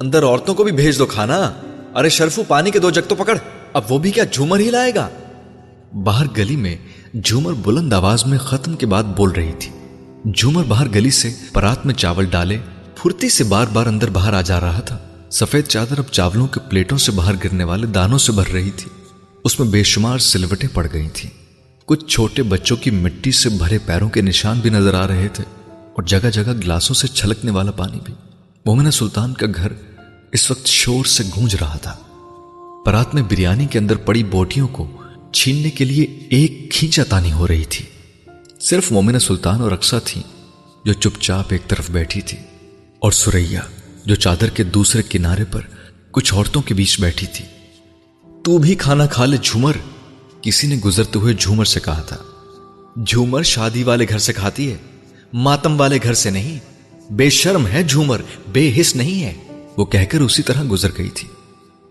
اندر 0.00 0.24
عورتوں 0.24 0.54
کو 0.54 0.64
بھی 0.64 0.72
بھیج 0.72 0.98
دو 0.98 1.06
کھانا۔ 1.06 1.52
ارے 1.94 2.08
شرفو، 2.08 2.42
پانی 2.48 2.70
کے 2.70 2.78
دو 2.78 2.90
جگ 2.90 3.00
تو 3.08 3.14
پکڑ۔ 3.14 3.36
اب 3.72 3.82
وہ 3.88 3.98
بھی 3.98 4.10
کیا 4.10 4.24
جھومر 4.24 4.58
ہی 4.58 4.70
لائے 4.70 4.94
گا؟ 4.94 5.08
باہر 6.04 6.26
گلی 6.36 6.56
میں 6.56 6.76
جھومر 7.24 7.52
بلند 7.52 7.92
آواز 7.92 8.26
میں 8.26 8.38
ختم 8.38 8.76
کے 8.76 8.86
بعد 8.86 9.04
بول 9.04 9.30
رہی 9.30 9.52
تھی۔ 9.58 9.70
جھومر 10.32 10.64
باہر 10.64 10.88
گلی 10.88 11.10
سے 11.10 11.30
پرات 11.52 11.86
میں 11.86 11.94
چاول 11.94 12.24
ڈالے، 12.24 12.58
پھرتی 12.96 13.28
سے 13.28 13.44
بار 13.44 13.66
بار 13.72 13.86
اندر 13.86 14.10
باہر 14.10 14.32
آ 14.32 14.40
جا 14.40 14.60
رہا 14.60 14.80
تھا۔ 14.80 14.98
سفید 15.30 15.66
چادر 15.66 15.98
اب 15.98 16.04
چاولوں 16.10 16.46
کے 16.46 16.60
پلیٹوں 16.68 16.98
سے 16.98 17.12
باہر 17.12 17.34
گرنے 17.44 17.64
والے 17.64 17.86
دانوں 17.86 18.18
سے 18.18 18.32
بھر 18.32 18.52
رہی 18.52 18.70
تھی۔ 18.70 18.90
اس 19.44 19.60
میں 19.60 19.68
بے 19.68 19.82
شمار 19.82 20.18
سلوٹیں 20.18 20.68
پڑ 20.74 20.86
گئی 20.92 21.08
تھیں۔ 21.08 21.30
کچھ 21.84 22.04
چھوٹے 22.04 22.42
بچوں 22.42 22.76
کی 22.76 22.90
مٹی 22.90 23.30
سے 23.30 23.48
بھرے 23.48 23.78
پیروں 23.78 24.08
کے 24.08 24.20
نشان 24.20 24.60
بھی 24.60 24.70
نظر 24.70 24.94
آ 24.94 25.06
رہے 25.06 25.28
تھے 25.28 25.44
اور 25.68 26.02
جگہ 26.02 26.30
جگہ 26.32 26.52
گلاسوں 26.52 26.94
سے 26.94 27.08
چھلکنے 27.08 27.50
والا 27.50 27.70
پانی 27.70 27.98
بھی۔ 28.04 28.14
مومنہ 28.66 28.90
سلطان 28.90 29.34
کا 29.34 29.46
گھر 29.54 29.72
اس 30.32 30.50
وقت 30.50 30.66
شور 30.66 31.04
سے 31.04 31.24
گونج 31.36 31.56
رہا 31.60 31.76
تھا۔ 31.76 31.96
پرات 32.88 33.14
میں 33.14 33.22
بریانی 33.22 33.66
کے 33.66 33.78
اندر 33.78 33.96
پڑی 33.96 34.24
بوٹیوں 34.24 34.68
کو 34.68 35.02
چھیننے 35.32 35.70
کے 35.70 35.84
لیے 35.84 36.06
ایک 36.30 36.70
کھینچا 36.70 37.04
تانی 37.04 37.32
ہو 37.32 37.48
رہی 37.48 37.64
تھی۔ 37.64 37.84
صرف 38.60 38.92
مومنہ 38.92 39.18
سلطان 39.18 39.60
اور 39.60 39.72
اکسا 39.72 39.98
تھی 39.98 40.22
جو 40.84 40.92
چپ 40.92 41.20
چاپ 41.20 41.46
ایک 41.48 41.68
طرف 41.68 41.90
بیٹھی 41.90 42.20
تھی 42.20 42.38
اور 42.98 43.12
سریا 43.12 43.60
جو 44.06 44.14
چادر 44.14 44.50
کے 44.50 44.62
دوسرے 44.64 45.02
کنارے 45.10 45.44
پر 45.44 45.60
کچھ 46.10 46.34
عورتوں 46.34 46.62
کے 46.62 46.74
بیچ 46.74 47.00
بیٹھی 47.00 47.26
تھی۔ 47.32 47.44
تو 48.44 48.58
بھی 48.58 48.74
کھانا 48.74 49.06
کھا 49.06 49.24
لے 49.24 49.36
جھومر، 49.42 49.72
کسی 50.42 50.66
نے 50.66 50.76
گزرتے 50.76 51.18
ہوئے 51.18 51.34
جھومر 51.34 51.64
سے 51.64 51.80
کہا 51.80 52.02
تھا۔ 52.02 52.16
جھومر 53.06 53.42
شادی 53.42 53.82
والے 53.82 54.06
گھر 54.08 54.18
سے 54.18 54.32
کھاتی 54.32 54.72
ہے، 54.72 54.76
ماتم 55.32 55.80
والے 55.80 55.98
گھر 56.02 56.14
سے 56.14 56.30
نہیں۔ 56.30 56.58
بے 57.12 57.30
شرم 57.30 57.66
ہے 57.66 57.82
جھومر، 57.82 58.22
بے 58.52 58.80
حص 58.80 58.96
نہیں 58.96 59.24
ہے۔ 59.24 59.34
وہ 59.76 59.84
کہہ 59.84 60.04
کر 60.04 60.20
اسی 60.20 60.42
طرح 60.42 60.62
گزر 60.70 60.88
گئی 60.98 61.08
تھی۔ 61.08 61.28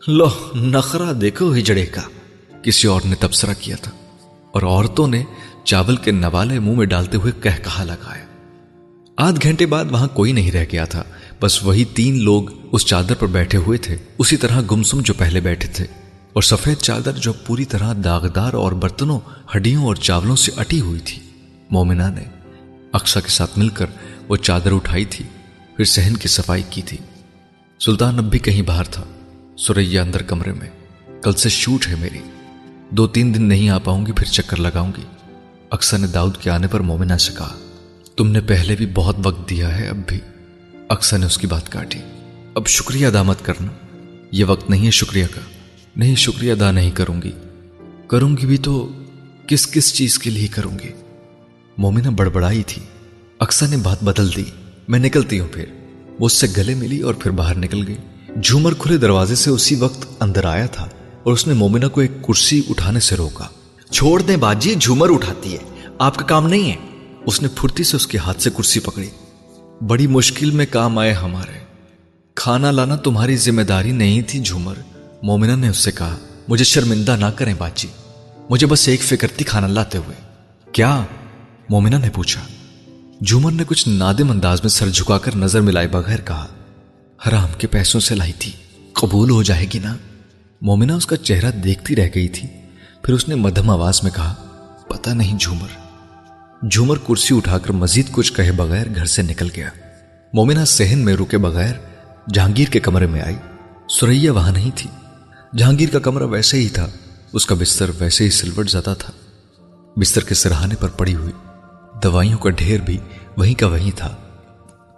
لو 0.08 0.30
نخرا 0.56 1.12
دیکھو 1.22 1.54
ہجڑے 1.54 1.86
کا۔ 1.86 2.02
کسی 2.64 2.88
اور 2.88 3.02
نے 3.06 3.16
تبصرہ 3.16 3.54
کیا 3.60 3.76
تھا۔ 3.76 3.92
اور 4.52 4.62
عورتوں 4.62 5.08
نے 5.08 5.24
چاول 5.64 5.96
کے 5.96 6.12
نوالے 6.12 6.60
منہ 6.60 6.76
میں 6.76 6.86
ڈالتے 6.86 7.18
ہوئے 7.18 7.32
کہہ 7.44 7.64
کہا 7.64 7.84
لگایا۔ 7.84 8.26
آدھ 9.18 9.40
گھنٹے 9.44 9.66
بعد 9.66 9.86
وہاں 9.92 10.08
کوئی 10.08 10.32
نہیں 10.32 10.52
رہ 10.52 10.66
گیا 10.72 10.86
تھا۔ 10.86 11.04
بس 11.42 11.64
وہی 11.64 11.86
تین 11.86 12.24
لوگ 12.24 12.44
اس 12.72 12.86
چادر 12.86 13.14
پر 13.20 13.28
بیٹھے 13.28 13.58
ہوئے 13.58 13.78
تھے۔ 13.78 13.98
اسی 14.18 14.38
طرح 14.38 14.62
گمسم 14.72 15.02
جو 15.02 15.14
پہلے 15.14 15.40
بیٹھے 15.40 15.70
تھے۔ 15.74 15.86
اور 16.34 16.42
سفید 16.42 16.78
چادر 16.78 17.12
جو 17.12 17.34
پوری 17.34 17.66
طرح 17.66 17.94
داغدار 18.04 18.54
اور 18.54 18.72
برتنوں، 18.72 19.20
ہڈیوں 19.56 19.86
اور 19.86 19.96
چاولوں 19.96 20.36
سے 20.36 20.52
اٹی 20.58 20.82
ہوئی 20.82 21.00
تھی۔ 21.00 21.20
مومنہ 21.70 22.04
نے 22.16 22.24
اکسا 22.94 23.20
کے 23.20 23.30
ساتھ 23.30 23.60
مل 23.60 23.70
کر 23.70 23.86
وہ 24.28 24.36
چادر 24.36 24.72
اٹھائی 24.72 25.06
تھی۔ 25.06 25.26
پھر 25.76 25.86
سہن 25.86 26.18
کی 26.18 26.28
صفائی 26.28 26.64
کی 26.70 26.82
تھی۔ 26.82 26.98
سلطان 27.80 28.18
اب 28.18 28.24
بھی 28.24 28.40
کہیں 28.40 28.62
باہر 28.62 28.84
تھا۔ 28.84 29.04
سوریا 29.58 30.02
اندر 30.02 30.22
کمرے 30.22 30.54
میں، 30.54 30.70
کل 31.22 31.34
سے 31.34 31.50
شوٹ 31.50 31.88
ہے 31.88 31.96
میری۔ 31.96 32.20
دو 32.90 33.08
تین 33.08 33.36
دن 33.36 33.44
نہیں 33.44 33.70
آ 33.70 33.78
پاؤں 33.78 34.06
گی، 34.06 34.12
پھر 34.12 34.26
چکر 34.26 34.58
لگاؤں 34.58 34.92
گی۔ 34.98 35.02
اکثر 35.70 35.98
نے 35.98 36.08
داؤد 36.08 36.38
کے 36.38 36.50
آنے 36.50 36.68
پر 36.68 36.80
مومنہ 36.80 37.18
سے 37.18 37.32
کہا، 37.38 37.56
تم 38.16 38.28
نے 38.28 38.42
پہلے 38.42 38.76
بھی 38.76 38.86
بہت 38.94 39.16
وقت 39.24 39.50
دیا 39.50 39.80
ہے، 39.80 39.88
اب 39.88 39.98
بھی۔ 40.08 40.20
اکثر 40.90 41.18
نے 41.18 41.26
اس 41.26 41.38
کی 41.38 41.48
بات 41.48 41.70
کاٹی۔ 41.70 42.00
اب 42.56 42.68
شکریہ 42.68 43.08
ادا 43.08 43.24
مت 43.24 43.38
کرنا۔ 43.42 43.68
یہ 44.32 44.46
وقت 44.46 44.70
نہیں 44.70 44.86
ہے 44.86 44.92
شکریہ 44.92 45.26
کا۔ 45.36 45.42
نہیں، 45.96 46.16
شکریہ 46.16 46.52
ادا 46.52 46.72
نہیں 46.72 46.92
کروں 46.92 47.22
گی۔ 47.22 47.32
کروں 48.08 48.38
گی 48.38 48.46
بھی 48.46 48.58
تو 48.58 48.92
کس 49.48 49.68
کس 49.68 49.94
چیز 49.94 50.20
کے 50.20 50.30
لیے 50.30 50.48
کروں 50.48 50.80
گی؟ 50.84 50.90
مومنہ 51.78 52.08
بڑبڑائی 52.08 52.64
تھی۔ 52.64 52.82
اکثر 53.40 53.68
نے 53.68 53.78
بات 53.78 54.04
بدل 54.04 54.36
دی۔ 54.36 54.44
میں 54.88 55.00
نکلتی 55.00 55.40
ہوں 55.40 55.48
پھر۔ 55.48 55.66
وہ 56.20 56.26
اس 56.26 56.34
سے 56.34 56.48
گلے 56.58 56.76
ملی 56.76 57.02
اور 57.02 57.14
پھر 57.14 57.32
باہر 57.32 57.58
نکل 57.58 57.88
گئی۔ 57.88 57.98
جھومر 58.44 58.74
کھلے 58.74 58.98
دروازے 58.98 59.36
سے 59.36 59.50
اسی 59.50 59.76
وقت 59.76 60.08
اندر 60.20 60.46
آیا 60.46 60.66
تھا 60.66 60.84
اور 61.24 61.34
اس 61.34 61.48
نے 61.48 61.54
مومنہ 61.54 61.86
کو 61.86 62.02
ایک 62.02 62.12
کرسی 62.28 62.62
اٹھانے 62.70 63.00
سے 63.00 63.16
روکا۔ 63.16 63.48
چھوڑ 63.92 64.22
دیں 64.22 64.38
باجی، 64.38 64.76
جھومر 64.76 65.14
اٹھاتی 65.14 65.54
ہے۔ 65.54 65.58
آپ 66.00 66.16
کا 66.16 66.26
کام 66.26 66.48
نہیں 66.48 66.72
ہے۔ 66.72 66.76
اس 67.26 67.42
نے 67.42 67.48
پھرتی 67.56 67.84
سے 67.84 67.96
اس 67.96 68.08
کے 68.08 68.18
ہاتھ 68.18 68.42
سے 68.42 68.50
کرسی 68.50 68.80
پکڑی۔ 68.80 69.10
بڑی 69.88 70.08
مشکل 70.08 70.52
میں 70.52 70.66
کام 70.70 70.98
آئے 70.98 71.14
ہمارے۔ 71.14 71.60
کھانا 72.36 72.72
لانا 72.72 72.96
تمہاری 72.96 73.38
ذمہ 73.38 73.62
داری 73.62 73.92
نہیں 73.92 74.22
تھی، 74.28 74.40
جھومر۔ 74.40 74.76
مومنہ 75.24 75.56
نے 75.56 75.70
اس 75.70 75.78
سے 75.78 75.92
کہا، 75.92 76.18
مجھے 76.48 76.66
شرمندہ 76.66 77.16
نہ 77.20 77.26
کریں 77.26 77.54
باجی۔ 77.58 77.88
مجھے 78.50 78.68
بس 78.68 78.88
ایک 78.88 79.02
فکر 79.02 79.28
تھی 79.28 79.46
کھانا 79.46 79.68
لاتے 79.68 79.98
ہوئے۔ 79.98 80.16
کیا؟ 80.72 81.04
مومنہ 81.70 81.96
نے 81.96 82.10
پوچھا۔ 82.10 82.42
جھومر 83.26 83.52
نے 83.52 83.64
کچھ 83.68 83.90
نادم 83.90 84.32
انداز 84.32 84.62
میں 84.64 84.70
سر 84.70 84.90
جھکا 84.90 85.18
کر 85.18 85.36
نظر 85.36 85.62
ملائے 85.62 85.88
بغیر 85.88 86.20
کہا 86.22 86.48
حرام 87.28 87.50
کے 87.58 87.68
پیسوں 87.68 88.00
سے 88.00 88.16
لائی 88.16 88.34
تھی۔ 88.40 88.52
قبول 88.94 89.30
ہو 89.30 89.44
جائے 89.44 89.66
گی 89.74 89.80
نا؟ 89.80 89.96
مومنہ 90.62 90.92
اس 90.92 91.06
کا 91.06 91.18
چہرہ 91.18 91.52
دیکھتی 91.52 91.96
رہ 91.96 92.10
گئی 92.16 92.28
تھی۔ 92.28 92.48
پھر 93.02 93.14
اس 93.14 93.28
نے 93.28 93.36
مدھم 93.36 93.70
آواز 93.70 94.00
میں 94.04 94.12
کہا 94.12 94.34
پتا 94.88 95.14
نہیں 95.14 95.38
جھومر۔ 95.38 95.68
جھومر 96.72 96.98
کرسی 96.98 97.38
اٹھا 97.38 97.58
کر 97.58 97.72
مزید 97.72 98.06
کچھ 98.12 98.34
کہے 98.34 98.52
بغیر 98.52 98.88
گھر 98.96 99.06
سے 99.06 99.22
نکل 99.22 99.48
گیا۔ 99.56 99.70
مومنہ 100.34 100.66
سہن 100.66 101.00
میں 101.00 101.16
رکے 101.16 101.38
بغیر 101.38 101.74
جہانگیر 102.34 102.68
کے 102.68 102.80
کمرے 102.80 103.08
میں 103.08 103.22
آئی۔ 103.22 103.36
سریا 103.90 104.34
وہاں 104.34 104.52
نہیں 104.52 104.72
تھی۔ 104.76 104.90
جہانگیر 105.58 105.90
کا 105.90 106.00
کمرہ 106.00 106.24
ویسے 106.24 106.58
ہی 106.58 106.70
تھا۔ 106.70 106.88
اس 107.34 107.46
کا 107.46 107.56
بستر 107.56 107.92
ویسے 108.00 108.24
ہی 108.24 108.30
سلوٹ 108.30 108.70
زیادہ 108.70 108.94
تھا۔ 109.00 109.14
بستر 109.98 110.22
کے 110.22 110.36
سرہانے 110.36 110.76
پر 110.80 110.90
پڑی 110.90 111.16
ہوئی 111.16 111.34
دوائیوں 112.04 112.38
کا 112.38 112.50
ڈھیر 112.50 112.80
بھی 112.80 112.98
وہیں 113.38 113.56
کا 113.60 113.68
وہیں 113.68 113.92
تھا۔ 113.96 114.16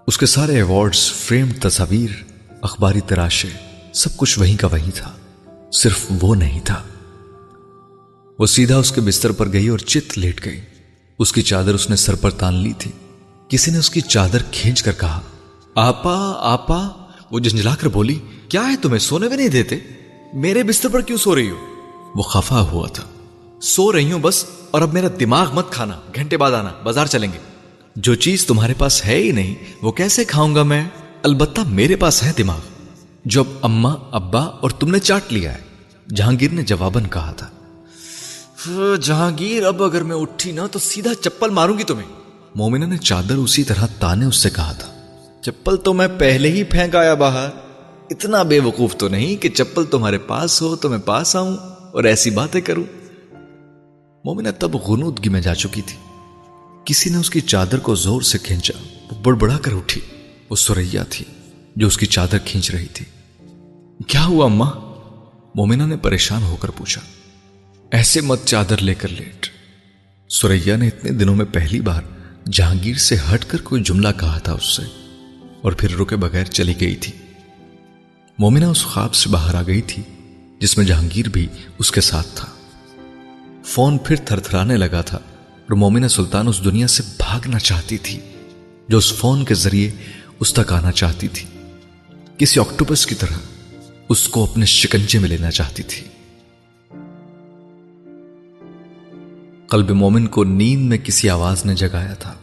اس 0.09 0.17
کے 0.17 0.25
سارے 0.25 0.55
ایوارڈز 0.55 1.11
فریم 1.11 1.49
تصاویر، 1.61 2.09
اخباری 2.61 3.01
تراشے، 3.01 3.47
سب 3.93 4.17
کچھ 4.17 4.39
وہیں 4.39 4.57
کا 4.57 4.67
وہیں 4.67 4.91
تھا۔ 4.95 5.11
صرف 5.73 6.05
وہ 6.21 6.35
نہیں 6.35 6.59
تھا۔ 6.59 6.83
وہ 8.39 8.45
سیدھا 8.45 8.77
اس 8.77 8.91
کے 8.91 9.01
بستر 9.01 9.31
پر 9.31 9.53
گئی 9.53 9.67
اور 9.67 9.79
چت 9.79 10.17
لیٹ 10.17 10.45
گئی۔ 10.45 10.61
اس 11.19 11.33
کی 11.33 11.41
چادر 11.41 11.73
اس 11.73 11.89
نے 11.89 11.95
سر 11.95 12.15
پر 12.15 12.29
تان 12.29 12.53
لی 12.53 12.73
تھی۔ 12.77 12.91
کسی 13.49 13.71
نے 13.71 13.77
اس 13.77 13.89
کی 13.89 14.01
چادر 14.01 14.37
کھینچ 14.51 14.83
کر 14.83 14.91
کہا، 14.99 15.21
آپا 15.75 16.33
آپا، 16.37 16.87
وہ 17.31 17.39
جنجلا 17.39 17.75
کر 17.75 17.87
بولی، 17.87 18.19
کیا 18.49 18.67
ہے 18.67 18.75
تمہیں، 18.81 18.99
سونے 18.99 19.27
بھی 19.27 19.35
نہیں 19.35 19.47
دیتے؟ 19.47 19.75
میرے 20.33 20.63
بستر 20.63 20.89
پر 20.89 21.01
کیوں 21.01 21.17
سو 21.17 21.35
رہی 21.35 21.49
ہو؟ 21.49 21.65
وہ 22.15 22.21
خفا 22.21 22.61
ہوا 22.61 22.87
تھا۔ 22.87 23.03
سو 23.61 23.93
رہی 23.93 24.11
ہوں 24.11 24.19
بس، 24.19 24.45
اور 24.71 24.81
اب 24.81 24.93
میرا 24.93 25.07
دماغ 25.19 25.53
مت 25.53 25.71
کھانا، 25.71 25.99
گھنٹے 26.15 26.37
بعد 26.37 26.51
آنا، 26.51 26.69
بازار 26.83 27.05
چلیں 27.05 27.33
گے۔ 27.33 27.48
جو 27.99 28.15
چیز 28.15 28.45
تمہارے 28.45 28.73
پاس 28.77 29.05
ہے 29.05 29.15
ہی 29.15 29.31
نہیں، 29.31 29.55
وہ 29.81 29.91
کیسے 29.91 30.23
کھاؤں 30.23 30.55
گا 30.55 30.63
میں؟ 30.63 30.89
البتہ 31.23 31.61
میرے 31.67 31.95
پاس 31.95 32.23
ہے 32.23 32.31
دماغ۔ 32.37 32.59
جو 33.25 33.41
اب 33.41 33.47
اما 33.61 33.95
ابا 34.11 34.41
اور 34.41 34.69
تم 34.69 34.91
نے 34.91 34.99
چاٹ 34.99 35.33
لیا 35.33 35.53
ہے، 35.53 35.59
جہانگیر 36.15 36.51
نے 36.51 36.61
جواباً 36.63 37.03
کہا 37.11 37.31
تھا۔ 37.31 37.49
جہانگیر، 39.01 39.65
اب 39.65 39.83
اگر 39.83 40.03
میں 40.03 40.15
اٹھی 40.15 40.51
نا 40.51 40.67
تو 40.67 40.79
سیدھا 40.79 41.13
چپل 41.13 41.49
ماروں 41.49 41.77
گی 41.77 41.83
تمہیں۔ 41.83 42.07
مومنہ 42.55 42.85
نے 42.85 42.97
چادر 42.97 43.35
اسی 43.35 43.63
طرح 43.63 43.85
تانے 43.99 44.25
اس 44.25 44.35
سے 44.35 44.49
کہا 44.49 44.71
تھا۔ 44.71 44.93
چپل 45.41 45.77
تو 45.77 45.93
میں 45.93 46.07
پہلے 46.17 46.51
ہی 46.51 46.63
پھینک 46.63 46.95
آیا 46.95 47.13
باہر۔ 47.13 47.47
اتنا 48.09 48.43
بے 48.43 48.59
وقوف 48.59 48.95
تو 48.95 49.07
نہیں 49.07 49.35
کہ 49.35 49.49
چپل 49.49 49.85
تمہارے 49.85 50.17
پاس 50.17 50.61
ہو 50.61 50.75
تو 50.75 50.89
میں 50.89 50.97
پاس 50.97 51.35
آؤں 51.35 51.57
اور 51.91 52.03
ایسی 52.03 52.29
باتیں 52.29 52.61
کروں۔ 52.61 52.83
مومنہ 54.25 54.49
تب 54.59 54.75
غنودگی 54.75 55.29
میں 55.29 55.41
جا 55.41 55.55
چکی 55.55 55.81
تھی۔ 55.81 56.08
کسی 56.89 57.09
نے 57.09 57.17
اس 57.17 57.29
کی 57.29 57.41
چادر 57.41 57.79
کو 57.79 57.95
زور 57.95 58.21
سے 58.21 58.37
کھینچا۔ 58.37 58.73
وہ 59.11 59.19
بڑبڑا 59.19 59.57
کر 59.57 59.71
اٹھی۔ 59.71 60.01
وہ 60.49 60.55
سوریا 60.55 61.03
تھی 61.03 61.25
جو 61.75 61.87
اس 61.87 61.97
کی 61.97 62.05
چادر 62.05 62.37
کھینچ 62.45 62.71
رہی 62.71 62.85
تھی۔ 62.85 63.05
کیا 64.07 64.25
ہوا 64.25 64.45
اما 64.45 64.65
مومنہ 65.55 65.83
نے 65.83 65.97
پریشان 65.97 66.43
ہو 66.43 66.55
کر 66.55 66.69
پوچھا۔ 66.69 67.01
ایسے 67.91 68.21
مت 68.21 68.45
چادر 68.45 68.77
لے 68.81 68.93
کر 68.93 69.07
لیٹ۔ 69.07 69.47
سوریا 70.29 70.77
نے 70.77 70.87
اتنے 70.87 71.11
دنوں 71.11 71.35
میں 71.35 71.45
پہلی 71.45 71.81
بار 71.81 72.01
جہانگیر 72.51 72.95
سے 72.95 73.15
ہٹ 73.33 73.45
کر 73.45 73.61
کوئی 73.61 73.83
جملہ 73.83 74.07
کہا 74.19 74.37
تھا 74.37 74.53
اس 74.53 74.75
سے 74.75 74.83
اور 75.61 75.71
پھر 75.71 75.97
رکے 75.97 76.15
بغیر 76.15 76.45
چلی 76.45 76.73
گئی 76.81 76.95
تھی۔ 76.95 77.13
مومنہ 78.39 78.65
اس 78.65 78.85
خواب 78.85 79.13
سے 79.13 79.29
باہر 79.29 79.55
آ 79.55 79.61
گئی 79.67 79.81
تھی 79.81 80.03
جس 80.59 80.77
میں 80.77 80.85
جہانگیر 80.85 81.29
بھی 81.29 81.47
اس 81.79 81.91
کے 81.91 82.01
ساتھ 82.01 82.27
تھا۔ 82.35 82.47
فون 83.65 83.97
پھر 83.97 84.15
تھر 84.15 84.39
تھرانے 84.39 84.77
لگا 84.77 85.01
تھا۔ 85.01 85.19
اور 85.69 85.77
مومنہ 85.77 86.07
سلطان 86.07 86.47
اس 86.47 86.63
دنیا 86.65 86.87
سے 86.87 87.03
بھاگنا 87.17 87.59
چاہتی 87.59 87.97
تھی، 87.97 88.19
جو 88.87 88.97
اس 88.97 89.13
فون 89.13 89.45
کے 89.45 89.53
ذریعے 89.53 89.91
اس 90.39 90.53
تک 90.53 90.73
آنا 90.73 90.91
چاہتی 90.91 91.27
تھی۔ 91.27 91.45
کسی 92.37 92.59
آکٹوپس 92.59 93.05
کی 93.05 93.15
طرح 93.15 93.33
اس 94.09 94.27
کو 94.27 94.43
اپنے 94.43 94.65
شکنجے 94.65 95.19
میں 95.19 95.29
لینا 95.29 95.51
چاہتی 95.51 95.83
تھی۔ 95.83 96.07
قلب 99.67 99.89
مومن 99.89 100.27
کو 100.27 100.43
نیند 100.43 100.89
میں 100.89 100.97
کسی 100.97 101.29
آواز 101.29 101.65
نے 101.65 101.75
جگایا 101.75 102.13
تھا۔ 102.13 102.33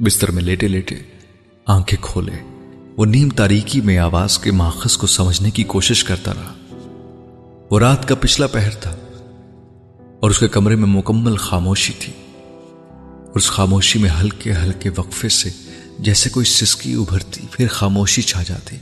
بستر 0.00 0.30
میں 0.30 0.42
لیٹے 0.42 0.68
لیٹے 0.68 0.94
آنکھیں 1.66 2.02
کھولے۔ 2.02 2.66
وہ 2.96 3.06
نیم 3.06 3.28
تاریکی 3.28 3.80
میں 3.80 3.98
آواز 3.98 4.38
کے 4.38 4.50
ماخذ 4.50 4.96
کو 4.96 5.06
سمجھنے 5.06 5.50
کی 5.50 5.64
کوشش 5.64 6.04
کرتا 6.04 6.34
رہا۔ 6.34 6.54
وہ 7.70 7.78
رات 7.78 8.08
کا 8.08 8.14
پچھلا 8.14 8.46
پہر 8.46 8.70
تھا۔ 8.70 8.96
اور 10.20 10.30
اس 10.30 10.38
کے 10.38 10.48
کمرے 10.48 10.76
میں 10.76 10.88
مکمل 10.88 11.36
خاموشی 11.36 11.92
تھی۔ 11.98 12.12
اس 13.34 13.50
خاموشی 13.50 13.98
میں 13.98 14.10
ہلکے 14.20 14.52
ہلکے 14.52 14.90
وقفے 14.96 15.28
سے 15.28 15.50
جیسے 15.98 16.30
کوئی 16.30 16.46
سسکی 16.46 16.94
ابھرتی، 16.94 17.40
پھر 17.50 17.68
خاموشی 17.68 18.22
چھا 18.22 18.42
جاتی۔ 18.42 18.76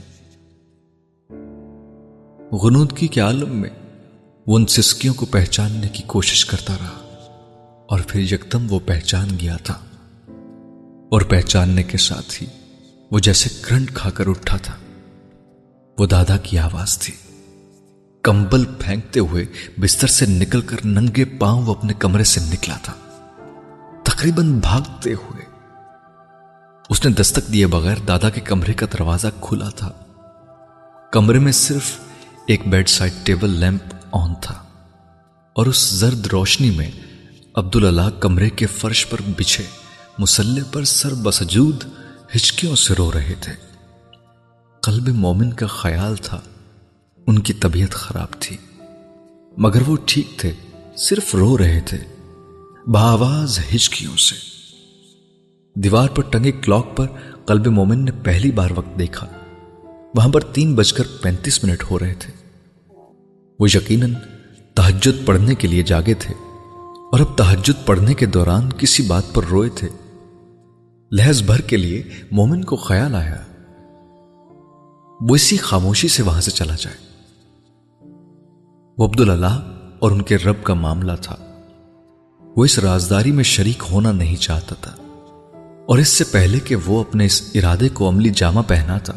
غنودگی 2.51 3.07
کے 3.07 3.21
عالم 3.21 3.55
میں 3.55 3.69
وہ 4.47 4.57
ان 4.57 4.65
سسکیوں 4.65 5.13
کو 5.13 5.25
پہچاننے 5.25 5.87
کی 5.87 6.03
کوشش 6.07 6.45
کرتا 6.45 6.73
رہا 6.73 6.95
اور 7.89 7.99
پھر 8.07 8.19
یکدم 8.19 8.67
وہ 8.69 8.79
پہچان 8.85 9.29
گیا 9.41 9.57
تھا۔ 9.57 9.73
اور 11.11 11.21
پہچاننے 11.21 11.83
کے 11.83 11.97
ساتھ 11.97 12.43
ہی 12.43 12.47
وہ 13.11 13.19
جیسے 13.19 13.49
کرنٹ 13.61 13.93
کھا 13.93 14.09
کر 14.09 14.27
اٹھا 14.27 14.57
تھا۔ 14.57 14.73
وہ 15.99 16.05
دادا 16.05 16.37
کی 16.37 16.57
آواز 16.57 16.99
تھی۔ 16.99 17.28
کمبل 18.21 18.65
پھینکتے 18.65 19.19
ہوئے 19.19 19.45
بستر 19.79 20.07
سے 20.07 20.25
نکل 20.25 20.61
کر 20.61 20.85
ننگے 20.85 21.25
پاؤں 21.25 21.65
وہ 21.65 21.75
اپنے 21.75 21.93
کمرے 21.93 22.23
سے 22.23 22.41
نکلا 22.53 22.77
تھا۔ 22.83 22.93
تقریباً 24.03 24.59
بھاگتے 24.59 25.13
ہوئے 25.13 25.41
اس 26.89 27.05
نے 27.05 27.11
دستک 27.11 27.53
دیے 27.53 27.67
بغیر 27.67 27.97
دادا 27.97 28.29
کے 28.29 28.41
کمرے 28.41 28.73
کا 28.73 28.85
دروازہ 28.93 29.27
کھلا 29.41 29.69
تھا۔ 29.69 29.91
کمرے 31.11 31.39
میں 31.39 31.51
صرف 31.51 31.91
ایک 32.47 32.67
bed 32.67 32.89
side 32.89 33.13
table 33.23 33.49
lamp 33.49 33.81
on 34.11 34.33
تھا 34.41 34.55
اور 35.53 35.65
اس 35.65 35.89
زرد 35.89 36.27
روشنی 36.27 36.71
میں 36.71 36.91
عبد 37.55 37.75
اللہ 37.75 38.09
کمرے 38.19 38.49
کے 38.49 38.65
فرش 38.65 39.09
پر 39.09 39.17
بچھے 39.37 39.63
مسلح 40.17 40.63
پر 40.71 40.83
سر 40.83 41.13
بسجود 41.13 41.83
ہچکیوں 42.35 42.75
سے 42.75 42.93
رو 42.93 43.11
رہے 43.11 43.33
تھے۔ 43.41 43.53
قلب 44.81 45.07
مومن 45.07 45.53
کا 45.53 45.67
خیال 45.67 46.15
تھا۔ 46.15 46.39
ان 47.29 47.39
کی 47.39 47.53
طبیعت 47.53 47.89
خراب 47.89 48.27
تھی۔ 48.39 48.57
مگر 49.57 49.81
وہ 49.87 49.97
ٹھیک 50.05 50.27
تھے، 50.37 50.51
صرف 50.95 51.35
رو 51.35 51.57
رہے 51.57 51.81
تھے، 51.85 51.97
بآواز 52.87 53.59
ہچکیوں 53.75 54.17
سے۔ 54.17 54.35
دیوار 55.79 56.09
پر 56.09 56.23
ٹنگے 56.23 56.51
کلاک 56.51 56.97
پر 56.97 57.07
قلب 57.45 57.67
مومن 57.67 58.05
نے 58.05 58.11
پہلی 58.23 58.51
بار 58.51 58.69
وقت 58.75 58.99
دیکھا۔ 58.99 59.27
وہاں 60.15 60.29
پر 60.29 60.41
تین 60.41 60.75
بج 60.75 60.93
کر 60.93 61.03
پینتیس 61.21 61.63
منٹ 61.63 61.83
ہو 61.91 61.99
رہے 61.99 62.13
تھے۔ 62.19 62.33
وہ 63.59 63.67
یقیناً 63.73 64.13
تحجد 64.73 65.25
پڑھنے 65.25 65.55
کے 65.55 65.67
لیے 65.67 65.83
جاگے 65.83 66.13
تھے۔ 66.13 66.33
اور 67.11 67.19
اب 67.19 67.37
تحجد 67.37 67.85
پڑھنے 67.85 68.13
کے 68.13 68.25
دوران 68.25 68.69
کسی 68.77 69.03
بات 69.03 69.23
پر 69.33 69.43
روئے 69.43 69.69
تھے۔ 69.69 69.87
لہذ 71.11 71.43
بھر 71.43 71.61
کے 71.61 71.77
لیے 71.77 72.03
مومن 72.31 72.63
کو 72.63 72.75
خیال 72.75 73.15
آیا۔ 73.15 73.41
وہ 75.21 75.35
اسی 75.35 75.57
خاموشی 75.57 76.07
سے 76.07 76.23
وہاں 76.23 76.41
سے 76.41 76.51
چلا 76.51 76.75
جائے۔ 76.81 77.08
وہ 78.99 79.07
عبد 79.07 79.19
اللہ 79.19 79.79
اور 79.99 80.11
ان 80.11 80.21
کے 80.21 80.37
رب 80.37 80.63
کا 80.63 80.73
معاملہ 80.73 81.11
تھا۔ 81.21 81.35
وہ 82.39 82.65
اس 82.65 82.79
رازداری 82.79 83.31
میں 83.31 83.43
شریک 83.43 83.83
ہونا 83.91 84.11
نہیں 84.11 84.35
چاہتا 84.35 84.75
تھا۔ 84.81 84.91
اور 85.85 85.97
اس 85.97 86.07
سے 86.07 86.23
پہلے 86.23 86.59
کہ 86.59 86.75
وہ 86.85 86.99
اپنے 86.99 87.25
اس 87.25 87.51
ارادے 87.53 87.89
کو 87.89 88.09
عملی 88.09 88.29
جامہ 88.35 88.59
پہنا 88.67 88.97
تھا، 88.97 89.13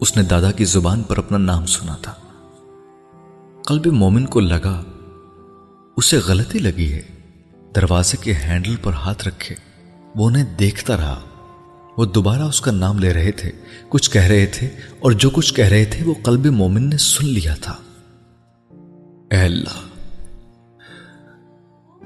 اس 0.00 0.16
نے 0.16 0.22
دادا 0.22 0.50
کی 0.50 0.64
زبان 0.64 1.02
پر 1.02 1.18
اپنا 1.18 1.38
نام 1.38 1.66
سنا 1.66 1.96
تھا۔ 2.02 2.14
قلب 3.66 3.86
مومن 3.86 4.26
کو 4.26 4.40
لگا، 4.40 4.82
اسے 5.96 6.18
غلطی 6.18 6.58
لگی 6.58 6.92
ہے۔ 6.92 7.02
دروازے 7.76 8.16
کے 8.20 8.34
ہینڈل 8.34 8.76
پر 8.82 8.92
ہاتھ 8.92 9.28
رکھے، 9.28 9.54
وہ 10.16 10.26
انہیں 10.26 10.56
دیکھتا 10.58 10.96
رہا۔ 10.96 11.20
وہ 11.96 12.04
دوبارہ 12.04 12.42
اس 12.42 12.60
کا 12.60 12.72
نام 12.72 12.98
لے 12.98 13.12
رہے 13.12 13.32
تھے۔ 13.32 13.50
کچھ 13.88 14.10
کہہ 14.10 14.22
رہے 14.22 14.46
تھے 14.46 14.66
اور 15.00 15.12
جو 15.12 15.30
کچھ 15.30 15.54
کہہ 15.54 15.68
رہے 15.68 15.84
تھے، 15.84 16.04
وہ 16.04 16.14
قلب 16.22 16.46
مومن 16.46 16.88
نے 16.90 16.96
سن 16.98 17.26
لیا 17.26 17.54
تھا۔ 17.54 17.74
اے 19.30 19.38
اللہ، 19.38 19.80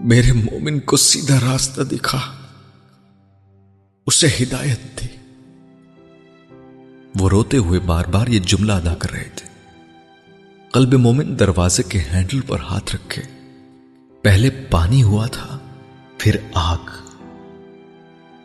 میرے 0.00 0.32
مومن 0.32 0.80
کو 0.80 0.96
سیدھا 0.96 1.52
راستہ 1.52 1.82
دکھا۔ 1.82 2.20
اسے 4.06 4.26
ہدایت 4.26 5.00
دی 5.00 5.06
وہ 7.18 7.28
روتے 7.28 7.56
ہوئے 7.56 7.80
بار 7.80 8.04
بار 8.04 8.26
یہ 8.26 8.38
جملہ 8.38 8.72
ادا 8.72 8.94
کر 8.94 9.10
رہے 9.10 9.30
تھے۔ 9.36 9.48
قلب 10.72 10.94
مومن 10.94 11.38
دروازے 11.38 11.82
کے 11.82 11.98
ہینڈل 11.98 12.40
پر 12.40 12.60
ہاتھ 12.60 12.96
رکھے۔ 12.96 13.22
پہلے 14.22 14.50
پانی 14.50 15.02
ہوا 15.02 15.26
تھا، 15.26 15.58
پھر 16.18 16.36
آگ۔ 16.54 17.12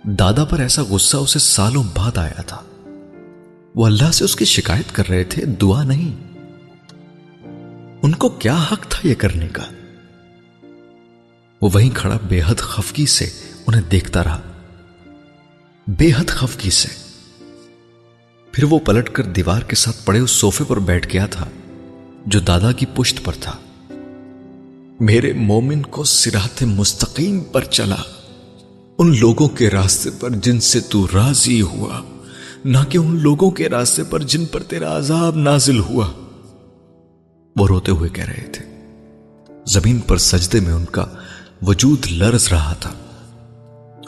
دادا 0.03 0.45
پر 0.45 0.59
ایسا 0.59 0.83
غصہ 0.83 1.17
اسے 1.17 1.39
سالوں 1.39 1.83
بعد 1.95 2.17
آیا 2.17 2.41
تھا۔ 2.41 2.61
وہ 3.75 3.85
اللہ 3.85 4.11
سے 4.11 4.25
اس 4.25 4.35
کی 4.35 4.45
شکایت 4.45 4.95
کر 4.95 5.09
رہے 5.09 5.23
تھے، 5.23 5.45
دعا 5.45 5.83
نہیں۔ 5.83 6.32
ان 8.03 8.11
کو 8.11 8.29
کیا 8.29 8.63
حق 8.71 8.87
تھا 8.89 9.07
یہ 9.07 9.15
کرنے 9.15 9.47
کا؟ 9.47 9.63
وہ 11.61 11.69
وہیں 11.73 11.89
کھڑا 11.93 12.17
بے 12.27 12.41
حد 12.47 12.55
خفگی 12.55 13.05
سے 13.05 13.29
انہیں 13.67 13.81
دیکھتا 13.81 14.23
رہا۔ 14.23 14.41
بے 15.87 16.11
حد 16.17 16.27
خفگی 16.27 16.69
سے۔ 16.69 16.87
پھر 18.51 18.63
وہ 18.63 18.79
پلٹ 18.79 19.09
کر 19.09 19.23
دیوار 19.23 19.61
کے 19.61 19.75
ساتھ 19.75 20.05
پڑے 20.05 20.19
اس 20.19 20.31
سوفے 20.31 20.63
پر 20.67 20.79
بیٹھ 20.79 21.13
گیا 21.13 21.25
تھا، 21.25 21.45
جو 22.25 22.39
دادا 22.39 22.71
کی 22.71 22.85
پشت 22.95 23.25
پر 23.25 23.33
تھا۔ 23.39 23.53
میرے 24.99 25.33
مومن 25.33 25.81
کو 25.81 26.03
سرات 26.03 26.63
مستقیم 26.63 27.39
پر 27.39 27.63
چلا۔ 27.63 28.01
ان 28.97 29.19
لوگوں 29.19 29.47
کے 29.47 29.69
راستے 29.69 30.09
پر 30.19 30.29
جن 30.29 30.59
سے 30.59 30.79
تو 30.79 31.07
راضی 31.13 31.61
ہوا، 31.61 32.01
نہ 32.65 32.77
کہ 32.89 32.97
ان 32.97 33.19
لوگوں 33.19 33.51
کے 33.51 33.69
راستے 33.69 34.03
پر 34.03 34.19
جن 34.19 34.45
پر 34.45 34.63
تیرا 34.63 34.97
عذاب 34.97 35.35
نازل 35.35 35.79
ہوا۔ 35.79 36.07
وہ 37.55 37.67
روتے 37.67 37.91
ہوئے 37.91 38.09
کہہ 38.09 38.23
رہے 38.23 38.49
تھے۔ 38.53 38.65
زمین 39.65 39.99
پر 39.99 40.17
سجدے 40.17 40.59
میں 40.59 40.73
ان 40.73 40.85
کا 40.85 41.05
وجود 41.61 42.05
لرز 42.11 42.47
رہا 42.51 42.73
تھا 42.73 42.89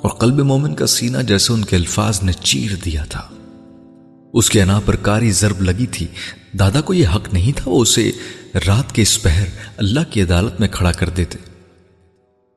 اور 0.04 0.10
قلب 0.10 0.40
مومن 0.40 0.76
کا 0.76 0.88
سینہ 0.88 1.18
جیسے 1.18 1.54
ان 1.54 1.66
کے 1.66 1.76
الفاظ 1.76 2.24
نے 2.24 2.34
چیر 2.34 2.76
دیا 2.86 3.06
تھا۔ 3.06 3.30
اس 4.34 4.50
کے 4.50 4.62
انا 4.62 4.80
پر 4.86 4.96
کاری 4.96 5.32
ضرب 5.32 5.62
لگی 5.62 5.86
تھی۔ 5.86 6.08
دادا 6.60 6.82
کو 6.82 6.94
یہ 6.94 7.08
حق 7.08 7.34
نہیں 7.34 7.52
تھا 7.56 7.72
وہ 7.72 7.82
اسے 7.82 8.12
رات 8.68 8.92
کے 8.92 9.02
اس 9.02 9.24
پہر 9.24 9.46
اللہ 9.78 10.00
کی 10.10 10.22
عدالت 10.22 10.60
میں 10.60 10.68
کھڑا 10.68 10.92
کر 10.92 11.10
دیتے۔ 11.10 11.38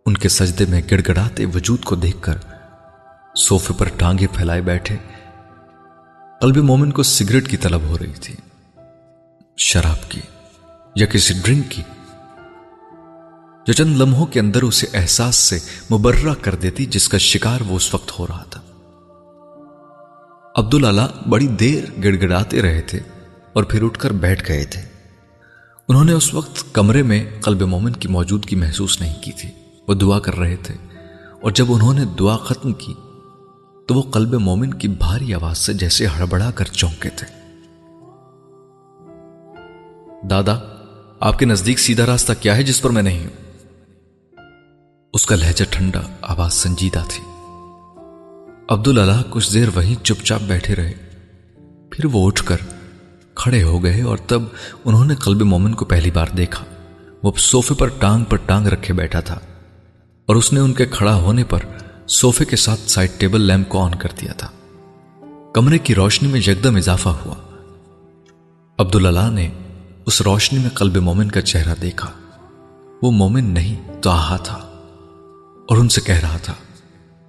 ان 0.07 0.17
کے 0.17 0.29
سجدے 0.29 0.65
میں 0.69 0.83
گڑ 0.91 1.01
گڑاتے 1.09 1.45
وجود 1.45 1.85
کو 1.85 1.97
دیکھ 1.97 2.17
کر 2.21 2.35
سوفے 3.37 3.75
پر 3.79 3.89
ٹانگے 3.97 4.27
پھیلائے 4.27 4.61
بیٹھے۔ 4.61 4.97
قلب 6.41 6.57
مومن 6.57 6.93
کو 6.93 7.03
سگریٹ 7.03 7.51
کی 7.51 7.57
طلب 7.57 7.81
ہو 7.83 7.99
رہی 7.99 8.13
تھی۔ 8.21 8.37
شراب 9.57 10.11
کی۔ 10.11 10.21
یا 10.99 11.07
کسی 11.07 11.35
ڈرنک 11.45 11.71
کی، 11.71 11.83
جو 13.67 13.73
چند 13.73 13.97
لمحوں 13.97 14.27
کے 14.27 14.41
اندر 14.41 14.63
اسے 14.63 14.87
احساس 14.95 15.37
سے 15.37 15.59
مبرہ 15.93 16.35
کر 16.43 16.55
دیتی 16.55 16.85
جس 16.85 17.09
کا 17.09 17.19
شکار 17.19 17.61
وہ 17.69 17.77
اس 17.77 17.95
وقت 17.95 18.19
ہو 18.19 18.27
رہا 18.27 18.43
تھا۔ 18.43 18.61
عبداللہ 20.57 21.29
بڑی 21.29 21.47
دیر 21.47 21.85
گڑ 22.05 22.21
گڑاتے 22.23 22.63
رہے 22.63 22.81
تھے 22.81 23.01
اور 23.53 23.65
پھر 23.65 23.83
اٹھ 23.83 23.99
کر 23.99 24.13
بیٹھ 24.13 24.49
گئے 24.49 24.65
تھے۔ 24.65 24.81
انہوں 25.89 26.05
نے 26.05 26.13
اس 26.13 26.35
وقت 26.35 26.75
کمرے 26.75 27.03
میں 27.03 27.25
قلب 27.41 27.63
مومن 27.63 27.93
کی 27.93 28.09
موجودگی 28.09 28.57
محسوس 28.57 29.01
نہیں 29.01 29.23
کی 29.23 29.33
تھی۔ 29.33 29.49
وہ 29.89 29.95
دعا 29.95 30.19
کر 30.19 30.35
رہے 30.35 30.57
تھے۔ 30.57 30.75
اور 31.41 31.51
جب 31.51 31.65
انہوں 31.69 31.95
نے 31.95 32.05
دعا 32.19 32.37
ختم 32.37 32.73
کی، 32.73 32.95
تو 33.89 33.95
وہ 33.95 34.03
قلب 34.03 34.35
مومن 34.35 34.75
کی 34.75 34.89
بھاری 34.89 35.35
آواز 35.35 35.59
سے 35.59 35.75
جیسے 35.75 36.07
ہڑبڑا 36.07 36.51
کر 36.51 36.65
چونکے 36.65 37.09
تھے۔ 37.09 37.39
دادا 40.31 40.78
آپ 41.21 41.39
کے 41.39 41.47
نزدیک 41.47 41.79
سیدھا 41.79 42.07
راستہ 42.07 42.33
کیا 42.41 42.57
ہے 42.57 42.63
جس 42.63 42.83
پر 42.83 42.91
میں 42.91 43.03
نہیں 43.03 43.27
ہوں؟ 43.27 43.53
اس 45.13 45.27
کا 45.27 45.37
لہجہ 45.37 45.65
ٹھنڈا، 45.71 46.01
آواز 46.23 46.53
سنجیدہ 46.53 47.03
تھی۔ 47.09 47.25
عبد 48.69 48.89
اللہ 48.89 49.23
کچھ 49.31 49.55
دیر 49.55 49.69
وہیں 49.75 50.05
چپ 50.05 50.25
چاپ 50.25 50.41
بیٹھے 50.43 50.77
رہے۔ 50.77 50.93
پھر 51.91 52.05
وہ 52.05 52.27
اٹھ 52.27 52.45
کر 52.45 52.57
کھڑے 53.35 53.63
ہو 53.63 53.85
گئے 53.85 54.03
اور 54.03 54.17
تب 54.17 54.43
انہوں 54.85 55.05
نے 55.05 55.15
قلب 55.15 55.43
مومن 55.43 55.75
کو 55.75 55.85
پہلی 55.85 56.11
بار 56.11 56.27
دیکھا۔ 56.37 56.65
وہ 57.23 57.33
سوفے 57.37 57.75
پر 57.75 57.89
ٹانگ 57.89 58.25
پر 58.25 58.37
ٹانگ 58.37 58.67
رکھے 58.67 58.95
بیٹھا 58.95 59.21
تھا 59.21 59.39
اور 60.27 60.37
اس 60.37 60.53
نے 60.53 60.61
ان 60.61 60.73
کے 60.73 60.87
کھڑا 60.87 61.15
ہونے 61.15 61.45
پر 61.45 61.59
سوفے 62.07 62.45
کے 62.45 62.57
ساتھ 62.57 62.81
سائڈ 62.81 63.11
ٹیبل 63.19 63.41
لیمپ 63.41 63.69
کو 63.69 63.85
آن 63.85 63.95
کر 63.95 64.09
دیا 64.21 64.33
تھا۔ 64.33 64.49
کمرے 65.55 65.79
کی 65.79 65.95
روشنی 65.95 66.29
میں 66.29 66.41
یکدم 66.41 66.77
اضافہ 66.77 67.09
ہوا۔ 67.09 67.35
عبداللہ 68.79 69.31
نے 69.33 69.51
اس 70.09 70.23
روشنی 70.23 70.59
میں 70.59 70.71
قلب 70.71 70.97
مومن 70.97 71.31
کا 71.31 71.41
چہرہ 71.41 71.75
دیکھا۔ 71.83 72.11
وہ 73.03 73.11
مومن 73.11 73.45
نہیں 73.45 74.01
تو 74.03 74.11
آہا 74.11 74.37
تھا 74.37 74.55
اور 75.69 75.77
ان 75.77 75.89
سے 75.89 76.01
کہہ 76.01 76.15
رہا 76.15 76.37
تھا، 76.37 76.55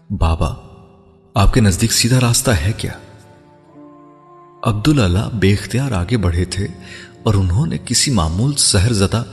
بابا، 0.09 0.53
آپ 1.33 1.53
کے 1.53 1.61
نزدیک 1.61 1.93
سیدھا 1.93 2.19
راستہ 2.19 2.51
ہے 2.51 2.71
کیا؟ 2.77 2.91
عبداللہ 4.63 5.29
بے 5.33 5.53
اختیار 5.53 5.91
آگے 5.91 6.17
بڑھے 6.17 6.45
تھے 6.45 6.67
اور 7.23 7.33
انہوں 7.33 7.65
نے 7.65 7.77
کسی 7.85 8.11
معمول 8.11 8.55
سہر 8.55 8.93
زدہ 8.93 9.23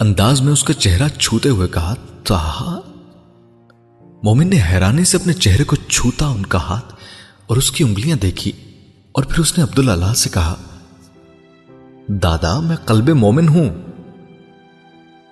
انداز 0.00 0.40
میں 0.40 0.52
اس 0.52 0.64
کا 0.64 0.72
چہرہ 0.72 1.08
چھوتے 1.08 1.48
ہوئے 1.48 1.68
کہا 1.68 1.94
تاہا 2.24 2.80
مومن 4.22 4.50
نے 4.50 4.60
حیرانی 4.72 5.04
سے 5.04 5.16
اپنے 5.16 5.32
چہرے 5.32 5.64
کو 5.64 5.76
چھوتا 5.76 6.26
ان 6.26 6.46
کا 6.46 6.58
ہاتھ 6.58 6.94
اور 7.46 7.56
اس 7.56 7.70
کی 7.70 7.84
انگلیاں 7.84 8.16
دیکھی 8.16 8.52
اور 9.12 9.24
پھر 9.24 9.38
اس 9.38 9.58
نے 9.58 9.64
عبداللہ 9.64 10.14
سے 10.14 10.30
کہا 10.30 10.56
دادا، 12.08 12.60
میں 12.60 12.76
قلب 12.76 13.08
مومن 13.08 13.48
ہوں۔ 13.48 13.68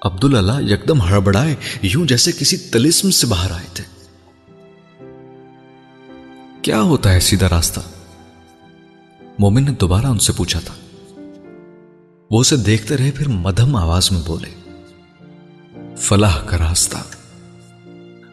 عبداللہ 0.03 0.73
یکدم 0.73 1.01
ہڑبڑائے، 1.01 1.57
یوں 1.83 2.07
جیسے 2.07 2.33
کسی 2.33 2.57
تلسم 2.57 3.11
سے 3.11 3.27
باہر 3.27 3.51
آئے 3.51 3.67
تھے۔ 3.75 3.85
کیا 6.63 6.81
ہوتا 6.81 7.13
ہے 7.13 7.21
سیدھا 7.21 7.49
راستہ؟ 7.49 7.81
مومن 9.39 9.65
نے 9.65 9.71
دوبارہ 9.71 10.07
ان 10.07 10.19
سے 10.19 10.33
پوچھا 10.33 10.61
تھا۔ 10.61 10.75
وہ 12.31 12.41
اسے 12.41 12.57
دیکھتے 12.57 12.97
رہے، 12.97 13.11
پھر 13.11 13.29
مدھم 13.29 13.77
آواز 13.77 14.13
میں 14.13 14.21
بولے، 14.27 14.71
فلاح 15.97 16.39
کا 16.47 16.59
راستہ۔ 16.59 16.99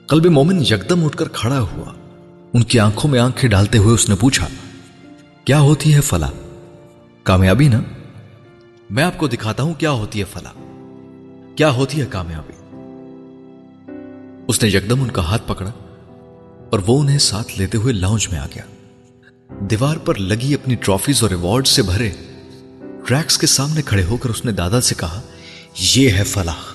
قلب 0.08 0.26
مومن 0.26 0.62
یکدم 0.62 1.06
اٹھ 1.06 1.18
کر 1.18 1.28
کھڑا 1.28 1.60
ہوا۔ 1.60 1.94
ان 2.54 2.64
کی 2.64 2.80
آنکھوں 2.80 3.12
میں 3.12 3.20
آنکھیں 3.20 3.50
ڈالتے 3.50 3.78
ہوئے 3.78 3.94
اس 3.94 4.10
نے 4.10 4.16
پوچھا، 4.20 4.48
کیا 5.46 5.60
ہوتی 5.60 5.96
ہے 5.96 6.02
فلاح؟ 6.02 6.32
کامیابی 7.24 7.68
نا؟ 7.68 7.80
میں 8.90 9.04
آپ 9.04 9.18
کو 9.18 9.28
دکھاتا 9.28 9.64
ہوں 9.64 9.74
کیا 9.74 9.92
ہوتی 9.92 10.20
ہے 10.20 10.26
فلاح 10.34 10.52
کیا 11.56 11.70
ہوتی 11.70 12.02
ہے 12.02 12.06
کامیابی۔ 12.10 12.54
اس 14.48 14.64
نے 14.64 14.70
یکدم 14.70 15.02
ان 15.02 15.12
کا 15.12 15.26
ہاتھ 15.26 15.42
پکڑا 15.48 15.70
اور 16.72 16.80
وہ 16.88 17.02
انہیں 17.02 17.20
ساتھ 17.20 17.60
لیتے 17.60 17.78
ہوئے 17.78 17.94
لاؤنج 17.94 18.28
میں 18.32 18.40
آ 18.40 18.46
گیا۔ 18.56 18.64
دیوار 19.60 19.98
پر 19.98 20.16
لگی 20.16 20.54
اپنی 20.54 20.76
ٹرافیز 20.76 21.24
اور 21.24 21.32
ایوارڈ 21.32 21.68
سے 21.68 21.82
بھرے 21.82 22.12
ٹریکس 23.06 23.38
کے 23.38 23.48
سامنے 23.48 23.82
کھڑے 23.82 24.04
ہو 24.04 24.18
کر 24.18 24.30
اس 24.30 24.46
نے 24.46 24.52
دادا 24.52 24.82
سے 24.82 24.96
کہا، 24.98 25.22
یہ 25.96 26.10
ہے 26.10 26.24
فلاح 26.24 26.74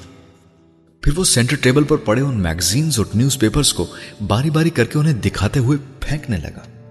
پھر 1.01 1.19
وہ 1.19 1.25
سینٹر 1.25 1.57
ٹیبل 1.57 1.85
پر 1.85 1.97
پڑے 1.97 2.21
ان 2.21 2.43
میگزینز 2.43 2.99
اور 2.99 3.07
نیوز 3.15 3.39
پیپرز 3.39 3.73
کو 3.73 3.87
باری 4.27 4.51
باری 4.51 4.71
کر 4.71 4.85
کے 4.85 4.99
انہیں 4.99 5.15
دکھاتے 5.15 5.61
ہوئے 5.61 5.79
پھینکنے 6.01 6.37
لگا۔ 6.37 6.89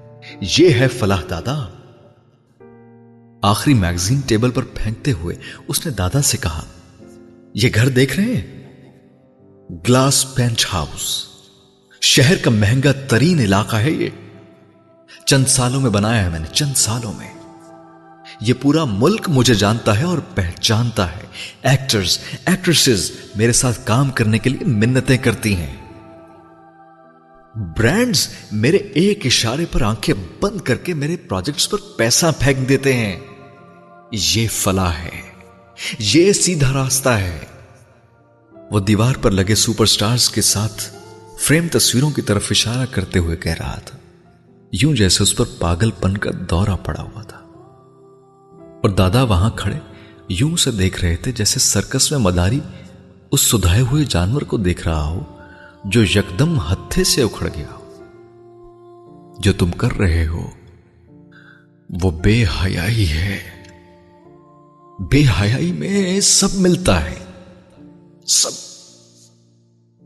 یہ 0.60 0.70
ہے 0.70 0.88
فلاح 0.88 1.22
دادا۔ 1.30 1.81
آخری 3.42 3.74
میگزین 3.74 4.20
ٹیبل 4.20 4.52
پر 4.52 4.64
پھینکتے 4.64 5.12
ہوئے 5.12 5.36
اس 5.68 5.86
نے 5.86 5.92
دادا 5.92 6.22
سے 6.22 6.38
کہا، 6.38 6.64
یہ 7.54 7.70
گھر 7.76 7.90
دیکھ 7.90 8.20
رہے 8.20 8.26
ہیں؟ 8.26 8.72
Glass 9.90 10.36
penthouse. 10.74 11.26
شہر 12.02 12.38
کا 12.38 12.52
مہنگا 12.52 12.92
ترین 12.92 13.40
علاقہ 13.40 13.76
ہے 13.76 13.92
یہ۔ 13.92 14.10
چند 15.26 15.46
سالوں 15.46 15.82
میں 15.82 15.90
بنایا 15.90 16.24
ہے 16.24 16.30
میں 16.30 16.40
نے، 16.40 16.46
چند 16.54 16.74
سالوں 16.76 17.14
میں۔ 17.14 17.34
یہ 18.42 18.54
پورا 18.62 18.86
ملک 18.86 19.30
مجھے 19.30 19.54
جانتا 19.54 20.00
ہے 20.00 20.04
اور 20.04 20.18
پہچانتا 20.36 21.16
ہے۔ 21.16 21.22
ایکٹرز 21.62 22.20
ایکٹریسز 22.46 23.12
میرے 23.36 23.52
ساتھ 23.52 23.80
کام 23.84 24.10
کرنے 24.10 24.40
کے 24.40 24.50
لیے 24.50 24.66
منتیں 24.66 25.18
کرتی 25.18 25.56
ہیں۔ 25.56 25.76
برانڈز 27.56 28.28
میرے 28.52 28.78
ایک 28.78 29.26
اشارے 29.26 29.66
پر 29.72 29.82
آنکھیں 29.82 30.16
بند 30.42 30.62
کر 30.62 30.76
کے 30.76 30.94
میرے 30.94 31.18
پروجیکٹس 31.18 31.70
پر 31.70 31.78
پیسہ 31.98 32.26
پھینک 32.40 32.70
دیتے 32.70 32.94
ہیں۔ 32.94 33.20
یہ 34.12 34.48
فلاح 34.52 34.92
ہے، 34.92 35.22
یہ 36.00 36.34
سیدھا 36.34 36.74
راستہ 36.74 37.10
ہے۔ 37.10 37.40
وہ 38.72 38.80
دیوار 38.80 39.14
پر 39.22 39.32
لگے 39.32 39.56
سپر 39.56 39.86
سٹارز 39.86 40.30
کے 40.30 40.42
ساتھ 40.42 40.84
فریم 41.40 41.68
تصویروں 41.72 42.12
کی 42.12 42.22
طرف 42.22 42.48
اشارہ 42.50 42.86
کرتے 42.92 43.20
ہوئے 43.20 43.38
کہہ 43.38 43.52
رہا 43.52 43.80
تھا۔ 43.86 43.98
یوں 44.72 44.96
جیسے 44.96 45.24
اس 45.24 45.36
پر 45.36 45.46
پاگل 45.60 45.92
پن 45.92 46.18
کا 46.18 46.30
دورہ 46.50 46.76
پڑا 46.86 47.04
ہوا 47.04 47.22
تھا۔ 47.22 47.38
اور 48.84 48.90
دادا 48.90 49.24
وہاں 49.24 49.50
کھڑے 49.50 49.80
یوں 50.30 50.58
سے 50.58 50.72
دیکھ 50.72 51.06
رہے 51.06 51.16
تھے 51.16 51.32
جیسے 51.32 51.60
سرکس 51.60 52.12
میں 52.12 52.20
مداری 52.20 52.60
اس 53.32 53.42
سدھائے 53.42 53.82
ہوئے 53.82 54.06
جانور 54.10 54.42
کو 54.42 54.58
دیکھ 54.58 54.88
رہا 54.88 55.04
ہو 55.04 55.24
جو 55.86 56.04
یکدم 56.04 56.60
ہتھے 56.60 57.04
سے 57.04 57.22
اکھڑ 57.22 57.48
گیا 57.48 57.68
ہو۔ 57.72 57.96
جو 59.40 59.54
تم 59.54 59.72
کر 59.72 59.92
رہے 59.92 60.28
ہو، 60.28 60.50
وہ 62.02 62.12
بے 62.12 62.44
حیائی 62.44 63.10
ہے۔ 63.10 63.61
بے 65.10 65.24
حیائی 65.42 65.72
میں 65.72 66.20
سب 66.20 66.48
ملتا 66.54 67.06
ہے۔ 67.06 67.20
سب۔ 68.26 68.52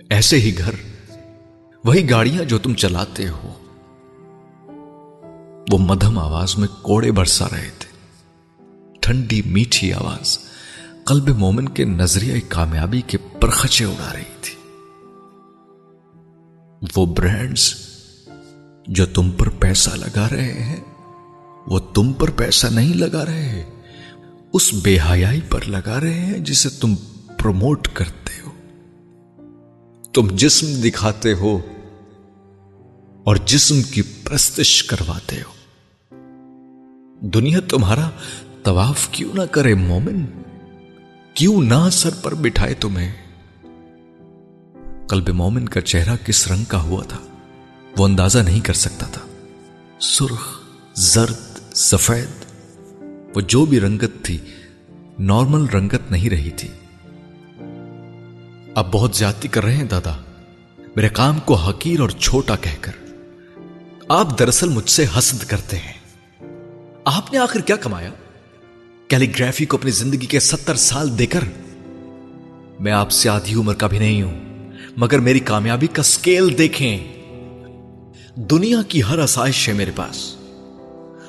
ایسے 0.09 0.39
ہی 0.39 0.57
گھر۔ 0.57 0.71
وہی 1.85 2.09
گاڑیاں 2.09 2.43
جو 2.43 2.57
تم 2.57 2.73
چلاتے 2.73 3.29
ہو۔ 3.29 3.53
وہ 5.71 5.77
مدھم 5.77 6.19
آواز 6.19 6.57
میں 6.57 6.67
کوڑے 6.81 7.11
برسا 7.11 7.45
رہے 7.51 7.69
تھے۔ 7.79 7.97
ٹھنڈی 9.01 9.41
میٹھی 9.45 9.93
آواز۔ 9.93 10.39
قلب 11.05 11.29
مومن 11.29 11.69
کے 11.69 11.85
نظریہ 11.85 12.41
کامیابی 12.49 13.01
کے 13.01 13.17
پرخچے 13.17 13.85
اڑا 13.85 14.13
رہی 14.13 14.41
تھی۔ 14.41 14.55
وہ 16.95 17.05
برانڈز 17.05 17.73
جو 18.87 19.05
تم 19.05 19.31
پر 19.31 19.49
پیسہ 19.49 19.89
لگا 19.89 20.27
رہے 20.29 20.63
ہیں، 20.63 20.83
وہ 21.67 21.79
تم 21.79 22.13
پر 22.13 22.29
پیسہ 22.29 22.67
نہیں 22.67 22.93
لگا 22.93 23.25
رہے۔ 23.25 23.65
اس 24.55 24.73
بے 24.73 24.97
حیائی 25.11 25.41
پر 25.49 25.59
لگا 25.67 25.99
رہے 25.99 26.13
ہیں 26.13 26.37
جسے 26.37 26.69
تم 26.69 26.95
پروموٹ 27.37 27.87
کرتے 27.93 28.41
ہو۔ 28.41 28.51
تم 30.13 30.27
جسم 30.35 30.67
دکھاتے 30.83 31.33
ہو 31.33 31.59
اور 33.23 33.35
جسم 33.35 33.81
کی 33.81 34.01
پرستش 34.01 34.83
کرواتے 34.83 35.35
ہو۔ 35.35 35.51
دنیا 37.21 37.59
تمہارا 37.69 38.09
طواف 38.63 39.09
کیوں 39.11 39.33
نہ 39.33 39.41
کرے 39.41 39.73
مومن؟ 39.73 40.25
کیوں 41.33 41.61
نہ 41.61 41.89
سر 41.91 42.09
پر 42.21 42.33
بٹھائے 42.33 42.73
تمہیں؟ 42.73 43.11
قلب 45.07 45.29
مومن 45.29 45.69
کا 45.69 45.81
چہرہ 45.81 46.15
کس 46.25 46.47
رنگ 46.47 46.63
کا 46.63 46.81
ہوا 46.81 47.03
تھا؟ 47.03 47.19
وہ 47.97 48.05
اندازہ 48.05 48.39
نہیں 48.39 48.59
کر 48.59 48.73
سکتا 48.73 49.05
تھا۔ 49.05 49.21
سرخ، 49.99 50.59
زرد، 50.95 51.75
سفید 51.75 52.44
وہ 53.35 53.41
جو 53.41 53.65
بھی 53.65 53.79
رنگت 53.79 54.23
تھی 54.23 54.37
نارمل 55.19 55.65
رنگت 55.65 56.11
نہیں 56.11 56.29
رہی 56.29 56.49
تھی۔ 56.49 56.67
اب 58.75 58.87
بہت 58.91 59.15
زیادتی 59.15 59.47
کر 59.47 59.63
رہے 59.63 59.75
ہیں 59.75 59.83
دادا۔ 59.83 60.17
میرے 60.95 61.09
کام 61.09 61.39
کو 61.39 61.53
حقیر 61.53 61.99
اور 61.99 62.09
چھوٹا 62.09 62.55
کہہ 62.55 62.77
کر۔ 62.81 62.91
آپ 64.09 64.39
دراصل 64.39 64.69
مجھ 64.69 64.89
سے 64.89 65.05
حسد 65.17 65.43
کرتے 65.43 65.77
ہیں۔ 65.77 65.93
آپ 67.05 67.33
نے 67.33 67.39
آخر 67.39 67.59
کیا 67.59 67.75
کمایا؟ 67.75 68.09
کیلی 69.07 69.31
گرافی 69.39 69.65
کو 69.65 69.77
اپنی 69.77 69.91
زندگی 69.91 70.25
کے 70.25 70.39
ستر 70.39 70.75
سال 70.75 71.19
دے 71.19 71.25
کر۔ 71.25 71.43
میں 72.79 72.91
آپ 72.91 73.11
سے 73.11 73.29
آدھی 73.29 73.55
عمر 73.55 73.73
کا 73.73 73.87
بھی 73.87 73.99
نہیں 73.99 74.21
ہوں، 74.21 74.39
مگر 74.97 75.19
میری 75.19 75.39
کامیابی 75.39 75.87
کا 75.87 76.03
سکیل 76.03 76.57
دیکھیں۔ 76.57 76.99
دنیا 78.35 78.81
کی 78.87 79.03
ہر 79.03 79.19
آسائش 79.19 79.69
ہے 79.69 79.73
میرے 79.73 79.91
پاس۔ 79.95 80.35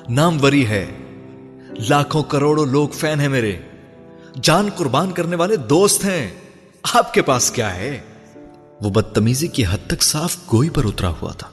ناموری 0.09 0.66
ہے۔ 0.66 0.87
لاکھوں 1.89 2.23
کروڑوں 2.23 2.66
لوگ 2.66 2.89
فین 2.89 3.20
ہیں 3.20 3.28
میرے۔ 3.28 3.59
جان 4.43 4.69
قربان 4.77 5.12
کرنے 5.12 5.36
والے 5.36 5.57
دوست 5.57 6.05
ہیں۔ 6.05 6.31
آپ 6.94 7.15
کے 7.15 7.23
پاس 7.23 7.51
کیا 7.51 7.74
ہے؟ 7.74 8.01
وہ 8.81 8.90
بدتمیزی 8.90 9.47
کی 9.47 9.65
حد 9.66 9.86
تک 9.86 10.03
صاف 10.03 10.36
گوئی 10.53 10.70
پر 10.70 10.85
اترا 10.85 11.09
ہوا 11.09 11.32
تھا۔ 11.32 11.48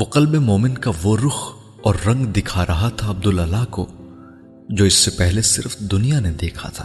وہ 0.00 0.04
قلب 0.04 0.34
مومن 0.34 0.78
کا 0.78 0.90
وہ 1.02 1.16
رخ 1.16 1.52
اور 1.82 1.94
رنگ 2.06 2.26
دکھا 2.26 2.66
رہا 2.66 2.88
تھا 2.88 3.10
عبد 3.10 3.26
اللہ 3.26 3.64
کو، 3.70 3.86
جو 4.68 4.84
اس 4.84 4.94
سے 4.94 5.10
پہلے 5.10 5.42
صرف 5.42 5.78
دنیا 5.78 6.20
نے 6.20 6.30
دیکھا 6.30 6.68
تھا۔ 6.68 6.84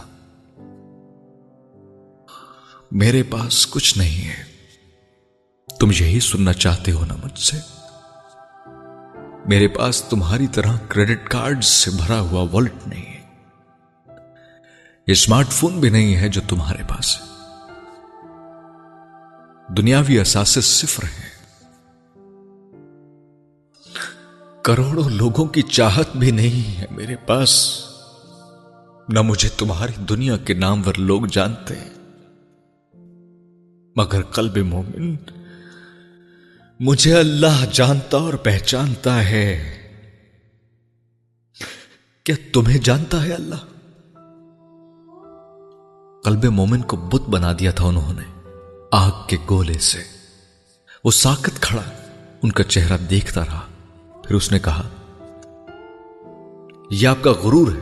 میرے 2.90 3.22
پاس 3.22 3.66
کچھ 3.66 3.98
نہیں 3.98 4.28
ہے۔ 4.28 4.56
تم 5.80 5.90
یہی 6.00 6.20
سننا 6.20 6.52
چاہتے 6.52 6.92
ہو 6.92 7.04
نا 7.04 7.14
مجھ 7.24 7.38
سے؟ 7.38 7.75
میرے 9.48 9.68
پاس 9.68 10.02
تمہاری 10.02 10.46
طرح 10.46 10.76
کریڈٹ 10.88 11.28
کارڈ 11.28 11.64
سے 11.64 11.90
بھرا 11.90 12.20
ہوا 12.20 12.46
والٹ 12.52 12.72
نہیں 12.86 13.06
ہے۔ 13.06 13.20
یہ 15.06 15.12
اسمارٹ 15.12 15.48
فون 15.48 15.80
بھی 15.80 15.90
نہیں 15.90 16.16
ہے 16.16 16.28
جو 16.28 16.40
تمہارے 16.48 16.82
پاس 16.88 17.20
ہے۔ 17.20 17.26
دنیاوی 19.74 20.20
اثاثے 20.20 20.60
صفر 20.60 21.04
ہیں۔ 21.04 21.36
کروڑوں 24.62 25.10
لوگوں 25.10 25.46
کی 25.46 25.62
چاہت 25.62 26.16
بھی 26.16 26.30
نہیں 26.30 26.78
ہے 26.78 26.86
میرے 26.90 27.16
پاس۔ 27.16 27.80
نہ 29.08 29.22
مجھے 29.22 29.48
تمہاری 29.48 29.92
دنیا 30.08 30.36
کے 30.36 30.54
نامور 30.54 30.94
لوگ 30.94 31.22
جانتے۔ 31.26 31.74
ہیں 31.74 31.96
مگر 33.96 34.22
قلب 34.22 34.56
مومن 34.56 35.16
مجھے 36.80 37.14
اللہ 37.14 37.64
جانتا 37.72 38.16
اور 38.16 38.34
پہچانتا 38.34 39.24
ہے۔ 39.24 39.72
کیا 42.24 42.36
تمہیں 42.52 42.78
جانتا 42.78 43.24
ہے 43.24 43.32
اللہ؟ 43.32 43.54
قلب 46.24 46.44
مومن 46.44 46.82
کو 46.82 46.96
بت 46.96 47.28
بنا 47.28 47.52
دیا 47.58 47.70
تھا 47.70 47.84
انہوں 47.84 48.12
نے، 48.12 48.50
آگ 48.92 49.10
کے 49.28 49.36
گولے 49.50 49.78
سے۔ 49.78 50.02
وہ 51.04 51.10
ساکت 51.10 51.62
کھڑا، 51.62 51.82
ان 52.42 52.52
کا 52.52 52.64
چہرہ 52.64 52.96
دیکھتا 52.98 53.44
رہا۔ 53.44 53.66
پھر 54.24 54.36
اس 54.36 54.52
نے 54.52 54.58
کہا، 54.58 54.88
یہ 56.90 57.08
آپ 57.08 57.16
کا 57.22 57.30
غرور 57.30 57.72
ہے۔ 57.72 57.80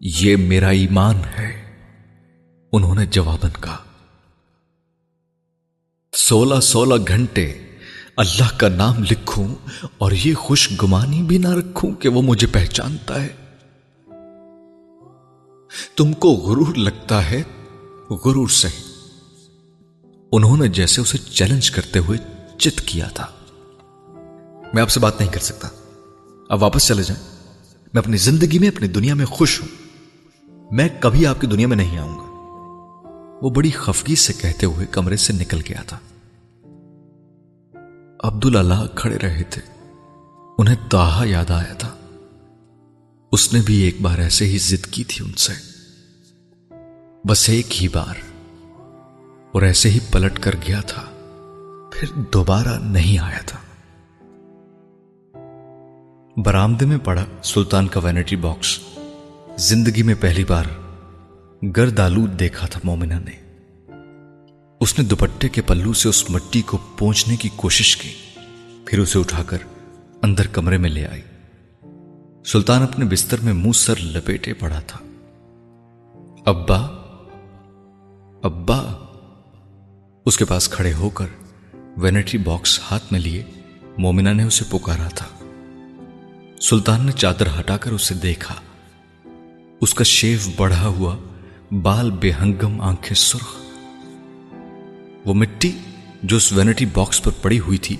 یہ 0.00 0.36
میرا 0.36 0.68
ایمان 0.68 1.16
ہے۔ 1.38 1.62
انہوں 2.72 2.94
نے 2.94 3.06
جوابن 3.06 3.50
کہا 3.60 3.85
سولہ 6.16 6.60
سولہ 6.60 6.94
گھنٹے 7.08 7.52
اللہ 8.16 8.58
کا 8.58 8.68
نام 8.68 9.04
لکھوں 9.10 9.54
اور 9.98 10.12
یہ 10.24 10.34
خوش 10.34 10.82
گمانی 10.82 11.22
بھی 11.22 11.38
نہ 11.38 11.48
رکھوں 11.48 11.92
کہ 11.92 12.08
وہ 12.08 12.22
مجھے 12.22 12.46
پہچانتا 12.46 13.22
ہے۔ 13.22 13.28
تم 15.96 16.12
کو 16.12 16.28
غرور 16.28 16.74
لگتا 16.74 17.30
ہے، 17.30 17.42
غرور 18.10 18.48
سے۔ 18.48 18.68
انہوں 20.32 20.56
نے 20.56 20.68
جیسے 20.68 21.00
اسے 21.00 21.18
چیلنج 21.18 21.70
کرتے 21.70 21.98
ہوئے 21.98 22.18
چت 22.58 22.80
کیا 22.80 23.08
تھا۔ 23.08 23.26
میں 24.74 24.82
آپ 24.82 24.90
سے 24.90 25.00
بات 25.00 25.20
نہیں 25.20 25.32
کر 25.32 25.40
سکتا۔ 25.40 25.68
اب 26.48 26.62
واپس 26.62 26.86
چلے 26.86 27.02
جائیں۔ 27.02 27.36
میں 27.94 28.02
اپنی 28.02 28.16
زندگی 28.16 28.58
میں، 28.58 28.68
اپنی 28.68 28.88
دنیا 28.88 29.14
میں 29.14 29.26
خوش 29.26 29.62
ہوں۔ 29.62 29.68
میں 30.70 30.88
کبھی 31.00 31.26
آپ 31.26 31.40
کی 31.40 31.46
دنیا 31.46 31.66
میں 31.66 31.76
نہیں 31.76 31.98
آؤں 31.98 32.18
گا۔ 32.18 32.35
وہ 33.42 33.50
بڑی 33.50 33.70
خفگی 33.70 34.14
سے 34.14 34.32
کہتے 34.32 34.66
ہوئے 34.66 34.86
کمرے 34.86 35.16
سے 35.16 35.32
نکل 35.32 35.60
گیا 35.68 35.82
تھا۔ 35.86 35.98
عبد 38.20 38.56
اللہ 38.56 38.86
کھڑے 38.94 39.16
رہے 39.16 39.42
تھے۔ 39.42 39.62
انہیں 40.58 40.76
تاہا 40.90 41.24
یاد 41.24 41.50
آیا 41.50 41.72
تھا۔ 41.72 41.96
اس 43.32 43.52
نے 43.52 43.60
بھی 43.64 43.76
ایک 43.76 44.00
بار 44.00 44.18
ایسے 44.18 44.44
ہی 44.44 44.58
ضد 44.58 44.86
کی 44.86 45.04
تھی 45.04 45.24
ان 45.24 45.32
سے۔ 45.32 45.52
بس 47.24 47.48
ایک 47.48 47.82
ہی 47.82 47.88
بار۔ 47.88 48.14
اور 49.52 49.62
ایسے 49.62 49.90
ہی 49.90 49.98
پلٹ 50.12 50.38
کر 50.38 50.54
گیا 50.68 50.80
تھا۔ 50.80 51.02
پھر 51.92 52.20
دوبارہ 52.32 52.78
نہیں 52.82 53.18
آیا 53.18 53.40
تھا۔ 53.46 53.58
برامدے 56.36 56.86
میں 56.86 56.98
پڑا 56.98 57.24
سلطان 57.42 57.88
کا 57.88 58.00
وینٹی 58.00 58.36
باکس۔ 58.36 58.80
زندگی 59.58 60.02
میں 60.02 60.14
پہلی 60.20 60.44
بار 60.44 60.64
گرد 61.62 61.98
آلود 61.98 62.40
دیکھا 62.40 62.66
تھا 62.66 62.80
مومنہ 62.84 63.14
نے۔ 63.14 63.62
اس 64.80 64.98
نے 64.98 65.04
دوپٹے 65.04 65.48
کے 65.48 65.62
پلو 65.62 65.92
سے 65.92 66.08
اس 66.08 66.30
مٹی 66.30 66.62
کو 66.62 66.78
پہنچنے 66.98 67.36
کی 67.36 67.48
کوشش 67.56 67.96
کی، 67.96 68.12
پھر 68.86 68.98
اسے 68.98 69.18
اٹھا 69.18 69.42
کر 69.42 69.58
اندر 70.22 70.46
کمرے 70.46 70.78
میں 70.78 70.90
لے 70.90 71.06
آئی۔ 71.06 71.22
سلطان 72.46 72.82
اپنے 72.82 73.04
بستر 73.04 73.36
میں 73.42 73.52
منہ 73.52 73.72
سر 73.72 73.94
لپیٹے 74.00 74.52
پڑا 74.52 74.80
تھا۔ 74.80 74.98
ابا 76.46 76.78
ابا۔ 78.42 78.82
اس 80.26 80.36
کے 80.36 80.44
پاس 80.44 80.68
کھڑے 80.68 80.92
ہو 80.92 81.10
کر 81.10 81.26
وینٹری 81.96 82.38
باکس 82.38 82.80
ہاتھ 82.90 83.12
میں 83.12 83.20
لیے 83.20 83.44
مومنہ 83.98 84.30
نے 84.30 84.42
اسے 84.42 84.64
پکارا 84.70 85.08
تھا۔ 85.08 85.26
سلطان 86.60 87.06
نے 87.06 87.12
چادر 87.12 87.46
ہٹا 87.60 87.76
کر 87.76 87.92
اسے 87.92 88.14
دیکھا۔ 88.14 88.54
اس 89.80 89.94
کا 89.94 90.04
شیف 90.04 90.48
بڑھا 90.56 90.86
ہوا 90.86 91.16
بال 91.70 92.10
بے 92.10 92.32
ہنگم 92.32 92.80
آنکھیں 92.80 93.14
سرخ۔ 93.14 93.56
وہ 95.24 95.34
مٹی 95.34 95.72
جو 96.22 96.36
اس 96.36 96.52
وینٹی 96.52 96.86
باکس 96.86 97.22
پر 97.22 97.30
پڑی 97.42 97.60
ہوئی 97.60 97.78
تھی، 97.78 97.96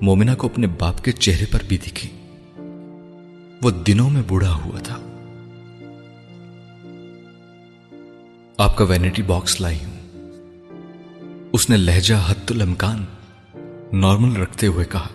مومنہ 0.00 0.30
کو 0.38 0.46
اپنے 0.46 0.66
باپ 0.66 1.04
کے 1.04 1.12
چہرے 1.12 1.44
پر 1.50 1.58
بھی 1.68 1.76
دکھی۔ 1.76 2.08
وہ 3.62 3.70
دنوں 3.70 4.10
میں 4.10 4.22
بوڑھا 4.28 4.54
ہوا 4.54 4.78
تھا۔ 4.78 4.96
آپ 8.58 8.76
کا 8.76 8.84
وینٹی 8.84 9.22
باکس 9.22 9.60
لائی 9.60 9.78
ہوں۔ 9.84 9.98
اس 11.52 11.70
نے 11.70 11.76
لہجہ 11.76 12.14
حت 12.14 12.52
الامکان 12.52 13.04
نارمل 13.92 14.36
رکھتے 14.36 14.66
ہوئے 14.66 14.84
کہا۔ 14.84 15.08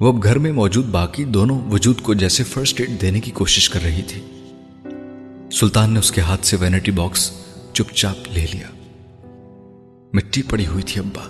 وہ 0.00 0.12
اب 0.12 0.22
گھر 0.22 0.38
میں 0.38 0.52
موجود 0.52 0.86
باقی 0.86 1.24
دونوں 1.24 1.70
وجود 1.70 2.00
کو 2.00 2.14
جیسے 2.14 2.44
فرسٹ 2.44 2.80
ایڈ 2.80 3.00
دینے 3.00 3.20
کی 3.20 3.30
کوشش 3.30 3.70
کر 3.70 3.82
رہی 3.82 4.02
تھی۔ 4.02 4.33
سلطان 5.60 5.92
نے 5.92 5.98
اس 5.98 6.12
کے 6.12 6.20
ہاتھ 6.20 6.46
سے 6.46 6.56
وینٹی 6.56 6.90
باکس 6.90 7.32
چپ 7.72 7.94
چاپ 7.94 8.28
لے 8.28 8.46
لیا۔ 8.52 8.66
مٹی 10.12 10.42
پڑی 10.42 10.66
ہوئی 10.66 10.82
تھی 10.82 11.00
ابا۔ 11.00 11.22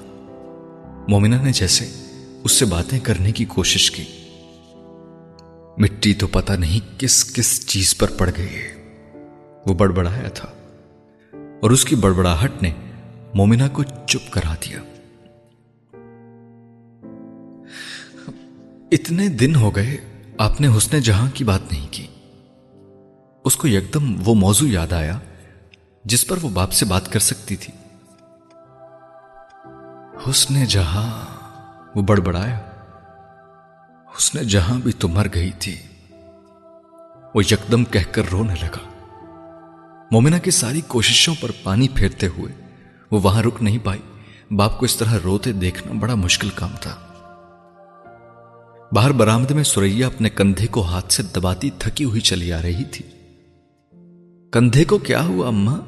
مومنہ 1.09 1.37
نے 1.37 1.53
جیسے 1.53 1.85
اس 2.45 2.53
سے 2.53 2.65
باتیں 2.65 3.01
کرنے 3.01 3.33
کی 3.33 3.45
کوشش 3.45 3.91
کی۔ 3.91 4.05
مٹی 5.79 6.15
تو 6.15 6.27
پتہ 6.27 6.53
نہیں 6.53 7.01
کس 7.01 7.33
کس 7.35 7.67
چیز 7.67 7.99
پر 7.99 8.11
پڑ 8.19 8.31
گئی 8.37 8.49
ہے۔ 8.49 9.01
وہ 9.67 9.75
بڑبڑایا 9.75 10.29
تھا۔ 10.29 10.49
اور 11.63 11.71
اس 11.71 11.85
کی 11.85 11.97
بڑبڑاہٹ 11.97 12.63
نے 12.63 12.73
مومنہ 13.35 13.69
کو 13.73 13.83
چپ 13.83 14.33
کرا 14.33 14.55
دیا۔ 14.55 14.79
اتنے 18.93 19.29
دن 19.29 19.57
ہو 19.57 19.77
گئے، 19.77 19.97
آپ 20.39 20.61
نے 20.61 20.69
حسن 20.77 21.01
جہاں 21.01 21.31
کی 21.35 21.45
بات 21.45 21.73
نہیں 21.73 21.87
کی۔ 21.91 22.07
اس 23.45 23.57
کو 23.57 23.69
یکدم 23.69 24.23
وہ 24.25 24.35
موضوع 24.35 24.69
یاد 24.69 24.93
آیا 24.93 25.19
جس 26.05 26.27
پر 26.27 26.37
وہ 26.43 26.49
باپ 26.49 26.73
سے 26.73 26.85
بات 26.85 27.13
کر 27.13 27.19
سکتی 27.19 27.57
تھی۔ 27.57 27.73
حسن 30.31 30.65
جہاں 30.65 31.25
وہ 31.95 32.03
بڑبڑایا، 32.03 32.59
حسن 34.19 34.43
جہاں 34.43 34.79
بھی 34.79 34.93
تو 34.93 35.09
مر 35.09 35.27
گئی 35.35 35.51
تھی۔ 35.51 35.77
وہ 37.35 37.43
یکدم 37.51 37.85
کہہ 37.85 38.13
کر 38.13 38.23
رونے 38.33 38.55
لگا۔ 38.63 38.91
مومنہ 40.11 40.37
کی 40.37 40.51
ساری 40.51 40.81
کوششوں 40.81 41.35
پر 41.41 41.51
پانی 41.63 41.89
پھیرتے 41.89 42.27
ہوئے 42.27 42.65
وہ 43.11 43.21
وہاں 43.23 43.43
رک 43.43 43.63
نہیں 43.63 43.79
پائی۔ 43.85 44.01
باپ 44.55 44.79
کو 44.79 44.85
اس 44.85 44.97
طرح 44.97 45.19
روتے 45.25 45.53
دیکھنا 45.53 45.93
بڑا 46.01 46.15
مشکل 46.15 46.51
کام 46.51 46.71
تھا۔ 46.81 46.95
باہر 48.93 49.13
برامد 49.13 49.51
میں 49.51 49.65
سوریا 49.65 50.07
اپنے 50.07 50.31
کندھے 50.31 50.67
کو 50.67 50.83
ہاتھ 50.83 51.13
سے 51.13 51.23
دباتی 51.23 51.71
تھکی 51.79 52.05
ہوئی 52.05 52.21
چلی 52.21 52.53
آ 52.53 52.63
رہی 52.63 52.85
تھی۔ 52.85 53.14
کندھے 54.55 54.85
کو 54.85 54.99
کیا 54.99 55.25
ہوا 55.25 55.49
اما 55.49 55.79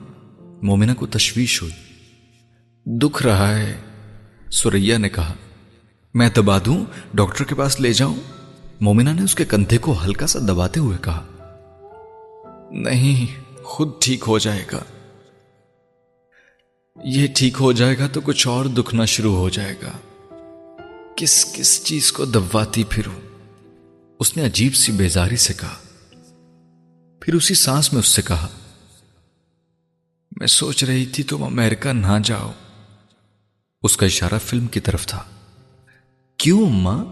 مومنہ 0.63 0.93
کو 0.93 1.07
تشویش 1.07 1.63
ہوئی۔ 1.63 1.73
دکھ 2.99 3.23
رہا 3.23 3.59
ہے 3.59 3.77
سوریا 4.51 4.99
نے 4.99 5.09
کہا۔ 5.09 5.35
میں 6.15 6.29
دبا 6.37 6.59
دوں، 6.67 6.85
ڈاکٹر 7.15 7.45
کے 7.45 7.55
پاس 7.55 7.81
لے 7.81 7.93
جاؤں؟ 7.93 8.15
مومنہ 8.81 9.11
نے 9.11 9.23
اس 9.23 9.35
کے 9.35 9.45
کندھے 9.45 9.79
کو 9.79 10.05
ہلکا 10.05 10.27
سا 10.27 10.39
دباتے 10.39 10.81
ہوئے 10.81 10.99
کہا۔ 11.01 11.27
نہیں، 12.71 13.27
خود 13.63 13.91
ٹھیک 14.01 14.25
ہو 14.27 14.39
جائے 14.39 14.65
گا۔ 14.73 14.81
یہ 17.05 17.27
ٹھیک 17.35 17.57
ہو 17.61 17.73
جائے 17.73 17.99
گا 17.99 18.07
تو 18.07 18.21
کچھ 18.21 18.49
اور 18.49 18.65
دکھنا 18.65 19.05
شروع 19.05 19.37
ہو 19.37 19.49
جائے 19.49 19.75
گا۔ 19.83 19.93
کس 21.17 21.47
کس 21.55 21.85
چیز 21.85 22.13
کو 22.13 22.25
دباتی 22.25 22.85
پھروں؟ 22.91 23.21
اس 24.21 24.37
نے 24.37 24.45
عجیب 24.45 24.75
سی 24.75 24.93
بیزاری 24.93 25.37
سے 25.37 25.55
کہا۔ 25.55 25.86
پھر 27.27 27.35
اسی 27.35 27.55
سانس 27.55 27.93
میں 27.93 28.01
اس 28.01 28.09
سے 28.09 28.23
کہا، 28.23 28.49
میں 30.39 30.47
سوچ 30.47 30.85
رہی 30.85 31.07
تھی 31.07 31.25
تم 31.25 31.43
امریکہ 31.43 31.89
نہ 31.89 32.19
جاؤ. 32.25 32.53
اس 33.83 33.97
کا 33.97 34.07
اشارہ 34.07 34.39
فلم 34.45 34.67
کی 34.67 34.81
طرف 34.81 35.07
تھا. 35.07 35.25
کیوں، 36.37 36.71
ماں؟ 36.71 37.05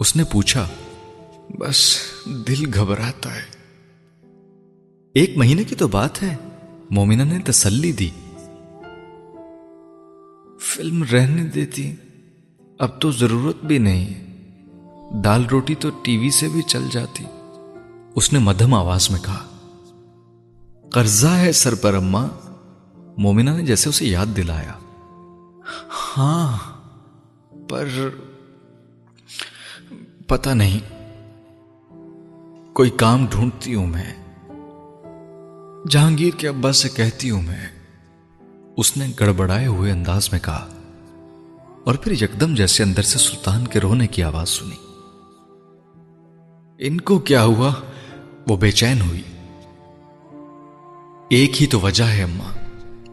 اس 0.00 0.16
نے 0.16 0.24
پوچھا. 0.24 0.68
بس 1.58 1.96
دل 2.26 2.74
گھبراتا 2.74 3.34
ہے. 3.34 3.42
ایک 5.14 5.36
مہینے 5.36 5.64
کی 5.64 5.74
تو 5.74 5.88
بات 5.88 6.22
ہے. 6.22 6.36
مومنہ 6.90 7.22
نے 7.22 7.38
تسلی 7.38 7.92
دی. 7.92 8.10
فلم 10.60 11.04
رہنے 11.12 11.44
دیتی، 11.44 11.94
اب 12.78 13.00
تو 13.00 13.10
ضرورت 13.10 13.56
بھی 13.64 13.78
نہیں۔ 13.78 14.24
دال 15.24 15.44
روٹی 15.46 15.74
تو 15.74 15.90
ٹی 16.02 16.18
وی 16.18 16.30
سے 16.30 16.48
بھی 16.48 16.62
چل 16.62 16.82
جاتی۔ 16.90 17.24
اس 18.18 18.32
نے 18.32 18.38
مدھم 18.40 18.74
آواز 18.74 19.10
میں 19.10 19.20
کہا، 19.22 19.44
قرضہ 20.92 21.28
ہے 21.36 21.52
سر 21.54 21.74
پر 21.74 21.94
اما 21.94 22.26
مومنا 23.18 23.56
نے 23.56 23.62
جیسے 23.66 23.88
اسے 23.88 24.06
یاد 24.06 24.36
دلایا 24.36 24.72
ہاں 26.16 26.56
پر 27.68 27.88
پتا 30.28 30.54
نہیں، 30.54 30.78
کوئی 32.72 32.90
کام 32.96 33.26
ڈھونڈتی 33.30 33.74
ہوں 33.74 33.86
میں، 33.86 34.12
جہانگیر 35.90 36.38
کے 36.38 36.48
ابا 36.48 36.72
سے 36.72 36.88
کہتی 36.88 37.30
ہوں 37.30 37.42
میں. 37.42 37.66
اس 38.76 38.96
نے 38.96 39.06
گڑبڑائے 39.20 39.66
ہوئے 39.66 39.92
انداز 39.92 40.28
میں 40.32 40.40
کہا، 40.40 40.66
اور 41.84 41.94
پھر 41.94 42.12
یکدم 42.22 42.54
جیسے 42.54 42.82
اندر 42.82 43.02
سے 43.02 43.18
سلطان 43.18 43.66
کے 43.66 43.80
رونے 43.80 44.06
کی 44.06 44.22
آواز 44.22 44.48
سنی، 44.50 44.76
ان 46.80 47.00
کو 47.00 47.18
کیا 47.20 47.44
ہوا؟ 47.44 47.72
وہ 48.48 48.56
بے 48.56 48.70
چین 48.70 49.00
ہوئی۔ 49.00 49.22
ایک 51.30 51.62
ہی 51.62 51.66
تو 51.66 51.80
وجہ 51.80 52.04
ہے 52.04 52.22
اما 52.22 52.50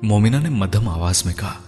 مومنا 0.02 0.40
نے 0.40 0.50
مدھم 0.50 0.90
آواز 0.90 1.26
میں 1.26 1.34
کہا۔ 1.34 1.60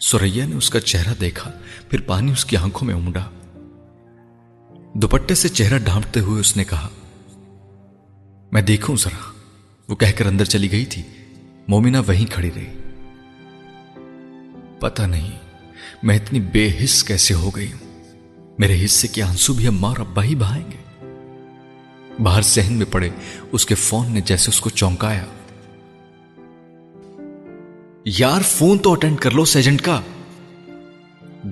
سوریا 0.00 0.46
نے 0.46 0.56
اس 0.56 0.70
کا 0.70 0.80
چہرہ 0.80 1.14
دیکھا، 1.20 1.50
پھر 1.90 2.00
پانی 2.00 2.32
اس 2.32 2.44
کی 2.44 2.56
آنکھوں 2.56 2.86
میں 2.86 2.94
امڈا 2.94 3.30
دوپٹے 4.94 5.34
سے 5.34 5.48
چہرہ 5.48 5.78
ڈھانپتے 5.78 6.20
ہوئے 6.20 6.40
اس 6.40 6.56
نے 6.56 6.64
کہا، 6.64 6.88
میں 8.52 8.62
دیکھوں 8.62 8.96
ذرا۔ 8.96 9.32
وہ 9.88 9.96
کہہ 9.96 10.12
کر 10.16 10.26
اندر 10.26 10.44
چلی 10.44 10.72
گئی 10.72 10.84
تھی۔ 10.84 11.02
مومنا 11.68 12.00
وہیں 12.00 12.32
کھڑی 12.32 12.50
رہی۔ 12.56 12.80
پتا 14.80 15.06
نہیں، 15.06 15.30
میں 16.02 16.16
اتنی 16.16 16.40
بے 16.40 16.70
حص 16.84 17.04
کیسے 17.04 17.34
ہو 17.34 17.50
گئی 17.56 17.72
ہوں۔ 17.72 18.02
میرے 18.58 18.84
حصے 18.84 19.08
کے 19.08 19.22
آنسو 19.22 19.52
بھی 19.52 19.66
اماں 19.66 19.90
اور 19.90 19.98
ابا 19.98 20.24
ہی 20.24 20.34
بہائیں 20.34 20.64
گے؟ 20.70 20.93
باہر 22.22 22.42
سہن 22.42 22.72
میں 22.72 22.86
پڑے، 22.90 23.10
اس 23.52 23.66
کے 23.66 23.74
فون 23.74 24.12
نے 24.12 24.20
جیسے 24.20 24.50
اس 24.50 24.60
کو 24.60 24.70
چونکایا۔ 24.70 25.24
یار، 28.04 28.40
فون 28.42 28.78
تو 28.78 28.92
اٹینڈ 28.92 29.18
کر 29.18 29.30
لو 29.30 29.44
سیجنٹ 29.44 29.82
کا۔ 29.82 30.00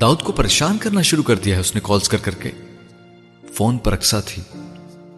داؤد 0.01 0.22
کو 0.22 0.32
پریشان 0.32 0.78
کرنا 0.78 1.02
شروع 1.02 1.22
کر 1.22 1.36
دیا 1.36 1.56
ہے 1.56 1.60
اس 1.60 1.74
نے 1.74 1.80
کالز 1.84 2.09
کر 2.09 2.18
کر 2.18 2.34
کے۔ 2.34 2.51
فون 3.55 3.78
پر 3.78 3.93
اکسا 3.93 4.20
تھی 4.20 4.43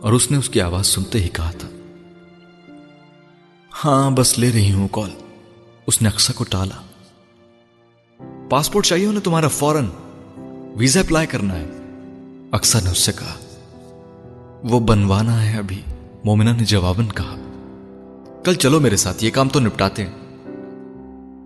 اور 0.00 0.12
اس 0.12 0.30
نے 0.30 0.36
اس 0.36 0.48
کی 0.48 0.60
آواز 0.60 0.86
سنتے 0.86 1.20
ہی 1.20 1.28
کہا 1.28 1.50
تھا۔ 1.50 1.68
ہاں 3.84 4.10
بس 4.10 4.38
لے 4.38 4.52
رہی 4.52 4.72
ہوں 4.72 4.88
کال 4.88 5.10
اس 5.86 6.02
نے 6.02 6.08
اکسا 6.08 6.32
کو 6.32 6.44
ٹالا۔ 6.44 6.82
پاسپورٹ 8.50 8.86
چاہیے 8.86 9.06
انہیں 9.06 9.24
تمہارا 9.24 9.48
فورن 9.48 9.86
ویزا 10.76 11.00
اپلائی 11.00 11.26
کرنا 11.26 11.54
ہے۔ 11.56 11.70
اکسا 12.52 12.80
نے 12.80 12.90
اس 12.90 12.98
سے 12.98 13.12
کہا۔ 13.12 13.43
وہ 14.64 14.80
بنوانا 14.80 15.52
ہے 15.52 15.58
ابھی۔ 15.58 15.82
مومنا 16.24 16.56
نے 16.56 16.64
جواباً 16.64 17.06
کہا، 17.06 17.36
کل 18.44 18.54
چلو 18.54 18.80
میرے 18.80 18.96
ساتھ، 18.96 19.24
یہ 19.24 19.30
کام 19.30 19.48
تو 19.48 19.60
نپٹاتے 19.60 20.06
ہیں۔ 20.06 20.12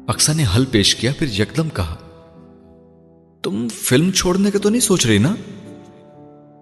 اکسا 0.09 0.33
نے 0.33 0.45
حل 0.57 0.65
پیش 0.65 0.95
کیا، 0.95 1.13
پھر 1.19 1.41
یکدم 1.41 1.69
کہا، 1.69 1.97
تم 3.43 3.69
فلم 3.69 4.11
چھوڑنے 4.11 4.51
کا 4.51 4.59
تو 4.59 4.69
نہیں 4.69 4.81
سوچ 4.81 5.07
رہی 5.07 5.19
نا؟ 5.19 5.35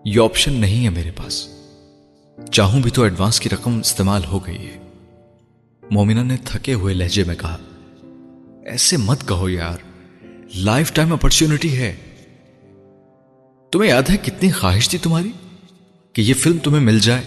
یہ 0.05 0.21
آپشن 0.21 0.53
نہیں 0.53 0.85
ہے 0.85 0.91
میرے 0.91 1.11
پاس۔ 1.11 1.49
چاہوں 2.53 2.83
بھی 2.83 2.91
تو 2.91 3.03
ایڈوانس 3.03 3.41
کی 3.41 3.49
رقم 3.49 3.79
استعمال 3.79 4.25
ہو 4.25 4.47
گئی 4.47 4.67
ہے۔ 4.67 4.79
مومنا 5.91 6.23
نے 6.23 6.37
تھکے 6.45 6.75
ہوئے 6.75 6.95
لہجے 6.95 7.25
میں 7.25 7.37
کہا، 7.37 7.57
ایسے 8.67 8.97
مت 8.97 9.29
کہو 9.29 9.49
یار 9.49 9.79
لائف 10.57 10.93
ٹائم 10.93 11.13
اپرچونٹی 11.13 11.79
ہے۔ 11.79 11.97
تمہیں 13.73 13.91
یاد 13.91 14.11
ہے 14.11 14.17
کتنی 14.17 14.51
خواہش 14.51 14.89
تھی 14.89 14.99
تمہاری؟ 14.99 15.33
کہ 16.17 16.23
یہ 16.23 16.35
فلم 16.35 16.59
تمہیں 16.59 16.81
مل 16.81 16.99
جائے۔ 16.99 17.25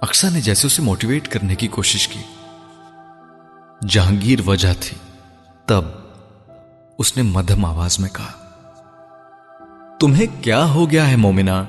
اکسا 0.00 0.28
نے 0.28 0.40
جیسے 0.40 0.66
اسے 0.66 0.82
موٹیویٹ 0.82 1.28
کرنے 1.28 1.54
کی 1.54 1.68
کوشش 1.68 2.08
کی۔ 2.08 2.20
جہانگیر 3.88 4.38
وجہ 4.46 4.68
تھی۔ 4.80 4.96
تب 5.66 5.84
اس 6.98 7.16
نے 7.16 7.22
مدھم 7.22 7.64
آواز 7.64 7.98
میں 7.98 8.08
کہا، 8.10 8.32
تمہیں 10.00 10.44
کیا 10.44 10.64
ہو 10.64 10.90
گیا 10.90 11.10
ہے 11.10 11.16
مومنا 11.16 11.64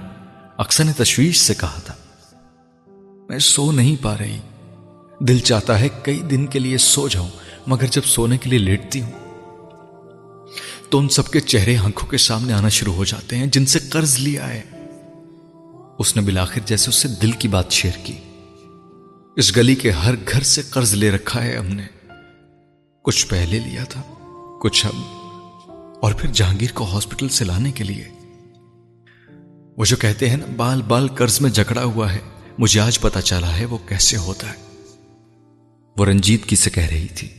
اکثر 0.58 0.84
نے 0.84 0.94
تشویش 0.94 1.38
سے 1.38 1.54
کہا 1.54 1.80
تھا، 1.86 1.94
میں 3.30 3.40
سو 3.40 3.72
نہیں 3.72 4.04
پا 4.04 4.18
رہی۔ 4.18 4.40
دل 5.20 5.40
چاہتا 5.40 5.80
ہے 5.80 5.88
کئی 6.04 6.20
دن 6.20 6.48
کے 6.48 6.60
لیے 6.60 6.78
سو 6.78 7.08
جاؤں، 7.08 7.30
مگر 7.68 7.86
جب 7.86 8.02
سونے 8.06 8.38
کے 8.38 8.50
لیے 8.50 8.60
لیٹتی 8.60 9.02
ہوں، 9.02 9.12
تو 10.90 10.98
ان 11.00 11.10
سب 11.10 11.28
کے 11.28 11.40
چہرے 11.40 11.78
آنکھوں 11.78 12.10
کے 12.10 12.18
سامنے 12.18 12.54
آنا 12.54 12.70
شروع 12.70 12.94
ہو 12.94 13.06
جاتے 13.06 13.38
ہیں، 13.38 13.48
جن 13.48 13.66
سے 13.66 13.80
قرض 13.80 14.20
لیا 14.20 14.50
ہے۔ 14.50 14.64
اس 16.00 16.16
نے 16.16 16.22
بلاخر 16.22 16.62
جیسے 16.66 16.90
اس 16.90 16.96
سے 16.96 17.08
دل 17.08 17.32
کی 17.32 17.48
بات 17.48 17.72
شیئر 17.72 17.94
کی۔ 18.04 18.14
اس 19.36 19.58
گلی 19.58 19.76
کے 19.76 19.92
ہر 19.92 20.16
گھر 20.32 20.44
سے 20.44 20.62
قرض 20.62 20.94
لے 20.94 21.12
رکھا 21.12 21.44
ہے 21.44 21.58
ہم 21.58 21.66
نے۔ 21.66 21.84
کچھ 23.04 23.28
پہلے 23.28 23.60
لیا 23.60 23.84
تھا، 23.84 24.02
کچھ 24.62 24.86
اب۔ 24.86 24.96
اور 26.02 26.14
پھر 26.14 26.30
جہانگیر 26.34 26.70
کو 26.74 26.84
ہاسپٹل 26.84 27.30
سے 27.30 27.46
لانے 27.46 27.72
کے 27.72 27.84
لیے۔ 27.84 28.04
وہ 29.78 29.86
جو 29.86 29.96
کہتے 29.96 30.30
ہیں 30.30 30.38
نا، 30.38 30.46
بال 30.56 30.82
بال 30.82 31.08
قرض 31.08 31.42
میں 31.42 31.50
جکڑا 31.50 31.84
ہوا 31.84 32.14
ہے، 32.14 32.20
مجھے 32.58 32.80
آج 32.80 33.00
پتا 33.00 33.22
چلا 33.22 33.58
ہے 33.58 33.66
وہ 33.66 33.78
کیسے 33.86 34.18
ہوتا 34.18 34.48
ہے۔ 34.48 34.86
وہ 35.98 36.06
رنجیت 36.06 36.46
کی 36.46 36.56
سے 36.56 36.70
کہہ 36.70 36.84
رہی 36.84 37.08
تھی، 37.08 37.30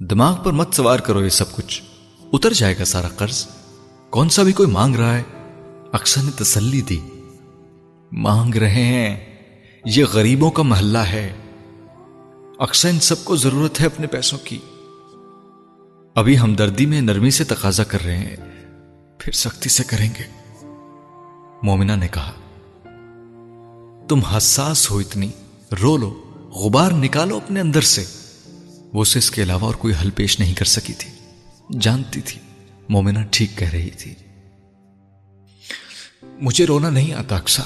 دماغ 0.00 0.42
پر 0.42 0.52
مت 0.52 0.74
سوار 0.74 0.98
کرو 0.98 1.24
یہ 1.24 1.28
سب 1.28 1.52
کچھ۔ 1.52 1.82
اتر 2.32 2.52
جائے 2.52 2.78
گا 2.78 2.84
سارا 2.84 3.08
قرض۔ 3.08 3.46
کون 4.10 4.28
سا 4.28 4.42
بھی 4.42 4.52
کوئی 4.52 4.70
مانگ 4.70 4.96
رہا 4.96 5.18
ہے؟ 5.18 5.22
اکثر 5.92 6.22
نے 6.22 6.30
تسلی 6.36 6.80
دی۔ 6.80 7.00
مانگ 8.16 8.54
رہے 8.54 8.82
ہیں۔ 8.82 9.36
یہ 9.84 10.04
غریبوں 10.04 10.50
کا 10.50 10.62
محلہ 10.62 10.98
ہے۔ 10.98 11.32
اکثر 12.58 12.88
ان 12.88 13.00
سب 13.00 13.24
کو 13.24 13.36
ضرورت 13.36 13.80
ہے 13.80 13.86
اپنے 13.86 14.06
پیسوں 14.06 14.38
کی۔ 14.44 14.58
ابھی 16.14 16.38
ہمدردی 16.38 16.86
میں 16.86 17.00
نرمی 17.00 17.30
سے 17.30 17.44
تقاضا 17.44 17.84
کر 17.84 18.04
رہے 18.04 18.16
ہیں۔ 18.16 18.36
پھر 19.18 19.32
سختی 19.32 19.68
سے 19.68 19.84
کریں 19.84 20.10
گے۔ 20.18 20.24
مومنا 21.62 21.94
نے 21.94 22.08
کہا، 22.08 22.32
تم 24.08 24.20
حساس 24.20 24.90
ہو 24.90 24.98
اتنی۔ 24.98 25.30
رو 25.82 25.96
لو، 25.96 26.22
غبار 26.54 26.92
نکالو 26.92 27.36
اپنے 27.36 27.60
اندر 27.60 27.80
سے۔ 27.80 28.04
وہ 28.92 29.02
اسے 29.02 29.18
اس 29.18 29.30
کے 29.30 29.42
علاوہ 29.42 29.66
اور 29.66 29.74
کوئی 29.74 29.94
حل 30.02 30.10
پیش 30.10 30.40
نہیں 30.40 30.54
کر 30.54 30.64
سکی 30.64 30.92
تھی۔ 30.92 31.10
جانتی 31.80 32.20
تھی 32.20 32.40
مومنا 32.88 33.20
ٹھیک 33.30 33.58
کہہ 33.58 33.70
رہی 33.70 33.90
تھی۔ 33.90 34.14
مجھے 36.22 36.64
رونا 36.64 36.90
نہیں 36.90 37.14
آتا 37.14 37.36
اکسا 37.36 37.62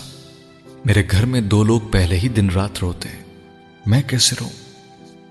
میرے 0.89 1.03
گھر 1.11 1.27
میں 1.27 1.41
دو 1.41 1.65
لوگ 1.65 1.81
پہلے 1.81 2.19
ہی 2.19 2.29
دن 2.29 2.51
رات 2.51 2.79
روتے 2.83 3.09
ہیں۔ 3.09 3.25
میں 3.87 4.03
کیسے 4.03 4.37
رو 4.41 4.49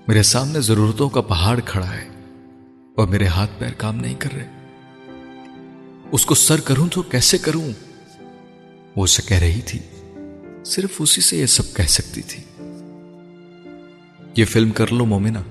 میرے 0.08 0.22
سامنے 0.22 0.60
ضرورتوں 0.60 1.08
کا 1.08 1.20
پہاڑ 1.20 1.60
کھڑا 1.60 1.90
ہے 1.94 2.08
اور 2.96 3.08
میرے 3.08 3.26
ہاتھ 3.26 3.50
پیر 3.58 3.70
کام 3.76 3.96
نہیں 3.96 4.14
کر 4.14 4.32
رہے۔ 4.34 4.48
اس 6.12 6.26
کو 6.26 6.34
سر 6.34 6.60
کروں 6.60 6.88
تو 6.88 7.02
کیسے 7.02 7.38
کروں؟ 7.38 7.72
وہ 8.96 9.04
اسے 9.04 9.22
کہہ 9.26 9.36
رہی 9.36 9.60
تھی۔ 9.60 9.78
صرف 10.64 10.90
اسی 10.98 11.20
سے 11.20 11.36
یہ 11.36 11.46
سب 11.46 11.74
کہہ 11.74 11.84
سکتی 11.84 12.22
تھی۔ 12.22 12.42
یہ 14.36 14.44
فلم 14.44 14.70
کر 14.70 14.92
لو 14.92 15.04
مومنا 15.04 15.42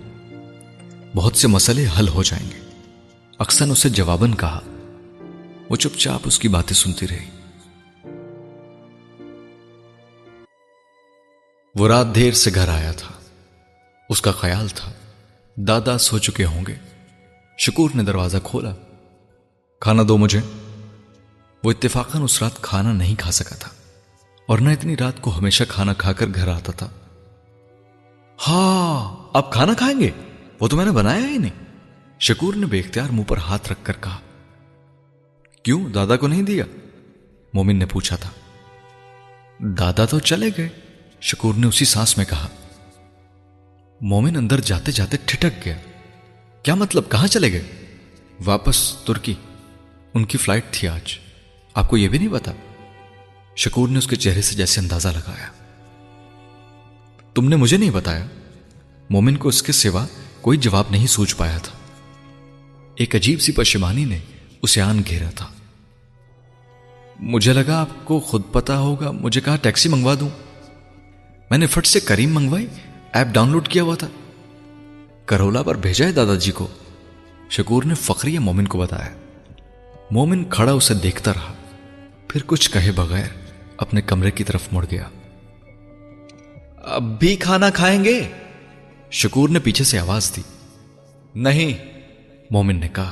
بہت 1.15 1.35
سے 1.35 1.47
مسئلے 1.47 1.85
حل 1.99 2.07
ہو 2.07 2.23
جائیں 2.23 2.49
گے۔ 2.49 2.69
اکثر 3.39 3.65
اسے 3.65 3.89
جواباً 3.89 4.33
کہا۔ 4.33 4.59
وہ 5.69 5.75
چپ 5.75 5.97
چاپ 5.97 6.21
اس 6.23 6.39
کی 6.39 6.47
باتیں 6.47 6.75
سنتی 6.75 7.07
رہی۔ 7.07 7.36
وہ 11.79 11.87
رات 11.87 12.15
دیر 12.15 12.31
سے 12.33 12.51
گھر 12.55 12.67
آیا 12.67 12.91
تھا۔ 12.91 13.11
اس 14.09 14.21
کا 14.21 14.31
خیال 14.31 14.67
تھا، 14.67 14.91
دادا 15.57 15.97
سو 15.97 16.17
چکے 16.17 16.45
ہوں 16.45 16.63
گے۔ 16.67 16.75
شکور 17.57 17.89
نے 17.95 18.03
دروازہ 18.03 18.37
کھولا۔ 18.43 18.73
کھانا 19.81 20.03
دو 20.07 20.17
مجھے۔ 20.17 20.39
وہ 21.63 21.71
اتفاقاً 21.71 22.21
اس 22.21 22.43
رات 22.43 22.61
کھانا 22.61 22.93
نہیں 22.93 23.15
کھا 23.15 23.31
سکا 23.31 23.55
تھا، 23.55 23.69
اور 24.45 24.59
نہ 24.59 24.69
اتنی 24.69 24.97
رات 24.97 25.21
کو 25.21 25.37
ہمیشہ 25.37 25.63
کھانا 25.69 25.93
کھا 25.93 26.13
کر 26.13 26.25
گھر 26.35 26.47
آتا 26.47 26.71
تھا۔ 26.71 26.89
ہاں 28.47 29.15
آپ 29.33 29.51
کھانا 29.53 29.73
کھائیں 29.73 29.99
گے؟ 29.99 30.11
وہ 30.59 30.67
تو 30.67 30.77
میں 30.77 30.85
نے 30.85 30.91
بنایا 30.91 31.27
ہی 31.27 31.37
نہیں۔ 31.37 31.63
شکور 32.19 32.53
نے 32.53 32.65
بے 32.65 32.79
اختیار 32.79 33.09
منہ 33.09 33.23
پر 33.23 33.37
ہاتھ 33.37 33.71
رکھ 33.71 33.79
کر 33.83 33.93
کہا، 34.01 34.17
کیوں؟ 35.63 35.89
دادا 35.89 36.17
کو 36.17 36.27
نہیں 36.27 36.43
دیا؟ 36.43 36.65
مومن 37.53 37.79
نے 37.79 37.85
پوچھا 37.85 38.15
تھا، 38.15 38.29
دادا 39.59 40.05
تو 40.05 40.19
چلے 40.19 40.49
گئے۔ 40.57 40.69
شکور 41.21 41.53
نے 41.53 41.67
اسی 41.67 41.85
سانس 41.85 42.17
میں 42.17 42.25
کہا، 42.25 42.47
مومن 44.01 44.35
اندر 44.35 44.59
جاتے 44.59 44.91
جاتے 44.91 45.17
ٹھٹک 45.25 45.65
گیا۔ 45.65 45.77
کیا 46.63 46.75
مطلب؟ 46.75 47.03
کہاں 47.11 47.27
چلے 47.27 47.51
گئے؟ 47.51 47.63
واپس 48.45 48.93
ترکی۔ 48.93 49.33
ان 50.13 50.25
کی 50.25 50.37
فلائٹ 50.37 50.65
تھی 50.71 50.87
آج۔ 50.87 51.19
آپ 51.73 51.89
کو 51.89 51.97
یہ 51.97 52.07
بھی 52.07 52.17
نہیں 52.17 52.33
پتا؟ 52.33 52.51
شکور 53.55 53.89
نے 53.89 53.97
اس 53.97 54.07
کے 54.07 54.15
چہرے 54.15 54.41
سے 54.41 54.55
جیسے 54.55 54.81
اندازہ 54.81 55.07
لگایا۔ 55.07 55.47
تم 57.33 57.49
نے 57.49 57.55
مجھے 57.55 57.77
نہیں 57.77 57.89
بتایا؟ 57.89 58.25
مومن 59.09 59.37
کو 59.37 59.49
اس 59.49 59.63
کے 59.63 59.71
سوا 59.71 60.05
کوئی 60.41 60.57
جواب 60.57 60.85
نہیں 60.91 61.07
سوچ 61.07 61.37
پایا 61.37 61.57
تھا۔ 61.57 61.77
ایک 62.95 63.15
عجیب 63.15 63.41
سی 63.41 63.51
پشمانی 63.51 64.05
نے 64.05 64.19
اسے 64.61 64.81
آن 64.81 65.01
گھیرا 65.07 65.29
تھا۔ 65.29 65.47
مجھے 67.19 67.53
لگا 67.53 67.81
آپ 67.81 67.89
کو 68.03 68.19
خود 68.19 68.41
پتا 68.51 68.77
ہوگا، 68.77 69.11
مجھے 69.11 69.41
کہا 69.41 69.55
ٹیکسی 69.55 69.89
منگوا 69.89 70.15
دوں۔ 70.19 70.29
میں 71.49 71.57
نے 71.57 71.67
فٹ 71.67 71.87
سے 71.87 71.99
کریم 71.99 72.33
منگوائی، 72.33 72.67
ایپ 73.13 73.27
ڈاؤن 73.27 73.49
لوڈ 73.49 73.67
کیا 73.67 73.83
ہوا 73.83 73.95
تھا۔ 73.95 74.07
کرولا 75.25 75.63
پر 75.63 75.75
بھیجا 75.75 76.05
ہے 76.05 76.11
دادا 76.11 76.35
جی 76.35 76.51
کو۔ 76.51 76.67
شکور 77.49 77.83
نے 77.83 77.93
فخری 77.93 78.37
مومن 78.37 78.67
کو 78.67 78.77
بتایا۔ 78.77 79.15
مومن 80.11 80.43
کھڑا 80.49 80.71
اسے 80.71 80.93
دیکھتا 80.93 81.33
رہا، 81.33 81.53
پھر 82.27 82.41
کچھ 82.45 82.71
کہے 82.71 82.91
بغیر 82.91 83.27
اپنے 83.77 84.01
کمرے 84.01 84.31
کی 84.31 84.43
طرف 84.43 84.61
مڑ 84.71 84.85
گیا۔ 84.91 85.03
اب 86.77 87.19
بھی 87.19 87.35
کھانا 87.35 87.69
کھائیں 87.69 88.03
گے؟ 88.03 88.27
شکور 89.11 89.49
نے 89.49 89.59
پیچھے 89.59 89.83
سے 89.83 89.99
آواز 89.99 90.31
دی۔ 90.35 90.41
نہیں، 91.35 91.73
مومن 92.51 92.75
نے 92.75 92.87
کہا۔ 92.93 93.11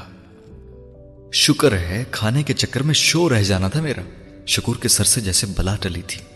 شکر 1.34 1.72
ہے، 1.72 2.04
کھانے 2.12 2.44
کے 2.44 2.54
چکر 2.54 2.84
میں 2.84 2.94
شو 2.94 3.30
رہ 3.30 3.44
جانا 3.44 3.68
تھا 3.68 3.82
میرا۔ 3.82 4.02
شکور 4.48 4.76
کے 4.76 4.88
سر 4.88 5.04
سے 5.04 5.22
جیسے 5.22 5.48
بلا 5.58 5.76
ٹلی 5.76 6.02
تھی۔ 6.02 6.35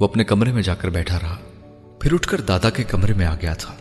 وہ 0.00 0.04
اپنے 0.04 0.24
کمرے 0.24 0.52
میں 0.52 0.62
جا 0.62 0.74
کر 0.74 0.88
بیٹھا 0.88 1.18
رہا۔ 1.22 1.36
پھر 2.00 2.12
اٹھ 2.12 2.28
کر 2.28 2.40
دادا 2.40 2.70
کے 2.70 2.84
کمرے 2.84 3.12
میں 3.12 3.26
آ 3.26 3.34
گیا 3.34 3.54
تھا۔ 3.54 3.74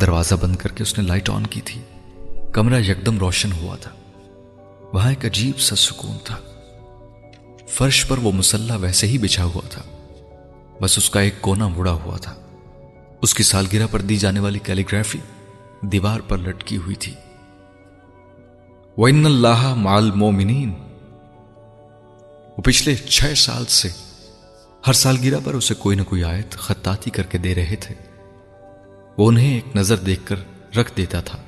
دروازہ 0.00 0.34
بند 0.34 0.56
کر 0.56 0.72
کے 0.72 0.82
اس 0.82 0.98
نے 0.98 1.04
لائٹ 1.04 1.30
آن 1.30 1.46
کی 1.46 1.60
تھی۔ 1.60 1.80
کمرہ 2.52 2.80
یکدم 2.80 3.18
روشن 3.18 3.52
ہوا 3.52 3.76
تھا۔ 3.76 3.90
وہاں 4.92 5.08
ایک 5.08 5.24
عجیب 5.24 5.60
سا 5.60 5.76
سکون 5.76 6.16
تھا۔ 6.24 6.36
فرش 7.68 8.08
پر 8.08 8.18
وہ 8.18 8.32
مسلح 8.32 8.76
ویسے 8.76 9.06
ہی 9.06 9.18
بچھا 9.18 9.44
ہوا 9.44 9.68
تھا۔ 9.70 9.82
بس 10.80 10.98
اس 10.98 11.10
کا 11.10 11.20
ایک 11.20 11.34
کونا 11.40 11.68
مڑا 11.68 11.92
ہوا 11.92 12.16
تھا۔ 12.16 12.34
اس 13.22 13.34
کی 13.34 13.42
سالگرہ 13.42 13.86
پر 13.90 14.00
دی 14.00 14.16
جانے 14.16 14.40
والی 14.40 14.58
کیلیگرافی 14.58 15.18
دیوار 15.82 16.20
پر 16.20 16.38
لٹکی 16.38 16.76
ہوئی 16.76 16.94
تھی۔ 16.94 17.14
وَإِنَّ 18.96 19.24
اللَّهَ 19.24 19.76
مَعَ 19.76 19.92
الْمُؤْمِنِينَ۔ 19.92 20.72
وہ 22.56 22.62
پچھلے 22.62 22.96
چھ 22.96 23.38
سال 23.38 23.64
سے 23.64 23.88
ہر 24.86 24.92
سالگرہ 24.92 25.38
پر 25.44 25.54
اسے 25.54 25.74
کوئی 25.74 25.96
نہ 25.96 26.02
کوئی 26.02 26.24
آیت 26.24 26.52
خطاطی 26.52 27.10
کر 27.10 27.22
کے 27.22 27.38
دے 27.38 27.54
رہے 27.54 27.76
تھے۔ 27.76 27.94
وہ 29.18 29.28
انہیں 29.28 29.54
ایک 29.54 29.76
نظر 29.76 29.96
دیکھ 29.96 30.20
کر 30.24 30.36
رکھ 30.76 30.92
دیتا 30.96 31.20
تھا۔ 31.20 31.42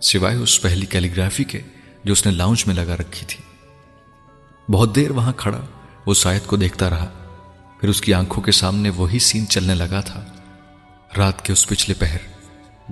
سوائے 0.00 0.36
اس 0.36 0.62
پہلی 0.62 0.86
کیلیگرافی 0.86 1.44
کے 1.44 1.60
جو 2.04 2.12
اس 2.12 2.26
نے 2.26 2.32
لاؤنج 2.32 2.64
میں 2.66 2.74
لگا 2.74 2.96
رکھی 2.96 3.26
تھی۔ 3.26 3.42
بہت 4.72 4.96
دیر 4.96 5.10
وہاں 5.10 5.32
کھڑا 5.36 5.60
وہ 6.06 6.14
آیت 6.24 6.46
کو 6.46 6.56
دیکھتا 6.56 6.90
رہا۔ 6.90 7.12
پھر 7.80 7.88
اس 7.88 8.00
کی 8.00 8.14
آنکھوں 8.14 8.42
کے 8.42 8.52
سامنے 8.52 8.90
وہی 8.90 9.18
سین 9.18 9.48
چلنے 9.48 9.74
لگا 9.74 10.00
تھا۔ 10.00 10.24
رات 11.16 11.44
کے 11.44 11.52
اس 11.52 11.68
پچھلے 11.68 11.94
پہر، 11.98 12.18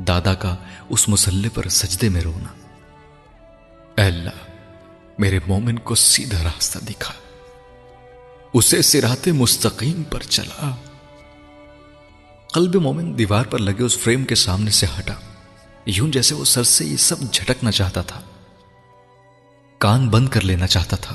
دادا 0.00 0.34
کا 0.34 0.56
اس 0.88 1.08
مسلح 1.08 1.48
پر 1.54 1.68
سجدے 1.68 2.08
میں 2.08 2.20
رونا۔ 2.20 2.52
اے 4.02 4.06
اللہ، 4.06 4.50
میرے 5.18 5.38
مومن 5.46 5.78
کو 5.78 5.94
سیدھا 5.94 6.42
راستہ 6.42 6.78
دکھا۔ 6.78 7.31
اسے 8.54 8.82
سراتے 8.82 9.32
مستقیم 9.32 10.02
پر 10.02 10.20
چلا۔ 10.20 10.76
قلب 12.52 12.74
مومن 12.74 13.18
دیوار 13.18 13.44
پر 13.44 13.58
لگے 13.58 13.82
اس 13.82 13.98
فریم 13.98 14.24
کے 14.24 14.34
سامنے 14.34 14.70
سے 14.70 14.86
ہٹا۔ 14.98 15.14
یوں 15.86 16.08
جیسے 16.08 16.34
وہ 16.34 16.44
سر 16.44 16.62
سے 16.62 16.84
یہ 16.84 16.96
سب 16.96 17.32
جھٹکنا 17.32 17.70
چاہتا 17.70 18.02
تھا۔ 18.02 18.20
کان 19.78 20.08
بند 20.08 20.28
کر 20.28 20.40
لینا 20.40 20.66
چاہتا 20.66 20.96
تھا۔ 20.96 21.14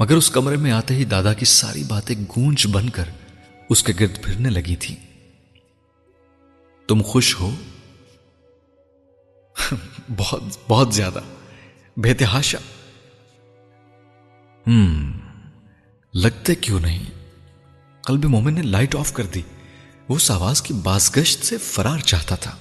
مگر 0.00 0.16
اس 0.16 0.30
کمرے 0.30 0.56
میں 0.56 0.72
آتے 0.72 0.94
ہی 0.94 1.04
دادا 1.04 1.34
کی 1.34 1.44
ساری 1.44 1.84
باتیں 1.88 2.16
گونج 2.16 2.66
بن 2.72 2.90
کر 2.90 3.04
اس 3.70 3.82
کے 3.82 3.92
گرد 4.00 4.22
پھرنے 4.22 4.50
لگی 4.50 4.76
تھی 4.76 4.96
تم 6.88 7.02
خوش 7.02 7.40
ہو؟ 7.40 7.50
بہت 10.16 10.42
بہت 10.68 10.94
زیادہ۔ 10.94 11.20
بےتحاشا 11.96 12.58
ہم 14.66 15.12
لگتے 16.14 16.54
کیوں 16.54 16.80
نہیں؟ 16.80 17.04
قلب 18.02 18.24
مومن 18.24 18.54
نے 18.54 18.62
لائٹ 18.62 18.96
آف 18.96 19.12
کر 19.12 19.26
دی۔ 19.26 19.42
وہ 20.08 20.16
اس 20.16 20.30
آواز 20.30 20.62
کی 20.62 20.74
بازگشت 20.74 21.46
سے 21.46 21.58
فرار 21.58 21.98
چاہتا 21.98 22.34
تھا۔ 22.34 22.56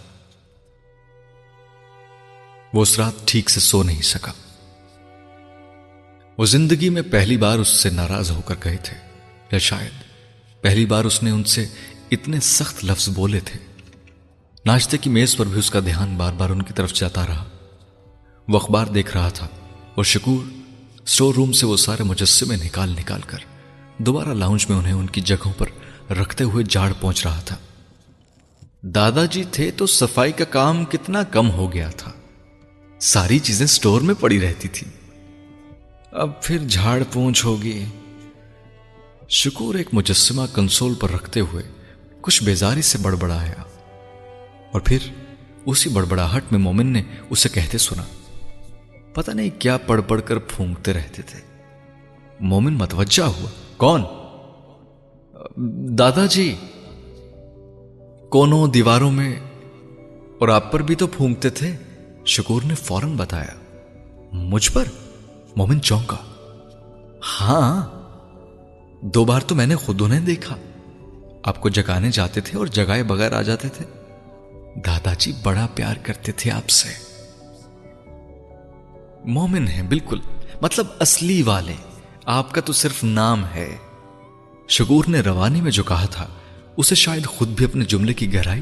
وہ 2.74 2.82
اس 2.82 3.00
رات 3.00 3.14
ٹھیک 3.26 3.50
سے 3.50 3.60
سو 3.60 3.84
نہیں 3.84 4.02
سکا۔ 4.02 4.32
وہ 6.38 6.46
زندگی 6.46 6.90
میں 6.90 7.02
پہلی 7.02 7.38
بار 7.38 7.60
اس 7.60 7.68
سے 7.68 7.90
ناراض 7.90 8.32
ہو 8.32 8.42
کر 8.42 8.56
گئے 8.64 8.78
تھے، 8.78 8.98
یا 9.52 9.60
شاید 9.60 9.92
پہلی 10.62 10.86
بار 10.86 11.06
اس 11.06 11.24
نے 11.24 11.32
ان 11.32 11.44
سے 11.44 11.66
اتنے 12.12 12.40
سخت 12.40 12.86
لفظ 12.86 13.10
بولے 13.10 13.40
تھے۔ 13.40 13.60
ناشتے 14.66 14.98
کی 14.98 15.10
میز 15.10 15.38
پر 15.38 15.46
بھی 15.46 15.60
اس 15.60 15.72
کا 15.72 15.80
دھیان 15.80 16.18
بار 16.18 16.34
بار 16.34 16.50
ان 16.50 16.62
کی 16.62 16.74
طرف 16.74 16.94
جاتا 16.94 17.28
رہا۔ 17.28 17.46
وہ 18.48 18.60
اخبار 18.60 18.86
دیکھ 18.88 19.18
رہا 19.18 19.30
تھا۔ 19.30 19.48
اور 19.96 20.04
شکور 20.04 20.61
اسٹور 21.06 21.34
روم 21.36 21.52
سے 21.52 21.66
وہ 21.66 21.78
سارے 21.78 22.04
مجسمے 22.04 22.56
نکال 22.56 22.90
نکال 22.90 23.22
کر 23.22 23.38
دوبارہ 23.98 24.30
لاؤنج 24.30 24.66
میں 24.70 24.78
انہیں 24.78 24.94
ان 24.94 25.08
کی 25.08 25.22
جگہوں 25.22 25.54
پر 25.58 25.68
رکھتے 26.12 26.44
ہوئے 26.44 26.64
جاڑ 26.70 26.92
پہنچ 27.00 27.28
رہا 27.28 27.40
تھا۔ 27.40 27.56
دادا 28.82 29.26
جی 29.26 29.44
تھے 29.52 29.72
تو 29.72 29.86
صفائی 29.86 30.32
کا 30.32 30.46
کام 30.46 30.86
کتنا 30.86 31.24
کم 31.24 31.52
ہو 31.52 31.74
گیا 31.74 31.90
تھا۔ 31.90 32.12
ساری 33.00 33.40
چیزیں 33.40 33.66
سٹور 33.66 34.02
میں 34.02 34.16
پڑی 34.20 34.42
رہتی 34.42 34.68
تھی۔ 34.68 34.88
اب 36.12 36.44
پھر 36.44 36.58
جھاڑ 36.58 37.04
پونچھ 37.14 37.46
ہوگی۔ 37.46 37.86
شکور 39.30 39.76
ایک 39.76 39.90
مجسمہ 39.94 40.42
کنسول 40.54 40.94
پر 40.94 41.12
رکھتے 41.12 41.40
ہوئے 41.40 41.64
کچھ 42.22 42.44
بیزاری 42.44 42.82
سے 42.82 42.98
بڑبڑایا۔ 42.98 43.64
اور 44.72 44.82
پھر 44.82 44.98
اسی 45.66 45.90
بڑبڑاہٹ 45.90 46.44
میں 46.52 46.60
مومن 46.60 46.88
نے 46.88 47.04
اسے 47.30 47.50
کہتے 47.50 47.78
سنا۔ 47.78 48.04
پتہ 49.14 49.32
نہیں 49.32 49.50
کیا 49.60 49.78
پڑھ 49.78 50.02
پڑھ 50.08 50.22
کر 50.26 50.38
پھونکتے 50.38 50.94
رہتے 50.94 51.22
تھے۔ 51.22 51.40
مومن 52.40 52.74
متوجہ 52.74 53.24
ہوا۔ 53.24 53.50
کون؟ 53.78 54.04
دادا 55.98 56.26
جی 56.26 56.56
کونوں 58.30 58.68
دیواروں 58.68 59.12
میں 59.12 59.40
اور 60.40 60.48
آپ 60.48 60.72
پر 60.72 60.80
بھی 60.80 60.96
تو 60.96 61.08
پھونکتے 61.08 61.50
تھے۔ 61.50 61.76
شکور 62.26 62.62
نے 62.62 62.76
فوراً 62.76 63.16
بتایا۔ 63.18 63.84
مجھ 64.32 64.72
پر؟ 64.72 64.84
مومن 65.56 65.82
چونکا۔ 65.82 66.18
ہاں۔ 67.42 68.02
دو 69.02 69.26
بار 69.26 69.42
تو 69.42 69.56
میں 69.56 69.68
نے 69.68 69.76
خود 69.76 70.02
انہیں 70.02 70.20
دیکھا۔ 70.20 70.56
آپ 71.44 71.62
کو 71.62 71.70
جگانے 71.70 72.12
جاتے 72.12 72.42
تھے 72.42 72.58
اور 72.58 72.68
جگائے 72.68 73.04
بغیر 73.04 73.34
آ 73.34 73.42
جاتے 73.42 73.68
تھے۔ 73.70 73.86
دادا 74.86 75.14
جی 75.14 75.32
بڑا 75.44 75.68
پیار 75.76 75.96
کرتے 76.04 76.32
تھے 76.32 76.52
آپ 76.52 76.70
سے۔ 76.70 77.11
مومن 79.26 79.68
ہیں، 79.68 79.84
بالکل۔ 79.84 80.20
مطلب 80.62 80.88
اصلی 81.00 81.42
والے، 81.42 81.74
آپ 82.26 82.52
کا 82.52 82.62
تو 82.62 82.74
صرف 82.74 83.04
نام 83.04 83.46
ہے۔ 83.46 83.78
شکور 84.70 85.06
نے 85.08 85.20
روانی 85.20 85.62
میں 85.62 85.72
جو 85.72 85.84
کہا 85.84 86.06
تھا، 86.06 86.28
اسے 86.78 86.96
شاید 86.96 87.26
خود 87.26 87.48
بھی 87.48 87.66
اپنے 87.66 87.86
جملے 87.86 88.14
کی 88.14 88.34
گہرائی 88.34 88.62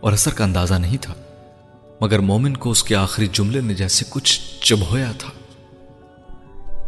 اور 0.00 0.12
اثر 0.12 0.34
کا 0.34 0.44
اندازہ 0.44 0.74
نہیں 0.74 0.96
تھا، 1.00 1.14
مگر 2.00 2.18
مومن 2.18 2.56
کو 2.56 2.70
اس 2.70 2.84
کے 2.84 2.94
آخری 2.96 3.28
جملے 3.32 3.60
نے 3.60 3.74
جیسے 3.74 4.04
کچھ 4.08 4.40
چبھویا 4.60 5.12
تھا۔ 5.18 5.30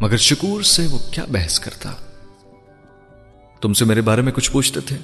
مگر 0.00 0.16
شکور 0.16 0.62
سے 0.62 0.86
وہ 0.86 0.98
کیا 1.10 1.24
بحث 1.28 1.60
کرتا؟ 1.60 1.92
تم 3.60 3.72
سے 3.72 3.84
میرے 3.84 4.00
بارے 4.00 4.22
میں 4.22 4.32
کچھ 4.32 4.50
پوچھتے 4.50 4.80
تھے؟ 4.80 4.96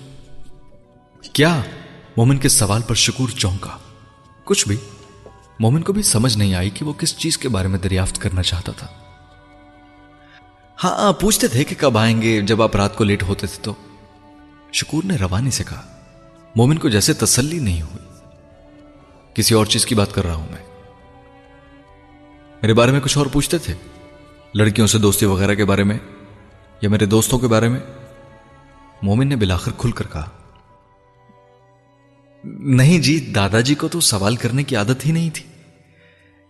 کیا 1.32 1.62
مومن 2.16 2.38
کے 2.38 2.48
سوال 2.48 2.82
پر 2.82 2.94
شکور 2.94 3.28
چونکا؟ 3.28 3.70
کچھ 4.44 4.68
بھی۔ 4.68 4.76
مومن 5.58 5.82
کو 5.82 5.92
بھی 5.92 6.02
سمجھ 6.02 6.38
نہیں 6.38 6.54
آئی 6.54 6.70
کہ 6.70 6.84
وہ 6.84 6.92
کس 6.92 7.18
چیز 7.18 7.38
کے 7.38 7.48
بارے 7.48 7.68
میں 7.68 7.78
دریافت 7.78 8.18
کرنا 8.18 8.42
چاہتا 8.42 8.72
تھا۔ 8.72 8.86
ہاں 10.84 11.12
پوچھتے 11.12 11.48
تھے 11.48 11.64
کہ 11.64 11.74
کب 11.78 11.98
آئیں 11.98 12.22
گے 12.22 12.40
جب 12.40 12.62
آپ 12.62 12.76
رات 12.76 12.96
کو 12.96 13.04
لیٹ 13.04 13.22
ہوتے 13.22 13.46
تھے 13.46 13.62
تو۔ 13.62 13.74
شکور 14.72 15.02
نے 15.04 15.16
روانی 15.16 15.50
سے 15.50 15.64
کہا، 15.64 15.82
مومن 16.56 16.78
کو 16.78 16.88
جیسے 16.88 17.12
تسلی 17.12 17.58
نہیں 17.58 17.82
ہوئی۔ 17.82 18.06
کسی 19.34 19.54
اور 19.54 19.66
چیز 19.66 19.86
کی 19.86 19.94
بات 19.94 20.14
کر 20.14 20.26
رہا 20.26 20.34
ہوں 20.34 20.46
میں۔ 20.50 20.66
میرے 22.62 22.74
بارے 22.74 22.92
میں 22.92 23.00
کچھ 23.00 23.18
اور 23.18 23.26
پوچھتے 23.26 23.58
تھے؟ 23.58 23.74
لڑکیوں 24.54 24.86
سے 24.86 24.98
دوستی 24.98 25.26
وغیرہ 25.26 25.54
کے 25.54 25.64
بارے 25.64 25.84
میں 25.84 25.98
یا 26.80 26.88
میرے 26.88 27.06
دوستوں 27.06 27.38
کے 27.38 27.46
بارے 27.46 27.68
میں؟ 27.68 27.80
مومن 29.02 29.28
نے 29.28 29.36
بلاخر 29.36 29.70
کھل 29.78 29.92
کر 29.92 30.06
کہا 30.06 30.30
نہیں 32.44 32.98
جی 32.98 33.20
دادا 33.20 33.60
جی 33.60 33.74
کو 33.74 33.88
تو 33.88 34.00
سوال 34.00 34.36
کرنے 34.36 34.62
کی 34.62 34.76
عادت 34.76 35.06
ہی 35.06 35.12
نہیں 35.12 35.30
تھی۔ 35.34 35.44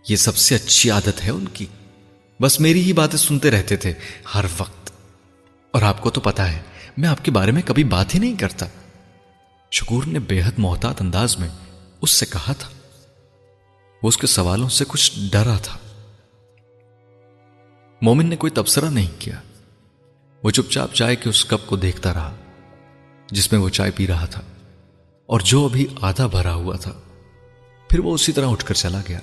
یہ 0.09 0.15
سب 0.15 0.37
سے 0.37 0.55
اچھی 0.55 0.91
عادت 0.91 1.23
ہے 1.25 1.29
ان 1.29 1.47
کی۔ 1.47 1.65
بس 2.41 2.59
میری 2.59 2.81
ہی 2.81 2.93
باتیں 2.93 3.17
سنتے 3.17 3.51
رہتے 3.51 3.75
تھے 3.75 3.93
ہر 4.33 4.45
وقت۔ 4.57 4.91
اور 5.71 5.81
آپ 5.81 6.01
کو 6.01 6.09
تو 6.09 6.21
پتا 6.21 6.53
ہے، 6.53 6.61
میں 6.97 7.09
آپ 7.09 7.25
کے 7.25 7.31
بارے 7.31 7.51
میں 7.51 7.61
کبھی 7.65 7.83
بات 7.83 8.15
ہی 8.15 8.19
نہیں 8.19 8.35
کرتا۔ 8.35 8.65
شکور 9.71 10.03
نے 10.07 10.19
بے 10.19 10.41
حد 10.41 10.51
محتاط 10.57 11.01
انداز 11.01 11.37
میں 11.37 11.49
اس 12.01 12.11
سے 12.11 12.25
کہا 12.25 12.53
تھا۔ 12.53 12.69
وہ 14.03 14.07
اس 14.07 14.17
کے 14.17 14.27
سوالوں 14.27 14.69
سے 14.69 14.85
کچھ 14.87 15.11
ڈرا 15.31 15.57
تھا۔ 15.63 15.77
مومن 18.01 18.29
نے 18.29 18.35
کوئی 18.35 18.51
تبصرہ 18.51 18.89
نہیں 18.89 19.11
کیا۔ 19.19 19.41
وہ 20.43 20.51
چپ 20.51 20.71
چاپ 20.71 20.93
چائے 20.93 21.15
کے 21.15 21.29
اس 21.29 21.45
کپ 21.45 21.67
کو 21.67 21.75
دیکھتا 21.75 22.13
رہا، 22.13 22.35
جس 23.31 23.51
میں 23.51 23.61
وہ 23.61 23.69
چائے 23.69 23.91
پی 23.91 24.07
رہا 24.07 24.25
تھا۔ 24.25 24.41
اور 25.25 25.39
جو 25.39 25.65
ابھی 25.65 25.87
آدھا 26.01 26.27
بھرا 26.27 26.53
ہوا 26.53 26.75
تھا، 26.75 26.91
پھر 27.89 27.99
وہ 27.99 28.13
اسی 28.13 28.31
طرح 28.31 28.47
اٹھ 28.47 28.65
کر 28.65 28.73
چلا 28.73 29.01
گیا۔ 29.07 29.19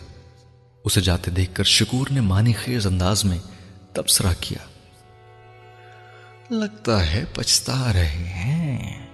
اسے 0.84 1.00
جاتے 1.00 1.30
دیکھ 1.30 1.54
کر 1.54 1.64
شکور 1.64 2.06
نے 2.10 2.20
مانی 2.20 2.52
خیز 2.52 2.86
انداز 2.86 3.24
میں 3.24 3.38
تبصرہ 3.92 4.32
کیا۔ 4.40 4.58
لگتا 6.50 7.10
ہے 7.10 7.24
پچھتا 7.34 7.92
رہے 7.92 8.08
ہیں۔ 8.08 9.06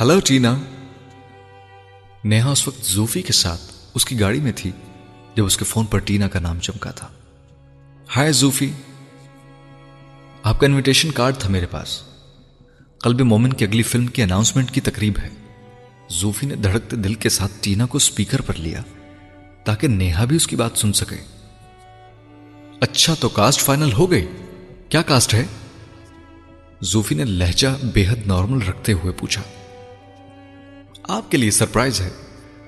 ہلو 0.00 0.20
ٹینا۔ 0.20 0.58
نیہا 2.24 2.50
اس 2.50 2.68
وقت 2.68 2.84
زوفی 2.84 3.22
کے 3.22 3.32
ساتھ 3.32 3.60
اس 3.94 4.04
کی 4.04 4.20
گاڑی 4.20 4.40
میں 4.40 4.52
تھی، 4.56 4.70
جب 5.34 5.44
اس 5.44 5.56
کے 5.56 5.64
فون 5.64 5.86
پر 5.86 5.98
ٹینا 5.98 6.28
کا 6.28 6.38
نام 6.38 6.60
چمکا 6.60 6.90
تھا۔ 6.90 7.08
ہائے 8.16 8.32
زوفی۔ 8.32 8.70
آپ 10.42 10.60
کا 10.60 10.66
انویٹیشن 10.66 11.10
کارڈ 11.10 11.36
تھا 11.38 11.50
میرے 11.50 11.66
پاس۔ 11.66 12.02
قلب 12.98 13.20
مومن 13.20 13.52
کی 13.52 13.64
اگلی 13.64 13.82
فلم 13.82 14.06
کی 14.06 14.22
اناؤنسمنٹ 14.22 14.70
کی 14.70 14.80
تقریب 14.80 15.18
ہے۔ 15.18 15.28
زوفی 16.08 16.46
نے 16.46 16.54
دھڑکتے 16.54 16.96
دل 16.96 17.14
کے 17.14 17.28
ساتھ 17.28 17.52
ٹینا 17.60 17.86
کو 17.86 17.98
سپیکر 17.98 18.40
پر 18.40 18.54
لیا 18.54 18.82
تاکہ 19.64 19.88
نیہا 19.88 20.24
بھی 20.24 20.36
اس 20.36 20.46
کی 20.46 20.56
بات 20.56 20.70
سن 20.74 20.92
سکے۔ 20.92 21.16
اچھا 22.80 23.14
تو 23.20 23.28
کاسٹ 23.28 23.60
فائنل 23.60 23.92
ہو 23.92 24.10
گئی۔ 24.10 24.26
کیا 24.88 25.02
کاسٹ 25.02 25.34
ہے؟ 25.34 25.44
زوفی 26.80 27.14
نے 27.14 27.24
لہجہ 27.24 27.68
بے 27.94 28.04
حد 28.08 28.26
نارمل 28.26 28.66
رکھتے 28.66 28.92
ہوئے 28.92 29.12
پوچھا۔ 29.12 29.42
آپ 31.02 31.30
کے 31.30 31.36
لیے 31.36 31.50
سرپرائز 31.50 32.00
ہے۔ 32.00 32.10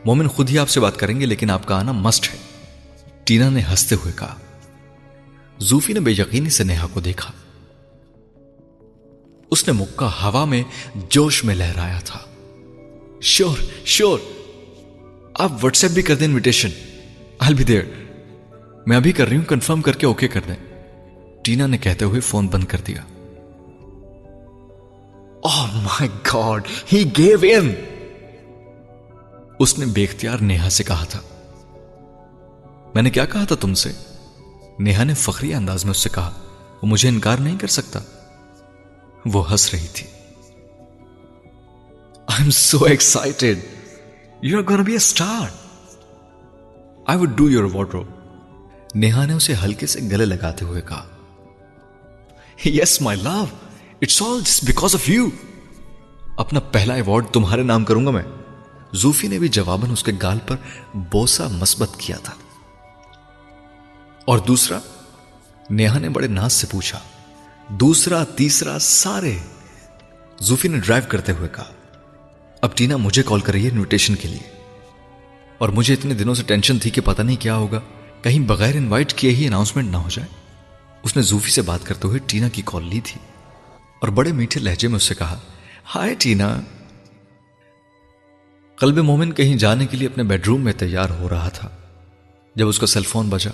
مومن 0.05 0.29
خود 0.29 0.51
ہی 0.51 0.59
آپ 0.59 0.69
سے 0.69 0.81
بات 0.81 0.97
کریں 0.97 1.21
گے 1.21 1.27
لیکن 1.27 1.51
آپ 1.51 1.67
کا 1.67 1.79
آنا 1.79 1.93
مسٹ 1.93 2.29
ہے۔ 2.33 2.39
ٹینا 3.25 3.49
نے 3.49 3.61
ہنستے 3.61 3.95
ہوئے 3.95 4.13
کہا۔ 4.17 4.37
زوفی 5.59 5.93
نے 5.93 6.01
بے 6.01 6.11
یقینی 6.11 6.51
سے 6.51 6.65
نیہا 6.65 6.87
کو 6.87 7.01
دیکھا۔ 7.01 7.33
اس 9.51 9.69
نے 9.69 9.73
مکہ 9.73 10.05
ہوا 10.05 10.45
میں 10.45 10.63
جوش 10.95 11.45
میں 11.45 11.55
لہرایا 11.55 11.99
تھا۔ 12.05 12.19
شور 13.21 13.57
شور۔ 13.85 14.19
آپ 15.35 15.53
واٹس 15.63 15.85
ایپ 15.85 15.93
بھی 15.93 16.03
کر 16.03 16.15
دیں 16.15 16.27
انویٹیشن 16.27 16.69
آل 17.39 17.55
بی 17.55 17.65
دیر 17.65 17.83
میں 18.87 18.97
ابھی 18.97 19.13
کر 19.13 19.29
رہی 19.29 19.37
ہوں 19.37 19.45
کنفرم 19.45 19.83
کر 19.83 19.93
کے 19.93 20.07
اوکے 20.07 20.29
کر 20.29 20.41
دیں۔ 20.49 20.55
ٹینا 21.45 21.67
نے 21.67 21.79
کہتے 21.79 22.05
ہوئے 22.05 22.21
فون 22.21 22.47
بند 22.47 22.65
کر 22.65 22.79
دیا۔ 22.87 23.03
مائی 25.75 26.09
گاڈ 26.35 26.63
ہی 26.93 27.05
گیو 27.19 27.39
ان 27.43 27.73
اس 29.59 29.79
نے 29.79 29.87
بے 29.87 30.05
اختیار 30.05 30.39
نیہا 30.39 30.71
سے 30.71 30.85
کہا 30.85 31.05
تھا۔ 31.05 31.21
میں 32.95 33.03
نے 33.03 33.11
کیا 33.11 33.25
کہا 33.25 33.45
تھا 33.45 33.55
تم 33.55 33.75
سے؟ 33.75 33.93
نیہا 34.79 35.05
نے 35.05 35.15
فخری 35.15 35.55
انداز 35.55 35.85
میں 35.85 35.91
اس 35.91 35.97
سے 35.97 36.09
کہا، 36.15 36.33
وہ 36.83 36.87
مجھے 36.89 37.09
انکار 37.09 37.37
نہیں 37.37 37.59
کر 37.59 37.67
سکتا۔ 37.67 38.01
وہ 39.27 39.51
ہنس 39.51 39.75
رہی 39.75 39.87
تھی۔ 39.95 40.07
I 42.27 42.43
am 42.43 42.51
so 42.51 42.85
excited 42.85 43.59
you 44.43 44.59
are 44.59 44.63
gonna 44.63 44.83
be 44.83 44.93
a 44.93 44.97
star 44.97 45.47
I 47.07 47.19
would 47.19 47.31
do 47.37 47.51
your 47.51 47.65
water 47.73 47.99
Neha 48.95 49.27
نے 49.27 49.33
اسے 49.33 49.55
ہلکے 49.65 49.87
سے 49.87 50.01
گلے 50.01 50.25
لگاتے 50.25 50.65
ہوئے 50.65 50.83
کہا 50.83 51.07
yes 52.65 53.01
my 53.01 53.21
love 53.23 53.45
it's 54.03 54.23
all 54.23 54.41
just 54.41 54.65
because 54.65 54.95
of 54.95 55.09
you 55.09 55.29
اپنا 56.37 56.61
پہلا 56.61 56.95
ایوارڈ 56.95 57.27
تمہارے 57.33 57.63
نام 57.63 57.85
کروں 57.85 58.07
گا 58.07 58.11
میں. 58.11 58.23
زوفی 58.93 59.29
نے 59.29 59.39
بھی 59.39 59.49
جواباً 59.49 59.91
اس 59.91 60.03
کے 60.03 60.13
گال 60.23 60.39
پر 60.47 60.57
بوسا 60.95 61.49
مثبت 61.51 61.89
کیا 61.99 62.17
تھا۔ 62.23 62.35
اور 64.25 64.39
دوسرا، 64.39 64.79
نیہا 65.71 65.99
نے 65.99 66.09
بڑے 66.09 66.27
ناز 66.27 66.53
سے 66.53 66.67
پوچھا 66.71 67.01
دوسرا، 67.69 68.25
تیسرا، 68.25 68.79
سارے۔ 68.79 69.39
زوفی 70.41 70.69
نے 70.69 70.79
ڈرائیو 70.79 71.05
کرتے 71.09 71.33
ہوئے 71.33 71.49
کہا، 71.49 71.73
اب 72.61 72.77
ٹینا 72.77 72.97
مجھے 72.97 73.23
کال 73.23 73.41
کر 73.41 73.53
رہی 73.53 73.65
ہے 73.65 73.71
انویٹیشن 73.71 74.15
کے 74.15 74.29
لیے۔ 74.29 74.63
اور 75.59 75.69
مجھے 75.69 75.95
اتنے 75.95 76.15
دنوں 76.15 76.35
سے 76.35 76.43
ٹینشن 76.43 76.79
تھی 76.79 76.91
کہ 76.91 77.01
پتہ 77.01 77.23
نہیں 77.23 77.37
کیا 77.37 77.57
ہوگا۔ 77.57 77.81
کہیں 78.23 78.41
بغیر 78.41 78.77
انوائٹ 78.77 79.13
کیے 79.13 79.31
ہی 79.31 79.47
اناؤنسمنٹ 79.47 79.91
نہ 79.91 79.97
ہو 79.97 80.09
جائے۔ 80.09 80.29
اس 81.03 81.17
نے 81.17 81.23
زوفی 81.23 81.51
سے 81.51 81.63
بات 81.63 81.81
کرتے 81.85 82.09
ہوئے 82.09 82.19
ٹینا 82.27 82.49
کی 82.49 82.63
کال 82.65 82.85
لی 82.85 83.01
تھی۔ 83.05 83.21
اور 84.01 84.09
بڑے 84.09 84.33
میٹھے 84.33 84.61
لہجے 84.61 84.89
میں 84.89 84.97
اس 84.97 85.03
سے 85.03 85.15
کہا، 85.15 85.39
ہائے 85.95 86.15
ٹینا۔ 86.19 86.61
قلب 88.77 88.99
مومن 88.99 89.33
کہیں 89.33 89.57
جانے 89.57 89.87
کے 89.87 89.97
لیے 89.97 90.09
اپنے 90.09 90.25
بیڈ 90.25 90.47
روم 90.47 90.61
میں 90.61 90.73
تیار 90.73 91.11
ہو 91.11 91.29
رہا 91.29 91.49
تھا۔ 91.49 91.69
جب 92.57 92.69
اس 92.69 92.79
کا 92.79 92.87
سیل 92.87 93.03
فون 93.03 93.29
بجا، 93.29 93.51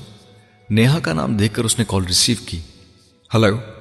نیہا 0.71 0.99
کا 0.99 1.13
نام 1.13 1.37
دیکھ 1.37 1.55
کر 1.55 1.65
اس 1.65 1.79
نے 1.79 1.85
کال 1.89 2.05
ریسیو 2.05 2.37
کی۔ 2.47 2.61
ہلو 3.35 3.74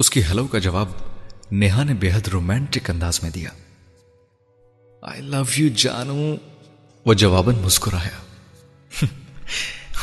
اس 0.00 0.10
کی 0.10 0.22
ہلو 0.24 0.46
کا 0.46 0.58
جواب 0.58 0.88
نیہا 1.52 1.84
نے 1.84 1.94
بے 1.94 2.12
حد 2.12 2.28
رومانٹک 2.28 2.90
انداز 2.90 3.22
میں 3.22 3.30
دیا۔ 3.30 3.48
آئی 5.02 5.22
لو 5.22 5.42
یو 5.56 5.68
جانو۔ 5.76 6.34
وہ 7.06 7.14
جواباً 7.14 7.54
مسکرایا۔ 7.54 8.20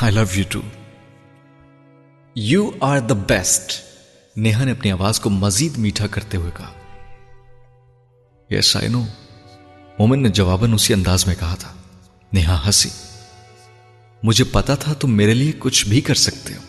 I 0.01 0.13
love 0.13 0.21
you 0.33 0.43
too 0.49 0.61
you 2.35 2.71
are 2.79 2.99
the 2.99 3.13
best 3.13 3.81
Neha 4.37 4.63
نے 4.63 4.71
اپنی 4.71 4.91
آواز 4.91 5.19
کو 5.19 5.29
مزید 5.29 5.77
میٹھا 5.77 6.07
کرتے 6.07 6.37
ہوئے 6.37 6.51
کہا۔ 6.57 6.71
یس 8.49 8.75
آئی 8.75 8.87
نو 8.87 9.01
مومن 9.99 10.23
نے 10.23 10.29
جواباً 10.29 10.73
اسی 10.73 10.93
انداز 10.93 11.27
میں 11.27 11.35
کہا 11.39 11.55
تھا۔ 11.59 11.73
نیہا 12.33 12.65
ہنسی۔ 12.65 12.89
مجھے 14.23 14.43
پتا 14.43 14.75
تھا 14.75 14.93
تم 14.93 15.11
میرے 15.11 15.33
لیے 15.33 15.51
کچھ 15.59 15.87
بھی 15.87 16.01
کر 16.01 16.15
سکتے 16.15 16.53
ہو۔ 16.53 16.61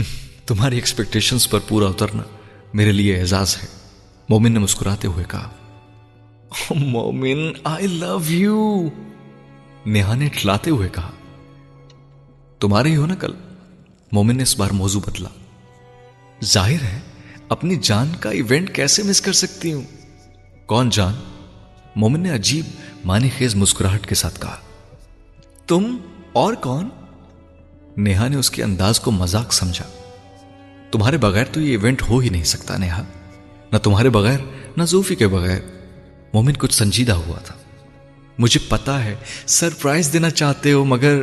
تمہاری 0.48 0.74
ایکسپیکٹیشنز 0.74 1.48
پر 1.48 1.58
پورا 1.68 1.86
اترنا 1.86 2.22
میرے 2.74 2.92
لیے 2.92 3.20
اعزاز 3.20 3.56
ہے۔ 3.62 3.66
مومن 4.28 4.52
نے 4.52 4.58
مسکراتے 4.58 5.08
ہوئے 5.08 5.24
کہا 5.28 5.50
oh, 6.52 6.82
مومن 6.82 7.52
آئی 7.64 7.86
لو 7.86 8.18
یو 8.28 8.88
نیہا 9.86 10.14
نے 10.14 10.28
ٹلاتے 10.28 10.70
ہوئے 10.70 10.88
کہا، 10.88 11.10
تمہارے 12.60 12.88
ہی 12.88 12.96
ہو 12.96 13.06
نا 13.06 13.14
کل؟ 13.14 13.32
مومن 14.12 14.36
نے 14.36 14.42
اس 14.42 14.58
بار 14.58 14.70
موضوع 14.70 15.00
بدلا۔ 15.06 15.28
ظاہر 16.44 16.82
ہے، 16.82 17.00
اپنی 17.48 17.76
جان 17.82 18.12
کا 18.20 18.30
ایونٹ 18.30 18.74
کیسے 18.74 19.02
مس 19.02 19.20
کر 19.20 19.32
سکتی 19.32 19.72
ہوں؟ 19.72 19.82
کون 20.66 20.90
جان؟ 20.90 21.14
مومن 21.96 22.20
نے 22.20 22.30
عجیب 22.30 22.64
مانی 23.04 23.28
خیز 23.38 23.54
مسکراہٹ 23.54 24.06
کے 24.06 24.14
ساتھ 24.14 24.40
کہا، 24.40 24.56
تم 25.66 25.96
اور 26.32 26.54
کون؟ 26.54 26.88
نیہا 27.96 28.28
نے 28.28 28.36
اس 28.36 28.50
کے 28.50 28.62
انداز 28.62 29.00
کو 29.00 29.10
مزاق 29.10 29.52
سمجھا۔ 29.52 29.84
تمہارے 30.92 31.16
بغیر 31.16 31.44
تو 31.52 31.60
یہ 31.60 31.70
ایونٹ 31.70 32.02
ہو 32.02 32.18
ہی 32.18 32.28
نہیں 32.28 32.44
سکتا 32.44 32.76
نیہا۔ 32.76 33.04
نہ 33.72 33.78
تمہارے 33.78 34.10
بغیر، 34.10 34.38
نہ 34.76 34.82
زوفی 34.82 35.14
کے 35.14 35.28
بغیر۔ 35.28 35.58
مومن 36.34 36.52
کچھ 36.52 36.74
سنجیدہ 36.74 37.12
ہوا 37.12 37.38
تھا۔ 37.38 37.54
مجھے 38.38 38.60
پتا 38.68 39.04
ہے 39.04 39.14
سرپرائز 39.46 40.12
دینا 40.12 40.30
چاہتے 40.30 40.72
ہو، 40.72 40.84
مگر 40.84 41.22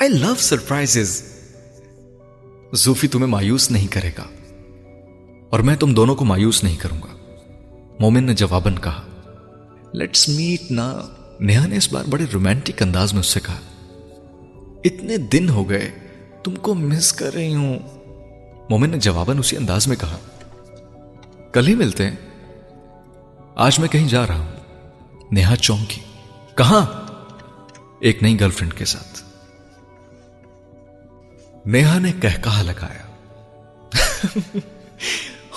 آئی 0.00 0.08
لو 0.08 0.34
سرپرائز 0.38 1.22
زوفی 2.74 3.08
تمہیں 3.08 3.26
مایوس 3.26 3.70
نہیں 3.70 3.86
کرے 3.86 4.10
گا۔ 4.18 4.24
اور 5.50 5.60
میں 5.60 5.76
تم 5.76 5.94
دونوں 5.94 6.14
کو 6.14 6.24
مایوس 6.24 6.64
نہیں 6.64 6.76
کروں 6.76 6.98
گا۔ 7.02 7.16
مومن 8.00 8.24
نے 8.24 8.34
جواباً 8.34 8.74
کہا 8.82 9.02
لیٹس 9.92 10.28
میٹ 10.28 10.70
نا 10.70 10.98
نیہا 11.40 11.66
نے 11.66 11.76
اس 11.76 11.92
بار 11.92 12.04
بڑے 12.10 12.24
رومانٹک 12.32 12.82
انداز 12.82 13.12
میں 13.12 13.20
اس 13.20 13.26
سے 13.26 13.40
کہا، 13.40 13.60
اتنے 14.84 15.16
دن 15.16 15.48
ہو 15.48 15.70
گئے، 15.70 15.90
تم 16.44 16.54
کو 16.54 16.74
مس 16.74 17.12
کر 17.12 17.34
رہی 17.34 17.54
ہوں۔ 17.54 17.78
مومن 18.70 18.90
نے 18.90 18.98
جواباً 18.98 19.38
اسی 19.38 19.56
انداز 19.56 19.88
میں 19.88 19.96
کہا، 19.96 20.16
کل 21.52 21.68
ہی 21.68 21.74
ملتے 21.74 22.06
ہیں۔ 22.06 22.16
آج 23.54 23.78
میں 23.78 23.88
کہیں 23.88 24.08
جا 24.08 24.26
رہا 24.26 24.38
ہوں۔ 24.38 24.52
نیہا 25.32 25.56
چونکی۔ 25.56 26.00
کہاں؟ 26.54 26.86
ایک 28.00 28.22
نئی 28.22 28.40
گرل 28.40 28.50
فرینڈ 28.50 28.74
کے 28.74 28.84
ساتھ۔ 28.84 29.22
نیہا 31.66 31.98
نے 31.98 32.12
کہہ 32.22 32.42
کہا 32.44 32.62
لگایا، 32.62 33.06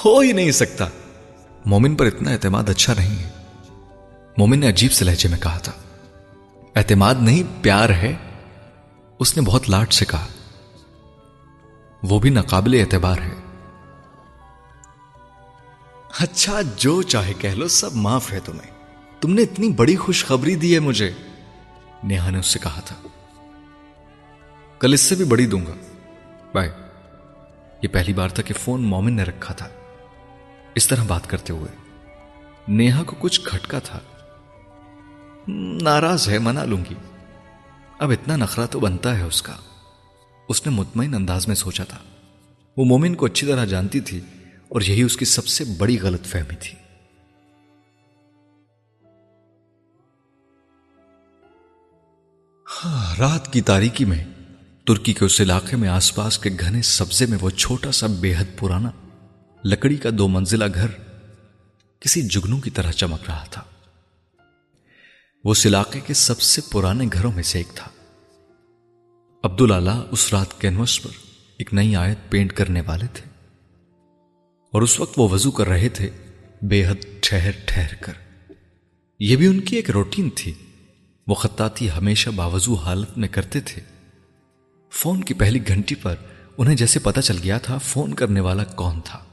ہو 0.05 0.19
ہی 0.19 0.31
نہیں 0.31 0.51
سکتا۔ 0.51 0.87
مومن 1.65 1.95
پر 1.95 2.05
اتنا 2.05 2.31
اعتماد 2.31 2.69
اچھا 2.69 2.93
نہیں 2.97 3.23
ہے۔ 3.23 3.29
مومن 4.37 4.59
نے 4.59 4.69
عجیب 4.69 4.91
سے 4.91 5.05
لہجے 5.05 5.29
میں 5.29 5.37
کہا 5.37 5.57
تھا، 5.57 5.71
اعتماد 6.75 7.15
نہیں، 7.19 7.43
پیار 7.61 7.89
ہے۔ 7.89 8.15
اس 9.19 9.37
نے 9.37 9.43
بہت 9.43 9.69
لاٹ 9.69 9.93
سے 9.93 10.05
کہا 10.05 10.27
وہ 12.09 12.19
بھی 12.19 12.29
ناقابل 12.29 12.79
اعتبار 12.79 13.17
ہے۔ 13.17 13.33
اچھا 16.19 16.61
جو 16.75 17.01
چاہے 17.01 17.33
کہہ 17.33 17.49
لو 17.49 17.67
سب 17.67 17.89
معاف 17.93 18.33
ہے 18.33 18.39
تمہیں۔ 18.39 18.71
تم 19.21 19.33
نے 19.33 19.41
اتنی 19.41 19.69
بڑی 19.69 19.95
خوشخبری 19.95 20.55
دی 20.55 20.73
ہے 20.73 20.79
مجھے۔ 20.79 21.11
نیہا 22.03 22.29
نے 22.29 22.39
اس 22.39 22.45
سے 22.45 22.59
کہا 22.59 22.79
تھا۔ 22.79 23.07
کل 24.79 24.93
اس 24.93 25.01
سے 25.01 25.15
بھی 25.15 25.25
بڑی 25.25 25.45
دوں 25.45 25.65
گا۔ 25.65 25.73
بائے 26.53 26.71
یہ 27.81 27.87
پہلی 27.87 28.13
بار 28.13 28.29
تھا 28.29 28.43
کہ 28.43 28.53
فون 28.53 28.81
مومن 28.81 29.13
نے 29.13 29.23
رکھا 29.23 29.53
تھا۔ 29.53 29.67
اس 30.75 30.87
طرح 30.87 31.03
بات 31.07 31.29
کرتے 31.29 31.53
ہوئے۔ 31.53 31.75
نیہا 32.67 33.03
کو 33.03 33.15
کچھ 33.19 33.41
کھٹکا 33.41 33.79
تھا۔ 33.79 33.99
ناراض 35.81 36.29
ہے 36.29 36.39
منا 36.39 36.63
لوں 36.63 36.85
گی۔ 36.89 36.95
اب 37.99 38.11
اتنا 38.11 38.35
نخرا 38.35 38.65
تو 38.65 38.79
بنتا 38.79 39.17
ہے 39.17 39.23
اس 39.23 39.41
کا۔ 39.41 39.53
اس 40.47 40.65
نے 40.65 40.71
مطمئن 40.71 41.13
انداز 41.13 41.47
میں 41.47 41.55
سوچا 41.55 41.83
تھا۔ 41.83 41.97
وہ 42.77 42.85
مومن 42.85 43.15
کو 43.15 43.25
اچھی 43.25 43.47
طرح 43.47 43.65
جانتی 43.65 43.99
تھی 43.99 44.19
اور 44.69 44.81
یہی 44.81 45.01
اس 45.01 45.17
کی 45.17 45.25
سب 45.25 45.47
سے 45.47 45.63
بڑی 45.77 45.99
غلط 45.99 46.25
فہمی 46.25 46.55
تھی۔ 46.55 46.77
ہاں، 52.85 53.15
رات 53.15 53.53
کی 53.53 53.61
تاریکی 53.61 54.05
میں 54.05 54.25
ترکی 54.85 55.13
کے 55.13 55.25
اس 55.25 55.41
علاقے 55.41 55.75
میں 55.75 55.89
آس 55.89 56.15
پاس 56.15 56.39
کے 56.39 56.49
گھنے 56.59 56.81
سبزے 56.81 57.25
میں 57.25 57.37
وہ 57.41 57.49
چھوٹا 57.49 57.91
سا 57.91 58.07
بے 58.07 58.33
حد 58.37 58.59
پرانا 58.59 58.91
لکڑی 59.65 59.95
کا 59.95 60.09
دو 60.17 60.27
منزلہ 60.27 60.65
گھر 60.73 60.87
کسی 61.99 62.21
جگنوں 62.21 62.59
کی 62.59 62.69
طرح 62.69 62.91
چمک 62.91 63.19
رہا 63.27 63.43
تھا۔ 63.51 63.63
وہ 65.43 65.51
اس 65.51 65.65
علاقے 65.65 65.99
کے 65.99 66.13
سب 66.13 66.41
سے 66.41 66.61
پرانے 66.71 67.05
گھروں 67.13 67.31
میں 67.31 67.43
سے 67.43 67.57
ایک 67.57 67.67
تھا۔ 67.75 67.91
عبداللہ 69.45 70.03
اس 70.11 70.33
رات 70.33 70.61
کینوس 70.61 71.03
پر 71.03 71.09
ایک 71.57 71.73
نئی 71.73 71.95
آیت 71.95 72.17
پینٹ 72.29 72.53
کرنے 72.53 72.81
والے 72.81 73.05
تھے۔ 73.13 73.29
اور 74.71 74.81
اس 74.81 74.99
وقت 74.99 75.19
وہ 75.19 75.29
وضو 75.29 75.51
کر 75.51 75.67
رہے 75.67 75.89
تھے 75.89 76.09
بے 76.61 76.87
حد 76.87 77.05
ٹھہر 77.21 77.51
ٹھہر 77.65 77.95
کر۔ 77.95 78.13
یہ 79.19 79.35
بھی 79.35 79.47
ان 79.47 79.59
کی 79.59 79.75
ایک 79.75 79.89
روٹین 79.89 80.29
تھی۔ 80.35 80.53
وہ 81.27 81.35
خطاطی 81.35 81.91
ہمیشہ 81.91 82.29
باوضو 82.29 82.73
حالت 82.73 83.17
میں 83.17 83.27
کرتے 83.27 83.59
تھے۔ 83.59 83.81
فون 84.91 85.23
کی 85.23 85.33
پہلی 85.33 85.67
گھنٹی 85.67 85.95
پر 85.95 86.15
انہیں 86.57 86.75
جیسے 86.75 86.99
پتا 86.99 87.21
چل 87.21 87.37
گیا 87.43 87.57
تھا 87.57 87.77
فون 87.77 88.13
کرنے 88.13 88.39
والا 88.39 88.63
کون 88.63 89.01
تھا۔ 89.05 89.23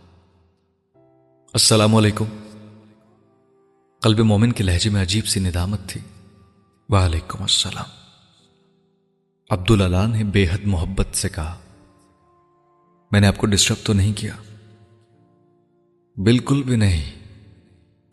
السلام 1.52 1.94
علیکم۔ 1.94 2.24
قلب 4.00 4.18
مومن 4.18 4.52
کے 4.52 4.64
لہجے 4.64 4.90
میں 4.90 5.02
عجیب 5.02 5.26
سی 5.26 5.40
ندامت 5.40 5.80
تھی۔ 5.86 6.00
وعلیکم 6.88 7.42
السلام۔ 7.42 8.01
عبداللہ 9.52 10.06
نے 10.06 10.24
بے 10.24 10.46
حد 10.50 10.64
محبت 10.64 11.16
سے 11.16 11.28
کہا، 11.28 11.58
میں 13.12 13.20
نے 13.20 13.26
آپ 13.26 13.36
کو 13.36 13.46
ڈسٹرب 13.46 13.76
تو 13.84 13.92
نہیں 13.92 14.12
کیا۔ 14.12 14.36
بالکل 16.16 16.62
بھی 16.62 16.76
نہیں۔ 16.76 17.12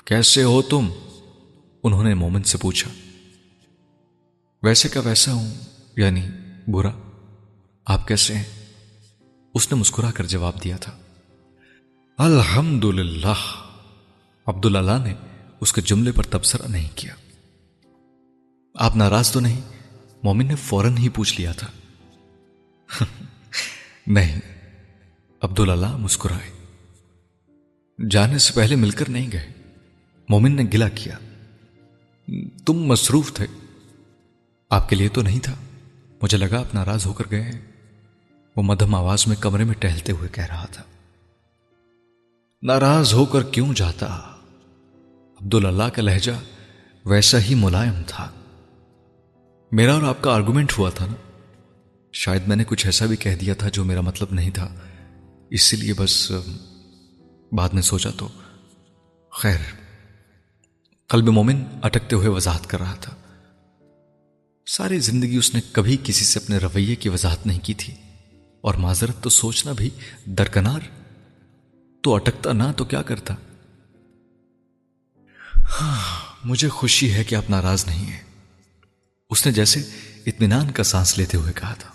کیسے 0.06 0.44
ہو 0.44 0.62
تم؟ 0.62 0.88
انہوں 1.84 2.04
نے 2.04 2.14
مومن 2.14 2.44
سے 2.44 2.58
پوچھا۔ 2.58 2.92
ویسے 4.64 4.90
کا 4.90 5.00
ویسا 5.00 5.34
ہوں 5.34 5.54
یعنی 5.96 6.22
برا۔ 6.68 6.92
آپ 7.86 8.08
کیسے 8.08 8.34
ہیں؟ 8.34 8.66
اس 9.54 9.72
نے 9.72 9.80
مسکرا 9.80 10.12
کر 10.12 10.26
جواب 10.26 10.64
دیا 10.64 10.78
تھا۔ 10.78 10.98
الحمد 12.18 12.84
للہ 12.84 13.62
عبد 14.46 14.66
اللہ 14.66 15.04
نے 15.04 15.14
اس 15.62 15.74
کے 15.74 15.82
جملے 15.82 16.12
پر 16.12 16.24
تبصرہ 16.24 16.68
نہیں 16.68 16.90
کیا۔ 16.96 17.14
آپ 18.76 18.96
ناراض 18.96 19.32
تو 19.32 19.40
نہیں؟ 19.40 19.62
مومن 20.24 20.48
نے 20.48 20.56
فوراً 20.56 20.98
ہی 20.98 21.10
پوچھ 21.10 21.42
لیا 21.42 21.52
تھا۔ 21.52 21.68
نہیں 24.08 24.40
عبد 25.42 25.60
اللہ 25.60 25.98
مسکرائے۔ 25.98 26.66
جانے 28.10 28.38
سے 28.38 28.54
پہلے 28.56 28.76
مل 28.76 28.92
کر 28.92 29.10
نہیں 29.10 29.32
گئے۔ 29.32 29.52
مومن 30.30 30.56
نے 30.56 30.64
گلا 30.74 30.90
کیا۔ 30.90 31.18
تم 32.66 32.74
مصروف 32.74 33.34
تھے۔ 33.34 33.46
آپ 34.70 34.90
کے 34.90 34.96
لیے 34.96 35.10
تو 35.10 35.22
نہیں 35.22 35.40
تھا۔ 35.40 35.56
مجھے 36.22 36.38
لگا 36.38 36.60
آپ 36.60 36.76
ناراض 36.76 37.06
ہو 37.06 37.14
کر 37.14 37.24
گئے 37.32 37.42
ہیں۔ 37.42 37.62
وہ 38.56 38.64
مدھم 38.64 38.96
آواز 38.96 39.28
میں 39.28 39.36
کمرے 39.36 39.64
میں 39.64 39.76
ٹہلتے 39.76 40.12
ہوئے 40.12 40.30
کہہ 40.30 40.46
رہا 40.46 40.66
تھا۔ 40.66 40.84
ناراض 42.62 43.14
ہو 43.14 43.26
کر 43.26 43.44
کیوں 43.44 43.74
جاتا؟ 43.74 44.20
عبد 45.42 45.54
اللہ 45.54 45.84
کا 45.84 46.02
لہجہ 46.02 46.32
ویسا 47.06 47.40
ہی 47.40 47.56
ملائم 47.56 48.02
تھا۔ 48.08 48.32
میرا 49.72 49.94
اور 49.94 50.04
آپ 50.04 50.22
کا 50.22 50.34
آرگومنٹ 50.34 50.78
ہوا 50.78 50.90
تھا 50.90 51.06
نا۔ 51.06 51.14
شاید 52.14 52.42
میں 52.48 52.56
نے 52.56 52.64
کچھ 52.64 52.86
ایسا 52.86 53.06
بھی 53.06 53.16
کہہ 53.16 53.36
دیا 53.36 53.54
تھا 53.54 53.70
جو 53.70 53.86
میرا 53.86 54.02
مطلب 54.02 54.28
نہیں 54.32 54.50
تھا۔ 54.50 54.76
اسی 55.50 55.78
لیے 55.78 55.94
بس، 55.94 56.32
بعد 57.52 57.70
میں 57.70 57.82
سوچا 57.82 58.10
تو۔ 58.18 58.28
خیر، 59.32 59.56
قلب 61.08 61.28
مومن 61.28 61.64
اٹکتے 61.84 62.16
ہوئے 62.16 62.28
وضاحت 62.28 62.68
کر 62.68 62.80
رہا 62.80 62.96
تھا۔ 62.96 63.16
ساری 64.66 65.00
زندگی 65.00 65.38
اس 65.38 65.56
نے 65.56 65.62
کبھی 65.72 65.98
کسی 66.04 66.26
سے 66.26 66.40
اپنے 66.40 66.58
رویے 66.58 66.96
کی 66.96 67.10
وضاحت 67.10 67.46
نہیں 67.46 67.60
کی 67.64 67.74
تھی۔ 67.74 67.94
اور 68.62 68.74
معذرت 68.74 69.24
تو 69.24 69.30
سوچنا 69.30 69.72
بھی 69.72 69.90
درکنار۔ 70.26 70.80
تو 72.02 72.16
اٹکتا 72.16 72.54
نہ 72.54 72.64
تو 72.78 72.86
کیا 72.86 73.02
کرتا؟ 73.02 73.36
ہاں 75.82 76.20
مجھے 76.44 76.70
خوشی 76.70 77.14
ہے 77.14 77.24
کہ 77.24 77.36
آپ 77.36 77.50
ناراض 77.50 77.88
نہیں 77.88 78.06
ہیں۔ 78.06 78.29
اس 79.30 79.46
نے 79.46 79.52
جیسے 79.52 79.80
اطمینان 80.26 80.72
کا 80.72 80.84
سانس 80.84 81.18
لیتے 81.18 81.38
ہوئے 81.38 81.54
کہا 81.54 81.74
تھا۔ 81.74 81.90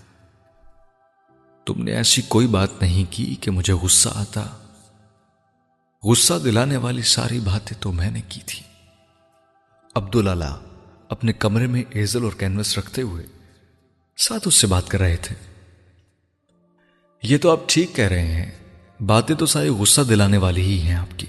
تم 1.65 1.83
نے 1.83 1.97
ایسی 1.97 2.23
کوئی 2.23 2.47
بات 2.47 2.83
نہیں 2.83 3.13
کی 3.13 3.35
کہ 3.41 3.51
مجھے 3.51 3.73
غصہ 3.73 4.09
آتا۔ 4.15 4.47
غصہ 6.05 6.35
دلانے 6.45 6.77
والی 6.77 7.03
ساری 7.03 7.41
باتیں 7.41 7.83
تو 7.83 7.93
میں 7.93 8.11
نے 8.11 8.21
کی 8.29 8.41
تھی۔ 8.47 8.63
عبداللہ 9.95 10.59
اپنے 11.09 11.33
کمرے 11.33 11.67
میں 11.67 11.83
ایزل 11.91 12.25
اور 12.25 12.33
کینوس 12.39 12.79
رکھتے 12.79 13.03
ہوئے 13.03 13.27
ساتھ 14.17 14.49
اس 14.49 14.55
سے 14.55 14.67
بات 14.67 14.89
کر 14.89 15.01
رہے 15.01 15.17
تھے۔ 15.17 15.35
یہ 17.23 17.39
تو 17.39 17.51
آپ 17.51 17.61
ٹھیک 17.67 17.95
کہہ 17.95 18.09
رہے 18.09 18.27
ہیں۔ 18.27 18.51
باتیں 19.01 19.37
تو 19.37 19.47
ساری 19.47 19.69
غصہ 19.69 20.01
دلانے 20.01 20.37
والی 20.37 20.63
ہی 20.63 20.81
ہیں 20.81 20.95
آپ 20.95 21.19
کی۔ 21.19 21.27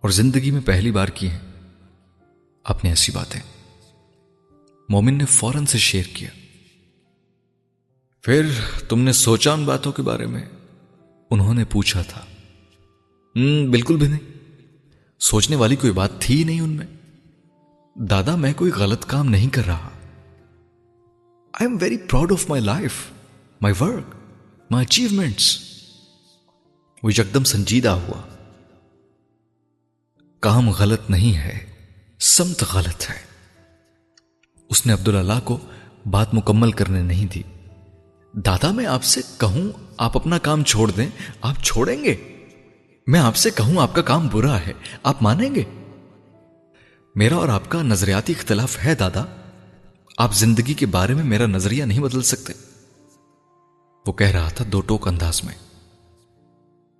اور 0.00 0.10
زندگی 0.10 0.50
میں 0.50 0.60
پہلی 0.60 0.90
بار 0.90 1.08
کی 1.08 1.30
ہیں۔ 1.30 1.38
آپ 2.64 2.84
نے 2.84 2.90
ایسی 2.90 3.12
باتیں۔ 3.12 3.40
مومن 4.88 5.14
نے 5.14 5.24
فوراً 5.24 5.66
سے 5.66 5.78
شیئر 5.78 6.04
کیا۔ 6.14 6.28
پھر 8.22 8.46
تم 8.88 9.00
نے 9.00 9.12
سوچا 9.12 9.52
ان 9.52 9.64
باتوں 9.64 9.92
کے 9.92 10.02
بارے 10.02 10.26
میں؟ 10.26 10.44
انہوں 11.30 11.54
نے 11.54 11.64
پوچھا 11.64 12.02
تھا۔ 12.02 12.24
بالکل 13.70 13.96
بھی 13.96 14.08
نہیں۔ 14.08 14.54
سوچنے 15.18 15.56
والی 15.56 15.76
کوئی 15.76 15.92
بات 15.92 16.20
تھی 16.20 16.44
نہیں 16.44 16.60
ان 16.60 16.70
میں۔ 16.70 16.86
دادا، 17.96 18.36
میں 18.36 18.52
کوئی 18.52 18.72
غلط 18.72 19.04
کام 19.06 19.28
نہیں 19.28 19.48
کر 19.48 19.66
رہا۔ 19.66 19.88
I 21.52 21.66
am 21.66 21.78
very 21.80 21.98
proud 21.98 22.32
of 22.32 22.50
my 22.50 22.62
life 22.64 22.92
my 23.60 23.84
work 23.84 24.14
my 24.70 24.86
achievements 24.86 25.58
وہ 27.02 27.10
ایک 27.18 27.34
دم 27.34 27.44
سنجیدہ 27.44 27.88
ہوا۔ 27.88 28.22
کام 30.40 30.70
غلط 30.70 31.00
نہیں 31.08 31.36
ہے، 31.36 31.58
سمت 32.20 32.64
غلط 32.72 33.10
ہے۔ 33.10 33.25
اس 34.68 34.86
نے 34.86 34.92
عبداللہ 34.92 35.40
کو 35.44 35.58
بات 36.10 36.34
مکمل 36.34 36.72
کرنے 36.72 37.02
نہیں 37.02 37.26
دی۔ 37.34 37.42
دادا، 38.32 38.70
میں 38.70 38.86
آپ 38.86 39.02
سے 39.02 39.20
کہوں 39.38 39.72
آپ 39.96 40.16
اپنا 40.16 40.38
کام 40.38 40.64
چھوڑ 40.64 40.90
دیں؟ 40.90 41.08
آپ 41.40 41.62
چھوڑیں 41.62 42.04
گے؟ 42.04 42.14
میں 43.06 43.20
آپ 43.20 43.36
سے 43.36 43.50
کہوں 43.50 43.82
آپ 43.82 43.94
کا 43.94 44.02
کام 44.02 44.28
برا 44.32 44.58
ہے، 44.58 44.72
آپ 45.02 45.22
مانیں 45.22 45.54
گے؟ 45.54 45.64
میرا 47.14 47.36
اور 47.36 47.48
آپ 47.48 47.68
کا 47.68 47.82
نظریاتی 47.82 48.32
اختلاف 48.36 48.84
ہے 48.84 48.94
دادا۔ 48.94 49.24
آپ 50.18 50.34
زندگی 50.34 50.74
کے 50.74 50.86
بارے 50.86 51.14
میں 51.14 51.24
میرا 51.24 51.46
نظریہ 51.46 51.84
نہیں 51.84 52.00
بدل 52.00 52.22
سکتے۔ 52.22 52.52
وہ 54.06 54.12
کہہ 54.12 54.26
رہا 54.26 54.48
تھا 54.48 54.64
دو 54.72 54.80
ٹوک 54.80 55.08
انداز 55.08 55.44
میں۔ 55.44 55.54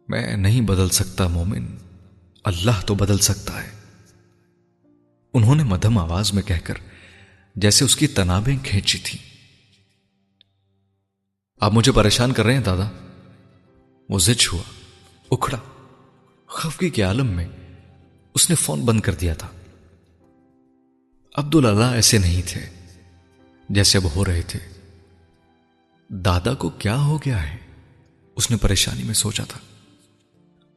میں 0.08 0.36
نہیں 0.36 0.60
بدل 0.60 0.88
سکتا 0.88 1.28
مومن، 1.28 1.66
اللہ 2.44 2.86
تو 2.86 2.94
بدل 2.94 3.18
سکتا 3.18 3.62
ہے۔ 3.62 3.68
انہوں 5.34 5.54
نے 5.54 5.64
مدھم 5.64 5.98
آواز 5.98 6.32
میں 6.32 6.42
کہہ 6.42 6.56
کر 6.64 6.74
جیسے 7.56 7.84
اس 7.84 7.96
کی 7.96 8.06
تنابیں 8.06 8.56
کھینچی 8.64 8.98
تھی 8.98 9.18
آپ 11.60 11.72
مجھے 11.72 11.92
پریشان 11.92 12.32
کر 12.32 12.44
رہے 12.44 12.54
ہیں، 12.54 12.60
دادا۔ 12.60 12.90
وہ 14.08 14.18
زچ 14.18 14.52
ہوا، 14.52 14.62
اکھڑا۔ 15.30 15.58
خفگی 16.46 16.90
کے 16.90 17.02
عالم 17.02 17.26
میں 17.26 17.48
اس 18.34 18.50
نے 18.50 18.56
فون 18.56 18.80
بند 18.80 19.00
کر 19.00 19.14
دیا 19.14 19.34
تھا۔ 19.34 19.48
عبداللہ 21.34 21.84
ایسے 21.84 22.18
نہیں 22.18 22.42
تھے 22.46 22.66
جیسے 23.68 23.98
اب 23.98 24.04
ہو 24.16 24.24
رہے 24.24 24.42
تھے۔ 24.42 24.58
دادا 26.10 26.54
کو 26.54 26.68
کیا 26.68 26.96
ہو 26.96 27.18
گیا 27.18 27.52
ہے؟ 27.52 27.56
اس 28.36 28.50
نے 28.50 28.56
پریشانی 28.56 29.02
میں 29.02 29.14
سوچا 29.14 29.44
تھا۔ 29.44 29.60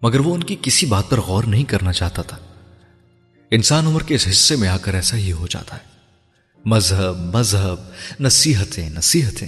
مگر 0.02 0.20
وہ 0.20 0.36
ان 0.36 0.44
کی 0.44 0.56
کسی 0.62 0.86
بات 0.86 1.10
پر 1.10 1.22
غور 1.22 1.44
نہیں 1.44 1.64
کرنا 1.64 1.94
چاہتا 1.94 2.22
تھا۔ 2.22 2.38
انسان 3.52 3.86
عمر 3.86 4.04
کے 4.04 4.16
اس 4.16 4.28
حصے 4.28 4.56
میں 4.56 4.70
آ 4.70 4.78
کر 4.78 4.94
ایسا 4.94 5.18
ہی 5.18 5.32
ہو 5.32 5.48
جاتا 5.48 5.76
ہے۔ 5.76 5.99
مذہب 6.66 7.36
مذہب، 7.36 7.76
نصیحتیں 8.20 8.90
نصیحتیں۔ 8.90 9.48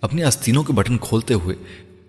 اپنی 0.00 0.22
آستینوں 0.24 0.62
کے 0.62 0.72
بٹن 0.72 0.98
کھولتے 0.98 1.34
ہوئے 1.34 1.56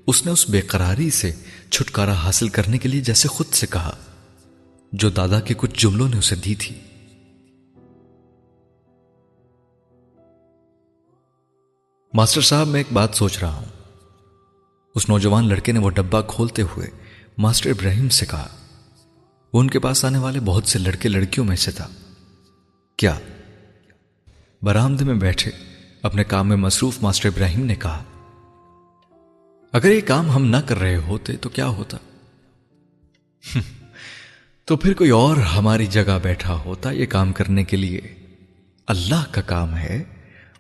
اس 0.08 0.26
نے 0.26 0.32
اس 0.32 0.50
بے 0.50 0.62
قراری 0.62 1.10
سے 1.10 1.32
چھٹکارا 1.70 2.14
حاصل 2.14 2.50
کرنے 2.50 2.78
کے 2.78 2.90
لیے 2.90 3.02
جیسے 3.02 3.28
خود 3.28 3.48
سے 3.54 3.68
کہا، 3.68 3.98
جو 4.92 5.10
دادا 5.10 5.40
کے 5.40 5.54
کچھ 5.58 5.82
جملوں 5.82 6.10
نے 6.10 6.18
اسے 6.18 6.36
دی 6.36 6.56
تھی۔ 6.56 6.76
ماسٹر 12.14 12.42
صاحب، 12.42 12.68
میں 12.68 12.80
ایک 12.80 12.94
بات 12.94 13.10
سوچ 13.14 13.40
رہا 13.40 13.56
ہوں۔ 13.56 13.66
اس 14.96 15.10
نوجوان 15.10 15.48
لڑکے 15.48 15.72
نے 15.72 15.80
وہ 15.80 15.90
ڈبہ 15.90 16.22
کھولتے 16.22 16.62
ہوئے 16.62 16.88
ماسٹر 17.38 17.70
ابراہیم 17.70 18.10
سے 18.10 18.26
کہا، 18.26 18.48
وہ 19.54 19.60
ان 19.60 19.70
کے 19.70 19.80
پاس 19.80 20.06
آنے 20.06 20.18
والے 20.18 20.40
بہت 20.40 20.68
سے 20.68 20.80
لڑکے 20.80 21.10
لڑکیوں 21.10 21.46
میں 21.46 21.56
سے 21.56 21.72
تھا۔ 21.72 21.88
کیا 22.98 23.20
برامد 24.64 25.02
میں 25.02 25.14
بیٹھے۔ 25.14 25.52
اپنے 26.02 26.24
کام 26.24 26.48
میں 26.48 26.58
مصروف 26.58 27.02
ماسٹر 27.02 27.30
ابراہیم 27.30 27.66
نے 27.66 27.76
کہا، 27.76 28.04
اگر 29.72 29.92
یہ 29.92 30.02
کام 30.02 30.32
ہم 30.32 30.46
نہ 30.46 30.58
کر 30.58 30.80
رہے 30.80 30.98
ہوتے 30.98 31.38
تو 31.38 31.50
کیا 31.50 31.68
ہوتا؟ 31.68 31.98
تو 34.66 34.78
پھر 34.78 34.94
کوئی 34.94 35.10
اور 35.10 35.38
ہماری 35.38 35.86
جگہ 35.86 36.20
بیٹھا 36.24 36.54
ہوتا 36.66 36.92
یہ 36.92 37.06
کام 37.06 37.34
کرنے 37.34 37.64
کے 37.64 37.78
لیے۔ 37.78 38.02
اللہ 38.88 39.24
کا 39.32 39.42
کام 39.42 39.76
ہے 39.76 40.04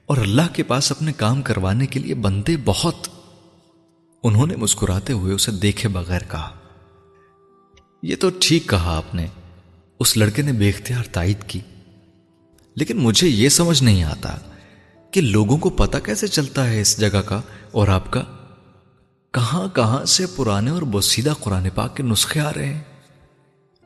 اور 0.05 0.17
اللہ 0.17 0.53
کے 0.53 0.63
پاس 0.63 0.91
اپنے 0.91 1.13
کام 1.13 1.41
کروانے 1.41 1.85
کے 1.85 1.99
لیے 1.99 2.15
بندے 2.15 2.55
بہت۔ 2.65 3.07
انہوں 4.23 4.47
نے 4.47 4.55
مسکراتے 4.55 5.13
ہوئے 5.13 5.33
اسے 5.33 5.51
دیکھے 5.51 5.89
بغیر 5.89 6.21
کہا، 6.29 6.49
یہ 8.03 8.15
تو 8.19 8.29
ٹھیک 8.39 8.69
کہا 8.69 8.97
آپ 8.97 9.15
نے۔ 9.15 9.27
اس 9.99 10.17
لڑکے 10.17 10.41
نے 10.41 10.51
بے 10.53 10.69
اختیار 10.69 11.03
تائید 11.03 11.43
کی۔ 11.47 11.59
لیکن 12.75 12.97
مجھے 12.97 13.27
یہ 13.27 13.49
سمجھ 13.49 13.83
نہیں 13.83 14.03
آتا 14.03 14.37
کہ 15.11 15.21
لوگوں 15.21 15.57
کو 15.57 15.69
پتا 15.69 15.99
کیسے 15.99 16.27
چلتا 16.27 16.69
ہے 16.69 16.81
اس 16.81 16.99
جگہ 16.99 17.21
کا 17.25 17.41
اور 17.71 17.87
آپ 17.87 18.11
کا۔ 18.11 18.23
کہاں 19.31 19.67
کہاں 19.75 20.05
سے 20.05 20.25
پرانے 20.35 20.71
اور 20.71 20.81
بوسیدہ 20.81 21.33
قرآن 21.39 21.67
پاک 21.75 21.97
کے 21.97 22.03
نسخے 22.03 22.39
آ 22.39 22.53
رہے 22.53 22.73
ہیں؟ 22.73 22.81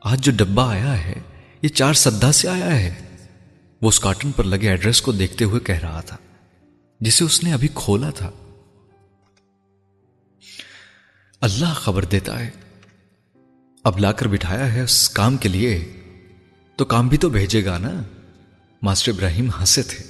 آج 0.02 0.24
جو 0.24 0.32
ڈبا 0.36 0.70
آیا 0.70 1.04
ہے، 1.04 1.14
یہ 1.62 1.68
چار 1.68 1.94
سدا 1.94 2.32
سے 2.32 2.48
آیا 2.48 2.80
ہے۔ 2.80 2.94
وہ 3.82 3.88
اس 3.88 4.00
کارٹن 4.00 4.32
پر 4.32 4.44
لگے 4.44 4.68
ایڈریس 4.68 5.02
کو 5.02 5.12
دیکھتے 5.12 5.44
ہوئے 5.44 5.60
کہہ 5.60 5.78
رہا 5.78 6.00
تھا، 6.00 6.16
جسے 7.00 7.24
اس 7.24 7.44
نے 7.44 7.52
ابھی 7.52 7.68
کھولا 7.74 8.10
تھا۔ 8.10 8.30
اللہ 11.40 11.74
خبر 11.74 12.04
دیتا 12.04 12.38
ہے۔ 12.38 12.50
اب 13.84 13.98
لا 13.98 14.12
کر 14.12 14.28
بٹھایا 14.28 14.72
ہے 14.72 14.80
اس 14.80 15.10
کام 15.10 15.36
کے 15.36 15.48
لیے۔ 15.48 15.92
تو 16.76 16.84
کام 16.84 17.08
بھی 17.08 17.16
تو 17.16 17.28
بھیجے 17.28 17.64
گا 17.64 17.78
نا؟ 17.78 18.02
ماسٹر 18.86 19.12
ابراہیم 19.12 19.48
ہنسے 19.60 19.82
تھے۔ 19.82 20.04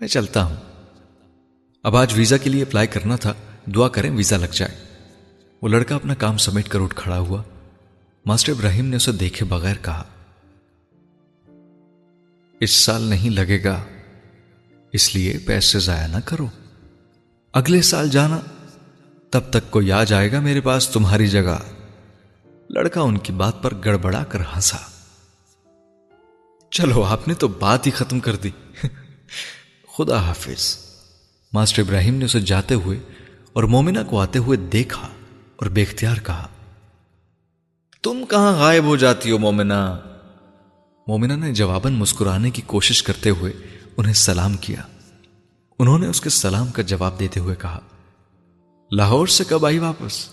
میں 0.00 0.08
چلتا 0.08 0.42
ہوں۔ 0.42 0.56
اب 1.82 1.96
آج 1.96 2.12
ویزا 2.16 2.36
کے 2.36 2.50
لیے 2.50 2.62
اپلائی 2.62 2.86
کرنا 2.86 3.16
تھا، 3.16 3.32
دعا 3.66 3.88
کریں 3.88 4.10
ویزا 4.10 4.36
لگ 4.36 4.46
جائے۔ 4.52 4.74
وہ 5.62 5.68
لڑکا 5.68 5.94
اپنا 5.94 6.14
کام 6.14 6.36
سمیٹ 6.36 6.68
کر 6.68 6.80
اٹھ 6.80 6.96
کھڑا 6.96 7.18
ہوا۔ 7.18 7.42
ماسٹر 8.26 8.52
ابراہیم 8.52 8.86
نے 8.86 8.96
اسے 8.96 9.12
دیکھے 9.12 9.44
بغیر 9.44 9.74
کہا، 9.82 10.04
اس 12.60 12.70
سال 12.70 13.02
نہیں 13.02 13.30
لگے 13.30 13.64
گا، 13.64 13.84
اس 14.92 15.14
لیے 15.14 15.38
پیسے 15.46 15.78
ضائع 15.78 16.06
نہ 16.06 16.20
کرو۔ 16.24 16.46
اگلے 17.52 17.82
سال 17.82 18.10
جانا، 18.10 18.40
تب 19.30 19.40
تک 19.50 19.70
کوئی 19.70 19.92
آ 19.92 20.04
جائے 20.04 20.32
گا 20.32 20.40
میرے 20.40 20.60
پاس 20.60 20.88
تمہاری 20.88 21.26
جگہ 21.26 21.58
لڑکا 22.70 23.00
ان 23.00 23.18
کی 23.18 23.32
بات 23.32 23.62
پر 23.62 23.74
گڑبڑا 23.84 24.24
کر 24.24 24.40
ہنسا۔ 24.40 24.95
چلو، 26.76 27.02
آپ 27.02 27.28
نے 27.28 27.34
تو 27.34 27.48
بات 27.48 27.86
ہی 27.86 27.90
ختم 27.90 28.20
کر 28.20 28.36
دی۔ 28.36 28.50
خدا 29.96 30.20
حافظ۔ 30.20 30.78
ماسٹر 31.52 31.82
ابراہیم 31.82 32.14
نے 32.14 32.24
اسے 32.24 32.40
جاتے 32.40 32.74
ہوئے 32.74 32.98
اور 33.52 33.64
مومنہ 33.64 33.98
کو 34.08 34.20
آتے 34.20 34.38
ہوئے 34.38 34.58
دیکھا 34.58 35.08
اور 35.56 35.66
بے 35.66 35.82
اختیار 35.82 36.16
کہا، 36.24 36.48
تم 38.02 38.24
کہاں 38.30 38.52
غائب 38.52 38.84
ہو 38.84 38.96
جاتی 38.96 39.30
ہو 39.30 39.38
مومنہ؟ 39.38 39.98
مومنہ 41.06 41.32
نے 41.32 41.54
جواباً 41.54 41.92
مسکرانے 41.92 42.50
کی 42.50 42.62
کوشش 42.66 43.02
کرتے 43.02 43.30
ہوئے 43.30 43.52
انہیں 43.96 44.14
سلام 44.14 44.56
کیا۔ 44.56 44.82
انہوں 45.78 45.98
نے 45.98 46.06
اس 46.06 46.20
کے 46.20 46.30
سلام 46.30 46.66
کا 46.66 46.82
جواب 46.82 47.18
دیتے 47.18 47.40
ہوئے 47.40 47.54
کہا، 47.54 47.80
لاہور 48.90 49.26
سے 49.26 49.44
کب 49.48 49.66
آئی 49.66 49.78
واپس؟ 49.78 50.28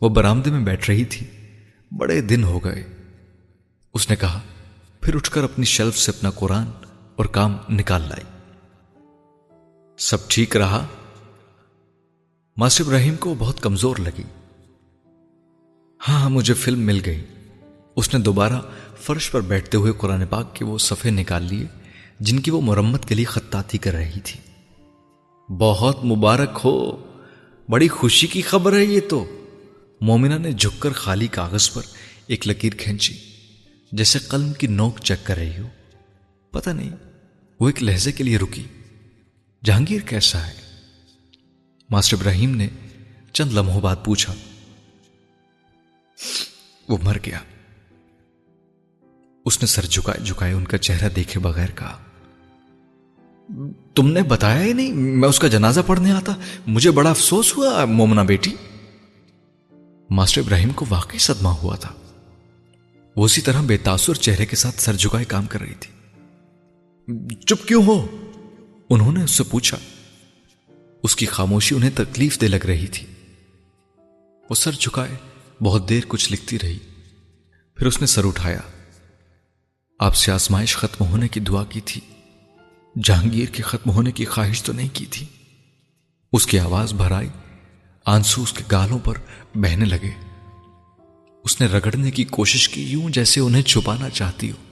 وہ 0.00 0.08
برامدے 0.08 0.50
میں 0.50 0.60
بیٹھ 0.60 0.90
رہی 0.90 1.04
تھی۔ 1.04 1.26
بڑے 1.96 2.20
دن 2.20 2.44
ہو 2.44 2.58
گئے۔ 2.58 2.84
اس 3.94 4.10
نے 4.10 4.16
کہا 4.16 4.40
پھر 5.00 5.14
اٹھ 5.14 5.30
کر 5.30 5.44
اپنی 5.44 5.64
شیلف 5.64 5.98
سے 5.98 6.12
اپنا 6.16 6.30
قرآن 6.30 6.66
اور 7.16 7.24
کام 7.24 7.56
نکال 7.70 8.02
لائی۔ 8.02 8.24
سب 9.98 10.28
ٹھیک 10.28 10.56
رہا۔ 10.56 10.86
ماسٹر 12.56 12.84
ابراہیم 12.84 13.16
کو 13.16 13.34
بہت 13.38 13.60
کمزور 13.60 13.96
لگی۔ 13.96 14.22
ہاں 16.08 16.20
ہاں 16.20 16.30
مجھے 16.30 16.54
فلم 16.54 16.80
مل 16.80 17.00
گئی۔ 17.06 17.24
اس 17.96 18.14
نے 18.14 18.20
دوبارہ 18.20 18.60
فرش 19.00 19.30
پر 19.30 19.40
بیٹھتے 19.40 19.76
ہوئے 19.76 19.92
قرآن 19.98 20.26
پاک 20.26 20.56
کے 20.56 20.64
وہ 20.64 20.78
صفحے 20.78 21.10
نکال 21.10 21.42
لیے 21.42 21.66
جن 22.20 22.40
کی 22.40 22.50
وہ 22.50 22.60
مرمت 22.60 23.08
کے 23.08 23.14
لیے 23.14 23.24
خطاطی 23.24 23.78
کر 23.78 23.92
رہی 23.92 24.20
تھی۔ 24.20 24.40
بہت 25.58 26.04
مبارک 26.04 26.58
ہو۔ 26.64 27.06
بڑی 27.68 27.88
خوشی 27.88 28.26
کی 28.26 28.42
خبر 28.42 28.72
ہے 28.72 28.84
یہ 28.84 29.00
تو۔ 29.08 29.24
مومنہ 30.00 30.34
نے 30.34 30.52
جھک 30.52 30.82
کر 30.82 30.92
خالی 30.92 31.26
کاغذ 31.26 31.72
پر 31.72 31.82
ایک 32.26 32.48
لکیر 32.48 32.72
کھینچی۔ 32.78 33.29
جیسے 33.92 34.18
قلم 34.18 34.52
کی 34.52 34.66
نوک 34.66 34.98
چیک 34.98 35.26
کر 35.26 35.36
رہی 35.36 35.58
ہو۔ 35.58 35.68
پتہ 36.50 36.70
نہیں 36.70 36.90
وہ 37.60 37.68
ایک 37.68 37.82
لہجے 37.82 38.12
کے 38.12 38.24
لیے 38.24 38.38
رکی۔ 38.38 38.64
جہانگیر 39.64 40.00
کیسا 40.00 40.46
ہے؟ 40.46 40.52
ماسٹر 41.90 42.16
ابراہیم 42.16 42.56
نے 42.56 42.68
چند 43.32 43.52
لمحوں 43.52 43.80
بعد 43.80 43.96
پوچھا۔ 44.04 44.34
وہ 46.88 46.96
مر 47.02 47.16
گیا۔ 47.26 47.38
اس 49.44 49.60
نے 49.60 49.66
سر 49.66 49.86
جھکائے 49.86 50.24
جھکائے 50.24 50.52
ان 50.52 50.64
کا 50.64 50.78
چہرہ 50.78 51.08
دیکھے 51.08 51.40
بغیر 51.40 51.68
کہا۔ 51.74 51.98
تم 53.94 54.12
نے 54.12 54.22
بتایا 54.22 54.62
ہی 54.62 54.72
نہیں، 54.72 54.92
میں 54.92 55.28
اس 55.28 55.38
کا 55.38 55.48
جنازہ 55.48 55.80
پڑھنے 55.86 56.12
آتا۔ 56.12 56.32
مجھے 56.66 56.90
بڑا 56.90 57.10
افسوس 57.10 57.56
ہوا 57.56 57.84
مومنا 57.84 58.22
بیٹی۔ 58.22 58.54
ماسٹر 60.10 60.40
ابراہیم 60.40 60.70
کو 60.70 60.84
واقعی 60.88 61.18
صدمہ 61.18 61.48
ہوا 61.48 61.76
تھا۔ 61.76 61.94
وہ 63.16 63.24
اسی 63.24 63.40
طرح 63.40 63.62
بے 63.62 63.76
تاثر 63.76 64.14
چہرے 64.14 64.46
کے 64.46 64.56
ساتھ 64.56 64.80
سر 64.80 64.96
جھکائے 64.96 65.24
کام 65.24 65.46
کر 65.46 65.60
رہی 65.60 65.74
تھی۔ 65.74 65.90
چپ 67.46 67.68
کیوں 67.68 67.82
ہو؟ 67.82 68.06
انہوں 68.90 69.12
نے 69.12 69.24
اس 69.24 69.30
سے 69.30 69.44
پوچھا۔ 69.44 69.78
اس 71.02 71.16
کی 71.16 71.26
خاموشی 71.26 71.74
انہیں 71.74 71.90
تکلیف 71.94 72.40
دے 72.40 72.48
لگ 72.48 72.66
رہی 72.66 72.86
تھی۔ 72.86 73.06
وہ 74.50 74.54
سر 74.54 74.70
جھکائے 74.72 75.14
بہت 75.64 75.88
دیر 75.88 76.00
کچھ 76.08 76.32
لکھتی 76.32 76.58
رہی۔ 76.62 76.78
پھر 77.74 77.86
اس 77.86 78.00
نے 78.00 78.06
سر 78.06 78.24
اٹھایا۔ 78.24 78.60
آپ 79.98 80.14
سے 80.14 80.32
آزمائش 80.32 80.76
ختم 80.76 81.04
ہونے 81.04 81.28
کی 81.28 81.40
دعا 81.40 81.64
کی 81.64 81.80
تھی۔ 81.80 82.00
جہانگیر 83.04 83.48
کے 83.48 83.62
ختم 83.62 83.90
ہونے 83.90 84.12
کی 84.12 84.24
خواہش 84.24 84.62
تو 84.62 84.72
نہیں 84.72 84.88
کی 84.92 85.06
تھی۔ 85.10 85.26
اس 86.32 86.46
کی 86.46 86.58
آواز 86.58 86.92
بھر 86.92 87.10
آئی۔ 87.10 87.28
آنسو 88.06 88.42
اس 88.42 88.52
کے 88.52 88.64
گالوں 88.72 88.98
پر 89.04 89.14
بہنے 89.54 89.84
لگے۔ 89.84 90.29
اس 91.44 91.60
نے 91.60 91.66
رگڑنے 91.66 92.10
کی 92.10 92.24
کوشش 92.24 92.68
کی، 92.68 92.82
یوں 92.82 93.10
جیسے 93.10 93.40
انہیں 93.40 93.62
چھپانا 93.62 94.10
چاہتی 94.10 94.50
ہو۔ 94.50 94.70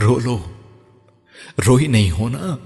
رو 0.00 0.18
لو۔ 0.18 0.44
رو 1.66 1.76
ہی 1.76 1.86
نہیں 1.86 2.10
ہونا 2.10 2.56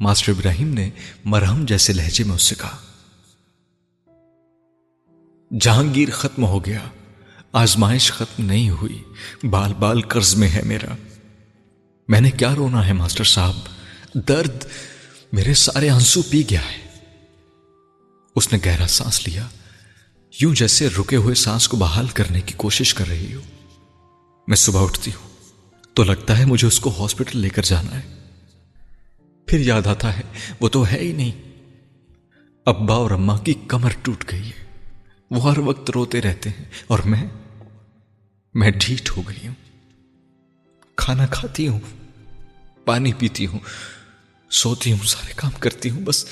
ماسٹر 0.00 0.32
ابراہیم 0.32 0.68
نے 0.68 0.90
مرہم 1.24 1.64
جیسے 1.64 1.92
لہجے 1.92 2.24
میں 2.24 2.34
اس 2.34 2.42
سے 2.42 2.54
کہا۔ 2.54 2.78
جہانگیر 5.60 6.10
ختم 6.10 6.44
ہو 6.44 6.64
گیا۔ 6.64 6.80
آزمائش 7.52 8.12
ختم 8.12 8.44
نہیں 8.44 8.70
ہوئی۔ 8.70 9.02
بال 9.42 9.74
بال 9.74 10.00
قرض 10.00 10.34
میں 10.34 10.48
ہے 10.48 10.62
میرا۔ 10.62 10.96
میں 12.08 12.20
نے 12.20 12.30
کیا 12.30 12.54
رونا 12.54 12.86
ہے، 12.86 12.92
ماسٹر 12.92 13.24
صاحب؟ 13.24 13.54
درد 14.14 14.64
میرے 15.32 15.54
سارے 15.54 15.90
آنسو 15.90 16.22
پی 16.30 16.42
گیا 16.50 16.60
ہے۔ 16.60 16.98
اس 18.36 18.52
نے 18.52 18.58
گہرا 18.66 18.86
سانس 18.86 19.28
لیا۔ 19.28 19.48
یوں 20.40 20.54
جیسے 20.54 20.88
رکے 20.88 21.16
ہوئے 21.16 21.34
سانس 21.34 21.68
کو 21.68 21.76
بحال 21.76 22.06
کرنے 22.08 22.40
کی 22.40 22.54
کوشش 22.56 22.94
کر 22.94 23.08
رہی 23.08 23.34
ہوں 23.34 23.42
میں 24.48 24.56
صبح 24.56 24.82
اٹھتی 24.82 25.10
ہوں، 25.10 25.28
تو 25.94 26.04
لگتا 26.04 26.38
ہے 26.38 26.44
مجھے 26.44 26.66
اس 26.66 26.80
کو 26.80 26.90
ہاسپٹل 26.98 27.38
لے 27.38 27.48
کر 27.48 27.62
جانا 27.62 27.98
ہے۔ 27.98 28.14
پھر 29.48 29.60
یاد 29.60 29.86
آتا 29.86 30.16
ہے، 30.16 30.22
وہ 30.60 30.68
تو 30.68 30.86
ہے 30.86 30.98
ہی 30.98 31.12
نہیں۔ 31.12 31.50
ابا 32.66 32.94
اور 32.94 33.10
اما 33.10 33.38
کی 33.38 33.54
کمر 33.68 33.90
ٹوٹ 34.02 34.24
گئی 34.32 34.48
ہے۔ 34.48 34.64
وہ 35.30 35.50
ہر 35.50 35.58
وقت 35.58 35.90
روتے 35.90 36.20
رہتے 36.22 36.50
ہیں، 36.50 36.64
اور 36.86 36.98
میں 36.98 37.26
میں 38.54 38.70
ڈھیٹ 38.70 39.10
ہو 39.10 39.22
گئی 39.28 39.46
ہوں۔ 39.46 39.54
کھانا 40.96 41.26
کھاتی 41.26 41.68
ہوں، 41.68 41.80
پانی 42.84 43.12
پیتی 43.12 43.46
ہوں، 43.46 43.58
سوتی 44.50 44.92
ہوں، 44.92 45.06
سارے 45.06 45.32
کام 45.36 45.52
کرتی 45.58 45.90
ہوں، 45.90 46.00
بس 46.00 46.24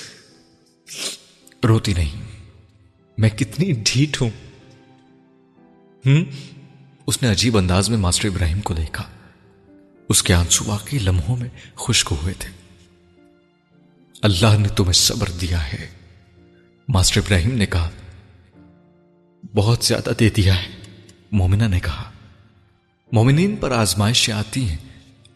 روتی 1.63 1.93
نہیں۔ 1.93 2.40
میں 3.21 3.29
کتنی 3.29 3.71
ڈھیٹ 3.85 4.21
ہوں۔ 4.21 4.29
ہوں 6.05 6.25
اس 7.07 7.21
نے 7.21 7.29
عجیب 7.29 7.57
انداز 7.57 7.89
میں 7.89 7.97
ماسٹر 7.97 8.27
ابراہیم 8.27 8.61
کو 8.61 8.73
دیکھا۔ 8.73 9.03
اس 10.09 10.23
کے 10.23 10.33
آنسو 10.33 10.65
واقعی 10.67 10.99
لمحوں 10.99 11.37
میں 11.37 11.49
خشک 11.75 12.13
ہوئے 12.23 12.33
تھے۔ 12.39 12.49
اللہ 14.21 14.57
نے 14.59 14.67
تمہیں 14.67 14.93
صبر 14.93 15.29
دیا 15.41 15.73
ہے۔ 15.73 15.87
ماسٹر 16.87 17.21
ابراہیم 17.21 17.53
نے 17.53 17.65
کہا، 17.65 17.89
بہت 19.55 19.83
زیادہ 19.83 20.09
دے 20.19 20.29
دیا 20.29 20.63
ہے۔ 20.63 20.67
مومنہ 21.31 21.63
نے 21.63 21.79
کہا، 21.79 22.11
مومنین 23.11 23.55
پر 23.55 23.71
آزمائشیں 23.71 24.33
آتی 24.33 24.69
ہیں، 24.69 24.77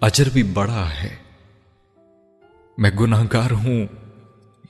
اجر 0.02 0.30
بھی 0.30 0.44
بڑا 0.44 0.90
ہے۔ 1.03 1.16
میں 2.78 2.91
گناہ 2.91 3.24
گار 3.34 3.52
ہوں۔ 3.52 3.88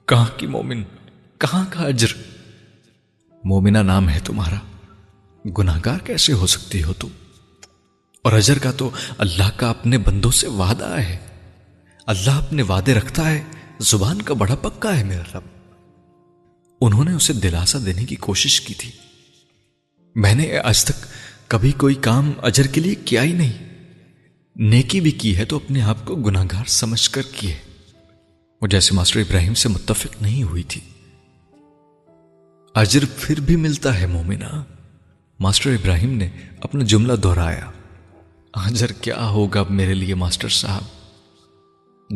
کہاں 0.05 0.37
کی 0.37 0.47
مومن؟ 0.47 0.83
کہاں 1.37 1.65
کا 1.69 1.83
اجر؟ 1.83 2.34
مومنہ 3.45 3.77
نام 3.77 4.09
ہے 4.09 4.19
تمہارا۔ 4.19 4.55
گناہ 5.57 5.79
گار 5.85 5.99
کیسے 5.99 6.33
ہو 6.33 6.47
سکتی 6.47 6.83
ہو 6.83 6.93
تم؟ 6.93 7.07
اور 8.21 8.33
اجر 8.33 8.59
کا 8.59 8.71
تو 8.71 8.89
اللہ 9.17 9.49
کا 9.55 9.69
اپنے 9.69 9.97
بندوں 9.97 10.31
سے 10.31 10.47
وعدہ 10.47 10.97
ہے۔ 10.97 11.17
اللہ 12.05 12.31
اپنے 12.31 12.61
وعدے 12.61 12.93
رکھتا 12.93 13.31
ہے، 13.31 13.43
زبان 13.79 14.21
کا 14.21 14.33
بڑا 14.33 14.55
پکا 14.55 14.97
ہے 14.97 15.03
میرا 15.03 15.37
رب۔ 15.37 15.41
انہوں 16.81 17.03
نے 17.03 17.13
اسے 17.13 17.33
دلاسا 17.33 17.77
دینے 17.85 18.05
کی 18.05 18.15
کوشش 18.15 18.61
کی 18.61 18.73
تھی۔ 18.73 18.91
میں 20.15 20.35
نے 20.35 20.59
آج 20.59 20.83
تک 20.85 21.05
کبھی 21.47 21.71
کوئی 21.71 21.95
کام 21.95 22.31
اجر 22.41 22.67
کے 22.67 22.81
لیے 22.81 22.95
کیا 22.95 23.23
ہی 23.23 23.33
نہیں۔ 23.33 23.53
نیکی 24.55 24.99
بھی 24.99 25.11
کی 25.11 25.37
ہے 25.37 25.45
تو 25.45 25.55
اپنے 25.55 25.81
آپ 25.81 26.05
کو 26.05 26.15
گناہگار 26.15 26.65
سمجھ 26.67 27.09
کر 27.09 27.21
کی 27.21 27.51
ہے۔ 27.51 27.57
وہ 28.61 28.67
جیسے 28.67 28.95
ماسٹر 28.95 29.19
ابراہیم 29.19 29.53
سے 29.53 29.69
متفق 29.69 30.21
نہیں 30.21 30.43
ہوئی 30.43 30.63
تھی۔ 30.63 30.81
اجر 32.75 33.05
پھر 33.19 33.39
بھی 33.39 33.55
ملتا 33.55 33.99
ہے 33.99 34.05
مومنا 34.05 34.63
ماسٹر 35.39 35.73
ابراہیم 35.73 36.13
نے 36.13 36.29
اپنا 36.61 36.83
جملہ 36.83 37.13
دہرایا۔ 37.13 37.71
اجر 38.53 38.91
کیا 38.91 39.27
ہوگا 39.27 39.63
میرے 39.69 39.93
لیے 39.93 40.15
ماسٹر 40.15 40.49
صاحب؟ 40.49 40.81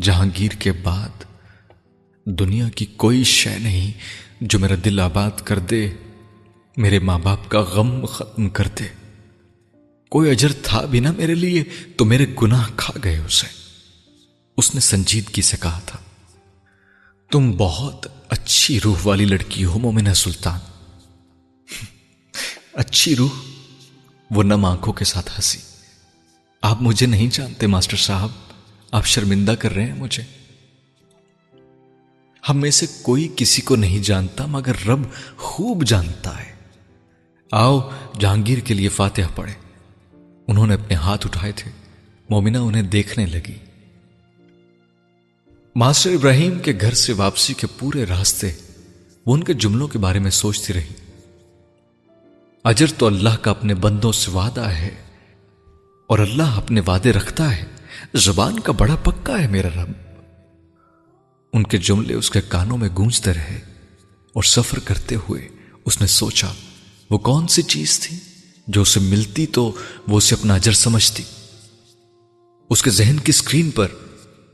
جہانگیر 0.02 0.52
کے 0.52 0.72
بعد 0.72 1.24
دنیا 2.26 2.70
کی 2.70 2.86
کوئی 2.86 3.24
شے 3.24 3.58
نہیں 3.60 3.92
جو 4.42 4.60
میرا 4.60 4.76
دل 4.86 5.00
آباد 5.00 5.32
کر 5.44 5.60
دے، 5.60 5.90
میرے 6.78 7.00
ماں 7.00 7.20
باپ 7.20 7.50
کا 7.50 7.60
غم 7.60 8.06
ختم 8.06 8.50
کر 8.50 8.68
دے۔ 8.80 8.88
کوئی 10.10 10.32
اجر 10.32 10.52
تھا 10.64 10.86
بھی 10.86 11.00
نہ 11.00 11.12
میرے 11.18 11.36
لیے 11.36 11.64
تو 11.98 12.06
میرے 12.06 12.26
گناہ 12.42 12.68
کھا 12.76 12.94
گئے 13.04 13.18
اسے۔ 13.18 13.48
اس 14.58 14.76
نے 14.76 14.82
سنجیدگی 14.82 15.42
سے 15.42 15.58
کہا 15.60 15.80
تھا۔ 15.86 16.00
تم 17.32 17.52
بہت 17.58 18.08
اچھی 18.30 18.80
روح 18.80 18.98
والی 19.04 19.26
لڑکی 19.26 19.66
ہو 19.66 19.80
مومنہ 19.80 20.14
سلطان۔ 20.14 20.60
اچھی 22.74 23.16
روح، 23.16 23.30
وہ 24.32 24.44
نم 24.44 24.66
آنکھوں 24.66 24.94
کے 24.94 25.06
ساتھ 25.06 25.32
ہنسی۔ 25.32 25.60
آپ 26.62 26.82
مجھے 26.82 27.06
نہیں 27.06 27.28
جانتے، 27.32 27.68
ماسٹر 27.68 27.98
صاحب۔ 27.98 28.30
آپ 28.92 29.06
شرمندہ 29.06 29.52
کر 29.52 29.72
رہے 29.72 29.86
ہیں 29.86 29.96
مجھے۔ 29.96 30.24
ہم 32.50 32.58
میں 32.58 32.72
سے 32.72 32.86
کوئی 33.02 33.34
کسی 33.36 33.62
کو 33.62 33.76
نہیں 33.76 34.00
جانتا، 34.00 34.46
مگر 34.46 34.88
رب 34.88 35.00
خوب 35.38 35.84
جانتا 35.84 36.44
ہے۔ 36.44 36.54
آؤ، 37.52 37.90
جہانگیر 38.20 38.58
کے 38.58 38.74
لیے 38.74 38.90
فاتحہ 38.90 39.36
پڑے 39.36 39.54
انہوں 40.48 40.68
نے 40.68 40.74
اپنے 40.74 40.96
ہاتھ 40.96 41.28
اٹھائے 41.28 41.52
تھے۔ 41.52 41.72
مومنا 42.30 42.60
انہیں 42.60 42.84
دیکھنے 42.84 43.26
لگی۔ 43.26 43.58
ماسٹر 45.76 46.10
ابراہیم 46.10 46.60
کے 46.60 46.74
گھر 46.82 46.94
سے 46.94 47.14
واپسی 47.14 47.54
کے 47.54 47.68
پورے 47.80 48.06
راستے 48.06 48.52
وہ 49.26 49.34
ان 49.34 49.44
کے 49.44 49.54
جملوں 49.54 49.88
کے 49.88 50.00
بارے 50.00 50.20
میں 50.20 50.32
سوچتی 50.32 50.74
رہی۔ 50.74 50.94
اجر 52.64 52.86
تو 52.98 53.08
اللہ 53.08 53.38
کا 53.42 53.52
اپنے 53.52 53.74
بندوں 53.74 54.12
سے 54.12 54.32
وعدہ 54.32 54.62
ہے 54.62 54.90
اور 56.08 56.20
اللہ 56.20 56.44
اپنے 56.44 56.82
وعدے 56.88 57.14
رکھتا 57.14 57.56
ہے۔ 57.56 57.66
زبان 58.14 58.60
کا 58.60 58.72
بڑا 58.72 58.96
پکا 58.96 59.42
ہے 59.42 59.48
میرا 59.48 59.70
رب۔ 59.70 59.92
ان 61.54 61.64
کے 61.64 61.78
جملے 61.78 62.14
اس 62.14 62.32
کے 62.32 62.42
کانوں 62.42 62.78
میں 62.78 62.90
گونجتے 62.98 63.34
رہے 63.34 63.62
اور 64.34 64.44
سفر 64.44 64.80
کرتے 64.80 65.16
ہوئے 65.16 65.48
اس 65.86 66.02
نے 66.02 66.08
سوچا، 66.08 66.54
وہ 67.10 67.18
کون 67.18 67.48
سی 67.48 67.62
چیز 67.62 68.00
تھی 68.00 68.18
جو 68.68 68.82
اسے 68.82 69.00
ملتی 69.00 69.46
تو 69.46 69.72
وہ 70.08 70.18
اسے 70.18 70.36
اپنا 70.36 70.56
اجر 70.56 70.72
سمجھتی؟ 70.72 71.24
اس 72.70 72.84
کے 72.84 72.90
ذہن 72.90 73.18
کی 73.18 73.30
اسکرین 73.30 73.72
پر 73.72 73.88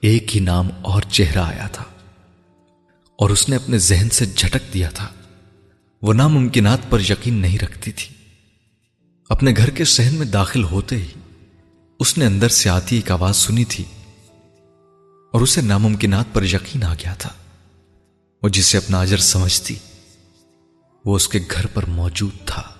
ایک 0.06 0.36
ہی 0.36 0.41
نام 0.41 0.69
اور 0.82 1.02
چہرہ 1.02 1.40
آیا 1.40 1.68
تھا 1.68 1.84
اور 3.15 3.30
اس 3.30 3.49
نے 3.49 3.56
اپنے 3.56 3.77
ذہن 3.77 4.10
سے 4.10 4.26
جھٹک 4.26 4.73
دیا 4.73 4.90
تھا۔ 4.90 5.07
وہ 6.02 6.14
ناممکنات 6.14 6.80
پر 6.90 6.99
یقین 6.99 7.34
نہیں 7.34 7.60
رکھتی 7.60 7.91
تھی۔ 7.91 8.15
اپنے 9.30 9.53
گھر 9.57 9.69
کے 9.69 9.86
سہن 9.86 10.15
میں 10.15 10.26
داخل 10.26 10.64
ہوتے 10.64 10.98
ہی 10.98 11.07
اس 11.99 12.18
نے 12.18 12.26
اندر 12.26 12.49
سے 12.49 12.69
آتی 12.69 12.95
ایک 12.95 13.11
آواز 13.11 13.36
سنی 13.36 13.65
تھی 13.65 13.84
اور 15.34 15.41
اسے 15.41 15.61
ناممکنات 15.61 16.26
پر 16.34 16.44
یقین 16.44 16.84
آ 16.84 16.94
گیا 16.94 17.14
تھا۔ 17.14 17.30
وہ 18.44 18.49
جسے 18.49 18.77
اپنا 18.77 19.02
اجر 19.02 19.18
سمجھتی 19.18 19.76
وہ 21.06 21.15
اس 21.15 21.27
کے 21.27 21.40
گھر 21.52 21.68
پر 21.68 21.86
موجود 21.86 22.45
تھا۔ 22.45 22.74